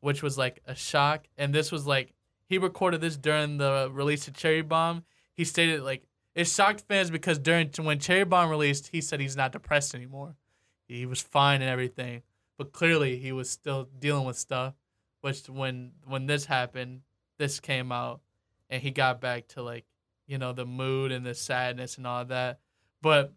which 0.00 0.22
was 0.22 0.38
like 0.38 0.62
a 0.66 0.74
shock. 0.74 1.26
And 1.36 1.54
this 1.54 1.70
was 1.70 1.86
like 1.86 2.14
he 2.46 2.56
recorded 2.56 3.02
this 3.02 3.16
during 3.18 3.58
the 3.58 3.90
release 3.92 4.26
of 4.26 4.34
Cherry 4.34 4.62
Bomb. 4.62 5.04
He 5.34 5.44
stated 5.44 5.82
like 5.82 6.04
it 6.34 6.46
shocked 6.46 6.84
fans 6.88 7.10
because 7.10 7.38
during 7.38 7.70
when 7.82 7.98
Cherry 7.98 8.24
Bomb 8.24 8.48
released, 8.48 8.88
he 8.88 9.02
said 9.02 9.20
he's 9.20 9.36
not 9.36 9.52
depressed 9.52 9.94
anymore 9.94 10.36
he 10.92 11.06
was 11.06 11.20
fine 11.20 11.62
and 11.62 11.70
everything, 11.70 12.22
but 12.58 12.72
clearly 12.72 13.16
he 13.16 13.32
was 13.32 13.50
still 13.50 13.88
dealing 13.98 14.24
with 14.24 14.36
stuff. 14.36 14.74
Which 15.20 15.48
when 15.48 15.92
when 16.04 16.26
this 16.26 16.46
happened, 16.46 17.02
this 17.38 17.60
came 17.60 17.92
out, 17.92 18.20
and 18.68 18.82
he 18.82 18.90
got 18.90 19.20
back 19.20 19.48
to 19.48 19.62
like 19.62 19.84
you 20.26 20.38
know 20.38 20.52
the 20.52 20.66
mood 20.66 21.12
and 21.12 21.24
the 21.24 21.34
sadness 21.34 21.96
and 21.96 22.06
all 22.06 22.24
that. 22.24 22.58
But 23.00 23.32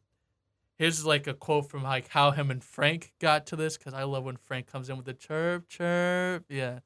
here's 0.78 1.06
like 1.06 1.28
a 1.28 1.34
quote 1.34 1.70
from 1.70 1.84
like 1.84 2.08
how 2.10 2.32
him 2.32 2.51
and 2.51 2.64
Frank 2.64 3.14
got 3.20 3.45
to 3.47 3.56
this 3.56 3.78
because 3.78 3.93
I 3.93 4.03
love 4.03 4.24
when 4.24 4.38
Frank 4.38 4.68
comes 4.68 4.89
in 4.89 4.97
with 4.97 5.06
the 5.06 5.14
chirp 5.14 5.68
chirp. 5.68 6.45
Yeah. 6.49 6.80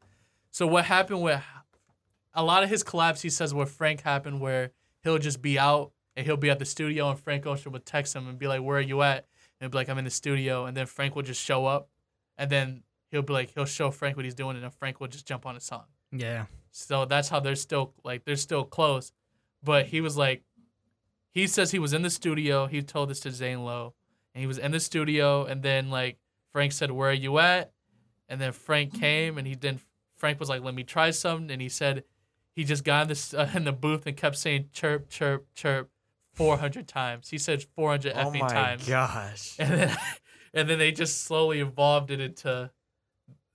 So 0.52 0.68
what 0.68 0.86
happened 0.86 1.22
with 1.22 1.42
a 2.34 2.44
lot 2.44 2.64
of 2.64 2.70
his 2.70 2.84
collabs, 2.84 3.22
he 3.22 3.30
says 3.30 3.54
with 3.54 3.72
Frank 3.72 4.02
happened 4.02 4.42
where 4.42 4.72
he'll 5.04 5.18
just 5.18 5.42
be 5.42 5.58
out 5.60 5.92
and 6.16 6.26
he'll 6.26 6.38
be 6.38 6.50
at 6.50 6.60
the 6.60 6.66
studio 6.66 7.10
and 7.10 7.20
Frank 7.20 7.46
Ocean 7.46 7.72
would 7.72 7.86
text 7.86 8.16
him 8.16 8.28
and 8.28 8.38
be 8.38 8.48
like, 8.48 8.62
"Where 8.62 8.78
are 8.78 8.82
you 8.82 9.02
at?" 9.02 9.26
And 9.60 9.72
be 9.72 9.78
like, 9.78 9.90
I'm 9.90 9.98
in 9.98 10.06
the 10.06 10.12
studio, 10.12 10.66
and 10.66 10.76
then 10.76 10.86
Frank 10.86 11.16
will 11.16 11.24
just 11.24 11.42
show 11.44 11.66
up, 11.66 11.90
and 12.38 12.50
then 12.50 12.84
he'll 13.12 13.22
be 13.22 13.34
like, 13.34 13.52
he'll 13.54 13.66
show 13.66 13.92
Frank 13.92 14.16
what 14.16 14.26
he's 14.26 14.36
doing, 14.36 14.56
and 14.56 14.64
then 14.64 14.72
Frank 14.72 15.00
will 15.00 15.08
just 15.08 15.28
jump 15.28 15.46
on 15.46 15.56
a 15.56 15.60
song. 15.60 15.86
yeah. 16.12 16.46
So 16.72 17.06
that's 17.06 17.30
how 17.30 17.40
they're 17.40 17.56
still 17.56 17.94
like 18.04 18.26
they're 18.26 18.36
still 18.36 18.64
close. 18.64 19.12
But 19.64 19.88
he 19.88 20.02
was 20.02 20.16
like, 20.16 20.44
he 21.32 21.48
says 21.48 21.72
he 21.72 21.80
was 21.80 21.94
in 21.94 22.04
the 22.04 22.10
studio. 22.10 22.68
He 22.68 22.82
told 22.84 23.10
this 23.10 23.20
to 23.22 23.32
Zane 23.32 23.64
Lowe, 23.66 23.96
and 24.34 24.42
he 24.42 24.48
was 24.48 24.60
in 24.60 24.72
the 24.72 24.80
studio, 24.80 25.46
and 25.46 25.64
then 25.64 25.90
like 25.90 26.20
Frank 26.52 26.72
said, 26.72 26.92
"Where 26.92 27.10
are 27.10 27.14
you 27.14 27.40
at?" 27.40 27.72
And 28.30 28.40
then 28.40 28.52
Frank 28.52 28.94
came, 29.00 29.38
and 29.38 29.48
he 29.48 29.56
then 29.56 29.80
Frank 30.16 30.40
was 30.40 30.48
like, 30.48 30.62
"Let 30.64 30.76
me 30.76 30.84
try 30.84 31.10
something," 31.10 31.50
and 31.50 31.62
he 31.62 31.70
said 31.70 32.04
he 32.56 32.64
just 32.64 32.84
got 32.84 33.04
in 33.04 33.08
this 33.08 33.34
uh, 33.34 33.50
in 33.56 33.64
the 33.64 33.72
booth 33.72 34.06
and 34.06 34.16
kept 34.16 34.38
saying 34.38 34.70
chirp 34.72 35.10
chirp 35.10 35.48
chirp 35.56 35.90
400 36.40 36.88
times. 36.88 37.30
He 37.30 37.38
said 37.38 37.64
400 37.76 38.14
Oh 38.16 38.18
effing 38.26 38.40
my 38.40 38.48
times 38.48 38.88
gosh. 38.88 39.56
and 39.60 39.72
then 39.74 39.98
and 40.54 40.70
then 40.70 40.80
they 40.80 40.92
just 40.92 41.24
slowly 41.24 41.60
evolved 41.60 42.12
it 42.12 42.20
into 42.20 42.72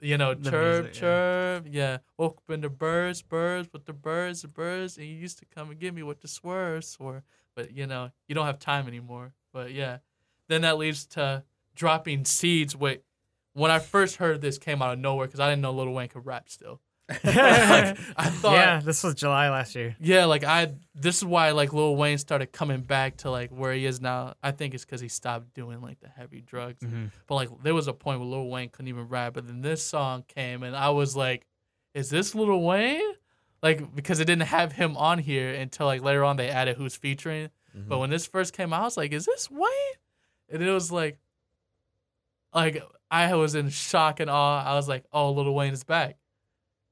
you 0.01 0.19
know 0.19 0.35
The 0.35 0.51
chirp 0.51 0.85
music, 0.85 0.95
yeah. 0.95 1.01
chirp 1.01 1.67
yeah 1.71 1.99
woke 2.19 2.39
up 2.39 2.55
in 2.55 2.61
the 2.61 2.69
birds 2.69 3.23
birds 3.23 3.69
with 3.73 3.87
the 3.87 3.93
birds 3.93 4.43
the 4.43 4.49
birds 4.49 4.99
and 4.99 5.07
you 5.07 5.15
used 5.15 5.39
to 5.39 5.47
come 5.47 5.71
and 5.71 5.79
get 5.81 5.95
me 5.95 6.03
with 6.03 6.21
the 6.21 6.29
swerve 6.29 6.85
swerve 6.85 7.23
but 7.57 7.73
you 7.73 7.87
know 7.87 8.11
you 8.29 8.35
don't 8.35 8.47
have 8.47 8.59
time 8.59 8.87
anymore 8.87 9.33
but 9.53 9.73
yeah 9.73 9.99
then 10.49 10.63
that 10.63 10.77
leads 10.77 11.07
to 11.07 11.43
dropping 11.75 12.25
seeds 12.25 12.77
wait 12.77 13.03
when 13.55 13.71
i 13.71 13.79
first 13.79 14.17
heard 14.17 14.41
this 14.41 14.59
came 14.59 14.83
out 14.83 14.93
of 14.93 14.99
nowhere 14.99 15.27
because 15.27 15.41
i 15.41 15.49
didn't 15.49 15.63
know 15.63 15.73
Lil 15.73 15.91
wayne 15.91 16.09
could 16.09 16.27
rap 16.27 16.49
still 16.49 16.81
like, 17.09 17.23
i 18.17 18.31
thought 18.31 18.53
yeah, 18.55 18.81
this 18.81 19.03
was 19.05 19.15
July 19.15 19.51
last 19.51 19.75
year. 19.75 19.95
yeah, 20.01 20.25
like 20.25 20.43
I. 20.45 20.73
This 20.95 21.19
is 21.19 21.25
why 21.25 21.51
like 21.51 21.73
Lil 21.73 21.97
Wayne 21.97 22.19
started 22.19 22.53
coming 22.53 22.81
back 22.81 23.19
to 23.19 23.31
like 23.31 23.51
where 23.51 23.75
he 23.75 23.85
is 23.85 24.01
now. 24.01 24.35
I 24.43 24.53
think 24.53 24.75
it's 24.75 24.85
because 24.85 25.01
he 25.01 25.09
stopped 25.09 25.53
doing 25.55 25.81
like 25.83 26.01
the 26.01 26.09
heavy 26.09 26.41
drugs. 26.41 26.81
Mhm. 26.83 27.11
But 27.27 27.35
like 27.35 27.49
there 27.63 27.75
was 27.75 27.89
a 27.89 27.93
point 27.93 28.21
where 28.21 28.29
Lil 28.29 28.49
Wayne 28.49 28.71
couldn't 28.71 28.89
even 28.89 29.09
rap. 29.09 29.35
But 29.35 29.47
then 29.47 29.61
this 29.61 29.83
song 29.83 30.25
came, 30.29 30.63
and 30.63 30.75
I 30.75 30.91
was 30.91 31.15
like, 31.15 31.47
"Is 31.93 32.09
this 32.11 32.35
Lil 32.35 32.61
Wayne?" 32.63 33.03
Like 33.63 33.95
because 33.95 34.21
it 34.21 34.25
didn't 34.27 34.47
have 34.49 34.73
him 34.73 34.97
on 34.97 35.19
here 35.19 35.53
until 35.53 35.87
like 35.87 36.03
later 36.03 36.25
on 36.25 36.37
they 36.37 36.49
added 36.49 36.77
who's 36.77 36.97
featuring. 36.97 37.51
But 37.75 37.99
when 37.99 38.09
this 38.09 38.25
first 38.27 38.53
came 38.53 38.73
out, 38.73 38.83
I 38.83 38.85
was 38.85 38.97
like, 38.97 39.13
"Is 39.13 39.27
this 39.27 39.51
Wayne?" 39.51 39.69
And 40.49 40.63
it 40.63 40.71
was 40.71 40.93
like, 40.93 41.19
like 42.55 42.83
I 43.11 43.35
was 43.35 43.55
in 43.55 43.69
shock 43.69 44.21
and 44.21 44.31
awe. 44.31 44.65
I 44.65 44.75
was 44.75 44.89
like, 44.89 45.05
"Oh, 45.13 45.33
Lil 45.33 45.53
Wayne 45.53 45.73
is 45.73 45.83
back," 45.85 46.17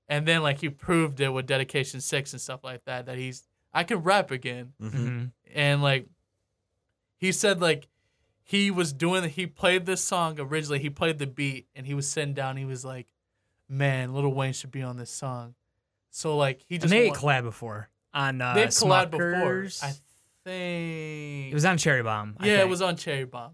and 0.09 0.27
then 0.27 0.43
like 0.43 0.61
he 0.61 0.69
proved 0.69 1.21
it 1.21 1.31
with 1.31 1.47
Dedication 1.47 2.01
Six 2.01 2.33
and 2.33 2.41
stuff 2.41 2.65
like 2.65 2.85
that. 2.85 3.07
That 3.07 3.17
he's 3.19 3.47
I 3.73 3.85
can 3.85 3.99
rap 3.99 4.31
again, 4.31 4.73
Mm-hmm. 4.81 5.07
Mhm. 5.09 5.31
and 5.55 5.83
like 5.83 6.07
he 7.17 7.33
said, 7.33 7.61
like 7.61 7.89
he 8.43 8.71
was 8.71 8.93
doing. 8.93 9.29
He 9.29 9.47
played 9.47 9.87
this 9.87 10.03
song 10.03 10.39
originally. 10.39 10.81
He 10.81 10.91
played 10.91 11.19
the 11.19 11.27
beat, 11.27 11.67
and 11.77 11.87
he 11.87 11.95
was 11.95 12.09
sitting 12.11 12.35
down. 12.35 12.57
He 12.57 12.65
was 12.65 12.85
like, 12.85 13.07
"Man, 13.69 14.13
Little 14.13 14.35
Wayne 14.35 14.53
should 14.53 14.73
be 14.73 14.83
on 14.83 14.97
this 14.97 15.11
song." 15.11 15.55
So 16.11 16.37
like 16.37 16.61
he 16.69 16.75
And 16.75 16.83
just 16.83 16.91
they 16.91 17.09
wa- 17.09 17.15
collab 17.17 17.45
before 17.45 17.89
on 18.13 18.41
uh, 18.43 18.55
they've 18.55 18.69
collabed 18.69 19.13
before. 19.13 19.69
I 19.83 19.93
think 20.45 21.53
it 21.53 21.55
was 21.55 21.65
on 21.65 21.79
Cherry 21.79 22.03
Bomb. 22.03 22.37
I 22.39 22.47
yeah, 22.49 22.61
it 22.61 22.69
was 22.69 22.83
on 22.83 22.97
Cherry 22.97 23.25
Bomb. 23.25 23.53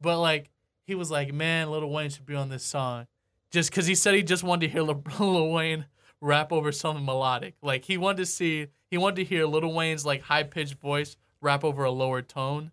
But 0.00 0.18
like 0.20 0.50
he 0.86 0.94
was 0.94 1.10
like, 1.10 1.32
man, 1.32 1.70
Lil 1.70 1.88
Wayne 1.88 2.10
should 2.10 2.26
be 2.26 2.34
on 2.34 2.48
this 2.48 2.64
song, 2.64 3.06
just 3.50 3.70
because 3.70 3.86
he 3.86 3.94
said 3.94 4.14
he 4.14 4.22
just 4.22 4.42
wanted 4.42 4.66
to 4.66 4.72
hear 4.72 4.82
Lil 4.82 5.02
Lil 5.18 5.50
Wayne 5.50 5.86
rap 6.20 6.52
over 6.52 6.72
something 6.72 7.04
melodic. 7.04 7.54
Like 7.62 7.84
he 7.84 7.96
wanted 7.96 8.18
to 8.18 8.26
see, 8.26 8.68
he 8.90 8.98
wanted 8.98 9.16
to 9.16 9.24
hear 9.24 9.46
Lil 9.46 9.72
Wayne's 9.72 10.06
like 10.06 10.22
high 10.22 10.42
pitched 10.44 10.74
voice 10.74 11.16
rap 11.40 11.64
over 11.64 11.84
a 11.84 11.90
lower 11.90 12.22
tone, 12.22 12.72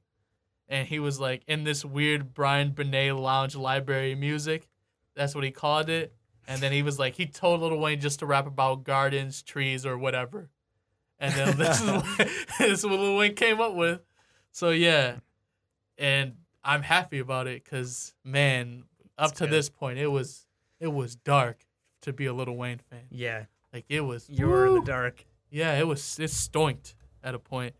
and 0.67 0.87
he 0.87 0.99
was 0.99 1.19
like 1.19 1.43
in 1.47 1.63
this 1.63 1.83
weird 1.85 2.33
Brian 2.33 2.71
Bennett 2.71 3.15
lounge 3.15 3.55
library 3.55 4.15
music. 4.15 4.67
That's 5.15 5.33
what 5.33 5.43
he 5.43 5.51
called 5.51 5.89
it. 5.89 6.13
And 6.49 6.61
then 6.61 6.71
he 6.71 6.81
was 6.81 6.97
like, 6.97 7.15
he 7.15 7.25
told 7.25 7.61
Lil 7.61 7.77
Wayne 7.77 7.99
just 7.99 8.19
to 8.19 8.25
rap 8.25 8.47
about 8.47 8.83
gardens, 8.83 9.41
trees, 9.41 9.85
or 9.85 9.97
whatever. 9.97 10.49
And 11.19 11.33
then 11.33 11.57
this 11.57 11.81
is 11.81 11.91
what, 11.91 12.05
this 12.59 12.79
is 12.79 12.85
what 12.85 12.99
Lil 12.99 13.17
Wayne 13.17 13.35
came 13.35 13.59
up 13.59 13.73
with. 13.73 14.01
So 14.51 14.69
yeah, 14.69 15.17
and 15.97 16.33
I'm 16.63 16.83
happy 16.83 17.19
about 17.19 17.47
it 17.47 17.63
because 17.63 18.13
man, 18.23 18.83
up 19.17 19.29
That's 19.29 19.39
to 19.39 19.45
good. 19.45 19.53
this 19.53 19.69
point, 19.69 19.99
it 19.99 20.07
was 20.07 20.46
it 20.79 20.93
was 20.93 21.15
dark 21.15 21.65
to 22.01 22.13
be 22.13 22.25
a 22.25 22.33
Lil 22.33 22.55
Wayne 22.55 22.79
fan. 22.89 23.05
yeah. 23.09 23.45
Like 23.73 23.85
it 23.89 24.01
was. 24.01 24.29
You 24.29 24.47
were 24.47 24.65
in 24.67 24.75
the 24.75 24.81
dark. 24.81 25.25
Yeah, 25.49 25.77
it 25.77 25.85
was. 25.85 26.19
It 26.19 26.29
stoinked 26.29 26.95
at 27.21 27.35
a 27.35 27.39
point, 27.39 27.75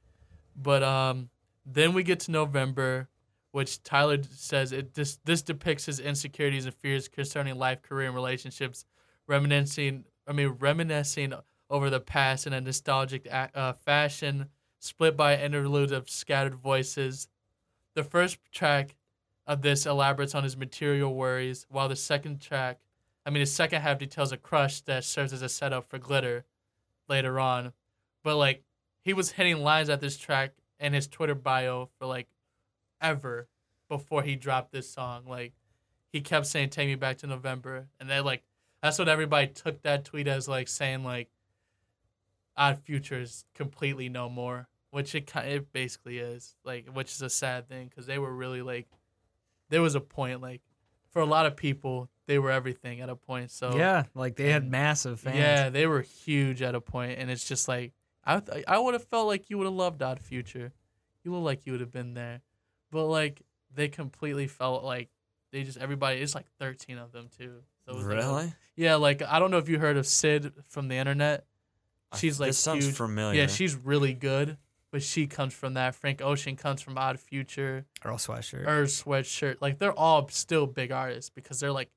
but 0.55 0.83
um, 0.83 1.29
then 1.65 1.93
we 1.93 2.03
get 2.03 2.19
to 2.21 2.31
November, 2.31 3.07
which 3.51 3.81
Tyler 3.83 4.17
says 4.35 4.73
it. 4.73 4.93
This 4.93 5.17
this 5.23 5.41
depicts 5.41 5.85
his 5.85 5.99
insecurities 5.99 6.65
and 6.65 6.75
fears 6.75 7.07
concerning 7.07 7.55
life, 7.55 7.81
career, 7.81 8.07
and 8.07 8.15
relationships, 8.15 8.85
reminiscing. 9.27 10.03
I 10.27 10.33
mean, 10.33 10.57
reminiscing 10.59 11.33
over 11.69 11.89
the 11.89 12.01
past 12.01 12.45
in 12.45 12.53
a 12.53 12.59
nostalgic 12.59 13.27
uh, 13.31 13.73
fashion, 13.73 14.49
split 14.79 15.15
by 15.15 15.37
interludes 15.37 15.93
of 15.93 16.09
scattered 16.09 16.55
voices. 16.55 17.29
The 17.95 18.03
first 18.03 18.39
track 18.51 18.97
of 19.47 19.61
this 19.61 19.85
elaborates 19.85 20.35
on 20.35 20.43
his 20.43 20.57
material 20.57 21.15
worries, 21.15 21.65
while 21.69 21.87
the 21.87 21.95
second 21.95 22.41
track, 22.41 22.79
I 23.27 23.29
mean, 23.29 23.41
his 23.41 23.51
second 23.51 23.81
half 23.81 23.97
details 23.97 24.31
a 24.31 24.37
crush 24.37 24.79
that 24.81 25.03
serves 25.03 25.33
as 25.33 25.41
a 25.41 25.49
setup 25.49 25.89
for 25.89 25.99
glitter 25.99 26.45
later 27.09 27.41
on. 27.41 27.73
But 28.23 28.37
like 28.37 28.63
he 29.01 29.13
was 29.13 29.31
hitting 29.31 29.57
lines 29.59 29.89
at 29.89 29.99
this 29.99 30.17
track 30.17 30.53
in 30.79 30.93
his 30.93 31.07
Twitter 31.07 31.35
bio 31.35 31.89
for 31.99 32.05
like 32.05 32.29
ever 33.01 33.49
before 33.89 34.23
he 34.23 34.37
dropped 34.37 34.71
this 34.71 34.89
song. 34.89 35.25
Like 35.27 35.51
he 36.13 36.21
kept 36.21 36.45
saying 36.45 36.69
"Take 36.69 36.87
me 36.87 36.95
back 36.95 37.17
to 37.17 37.27
November," 37.27 37.87
and 37.99 38.09
then 38.09 38.23
like 38.23 38.43
that's 38.81 38.97
what 38.97 39.09
everybody 39.09 39.47
took 39.47 39.81
that 39.81 40.05
tweet 40.05 40.29
as 40.29 40.47
like 40.47 40.69
saying 40.69 41.03
like 41.03 41.27
Odd 42.55 42.79
Future 42.79 43.19
is 43.19 43.43
completely 43.53 44.07
no 44.07 44.29
more, 44.29 44.69
which 44.91 45.13
it 45.13 45.27
kind 45.27 45.49
it 45.49 45.73
basically 45.73 46.19
is. 46.19 46.55
Like 46.63 46.87
which 46.93 47.11
is 47.11 47.21
a 47.21 47.29
sad 47.29 47.67
thing 47.67 47.89
because 47.89 48.05
they 48.05 48.19
were 48.19 48.33
really 48.33 48.61
like 48.61 48.87
there 49.69 49.81
was 49.81 49.95
a 49.95 50.01
point 50.01 50.41
like 50.41 50.61
for 51.17 51.23
a 51.23 51.25
lot 51.25 51.47
of 51.47 51.55
people 51.55 52.09
they 52.27 52.37
were 52.37 52.51
everything 52.51 53.01
at 53.01 53.09
a 53.09 53.15
point. 53.15 53.49
So 53.49 53.75
yeah, 53.75 54.03
like 54.13 54.35
they 54.35 54.51
had 54.51 54.69
massive 54.69 55.19
fans. 55.19 55.37
yeah, 55.37 55.69
they 55.69 55.87
were 55.87 56.01
huge 56.01 56.61
at 56.61 56.75
a 56.75 56.81
point, 56.81 57.17
and 57.19 57.31
it's 57.31 57.47
just 57.47 57.67
like 57.67 57.93
I 58.23 58.39
th- 58.39 58.65
I 58.67 58.77
would 58.77 58.93
have 58.93 59.05
felt 59.05 59.25
like 59.27 59.49
you 59.49 59.57
would 59.57 59.65
have 59.65 59.73
loved 59.73 60.03
Odd 60.03 60.19
Future, 60.19 60.73
you 61.23 61.31
look 61.33 61.43
like 61.43 61.65
you 61.65 61.71
would 61.71 61.81
have 61.81 61.91
been 61.91 62.13
there, 62.13 62.41
but 62.91 63.05
like 63.05 63.41
they 63.73 63.87
completely 63.87 64.45
felt 64.47 64.83
like 64.83 65.09
they 65.51 65.63
just 65.63 65.77
everybody. 65.77 66.19
It's 66.19 66.35
like 66.35 66.45
thirteen 66.59 66.97
of 66.99 67.11
them 67.11 67.29
too. 67.35 67.61
So 67.85 67.93
it 67.93 67.95
was 67.95 68.05
like 68.05 68.17
Really? 68.17 68.53
yeah, 68.75 68.95
like 68.95 69.21
I 69.23 69.39
don't 69.39 69.49
know 69.49 69.57
if 69.57 69.69
you 69.69 69.79
heard 69.79 69.97
of 69.97 70.05
Syd 70.05 70.51
from 70.67 70.89
the 70.89 70.95
internet. 70.95 71.45
She's 72.15 72.39
like 72.39 72.49
this 72.49 72.59
sounds 72.59 72.85
huge. 72.85 72.95
familiar. 72.95 73.41
Yeah, 73.41 73.47
she's 73.47 73.75
really 73.75 74.13
good, 74.13 74.57
but 74.91 75.03
she 75.03 75.27
comes 75.27 75.53
from 75.53 75.73
that. 75.75 75.95
Frank 75.95 76.21
Ocean 76.21 76.55
comes 76.55 76.81
from 76.81 76.97
Odd 76.97 77.19
Future. 77.19 77.85
Earl 78.05 78.17
Sweatshirt. 78.17 78.65
Earl 78.65 78.85
Sweatshirt. 78.85 79.57
Like 79.61 79.79
they're 79.79 79.91
all 79.97 80.27
still 80.29 80.65
big 80.67 80.91
artists 80.91 81.29
because 81.29 81.59
they're 81.59 81.71
like 81.71 81.89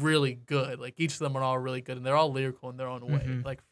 really 0.00 0.34
good. 0.34 0.80
Like 0.80 0.94
each 0.98 1.12
of 1.12 1.18
them 1.20 1.36
are 1.36 1.42
all 1.42 1.58
really 1.58 1.80
good 1.80 1.96
and 1.96 2.04
they're 2.04 2.16
all 2.16 2.32
lyrical 2.32 2.70
in 2.70 2.76
their 2.76 2.88
own 2.88 3.06
way. 3.06 3.20
Mhm. 3.26 3.44
Like 3.44 3.62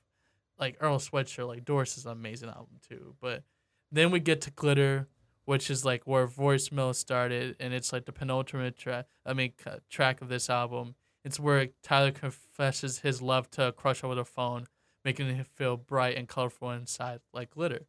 like 0.59 0.76
Earl 0.80 0.99
Sweatshirt, 0.99 1.47
like 1.47 1.64
Doris 1.64 1.97
is 1.99 2.07
an 2.07 2.12
amazing 2.12 2.49
album 2.49 2.78
too. 2.89 3.14
But 3.20 3.45
then 3.93 4.11
we 4.11 4.20
get 4.20 4.41
to 4.43 4.51
Glitter, 4.51 5.07
which 5.45 5.70
is 5.70 5.84
like 5.84 6.03
where 6.05 6.26
Voicemail 6.26 6.95
started, 6.95 7.57
and 7.61 7.72
it's 7.72 7.93
like 7.93 8.05
the 8.07 8.12
penultimate 8.12 8.76
track. 8.76 9.07
I 9.24 9.32
mean, 9.34 9.53
c- 9.62 9.70
track 9.89 10.20
of 10.20 10.28
this 10.28 10.51
album. 10.51 10.95
It's 11.24 11.39
where 11.41 11.68
Tyler 11.82 12.11
confesses 12.12 13.01
his 13.01 13.20
love 13.22 13.51
to 13.53 13.68
a 13.68 13.72
crush 13.72 14.03
over 14.05 14.14
the 14.14 14.24
phone, 14.24 14.66
making 15.05 15.34
him 15.34 15.45
feel 15.45 15.76
bright 15.76 16.16
and 16.16 16.28
colorful 16.28 16.70
inside, 16.70 17.20
like 17.32 17.51
glitter. 17.51 17.86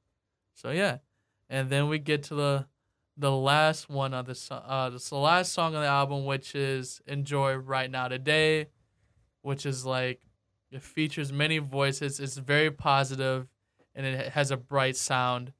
So 0.59 0.71
yeah, 0.71 0.97
and 1.49 1.69
then 1.69 1.87
we 1.87 1.99
get 1.99 2.23
to 2.23 2.35
the 2.35 2.65
the 3.15 3.31
last 3.31 3.89
one 3.89 4.13
of 4.13 4.25
the 4.25 4.53
uh 4.53 4.89
the 4.89 5.15
last 5.15 5.53
song 5.53 5.73
on 5.73 5.81
the 5.81 5.87
album, 5.87 6.25
which 6.25 6.53
is 6.53 7.01
"Enjoy 7.07 7.53
Right 7.55 7.89
Now 7.89 8.09
Today," 8.09 8.67
which 9.41 9.65
is 9.65 9.85
like 9.85 10.19
it 10.69 10.83
features 10.83 11.31
many 11.31 11.59
voices. 11.59 12.19
It's 12.19 12.35
very 12.35 12.71
positive, 12.71 13.47
and 13.95 14.05
it 14.05 14.33
has 14.33 14.51
a 14.51 14.57
bright 14.57 14.97
sound, 14.97 15.53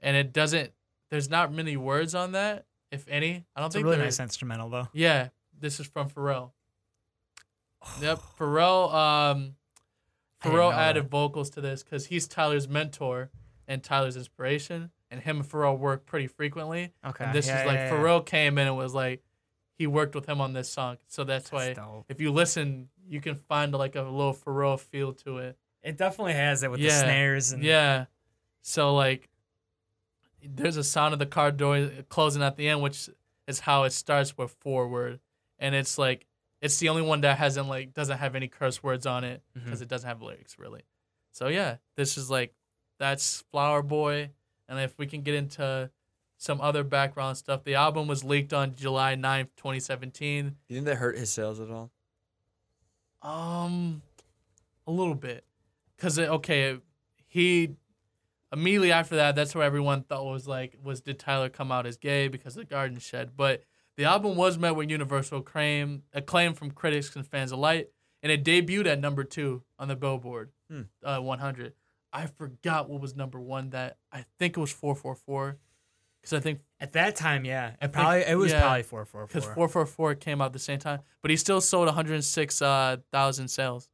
and 0.00 0.16
it 0.16 0.32
doesn't. 0.32 0.70
There's 1.10 1.28
not 1.28 1.52
many 1.52 1.76
words 1.76 2.14
on 2.14 2.30
that, 2.32 2.66
if 2.92 3.04
any. 3.08 3.44
I 3.56 3.60
don't 3.60 3.72
think 3.72 3.84
It's 3.84 3.88
a 3.88 3.90
really 3.90 4.04
nice 4.04 4.14
is. 4.14 4.20
instrumental 4.20 4.70
though. 4.70 4.86
Yeah, 4.92 5.30
this 5.58 5.80
is 5.80 5.88
from 5.88 6.08
Pharrell. 6.08 6.52
Yep, 8.00 8.20
Pharrell. 8.38 8.94
Um, 8.94 9.56
Pharrell 10.40 10.72
added 10.72 11.06
that. 11.06 11.10
vocals 11.10 11.50
to 11.50 11.60
this 11.60 11.82
because 11.82 12.06
he's 12.06 12.28
Tyler's 12.28 12.68
mentor 12.68 13.32
and 13.68 13.82
Tyler's 13.82 14.16
inspiration, 14.16 14.90
and 15.10 15.20
him 15.20 15.38
and 15.40 15.48
Pharrell 15.48 15.78
work 15.78 16.06
pretty 16.06 16.26
frequently. 16.26 16.92
Okay. 17.04 17.24
And 17.24 17.34
this 17.34 17.46
yeah, 17.48 17.60
is 17.60 17.66
like 17.66 17.76
yeah, 17.76 17.84
yeah. 17.86 17.92
Pharrell 17.92 18.24
came 18.24 18.58
in 18.58 18.66
and 18.66 18.76
was 18.76 18.94
like, 18.94 19.22
he 19.78 19.86
worked 19.86 20.14
with 20.14 20.26
him 20.26 20.40
on 20.40 20.52
this 20.52 20.68
song, 20.70 20.96
so 21.06 21.22
that's, 21.24 21.52
why 21.52 21.66
That's 21.66 21.78
dope. 21.78 22.06
if 22.08 22.20
you 22.20 22.32
listen, 22.32 22.88
you 23.08 23.20
can 23.20 23.34
find 23.34 23.72
like 23.74 23.94
a 23.94 24.02
little 24.02 24.34
Pharrell 24.34 24.78
feel 24.80 25.12
to 25.14 25.38
it. 25.38 25.58
It 25.82 25.96
definitely 25.96 26.32
has 26.32 26.62
it 26.62 26.70
with 26.70 26.80
the 26.80 26.90
snares 26.90 27.52
and 27.52 27.62
Yeah, 27.62 28.06
so 28.62 28.94
like, 28.94 29.28
there's 30.42 30.76
a 30.76 30.84
sound 30.84 31.12
of 31.12 31.18
the 31.18 31.26
car 31.26 31.50
door 31.50 31.88
closing 32.08 32.42
at 32.42 32.56
the 32.56 32.68
end, 32.68 32.80
which 32.82 33.10
is 33.46 33.60
how 33.60 33.84
it 33.84 33.90
starts 33.92 34.36
with 34.38 34.52
forward, 34.60 35.20
and 35.58 35.74
it's 35.74 35.98
like 35.98 36.26
it's 36.60 36.78
the 36.78 36.88
only 36.88 37.02
one 37.02 37.20
that 37.20 37.36
hasn't 37.38 37.68
like 37.68 37.92
doesn't 37.94 38.18
have 38.18 38.34
any 38.34 38.48
curse 38.48 38.82
words 38.82 39.06
on 39.06 39.24
it 39.24 39.42
Mhm. 39.56 39.64
because 39.64 39.82
it 39.82 39.88
doesn't 39.88 40.08
have 40.08 40.22
lyrics 40.22 40.58
really. 40.58 40.82
So 41.32 41.48
yeah, 41.48 41.76
this 41.96 42.16
is 42.16 42.30
like 42.30 42.54
that's 42.98 43.42
Flower 43.50 43.82
Boy, 43.82 44.30
and 44.68 44.78
if 44.80 44.98
we 44.98 45.06
can 45.06 45.22
get 45.22 45.34
into 45.34 45.90
some 46.38 46.60
other 46.60 46.84
background 46.84 47.36
stuff, 47.36 47.64
the 47.64 47.74
album 47.74 48.06
was 48.08 48.22
leaked 48.22 48.52
on 48.52 48.74
July 48.74 49.14
9th, 49.16 49.48
2017. 49.56 50.48
Do 50.48 50.54
you 50.68 50.76
think 50.76 50.86
that 50.86 50.96
hurt 50.96 51.16
his 51.16 51.32
sales 51.32 51.60
at 51.60 51.70
all? 51.70 51.90
Um, 53.22 54.02
a 54.86 54.92
little 54.92 55.14
bit, 55.14 55.44
cause 55.98 56.18
okay, 56.18 56.78
he 57.26 57.70
immediately 58.52 58.92
after 58.92 59.16
that, 59.16 59.34
that's 59.34 59.54
where 59.54 59.64
everyone 59.64 60.02
thought 60.02 60.24
was 60.24 60.46
like, 60.46 60.76
was 60.82 61.00
did 61.00 61.18
Tyler 61.18 61.48
come 61.48 61.72
out 61.72 61.86
as 61.86 61.96
gay 61.96 62.28
because 62.28 62.56
of 62.56 62.60
the 62.68 62.72
Garden 62.72 62.98
Shed? 62.98 63.32
But 63.36 63.64
the 63.96 64.04
album 64.04 64.36
was 64.36 64.58
met 64.58 64.76
with 64.76 64.90
universal 64.90 65.38
acclaim, 65.38 66.02
acclaim 66.12 66.54
from 66.54 66.70
critics 66.70 67.16
and 67.16 67.26
fans 67.26 67.50
alike, 67.50 67.90
and 68.22 68.30
it 68.30 68.44
debuted 68.44 68.86
at 68.86 69.00
number 69.00 69.24
two 69.24 69.62
on 69.78 69.88
the 69.88 69.96
Billboard 69.96 70.50
Hmm. 70.70 70.82
uh, 71.02 71.18
100. 71.20 71.72
I 72.22 72.26
forgot 72.26 72.88
what 72.88 73.00
was 73.00 73.14
number 73.16 73.40
one. 73.40 73.70
That 73.70 73.98
I 74.12 74.24
think 74.38 74.56
it 74.56 74.60
was 74.60 74.72
444, 74.72 75.58
because 76.20 76.32
I 76.32 76.40
think 76.40 76.60
at 76.80 76.92
that 76.92 77.16
time, 77.16 77.44
yeah, 77.44 77.68
it 77.70 77.78
think- 77.80 77.92
probably 77.92 78.20
it 78.22 78.36
was 78.38 78.52
yeah, 78.52 78.60
probably 78.60 78.82
four 78.82 79.04
four 79.04 79.26
because 79.26 79.44
444 79.44 80.14
came 80.16 80.40
out 80.40 80.46
at 80.46 80.52
the 80.52 80.58
same 80.58 80.78
time, 80.78 81.00
but 81.22 81.30
he 81.30 81.36
still 81.36 81.60
sold 81.60 81.86
106,000 81.86 83.48
sales 83.48 83.88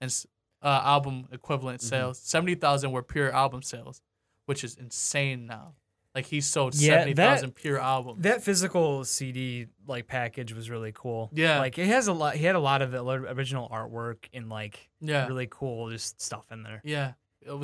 and 0.00 0.24
uh, 0.62 0.80
album 0.84 1.26
equivalent 1.32 1.80
Mhm. 1.80 1.84
sales. 1.84 2.18
70,000 2.20 2.92
were 2.92 3.02
pure 3.02 3.32
album 3.32 3.62
sales, 3.62 4.02
which 4.46 4.62
is 4.64 4.76
insane 4.76 5.46
now. 5.46 5.74
Like 6.14 6.26
he 6.26 6.40
sold 6.40 6.74
Yeah, 6.74 7.04
that- 7.04 7.16
70,000 7.16 7.54
pure 7.54 7.78
albums. 7.78 8.22
That 8.22 8.42
physical 8.42 9.04
CD 9.04 9.68
like 9.86 10.06
package 10.08 10.52
was 10.52 10.68
really 10.68 10.90
cool. 10.92 11.30
Yeah. 11.32 11.60
like 11.60 11.78
it 11.78 11.86
has 11.86 12.08
a 12.08 12.12
lot. 12.12 12.34
He 12.34 12.44
had 12.44 12.56
a 12.56 12.60
lot 12.60 12.82
of 12.82 12.92
original 12.94 13.68
artwork 13.68 14.24
and 14.32 14.48
like 14.48 14.90
yeah. 15.00 15.26
really 15.28 15.46
cool 15.48 15.88
just 15.90 16.20
stuff 16.20 16.50
in 16.50 16.62
there. 16.64 16.80
Yeah. 16.84 17.12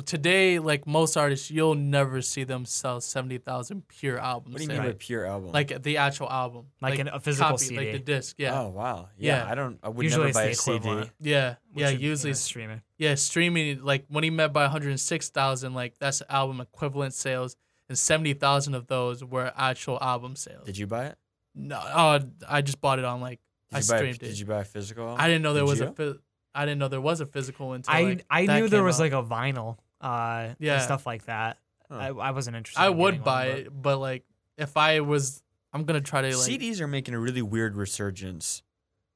Today, 0.05 0.59
like 0.59 0.87
most 0.87 1.17
artists, 1.17 1.51
you'll 1.51 1.75
never 1.75 2.21
see 2.21 2.43
them 2.43 2.65
sell 2.65 2.99
seventy 3.01 3.37
thousand 3.37 3.87
pure 3.87 4.17
albums. 4.17 4.53
What 4.53 4.57
do 4.59 4.63
you 4.63 4.69
mean 4.81 4.89
by 4.89 4.95
pure 4.97 5.25
album? 5.25 5.51
Like 5.51 5.83
the 5.83 5.97
actual 5.97 6.29
album, 6.29 6.65
Like 6.81 6.99
an- 6.99 7.07
a 7.09 7.19
physical 7.19 7.51
copy, 7.51 7.65
CD. 7.65 7.77
like 7.77 7.91
the 7.93 7.99
disc. 7.99 8.35
Yeah, 8.39 8.59
Oh 8.61 8.69
wow. 8.69 9.09
Yeah. 9.17 9.45
Yeah. 9.45 9.51
I 9.51 9.55
don't. 9.55 9.79
I 9.83 9.89
would 9.89 10.03
Usually 10.03 10.25
never 10.27 10.33
buy 10.33 10.43
a 10.45 10.55
CD. 10.55 10.77
equivalent. 10.77 11.11
yeah, 11.19 11.55
which 11.73 11.81
yeah. 11.83 11.89
is, 11.89 12.01
you 12.01 12.09
Usually, 12.09 12.29
know, 12.31 12.35
streaming. 12.35 12.81
yeah. 12.97 13.15
Streaming 13.15 13.83
like 13.83 14.05
when 14.09 14.23
he 14.23 14.29
met 14.29 14.51
by 14.53 14.63
one 14.63 14.71
hundred 14.71 14.99
six 14.99 15.29
thousand, 15.29 15.73
like 15.73 15.97
that's 15.99 16.21
album 16.29 16.59
equivalent 16.61 17.13
sales, 17.13 17.55
and 17.89 17.97
seventy 17.97 18.33
thousand 18.33 18.73
of 18.73 18.87
those 18.87 19.23
were 19.23 19.51
actual 19.55 19.97
album 20.01 20.35
sales. 20.35 20.65
Did 20.65 20.77
you 20.77 20.87
buy 20.87 21.05
it? 21.07 21.17
no, 21.59 21.79
oh, 21.83 22.19
I 22.47 22.61
just 22.61 22.79
bought 22.81 22.99
it 22.99 23.05
on 23.05 23.19
like 23.21 23.39
Did 23.71 23.77
I 23.77 23.79
you 23.79 23.87
buy? 23.87 23.97
streamed 23.97 24.19
Did 24.19 24.39
you 24.39 24.45
buy 24.45 24.59
a 24.59 24.63
physical? 24.65 25.03
Album? 25.05 25.21
I 25.21 25.27
didn't 25.27 25.41
know 25.41 25.53
there 25.53 25.63
Did 25.65 25.69
was 25.69 25.79
you? 25.79 25.95
a. 26.13 26.17
Phys- 26.57 26.61
I 26.61 26.65
didn't 26.65 26.79
know 26.79 26.87
there 26.87 27.01
was 27.01 27.21
a 27.21 27.25
physical 27.25 27.73
until 27.73 27.93
I 27.93 28.01
like, 28.03 28.25
I 28.29 28.45
that 28.45 28.59
knew 28.59 28.67
there 28.69 28.83
was 28.83 28.99
out. 28.99 29.03
like 29.03 29.13
a 29.13 29.23
vinyl, 29.23 29.77
uh, 30.01 30.53
Yeah. 30.59 30.73
and 30.75 30.81
stuff 30.83 31.05
like 31.05 31.25
that. 31.25 31.57
Huh. 31.89 31.95
I, 31.97 32.07
I 32.09 32.31
wasn't 32.31 32.57
interested. 32.57 32.81
I 32.81 32.87
in 32.89 32.97
would 32.97 33.23
buy 33.23 33.47
one, 33.49 33.57
it, 33.59 33.81
but 33.81 33.97
like 33.99 34.25
if 34.57 34.75
I 34.77 34.99
was, 35.01 35.41
I'm 35.73 35.83
gonna 35.85 36.01
try 36.01 36.21
to 36.21 36.35
like. 36.35 36.49
CDs 36.49 36.81
are 36.81 36.87
making 36.87 37.13
a 37.13 37.19
really 37.19 37.41
weird 37.41 37.75
resurgence. 37.75 38.63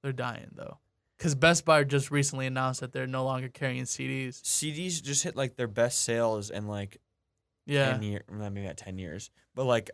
They're 0.04 0.14
dying 0.14 0.52
though, 0.54 0.78
because 1.18 1.36
Best 1.36 1.66
Buy 1.66 1.84
just 1.84 2.10
recently 2.12 2.48
announced 2.48 2.80
that 2.82 2.92
they're 2.94 3.08
no 3.08 3.24
longer 3.26 3.50
carrying 3.50 3.84
CDs. 3.84 4.42
CDs 4.42 5.02
just 5.04 5.24
hit 5.24 5.36
like 5.36 5.56
their 5.58 5.68
best 5.68 6.02
sales 6.02 6.50
in 6.50 6.68
like 6.68 6.98
Yeah, 7.66 7.92
ten 7.92 8.02
years, 8.04 8.24
maybe 8.32 8.62
not 8.62 8.78
ten 8.78 8.98
years, 8.98 9.30
but 9.54 9.66
like 9.66 9.92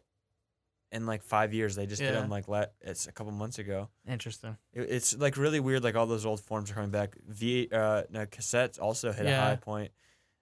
in 0.91 1.05
like 1.05 1.21
five 1.23 1.53
years 1.53 1.75
they 1.75 1.85
just 1.85 2.01
did 2.01 2.13
Yeah. 2.13 2.21
them 2.21 2.29
like 2.29 2.47
let 2.47 2.73
it's 2.81 3.07
a 3.07 3.11
couple 3.11 3.31
months 3.33 3.59
ago. 3.59 3.89
Interesting. 4.07 4.57
It, 4.73 4.83
it's 4.89 5.17
like 5.17 5.35
really 5.37 5.59
weird. 5.59 5.83
Like 5.83 5.95
all 5.95 6.05
those 6.05 6.25
old 6.25 6.39
forms 6.39 6.71
are 6.71 6.75
coming 6.75 6.91
back. 6.91 7.15
V 7.27 7.67
uh 7.71 8.03
no, 8.09 8.25
cassettes 8.25 8.79
also 8.81 9.11
hit 9.11 9.25
a 9.25 9.29
Yeah. 9.29 9.41
high 9.41 9.55
point. 9.57 9.91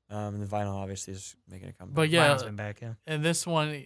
Um, 0.09 0.35
and 0.35 0.43
the 0.43 0.47
vinyl 0.47 0.75
obviously 0.75 1.13
is 1.15 1.35
making 1.49 1.69
a 1.69 1.73
comeback. 1.73 1.95
But 1.95 2.09
yeah, 2.09 2.29
Vinyl's 2.29 2.43
been 2.43 2.55
back. 2.55 2.79
Yeah. 2.81 2.93
and 3.07 3.25
this 3.25 3.47
one, 3.47 3.85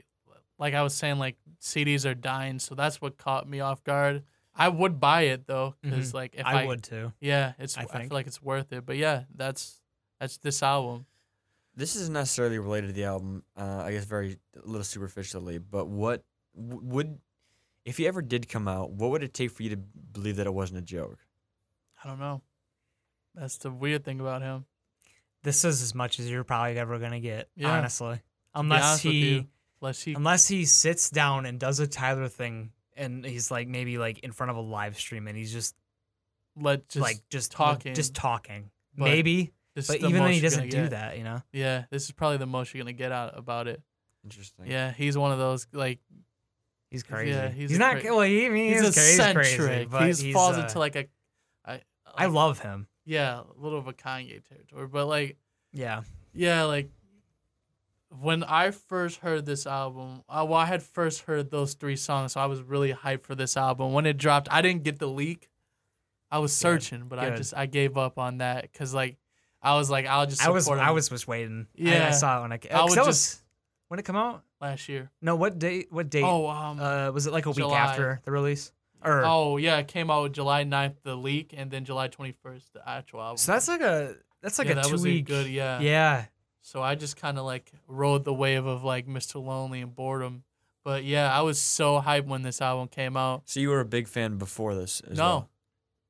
like 0.57 0.73
I 0.73 0.81
was 0.83 0.93
saying, 0.93 1.17
like 1.17 1.37
CDs 1.61 2.05
are 2.05 2.13
dying, 2.13 2.59
so 2.59 2.75
that's 2.75 2.99
what 3.01 3.17
caught 3.17 3.47
me 3.47 3.61
off 3.61 3.81
guard. 3.85 4.23
I 4.53 4.67
would 4.67 4.99
buy 4.99 5.21
it 5.21 5.47
though, 5.47 5.75
because 5.81 6.13
like 6.13 6.35
if 6.35 6.45
I, 6.45 6.63
I 6.63 6.65
would 6.65 6.83
too. 6.83 7.13
yeah, 7.21 7.53
it's 7.57 7.77
I 7.77 7.83
I, 7.83 7.85
think. 7.85 8.09
feel 8.09 8.15
like 8.17 8.27
it's 8.27 8.41
worth 8.41 8.73
it. 8.73 8.85
But 8.85 8.97
yeah, 8.97 9.23
that's 9.33 9.79
that's 10.19 10.35
this 10.39 10.61
album. 10.61 11.05
this 11.73 11.95
isn't 11.95 12.13
necessarily 12.13 12.59
related 12.59 12.87
to 12.87 12.93
the 12.93 13.05
album. 13.05 13.43
Uh, 13.55 13.83
I 13.85 13.93
guess 13.93 14.03
very 14.03 14.37
a 14.61 14.67
little 14.67 14.83
superficially. 14.83 15.59
But 15.59 15.87
what 15.87 16.09
w- 16.09 16.28
would 16.59 17.19
if 17.85 17.97
he 17.97 18.07
ever 18.07 18.21
did 18.21 18.47
come 18.49 18.67
out? 18.67 18.91
What 18.91 19.11
would 19.11 19.23
it 19.23 19.33
take 19.33 19.51
for 19.51 19.63
you 19.63 19.69
to 19.71 19.77
believe 19.77 20.35
that 20.37 20.47
it 20.47 20.53
wasn't 20.53 20.79
a 20.79 20.81
joke? 20.83 21.17
I 22.03 22.07
don't 22.07 22.19
know. 22.19 22.41
That's 23.35 23.57
the 23.57 23.71
weird 23.71 24.03
thing 24.03 24.19
about 24.19 24.41
him. 24.41 24.65
This 25.43 25.63
is 25.63 25.81
as 25.81 25.95
much 25.95 26.19
as 26.19 26.29
you're 26.29 26.43
probably 26.43 26.77
ever 26.77 26.99
gonna 26.99 27.19
get, 27.19 27.49
Yeah. 27.55 27.77
honestly. 27.77 28.19
Unless 28.53 28.83
honest 28.83 29.03
he 29.03 29.47
unless 29.81 30.01
he, 30.01 30.13
unless 30.13 30.47
he 30.47 30.65
sits 30.65 31.09
down 31.09 31.45
and 31.45 31.59
does 31.59 31.79
a 31.79 31.87
Tyler 31.87 32.27
thing 32.27 32.71
and 32.97 33.23
he's 33.25 33.49
like 33.49 33.67
maybe 33.67 33.97
like 33.97 34.19
in 34.19 34.31
front 34.33 34.49
of 34.49 34.57
a 34.57 34.61
live 34.61 34.97
stream 34.97 35.27
and 35.27 35.37
he's 35.37 35.53
just, 35.53 35.75
let 36.57 36.89
just 36.89 37.01
like 37.01 37.21
just 37.29 37.51
talking, 37.51 37.93
just 37.93 38.13
talking. 38.13 38.71
but 38.97 39.05
maybe, 39.05 39.53
but 39.75 39.87
the 39.87 39.95
even 39.99 40.13
then 40.23 40.33
he 40.33 40.41
doesn't 40.41 40.69
do 40.69 40.81
get. 40.81 40.89
that, 40.91 41.17
you 41.17 41.23
know. 41.23 41.41
Yeah, 41.53 41.85
this 41.91 42.03
is 42.05 42.11
probably 42.11 42.37
the 42.37 42.45
most 42.47 42.73
you're 42.73 42.83
gonna 42.83 42.91
get 42.91 43.13
out 43.13 43.37
about 43.37 43.67
it. 43.69 43.81
Interesting. 44.25 44.65
Yeah, 44.67 44.91
he's 44.91 45.17
one 45.17 45.31
of 45.31 45.37
those 45.37 45.65
like 45.71 45.99
He's 46.89 47.03
crazy. 47.03 47.31
Yeah, 47.31 47.49
he's, 47.49 47.69
he's 47.69 47.79
not. 47.79 47.99
cra- 47.99 48.15
well, 48.15 48.21
he, 48.25 48.45
I 48.45 48.49
mean, 48.49 48.71
he's 48.73 48.81
he's, 48.81 48.89
eccentric. 48.97 49.47
crazy, 49.55 49.85
but 49.85 50.05
he's, 50.07 50.19
he's, 50.19 50.33
falls 50.33 50.57
uh, 50.57 50.61
into 50.61 50.79
like 50.79 50.95
a, 50.95 51.05
I, 51.65 51.81
I 52.15 52.25
like, 52.25 52.33
love 52.33 52.59
him. 52.59 52.87
yeah, 53.05 53.41
a 53.41 53.61
little 53.61 53.77
of 53.77 53.87
a 53.87 53.93
Kanye 53.93 54.41
territory, 54.47 54.87
but 54.87 55.05
like 55.07 55.37
Yeah. 55.71 56.01
yeah, 56.33 56.63
like 56.63 56.89
when 58.21 58.43
I 58.43 58.71
first 58.71 59.19
heard 59.19 59.45
this 59.45 59.67
album, 59.67 60.23
uh, 60.27 60.43
well, 60.47 60.57
I 60.59 60.65
had 60.65 60.81
first 60.81 61.21
heard 61.21 61.51
those 61.51 61.75
three 61.75 61.95
songs, 61.95 62.33
so 62.33 62.41
I 62.41 62.47
was 62.47 62.61
really 62.61 62.91
hyped 62.91 63.23
for 63.23 63.35
this 63.35 63.55
album. 63.55 63.93
When 63.93 64.07
it 64.07 64.17
dropped, 64.17 64.47
I 64.51 64.61
didn't 64.63 64.83
get 64.83 64.97
the 64.97 65.07
leak. 65.07 65.47
I 66.31 66.39
was 66.39 66.55
searching, 66.55 67.05
but 67.07 67.19
I 67.19 67.31
just 67.35 67.53
I 67.55 67.65
gave 67.67 67.97
up 67.97 68.17
on 68.19 68.37
that 68.39 68.63
because 68.63 68.93
like 68.93 69.17
I 69.61 69.75
was 69.75 69.89
like 69.89 70.05
I'll 70.07 70.25
just 70.27 70.45
I 70.45 70.49
was 70.49 70.63
support 70.65 70.79
I 70.79 70.89
him 70.89 70.95
was 70.95 71.09
just 71.09 71.27
waiting. 71.27 71.67
I- 71.83 72.07
I, 72.07 72.11
saw 72.11 72.39
it 72.39 72.41
when 72.43 72.51
I. 72.51 72.55
I 72.55 72.57
cause 72.57 72.89
would 72.89 72.97
that 72.99 73.05
just- 73.05 73.07
was 73.07 73.41
when 73.89 73.99
it 73.99 74.03
come 74.05 74.15
out. 74.15 74.43
last 74.61 74.87
year. 74.89 75.11
No, 75.21 75.35
what 75.35 75.59
date? 75.59 75.87
What 75.91 76.09
date? 76.09 76.23
Oh, 76.23 76.47
um, 76.47 76.79
uh, 76.79 77.11
was 77.11 77.27
it 77.27 77.33
like 77.33 77.45
a 77.45 77.51
week 77.51 77.65
after 77.65 78.21
the 78.23 78.31
release? 78.31 78.71
Or 79.03 79.23
oh 79.25 79.57
yeah, 79.57 79.77
it 79.77 79.87
came 79.87 80.09
out 80.11 80.31
July 80.33 80.63
9th, 80.65 80.95
the 81.03 81.15
leak, 81.15 81.53
and 81.55 81.71
then 81.71 81.85
July 81.85 82.07
21st, 82.09 82.71
the 82.73 82.89
actual 82.89 83.21
album. 83.21 83.37
so 83.37 83.51
that's 83.53 83.67
like 83.67 83.81
a 83.81 84.15
that's 84.41 84.57
like 84.59 84.67
yeah, 84.67 84.73
a 84.73 84.75
that 84.75 84.85
two 84.85 84.91
was 84.93 85.03
a 85.03 85.07
week. 85.07 85.25
good 85.25 85.47
yeah. 85.47 85.79
yeah. 85.79 86.25
So 86.61 86.81
I 86.81 86.95
just 86.95 87.15
kind 87.17 87.37
of 87.37 87.45
like 87.45 87.71
rode 87.87 88.25
the 88.25 88.33
wave 88.33 88.65
of 88.65 88.83
like 88.83 89.07
Mr. 89.07 89.43
Lonely 89.43 89.81
and 89.81 89.95
boredom. 89.95 90.43
But 90.83 91.03
yeah, 91.05 91.31
I 91.33 91.41
was 91.41 91.61
so 91.61 92.01
hyped 92.01 92.25
when 92.27 92.41
this 92.41 92.61
album 92.61 92.87
came 92.89 93.15
out. 93.17 93.43
So 93.45 93.59
you 93.59 93.69
were 93.69 93.79
a 93.79 93.85
big 93.85 94.07
fan 94.07 94.37
before 94.37 94.75
this? 94.75 95.01
As 95.09 95.17
No. 95.17 95.23
well? 95.23 95.49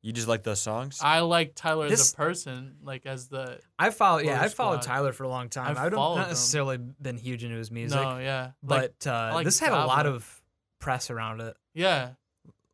You 0.02 0.14
just 0.14 0.28
like 0.30 0.44
those 0.44 0.62
songs? 0.62 1.00
I 1.02 1.20
like 1.20 1.56
Tyler 1.56 1.88
as 1.88 2.14
a 2.14 2.16
person, 2.16 2.78
like 2.84 3.06
as 3.06 3.28
the 3.28 3.60
I 3.78 3.90
followed. 3.90 4.24
Yeah, 4.26 4.32
Roller 4.36 4.44
I 4.46 4.48
followed 4.48 4.84
Squad. 4.84 4.94
Tyler 4.96 5.12
for 5.14 5.24
a 5.26 5.28
long 5.30 5.50
time. 5.50 5.72
I've 5.72 5.78
I 5.78 5.90
don't 5.90 5.98
followed 5.98 6.16
not 6.18 6.24
him. 6.26 6.30
necessarily 6.30 6.78
been 6.78 7.18
huge 7.18 7.44
into 7.44 7.58
his 7.58 7.70
music, 7.70 8.00
no, 8.00 8.18
yeah, 8.18 8.52
like, 8.64 8.94
but 9.04 9.08
uh, 9.10 9.32
like 9.34 9.46
this 9.46 9.60
had 9.60 9.74
a 9.74 9.86
lot 9.86 9.98
Goblin. 10.06 10.16
of 10.16 10.42
press 10.80 11.10
around 11.10 11.42
it. 11.42 11.58
yeah, 11.74 12.12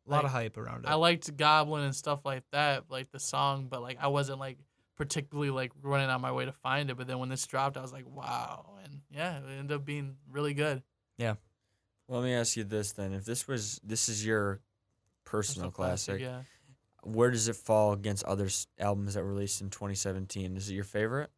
A 0.06 0.10
lot 0.10 0.18
Like, 0.18 0.24
of 0.26 0.30
hype 0.30 0.56
around 0.56 0.84
it. 0.84 0.88
I 0.88 0.94
liked 0.94 1.36
Goblin 1.36 1.82
and 1.82 1.96
stuff 1.96 2.20
like 2.24 2.44
that, 2.52 2.84
like 2.90 3.10
the 3.10 3.18
song, 3.18 3.66
but 3.68 3.82
like 3.82 3.98
I 4.00 4.06
wasn't 4.06 4.38
like 4.38 4.58
particularly 4.96 5.50
like 5.50 5.72
running 5.82 6.08
out 6.08 6.20
my 6.20 6.30
way 6.30 6.44
to 6.44 6.52
find 6.52 6.90
it. 6.90 6.96
But 6.96 7.08
then 7.08 7.18
when 7.18 7.28
this 7.28 7.44
dropped, 7.44 7.76
I 7.76 7.82
was 7.82 7.92
like, 7.92 8.06
wow, 8.08 8.76
and 8.84 9.00
yeah, 9.10 9.38
it 9.38 9.58
ended 9.58 9.72
up 9.76 9.84
being 9.84 10.14
really 10.30 10.54
good. 10.54 10.80
Yeah. 11.18 11.34
Well, 12.06 12.20
let 12.20 12.26
me 12.26 12.34
ask 12.34 12.56
you 12.56 12.62
this 12.62 12.92
then: 12.92 13.12
If 13.12 13.24
this 13.24 13.48
was 13.48 13.80
this 13.82 14.08
is 14.08 14.24
your 14.24 14.60
personal 15.24 15.70
It's 15.70 15.74
a 15.74 15.76
classic, 15.76 16.20
yeah. 16.20 16.42
Where 17.06 17.30
does 17.30 17.48
it 17.48 17.56
fall 17.56 17.92
against 17.92 18.24
other 18.24 18.48
albums 18.78 19.14
that 19.14 19.22
were 19.22 19.30
released 19.30 19.60
in 19.60 19.70
2017? 19.70 20.56
Is 20.56 20.68
it 20.68 20.74
your 20.74 20.84
favorite? 20.84 21.30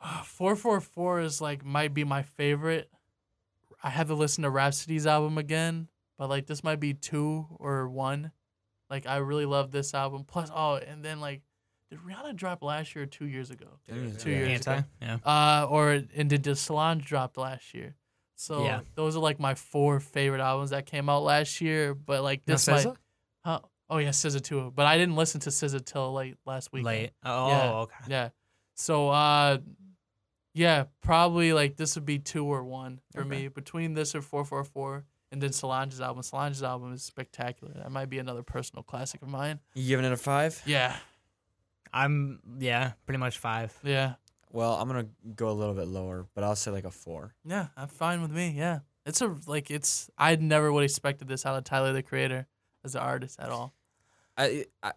Four 0.24 0.54
four 0.54 0.80
four 0.80 1.20
is 1.20 1.40
like 1.40 1.64
might 1.64 1.94
be 1.94 2.04
my 2.04 2.22
favorite. 2.22 2.90
I 3.82 3.90
have 3.90 4.08
to 4.08 4.14
listen 4.14 4.42
to 4.42 4.50
Rapsody's 4.50 5.06
album 5.06 5.38
again, 5.38 5.88
but 6.18 6.28
like 6.28 6.46
this 6.46 6.62
might 6.62 6.80
be 6.80 6.94
two 6.94 7.46
or 7.58 7.88
one. 7.88 8.32
Like 8.90 9.06
I 9.06 9.16
really 9.16 9.46
love 9.46 9.70
this 9.70 9.94
album. 9.94 10.24
Plus, 10.24 10.50
oh, 10.54 10.76
and 10.76 11.04
then 11.04 11.20
like, 11.20 11.42
did 11.90 12.00
Rihanna 12.00 12.36
drop 12.36 12.62
last 12.62 12.94
year 12.94 13.04
or 13.04 13.06
two 13.06 13.26
years 13.26 13.50
ago? 13.50 13.66
Two 14.18 14.30
years 14.30 14.66
Anti. 14.66 14.74
ago. 14.74 14.84
Yeah. 15.00 15.16
Uh, 15.24 15.66
or 15.68 16.02
and 16.14 16.30
did 16.30 16.42
the 16.42 16.56
Solange 16.56 17.04
dropped 17.04 17.36
last 17.36 17.74
year? 17.74 17.94
So 18.34 18.64
Yeah. 18.64 18.80
those 18.94 19.16
are 19.16 19.20
like 19.20 19.40
my 19.40 19.54
four 19.54 20.00
favorite 20.00 20.40
albums 20.40 20.70
that 20.70 20.86
came 20.86 21.08
out 21.08 21.22
last 21.22 21.60
year. 21.60 21.94
But 21.94 22.22
like 22.22 22.42
No 22.46 22.54
this 22.54 22.68
might, 22.68 22.86
huh? 23.44 23.60
Oh 23.90 23.98
yeah, 23.98 24.10
SZA 24.10 24.42
too. 24.42 24.72
But 24.74 24.86
I 24.86 24.98
didn't 24.98 25.16
listen 25.16 25.40
to 25.42 25.50
SZA 25.50 25.84
till 25.84 26.12
late 26.12 26.36
last 26.44 26.72
week. 26.72 26.84
Late. 26.84 27.10
Oh, 27.24 27.48
Yeah. 27.48 27.72
okay. 27.72 28.04
Yeah. 28.08 28.28
So 28.74 29.08
uh 29.08 29.58
yeah, 30.54 30.84
probably 31.02 31.52
like 31.52 31.76
this 31.76 31.94
would 31.94 32.04
be 32.06 32.18
two 32.18 32.44
or 32.44 32.64
one 32.64 33.00
for 33.12 33.20
Okay. 33.20 33.28
me. 33.28 33.48
Between 33.48 33.94
this 33.94 34.14
or 34.14 34.22
four 34.22 34.44
four 34.44 34.64
four 34.64 35.04
and 35.30 35.42
then 35.42 35.52
Solange's 35.52 36.00
album. 36.00 36.22
Solange's 36.22 36.62
album 36.62 36.92
is 36.92 37.02
spectacular. 37.02 37.72
That 37.74 37.92
might 37.92 38.08
be 38.10 38.18
another 38.18 38.42
personal 38.42 38.82
classic 38.82 39.22
of 39.22 39.28
mine. 39.28 39.60
You 39.74 39.86
giving 39.88 40.04
it 40.06 40.12
a 40.12 40.16
five? 40.16 40.60
Yeah. 40.66 40.96
I'm 41.92 42.40
yeah, 42.58 42.92
pretty 43.06 43.18
much 43.18 43.38
five. 43.38 43.76
Yeah. 43.82 44.14
Well, 44.50 44.74
I'm 44.74 44.88
gonna 44.88 45.08
go 45.34 45.48
a 45.50 45.52
little 45.52 45.74
bit 45.74 45.88
lower, 45.88 46.26
but 46.34 46.44
I'll 46.44 46.56
say 46.56 46.70
like 46.70 46.84
a 46.84 46.90
four. 46.90 47.34
Yeah. 47.44 47.68
I'm 47.76 47.88
fine 47.88 48.22
with 48.22 48.30
me. 48.30 48.54
Yeah. 48.56 48.80
It's 49.06 49.20
a 49.22 49.34
like 49.46 49.70
it's 49.70 50.10
I 50.18 50.36
never 50.36 50.72
would 50.72 50.82
have 50.82 50.90
expected 50.90 51.28
this 51.28 51.46
out 51.46 51.56
of 51.56 51.64
Tyler 51.64 51.92
the 51.92 52.02
creator 52.02 52.46
as 52.84 52.94
an 52.94 53.00
artist 53.02 53.38
at 53.40 53.50
all. 53.50 53.74
I, 54.38 54.64
I 54.82 54.88
I 54.88 54.92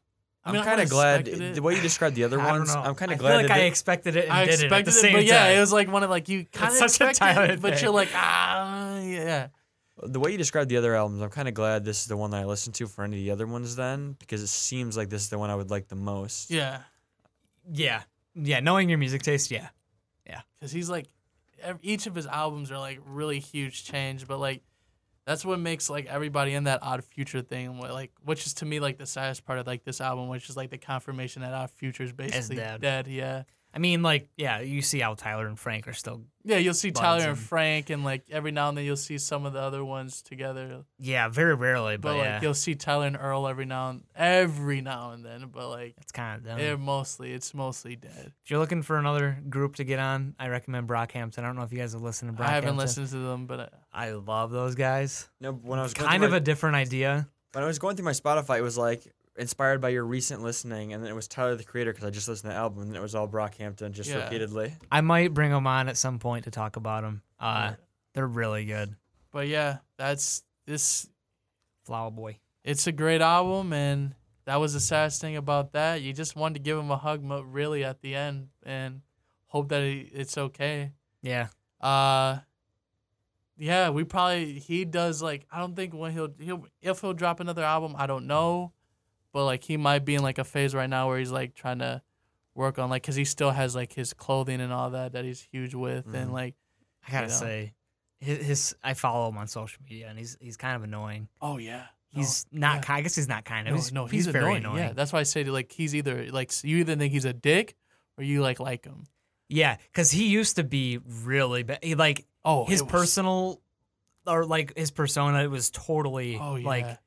I'm 0.49 0.53
mean, 0.55 0.63
kind 0.63 0.81
of 0.81 0.89
glad 0.89 1.27
it. 1.27 1.53
the 1.55 1.61
way 1.61 1.75
you 1.75 1.81
described 1.81 2.15
the 2.15 2.23
other 2.23 2.39
I 2.41 2.47
don't 2.47 2.59
ones. 2.59 2.73
know. 2.73 2.81
I'm 2.81 2.95
kind 2.95 3.11
I 3.11 3.13
of 3.15 3.19
feel 3.19 3.27
glad 3.29 3.35
like 3.37 3.47
that 3.47 3.57
I 3.57 3.59
they- 3.59 3.67
expected 3.67 4.15
it 4.15 4.23
and 4.25 4.33
I 4.33 4.45
did 4.45 4.53
it 4.53 4.53
at 4.53 4.63
expected 4.63 4.85
the 4.85 4.89
it, 4.97 5.01
same 5.01 5.13
but 5.13 5.25
yeah, 5.25 5.43
time. 5.47 5.57
it 5.57 5.59
was 5.59 5.71
like 5.73 5.91
one 5.91 6.03
of 6.03 6.09
like 6.09 6.29
you 6.29 6.45
kind 6.51 6.71
of 6.71 6.77
such 6.77 7.01
a 7.01 7.09
expect 7.09 7.17
Tyler 7.17 7.45
it, 7.53 7.61
but 7.61 7.73
thing. 7.75 7.83
you're 7.83 7.93
like 7.93 8.09
ah 8.15 8.99
yeah. 8.99 9.47
the 10.01 10.19
way 10.19 10.31
you 10.31 10.37
described 10.37 10.69
the 10.69 10.77
other 10.77 10.95
albums. 10.95 11.21
I'm 11.21 11.29
kind 11.29 11.47
of 11.47 11.53
glad 11.53 11.85
this 11.85 12.01
is 12.01 12.07
the 12.07 12.17
one 12.17 12.31
that 12.31 12.41
I 12.41 12.45
listened 12.45 12.73
to 12.75 12.87
for 12.87 13.03
any 13.03 13.17
of 13.17 13.23
the 13.23 13.31
other 13.31 13.45
ones 13.45 13.75
then, 13.75 14.15
because 14.19 14.41
it 14.41 14.47
seems 14.47 14.97
like 14.97 15.09
this 15.09 15.21
is 15.23 15.29
the 15.29 15.37
one 15.37 15.49
I 15.51 15.55
would 15.55 15.69
like 15.69 15.87
the 15.89 15.95
most. 15.95 16.49
Yeah. 16.49 16.79
yeah, 17.71 18.01
yeah. 18.33 18.61
Knowing 18.61 18.89
your 18.89 18.97
music 18.97 19.21
taste, 19.21 19.51
yeah. 19.51 19.69
Yeah. 20.25 20.41
Because 20.59 20.71
he's 20.71 20.89
like 20.89 21.07
each 21.83 22.07
of 22.07 22.15
his 22.15 22.25
albums 22.25 22.71
are 22.71 22.79
like 22.79 22.99
really 23.05 23.37
huge 23.39 23.83
change 23.83 24.27
but 24.27 24.39
like 24.39 24.63
that's 25.25 25.45
what 25.45 25.59
makes 25.59 25.89
like 25.89 26.05
everybody 26.07 26.53
in 26.53 26.65
that 26.65 26.79
odd 26.81 27.03
future 27.03 27.41
thing 27.41 27.79
like 27.79 28.11
which 28.23 28.45
is 28.45 28.53
to 28.55 28.65
me 28.65 28.79
like 28.79 28.97
the 28.97 29.05
saddest 29.05 29.45
part 29.45 29.59
of 29.59 29.67
like 29.67 29.83
this 29.83 30.01
album 30.01 30.29
which 30.29 30.49
is 30.49 30.57
like 30.57 30.69
the 30.69 30.77
confirmation 30.77 31.41
that 31.41 31.53
odd 31.53 31.69
future 31.71 32.03
is 32.03 32.11
basically 32.11 32.55
dead. 32.55 32.81
dead 32.81 33.07
yeah 33.07 33.43
I 33.73 33.79
mean, 33.79 34.01
like, 34.03 34.27
yeah, 34.35 34.59
you 34.59 34.81
see 34.81 34.99
how 34.99 35.13
Tyler 35.13 35.47
and 35.47 35.57
Frank 35.57 35.87
are 35.87 35.93
still, 35.93 36.23
Yeah, 36.43 36.57
you'll 36.57 36.73
see 36.73 36.91
Tyler 36.91 37.21
and 37.21 37.29
and- 37.29 37.39
Frank, 37.39 37.89
and 37.89 38.03
like 38.03 38.23
every 38.29 38.51
now 38.51 38.67
and 38.67 38.77
then 38.77 38.83
you'll 38.83 38.97
see 38.97 39.17
some 39.17 39.45
of 39.45 39.53
the 39.53 39.59
other 39.61 39.83
ones 39.85 40.21
together. 40.21 40.83
yeah, 40.99 41.29
very 41.29 41.55
rarely, 41.55 41.95
but, 41.95 42.09
But 42.09 42.17
like 42.17 42.25
yeah, 42.25 42.39
you'll 42.41 42.53
see 42.53 42.75
Tyler 42.75 43.07
and 43.07 43.15
Earl 43.15 43.47
every 43.47 43.65
now 43.65 43.91
and 43.91 44.03
every 44.13 44.81
now 44.81 45.11
and 45.11 45.23
then. 45.23 45.49
But 45.53 45.69
like 45.69 45.95
it's 46.01 46.11
kind 46.11 46.45
of 46.45 46.57
they're 46.57 46.77
mostly 46.77 47.31
it's 47.31 47.53
mostly 47.53 47.95
dead. 47.95 48.33
If 48.43 48.51
you're 48.51 48.59
looking 48.59 48.81
for 48.81 48.97
another 48.97 49.41
group 49.49 49.75
to 49.77 49.85
get 49.85 49.99
on, 49.99 50.35
I 50.37 50.49
recommend 50.49 50.89
Brockhampton. 50.89 51.39
I 51.39 51.41
don't 51.43 51.55
know 51.55 51.63
if 51.63 51.71
you 51.71 51.77
guys 51.79 51.93
have 51.93 52.01
listened 52.01 52.35
to 52.35 52.43
Brockhampton. 52.43 52.47
I 52.49 52.53
haven't 52.55 52.77
listened 52.77 53.07
to 53.09 53.17
them, 53.17 53.45
but 53.45 53.59
uh, 53.61 53.67
I 53.93 54.11
love 54.11 54.51
those 54.51 54.75
guys. 54.75 55.27
No, 55.39 55.51
when 55.51 55.79
I 55.79 55.83
was 55.83 55.93
kind 55.93 56.23
of 56.23 56.31
my, 56.31 56.37
a 56.37 56.39
different 56.39 56.75
idea. 56.75 57.27
when 57.53 57.63
I 57.63 57.67
was 57.67 57.79
going 57.79 57.95
through 57.95 58.05
my 58.05 58.11
Spotify, 58.11 58.57
it 58.59 58.61
was 58.61 58.77
like 58.77 59.05
inspired 59.37 59.81
by 59.81 59.89
your 59.89 60.05
recent 60.05 60.41
listening, 60.43 60.93
and 60.93 61.03
then 61.03 61.09
it 61.11 61.15
was 61.15 61.27
Tyler 61.27 61.55
the 61.55 61.63
Creator 61.63 61.91
because 61.93 62.05
I 62.05 62.09
just 62.09 62.27
listened 62.27 62.49
to 62.51 62.53
the 62.53 62.59
album, 62.59 62.83
and 62.83 62.95
it 62.95 63.01
was 63.01 63.15
all 63.15 63.27
Brockhampton 63.27 63.91
just 63.91 64.09
Yeah. 64.09 64.23
repeatedly. 64.23 64.75
I 64.91 65.01
might 65.01 65.33
bring 65.33 65.51
them 65.51 65.67
on 65.67 65.89
at 65.89 65.97
some 65.97 66.19
point 66.19 66.45
to 66.45 66.51
talk 66.51 66.75
about 66.75 67.03
them. 67.03 67.21
Uh, 67.39 67.71
Yeah. 67.71 67.75
They're 68.13 68.27
really 68.27 68.65
good. 68.65 68.95
but 69.31 69.47
yeah, 69.47 69.77
that's 69.97 70.43
this. 70.67 71.07
Flower 71.85 72.11
Boy. 72.11 72.37
It's 72.63 72.85
a 72.87 72.91
great 72.91 73.21
album, 73.21 73.73
and 73.73 74.13
that 74.45 74.57
was 74.57 74.73
the 74.73 74.79
saddest 74.79 75.19
thing 75.21 75.35
about 75.35 75.71
that. 75.73 76.01
You 76.01 76.13
just 76.13 76.35
wanted 76.35 76.55
to 76.55 76.59
give 76.59 76.77
him 76.77 76.91
a 76.91 76.97
hug, 76.97 77.23
mo- 77.23 77.41
really, 77.41 77.83
at 77.83 78.01
the 78.01 78.13
end, 78.15 78.49
and 78.63 79.01
hope 79.47 79.69
that 79.69 79.81
it's 79.81 80.37
okay. 80.37 80.91
Yeah. 81.23 81.47
Uh, 81.79 82.39
yeah, 83.61 83.89
we 83.91 84.03
probably 84.03 84.59
he 84.59 84.85
does 84.85 85.21
like 85.21 85.45
I 85.51 85.59
don't 85.59 85.75
think 85.75 85.93
when 85.93 86.11
he'll 86.11 86.29
he'll 86.39 86.65
if 86.81 87.01
he'll 87.01 87.13
drop 87.13 87.39
another 87.39 87.63
album, 87.63 87.95
I 87.97 88.07
don't 88.07 88.25
know, 88.27 88.73
but 89.33 89.45
like 89.45 89.63
he 89.63 89.77
might 89.77 90.03
be 90.03 90.15
in 90.15 90.23
like 90.23 90.39
a 90.39 90.43
phase 90.43 90.73
right 90.73 90.89
now 90.89 91.07
where 91.07 91.19
he's 91.19 91.31
like 91.31 91.53
trying 91.53 91.79
to 91.79 92.01
work 92.55 92.79
on 92.79 92.89
like 92.89 93.03
because 93.03 93.15
he 93.15 93.23
still 93.23 93.51
has 93.51 93.75
like 93.75 93.93
his 93.93 94.13
clothing 94.13 94.59
and 94.61 94.73
all 94.73 94.89
that 94.89 95.13
that 95.13 95.23
he's 95.25 95.41
huge 95.51 95.73
with 95.75 96.07
Mhm. 96.07 96.15
and 96.15 96.33
like 96.33 96.55
I 97.07 97.11
gotta 97.11 97.27
You 97.27 97.31
know? 97.33 97.37
say, 97.39 97.73
his, 98.19 98.45
his 98.45 98.75
I 98.83 98.93
follow 98.95 99.29
him 99.29 99.37
on 99.37 99.47
social 99.47 99.81
media, 99.83 100.07
and 100.09 100.17
he's 100.17 100.37
he's 100.41 100.57
kind 100.57 100.75
of 100.75 100.83
annoying. 100.83 101.27
oh 101.41 101.57
yeah 101.57 101.85
He's 102.13 102.45
not. 102.51 102.83
yeah. 102.89 102.95
I 102.95 103.01
guess 103.01 103.15
he's 103.15 103.29
not 103.29 103.45
kind 103.45 103.69
of. 103.69 103.71
no, 103.73 103.77
he's, 103.77 103.93
no 103.93 104.05
he's, 104.05 104.25
he's, 104.25 104.33
very 104.33 104.43
annoying. 104.43 104.65
annoying. 104.65 104.77
Yeah, 104.79 104.93
that's 104.93 105.13
why 105.13 105.19
I 105.21 105.23
say 105.23 105.43
to, 105.45 105.51
like 105.53 105.71
he's 105.71 105.95
either 105.95 106.29
like 106.31 106.51
you 106.63 106.77
either 106.79 106.95
think 106.97 107.13
he's 107.13 107.23
a 107.25 107.31
dick 107.31 107.75
or 108.17 108.23
you 108.25 108.41
like 108.41 108.59
like 108.59 108.83
him. 108.85 109.05
Yeah, 109.47 109.77
because 109.91 110.11
he 110.11 110.27
used 110.27 110.57
to 110.57 110.63
be 110.65 110.99
really 111.23 111.63
bad. 111.63 111.79
He, 111.83 111.95
like 111.95 112.25
Oh, 112.43 112.65
his 112.65 112.81
it 112.81 112.83
was- 112.83 112.91
personal 112.91 113.61
or 114.27 114.45
like 114.45 114.77
his 114.77 114.91
persona 114.91 115.43
it 115.43 115.49
was 115.49 115.71
totally 115.71 116.37
Oh 116.39 116.55
yeah. 116.55 116.67
like 116.67 116.99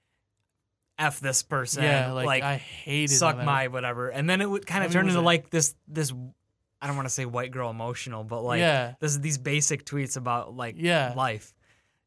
f 0.99 1.21
this 1.21 1.43
person. 1.43 1.83
yeah, 1.85 2.13
like, 2.13 2.27
like 2.27 2.43
I 2.43 2.57
hated 2.57 3.15
suck 3.15 3.37
him 3.37 3.45
my 3.45 3.69
whatever, 3.69 4.09
and 4.09 4.29
then 4.29 4.41
it 4.41 4.49
would 4.51 4.67
kind 4.67 4.83
I 4.83 4.87
of 4.87 4.91
mean, 4.91 4.95
turn 5.03 5.09
into 5.09 5.21
it- 5.21 5.23
like 5.23 5.51
this 5.51 5.75
this. 5.89 6.13
I 6.81 6.87
don't 6.87 6.97
want 6.97 7.07
to 7.09 7.15
say 7.15 7.25
white 7.25 7.51
girl 7.51 7.71
emotional, 7.71 8.25
but 8.25 8.43
like 8.43 8.59
yeah, 8.61 8.95
this 9.01 9.17
these 9.17 9.39
basic 9.39 9.85
tweets 9.85 10.17
about 10.17 10.55
like 10.55 10.75
Yeah. 10.79 11.15
life, 11.17 11.55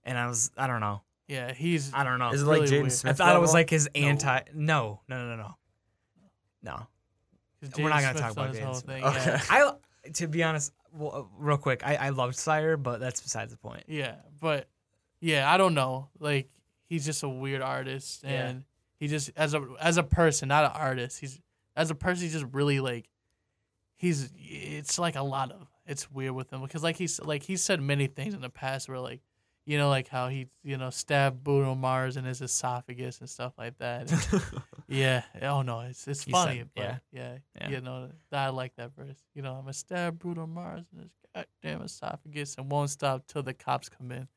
and 0.03 0.17
I 0.17 0.27
was 0.27 0.51
I 0.57 0.67
don't 0.67 0.81
know 0.81 1.01
yeah, 1.27 1.51
he's 1.53 1.93
I 1.93 2.03
don't 2.05 2.19
know. 2.19 2.29
Is 2.31 2.41
it 2.43 2.45
really 2.45 2.59
like 2.61 2.69
Jaden. 2.69 2.91
Smith? 2.91 3.19
I 3.19 3.25
thought 3.25 3.35
it 3.35 3.39
was 3.41 3.53
like 3.53 3.69
his 3.69 3.89
anti. 3.95 4.39
No, 4.53 5.01
no, 5.09 5.17
no, 5.25 5.35
no, 5.35 5.41
no. 5.41 5.57
No, 6.63 6.87
'cause 7.61 7.71
we're 7.77 7.89
not 7.89 8.01
gonna 8.01 8.17
Smith's 8.17 8.21
talk 8.21 8.31
about 8.31 8.53
done 8.53 8.61
Jaden 8.63 8.75
Smith. 8.75 8.85
thing, 8.85 9.03
Okay. 9.03 9.25
yeah. 9.25 9.41
I 9.49 10.11
to 10.13 10.27
be 10.27 10.43
honest, 10.43 10.71
well, 10.97 11.15
uh, 11.15 11.23
real 11.37 11.57
quick, 11.57 11.81
I 11.85 11.95
I 11.95 12.09
loved 12.09 12.35
SYRE, 12.35 12.77
but 12.77 12.99
that's 12.99 13.21
besides 13.21 13.51
the 13.51 13.57
point. 13.57 13.83
Yeah, 13.87 14.15
but 14.39 14.67
yeah, 15.19 15.51
I 15.51 15.57
don't 15.57 15.73
know. 15.73 16.09
Like 16.19 16.49
he's 16.85 17.05
just 17.05 17.23
a 17.23 17.29
weird 17.29 17.61
artist, 17.61 18.23
Yeah. 18.23 18.47
and 18.47 18.63
he 18.99 19.07
just 19.07 19.31
as 19.35 19.53
a 19.53 19.65
as 19.79 19.97
a 19.97 20.03
person, 20.03 20.49
not 20.49 20.65
an 20.65 20.71
artist. 20.73 21.19
He's 21.19 21.39
as 21.75 21.91
a 21.91 21.95
person, 21.95 22.23
he's 22.23 22.33
just 22.33 22.45
really 22.51 22.79
like 22.79 23.09
he's. 23.95 24.31
It's 24.37 24.97
like 24.99 25.15
a 25.15 25.23
lot 25.23 25.51
of 25.51 25.67
it's 25.85 26.11
weird 26.11 26.33
with 26.33 26.51
him 26.51 26.61
because 26.61 26.83
like 26.83 26.97
he's 26.97 27.19
like 27.21 27.43
he 27.43 27.55
said 27.57 27.81
many 27.81 28.07
things 28.07 28.33
in 28.33 28.41
the 28.41 28.49
past 28.49 28.89
where 28.89 28.99
like 28.99 29.21
you 29.67 29.77
know 29.77 29.89
like 29.89 30.07
how 30.07 30.29
he 30.29 30.47
you 30.63 30.77
know 30.77 30.89
stabbed 30.89 31.43
Bruno 31.43 31.75
Mars 31.75 32.17
in 32.17 32.23
his 32.25 32.41
esophagus 32.41 33.19
and 33.19 33.29
stuff 33.29 33.53
like 33.57 33.77
that. 33.77 34.09
Yeah. 34.89 35.23
Oh 35.41 35.63
no, 35.63 35.81
it's 35.81 36.07
it's 36.07 36.23
He 36.23 36.31
funny, 36.31 36.59
said- 36.59 36.69
but 36.73 36.81
yeah. 36.83 36.97
yeah, 37.11 37.37
Yeah. 37.59 37.69
you 37.69 37.81
know 37.81 38.09
I 38.31 38.49
like 38.49 38.73
that 38.77 38.95
verse. 38.95 39.19
You 39.35 39.41
know 39.41 39.53
I'm 39.55 39.61
gonna 39.63 39.73
stab 39.73 40.17
Bruno 40.17 40.47
Mars 40.47 40.85
in 40.93 40.99
his 41.03 41.11
goddamn 41.35 41.81
esophagus 41.81 42.55
and 42.57 42.71
won't 42.71 42.89
stop 42.89 43.27
till 43.27 43.43
the 43.43 43.53
cops 43.53 43.89
come 43.89 44.11
in. 44.13 44.29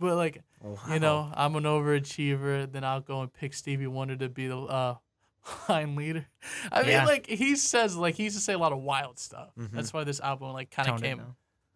But 0.00 0.16
like 0.16 0.42
you 0.90 0.98
know, 0.98 1.30
I'm 1.34 1.56
an 1.56 1.64
overachiever. 1.64 2.70
Then 2.72 2.84
I'll 2.84 3.00
go 3.02 3.20
and 3.20 3.30
pick 3.32 3.52
Stevie 3.52 3.86
Wonder 3.86 4.16
to 4.16 4.28
be 4.30 4.46
the 4.46 4.56
uh, 4.58 4.94
line 5.68 5.94
leader. 5.96 6.26
I 6.72 6.82
mean, 6.84 7.04
like 7.04 7.26
he 7.26 7.56
says, 7.56 7.94
like 7.96 8.14
he 8.14 8.24
used 8.24 8.36
to 8.36 8.42
say 8.42 8.54
a 8.54 8.58
lot 8.58 8.72
of 8.72 8.78
wild 8.78 9.18
stuff. 9.18 9.50
Mhm. 9.58 9.72
That's 9.72 9.92
why 9.92 10.04
this 10.04 10.20
album 10.20 10.52
like 10.52 10.70
kind 10.70 10.88
of 10.88 11.02
came. 11.02 11.20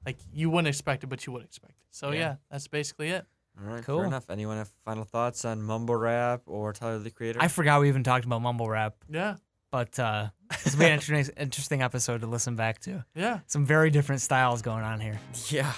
Like 0.06 0.18
you 0.32 0.50
wouldn't 0.50 0.68
expect 0.68 1.04
it, 1.04 1.08
but 1.08 1.26
you 1.26 1.32
would 1.32 1.42
expect 1.44 1.72
it. 1.72 1.86
So 1.90 2.10
Yeah. 2.10 2.18
yeah, 2.20 2.34
that's 2.50 2.68
basically 2.68 3.08
it. 3.10 3.26
All 3.60 3.66
right, 3.74 3.84
Cool. 3.84 3.98
fair 3.98 4.06
enough. 4.06 4.30
Anyone 4.30 4.56
have 4.56 4.70
final 4.84 5.04
thoughts 5.04 5.44
on 5.44 5.62
mumble 5.62 5.96
rap 5.96 6.42
or 6.46 6.72
Tyler 6.72 6.98
the 6.98 7.10
Creator? 7.10 7.38
I 7.42 7.48
forgot 7.48 7.80
we 7.80 7.88
even 7.88 8.02
talked 8.02 8.24
about 8.24 8.40
mumble 8.40 8.68
rap, 8.68 8.94
Yeah, 9.10 9.36
but 9.70 9.98
uh, 9.98 10.30
it's 10.64 10.74
been 10.74 10.86
an 10.86 10.92
interesting, 10.94 11.34
interesting 11.36 11.82
episode 11.82 12.22
to 12.22 12.26
listen 12.26 12.56
back 12.56 12.80
to. 12.80 13.04
yeah. 13.14 13.40
Some 13.46 13.66
very 13.66 13.90
different 13.90 14.22
styles 14.22 14.62
going 14.62 14.84
on 14.84 15.00
here. 15.00 15.20
Yeah. 15.50 15.72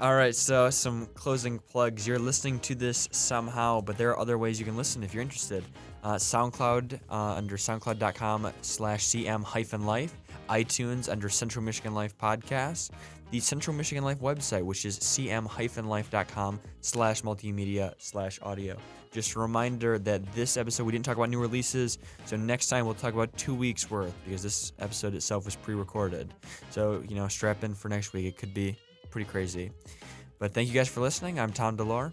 All 0.00 0.14
right, 0.14 0.34
so 0.34 0.70
some 0.70 1.06
closing 1.14 1.58
plugs. 1.58 2.06
You're 2.06 2.18
listening 2.18 2.58
to 2.60 2.74
this 2.74 3.06
somehow, 3.12 3.82
but 3.82 3.98
there 3.98 4.08
are 4.10 4.18
other 4.18 4.38
ways 4.38 4.58
you 4.58 4.64
can 4.64 4.76
listen 4.76 5.02
if 5.02 5.12
you're 5.12 5.22
interested. 5.22 5.62
Uh, 6.02 6.14
SoundCloud 6.14 6.98
uh, 7.10 7.14
under 7.34 7.58
soundcloud.com 7.58 8.50
slash 8.62 9.04
cm 9.04 9.44
hyphen 9.44 9.84
life. 9.84 10.14
iTunes 10.48 11.10
under 11.10 11.28
Central 11.28 11.62
Michigan 11.62 11.92
Life 11.92 12.16
Podcast. 12.16 12.90
The 13.30 13.40
Central 13.40 13.76
Michigan 13.76 14.02
Life 14.02 14.20
website, 14.20 14.64
which 14.64 14.84
is 14.84 14.98
cm-life.com 14.98 16.60
slash 16.80 17.22
multimedia 17.22 17.94
slash 17.98 18.40
audio. 18.42 18.76
Just 19.12 19.34
a 19.34 19.40
reminder 19.40 19.98
that 20.00 20.32
this 20.34 20.56
episode 20.56 20.84
we 20.84 20.92
didn't 20.92 21.04
talk 21.04 21.16
about 21.16 21.30
new 21.30 21.40
releases, 21.40 21.98
so 22.24 22.36
next 22.36 22.68
time 22.68 22.86
we'll 22.86 22.94
talk 22.94 23.14
about 23.14 23.36
two 23.36 23.54
weeks 23.54 23.90
worth 23.90 24.14
because 24.24 24.42
this 24.42 24.72
episode 24.78 25.14
itself 25.14 25.44
was 25.44 25.56
pre-recorded. 25.56 26.32
So 26.70 27.02
you 27.08 27.14
know, 27.14 27.28
strap 27.28 27.62
in 27.64 27.74
for 27.74 27.88
next 27.88 28.12
week. 28.12 28.26
It 28.26 28.36
could 28.36 28.54
be 28.54 28.76
pretty 29.10 29.28
crazy. 29.28 29.70
But 30.38 30.54
thank 30.54 30.68
you 30.68 30.74
guys 30.74 30.88
for 30.88 31.00
listening. 31.00 31.38
I'm 31.38 31.52
Tom 31.52 31.76
Delore. 31.76 32.12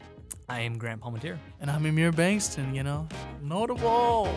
I 0.49 0.61
am 0.61 0.77
Grant 0.77 1.01
Palmentier. 1.01 1.37
And 1.61 1.69
I'm 1.69 1.85
Amir 1.85 2.11
Bankston. 2.11 2.75
You 2.75 2.83
know, 2.83 3.07
notable. 3.41 4.33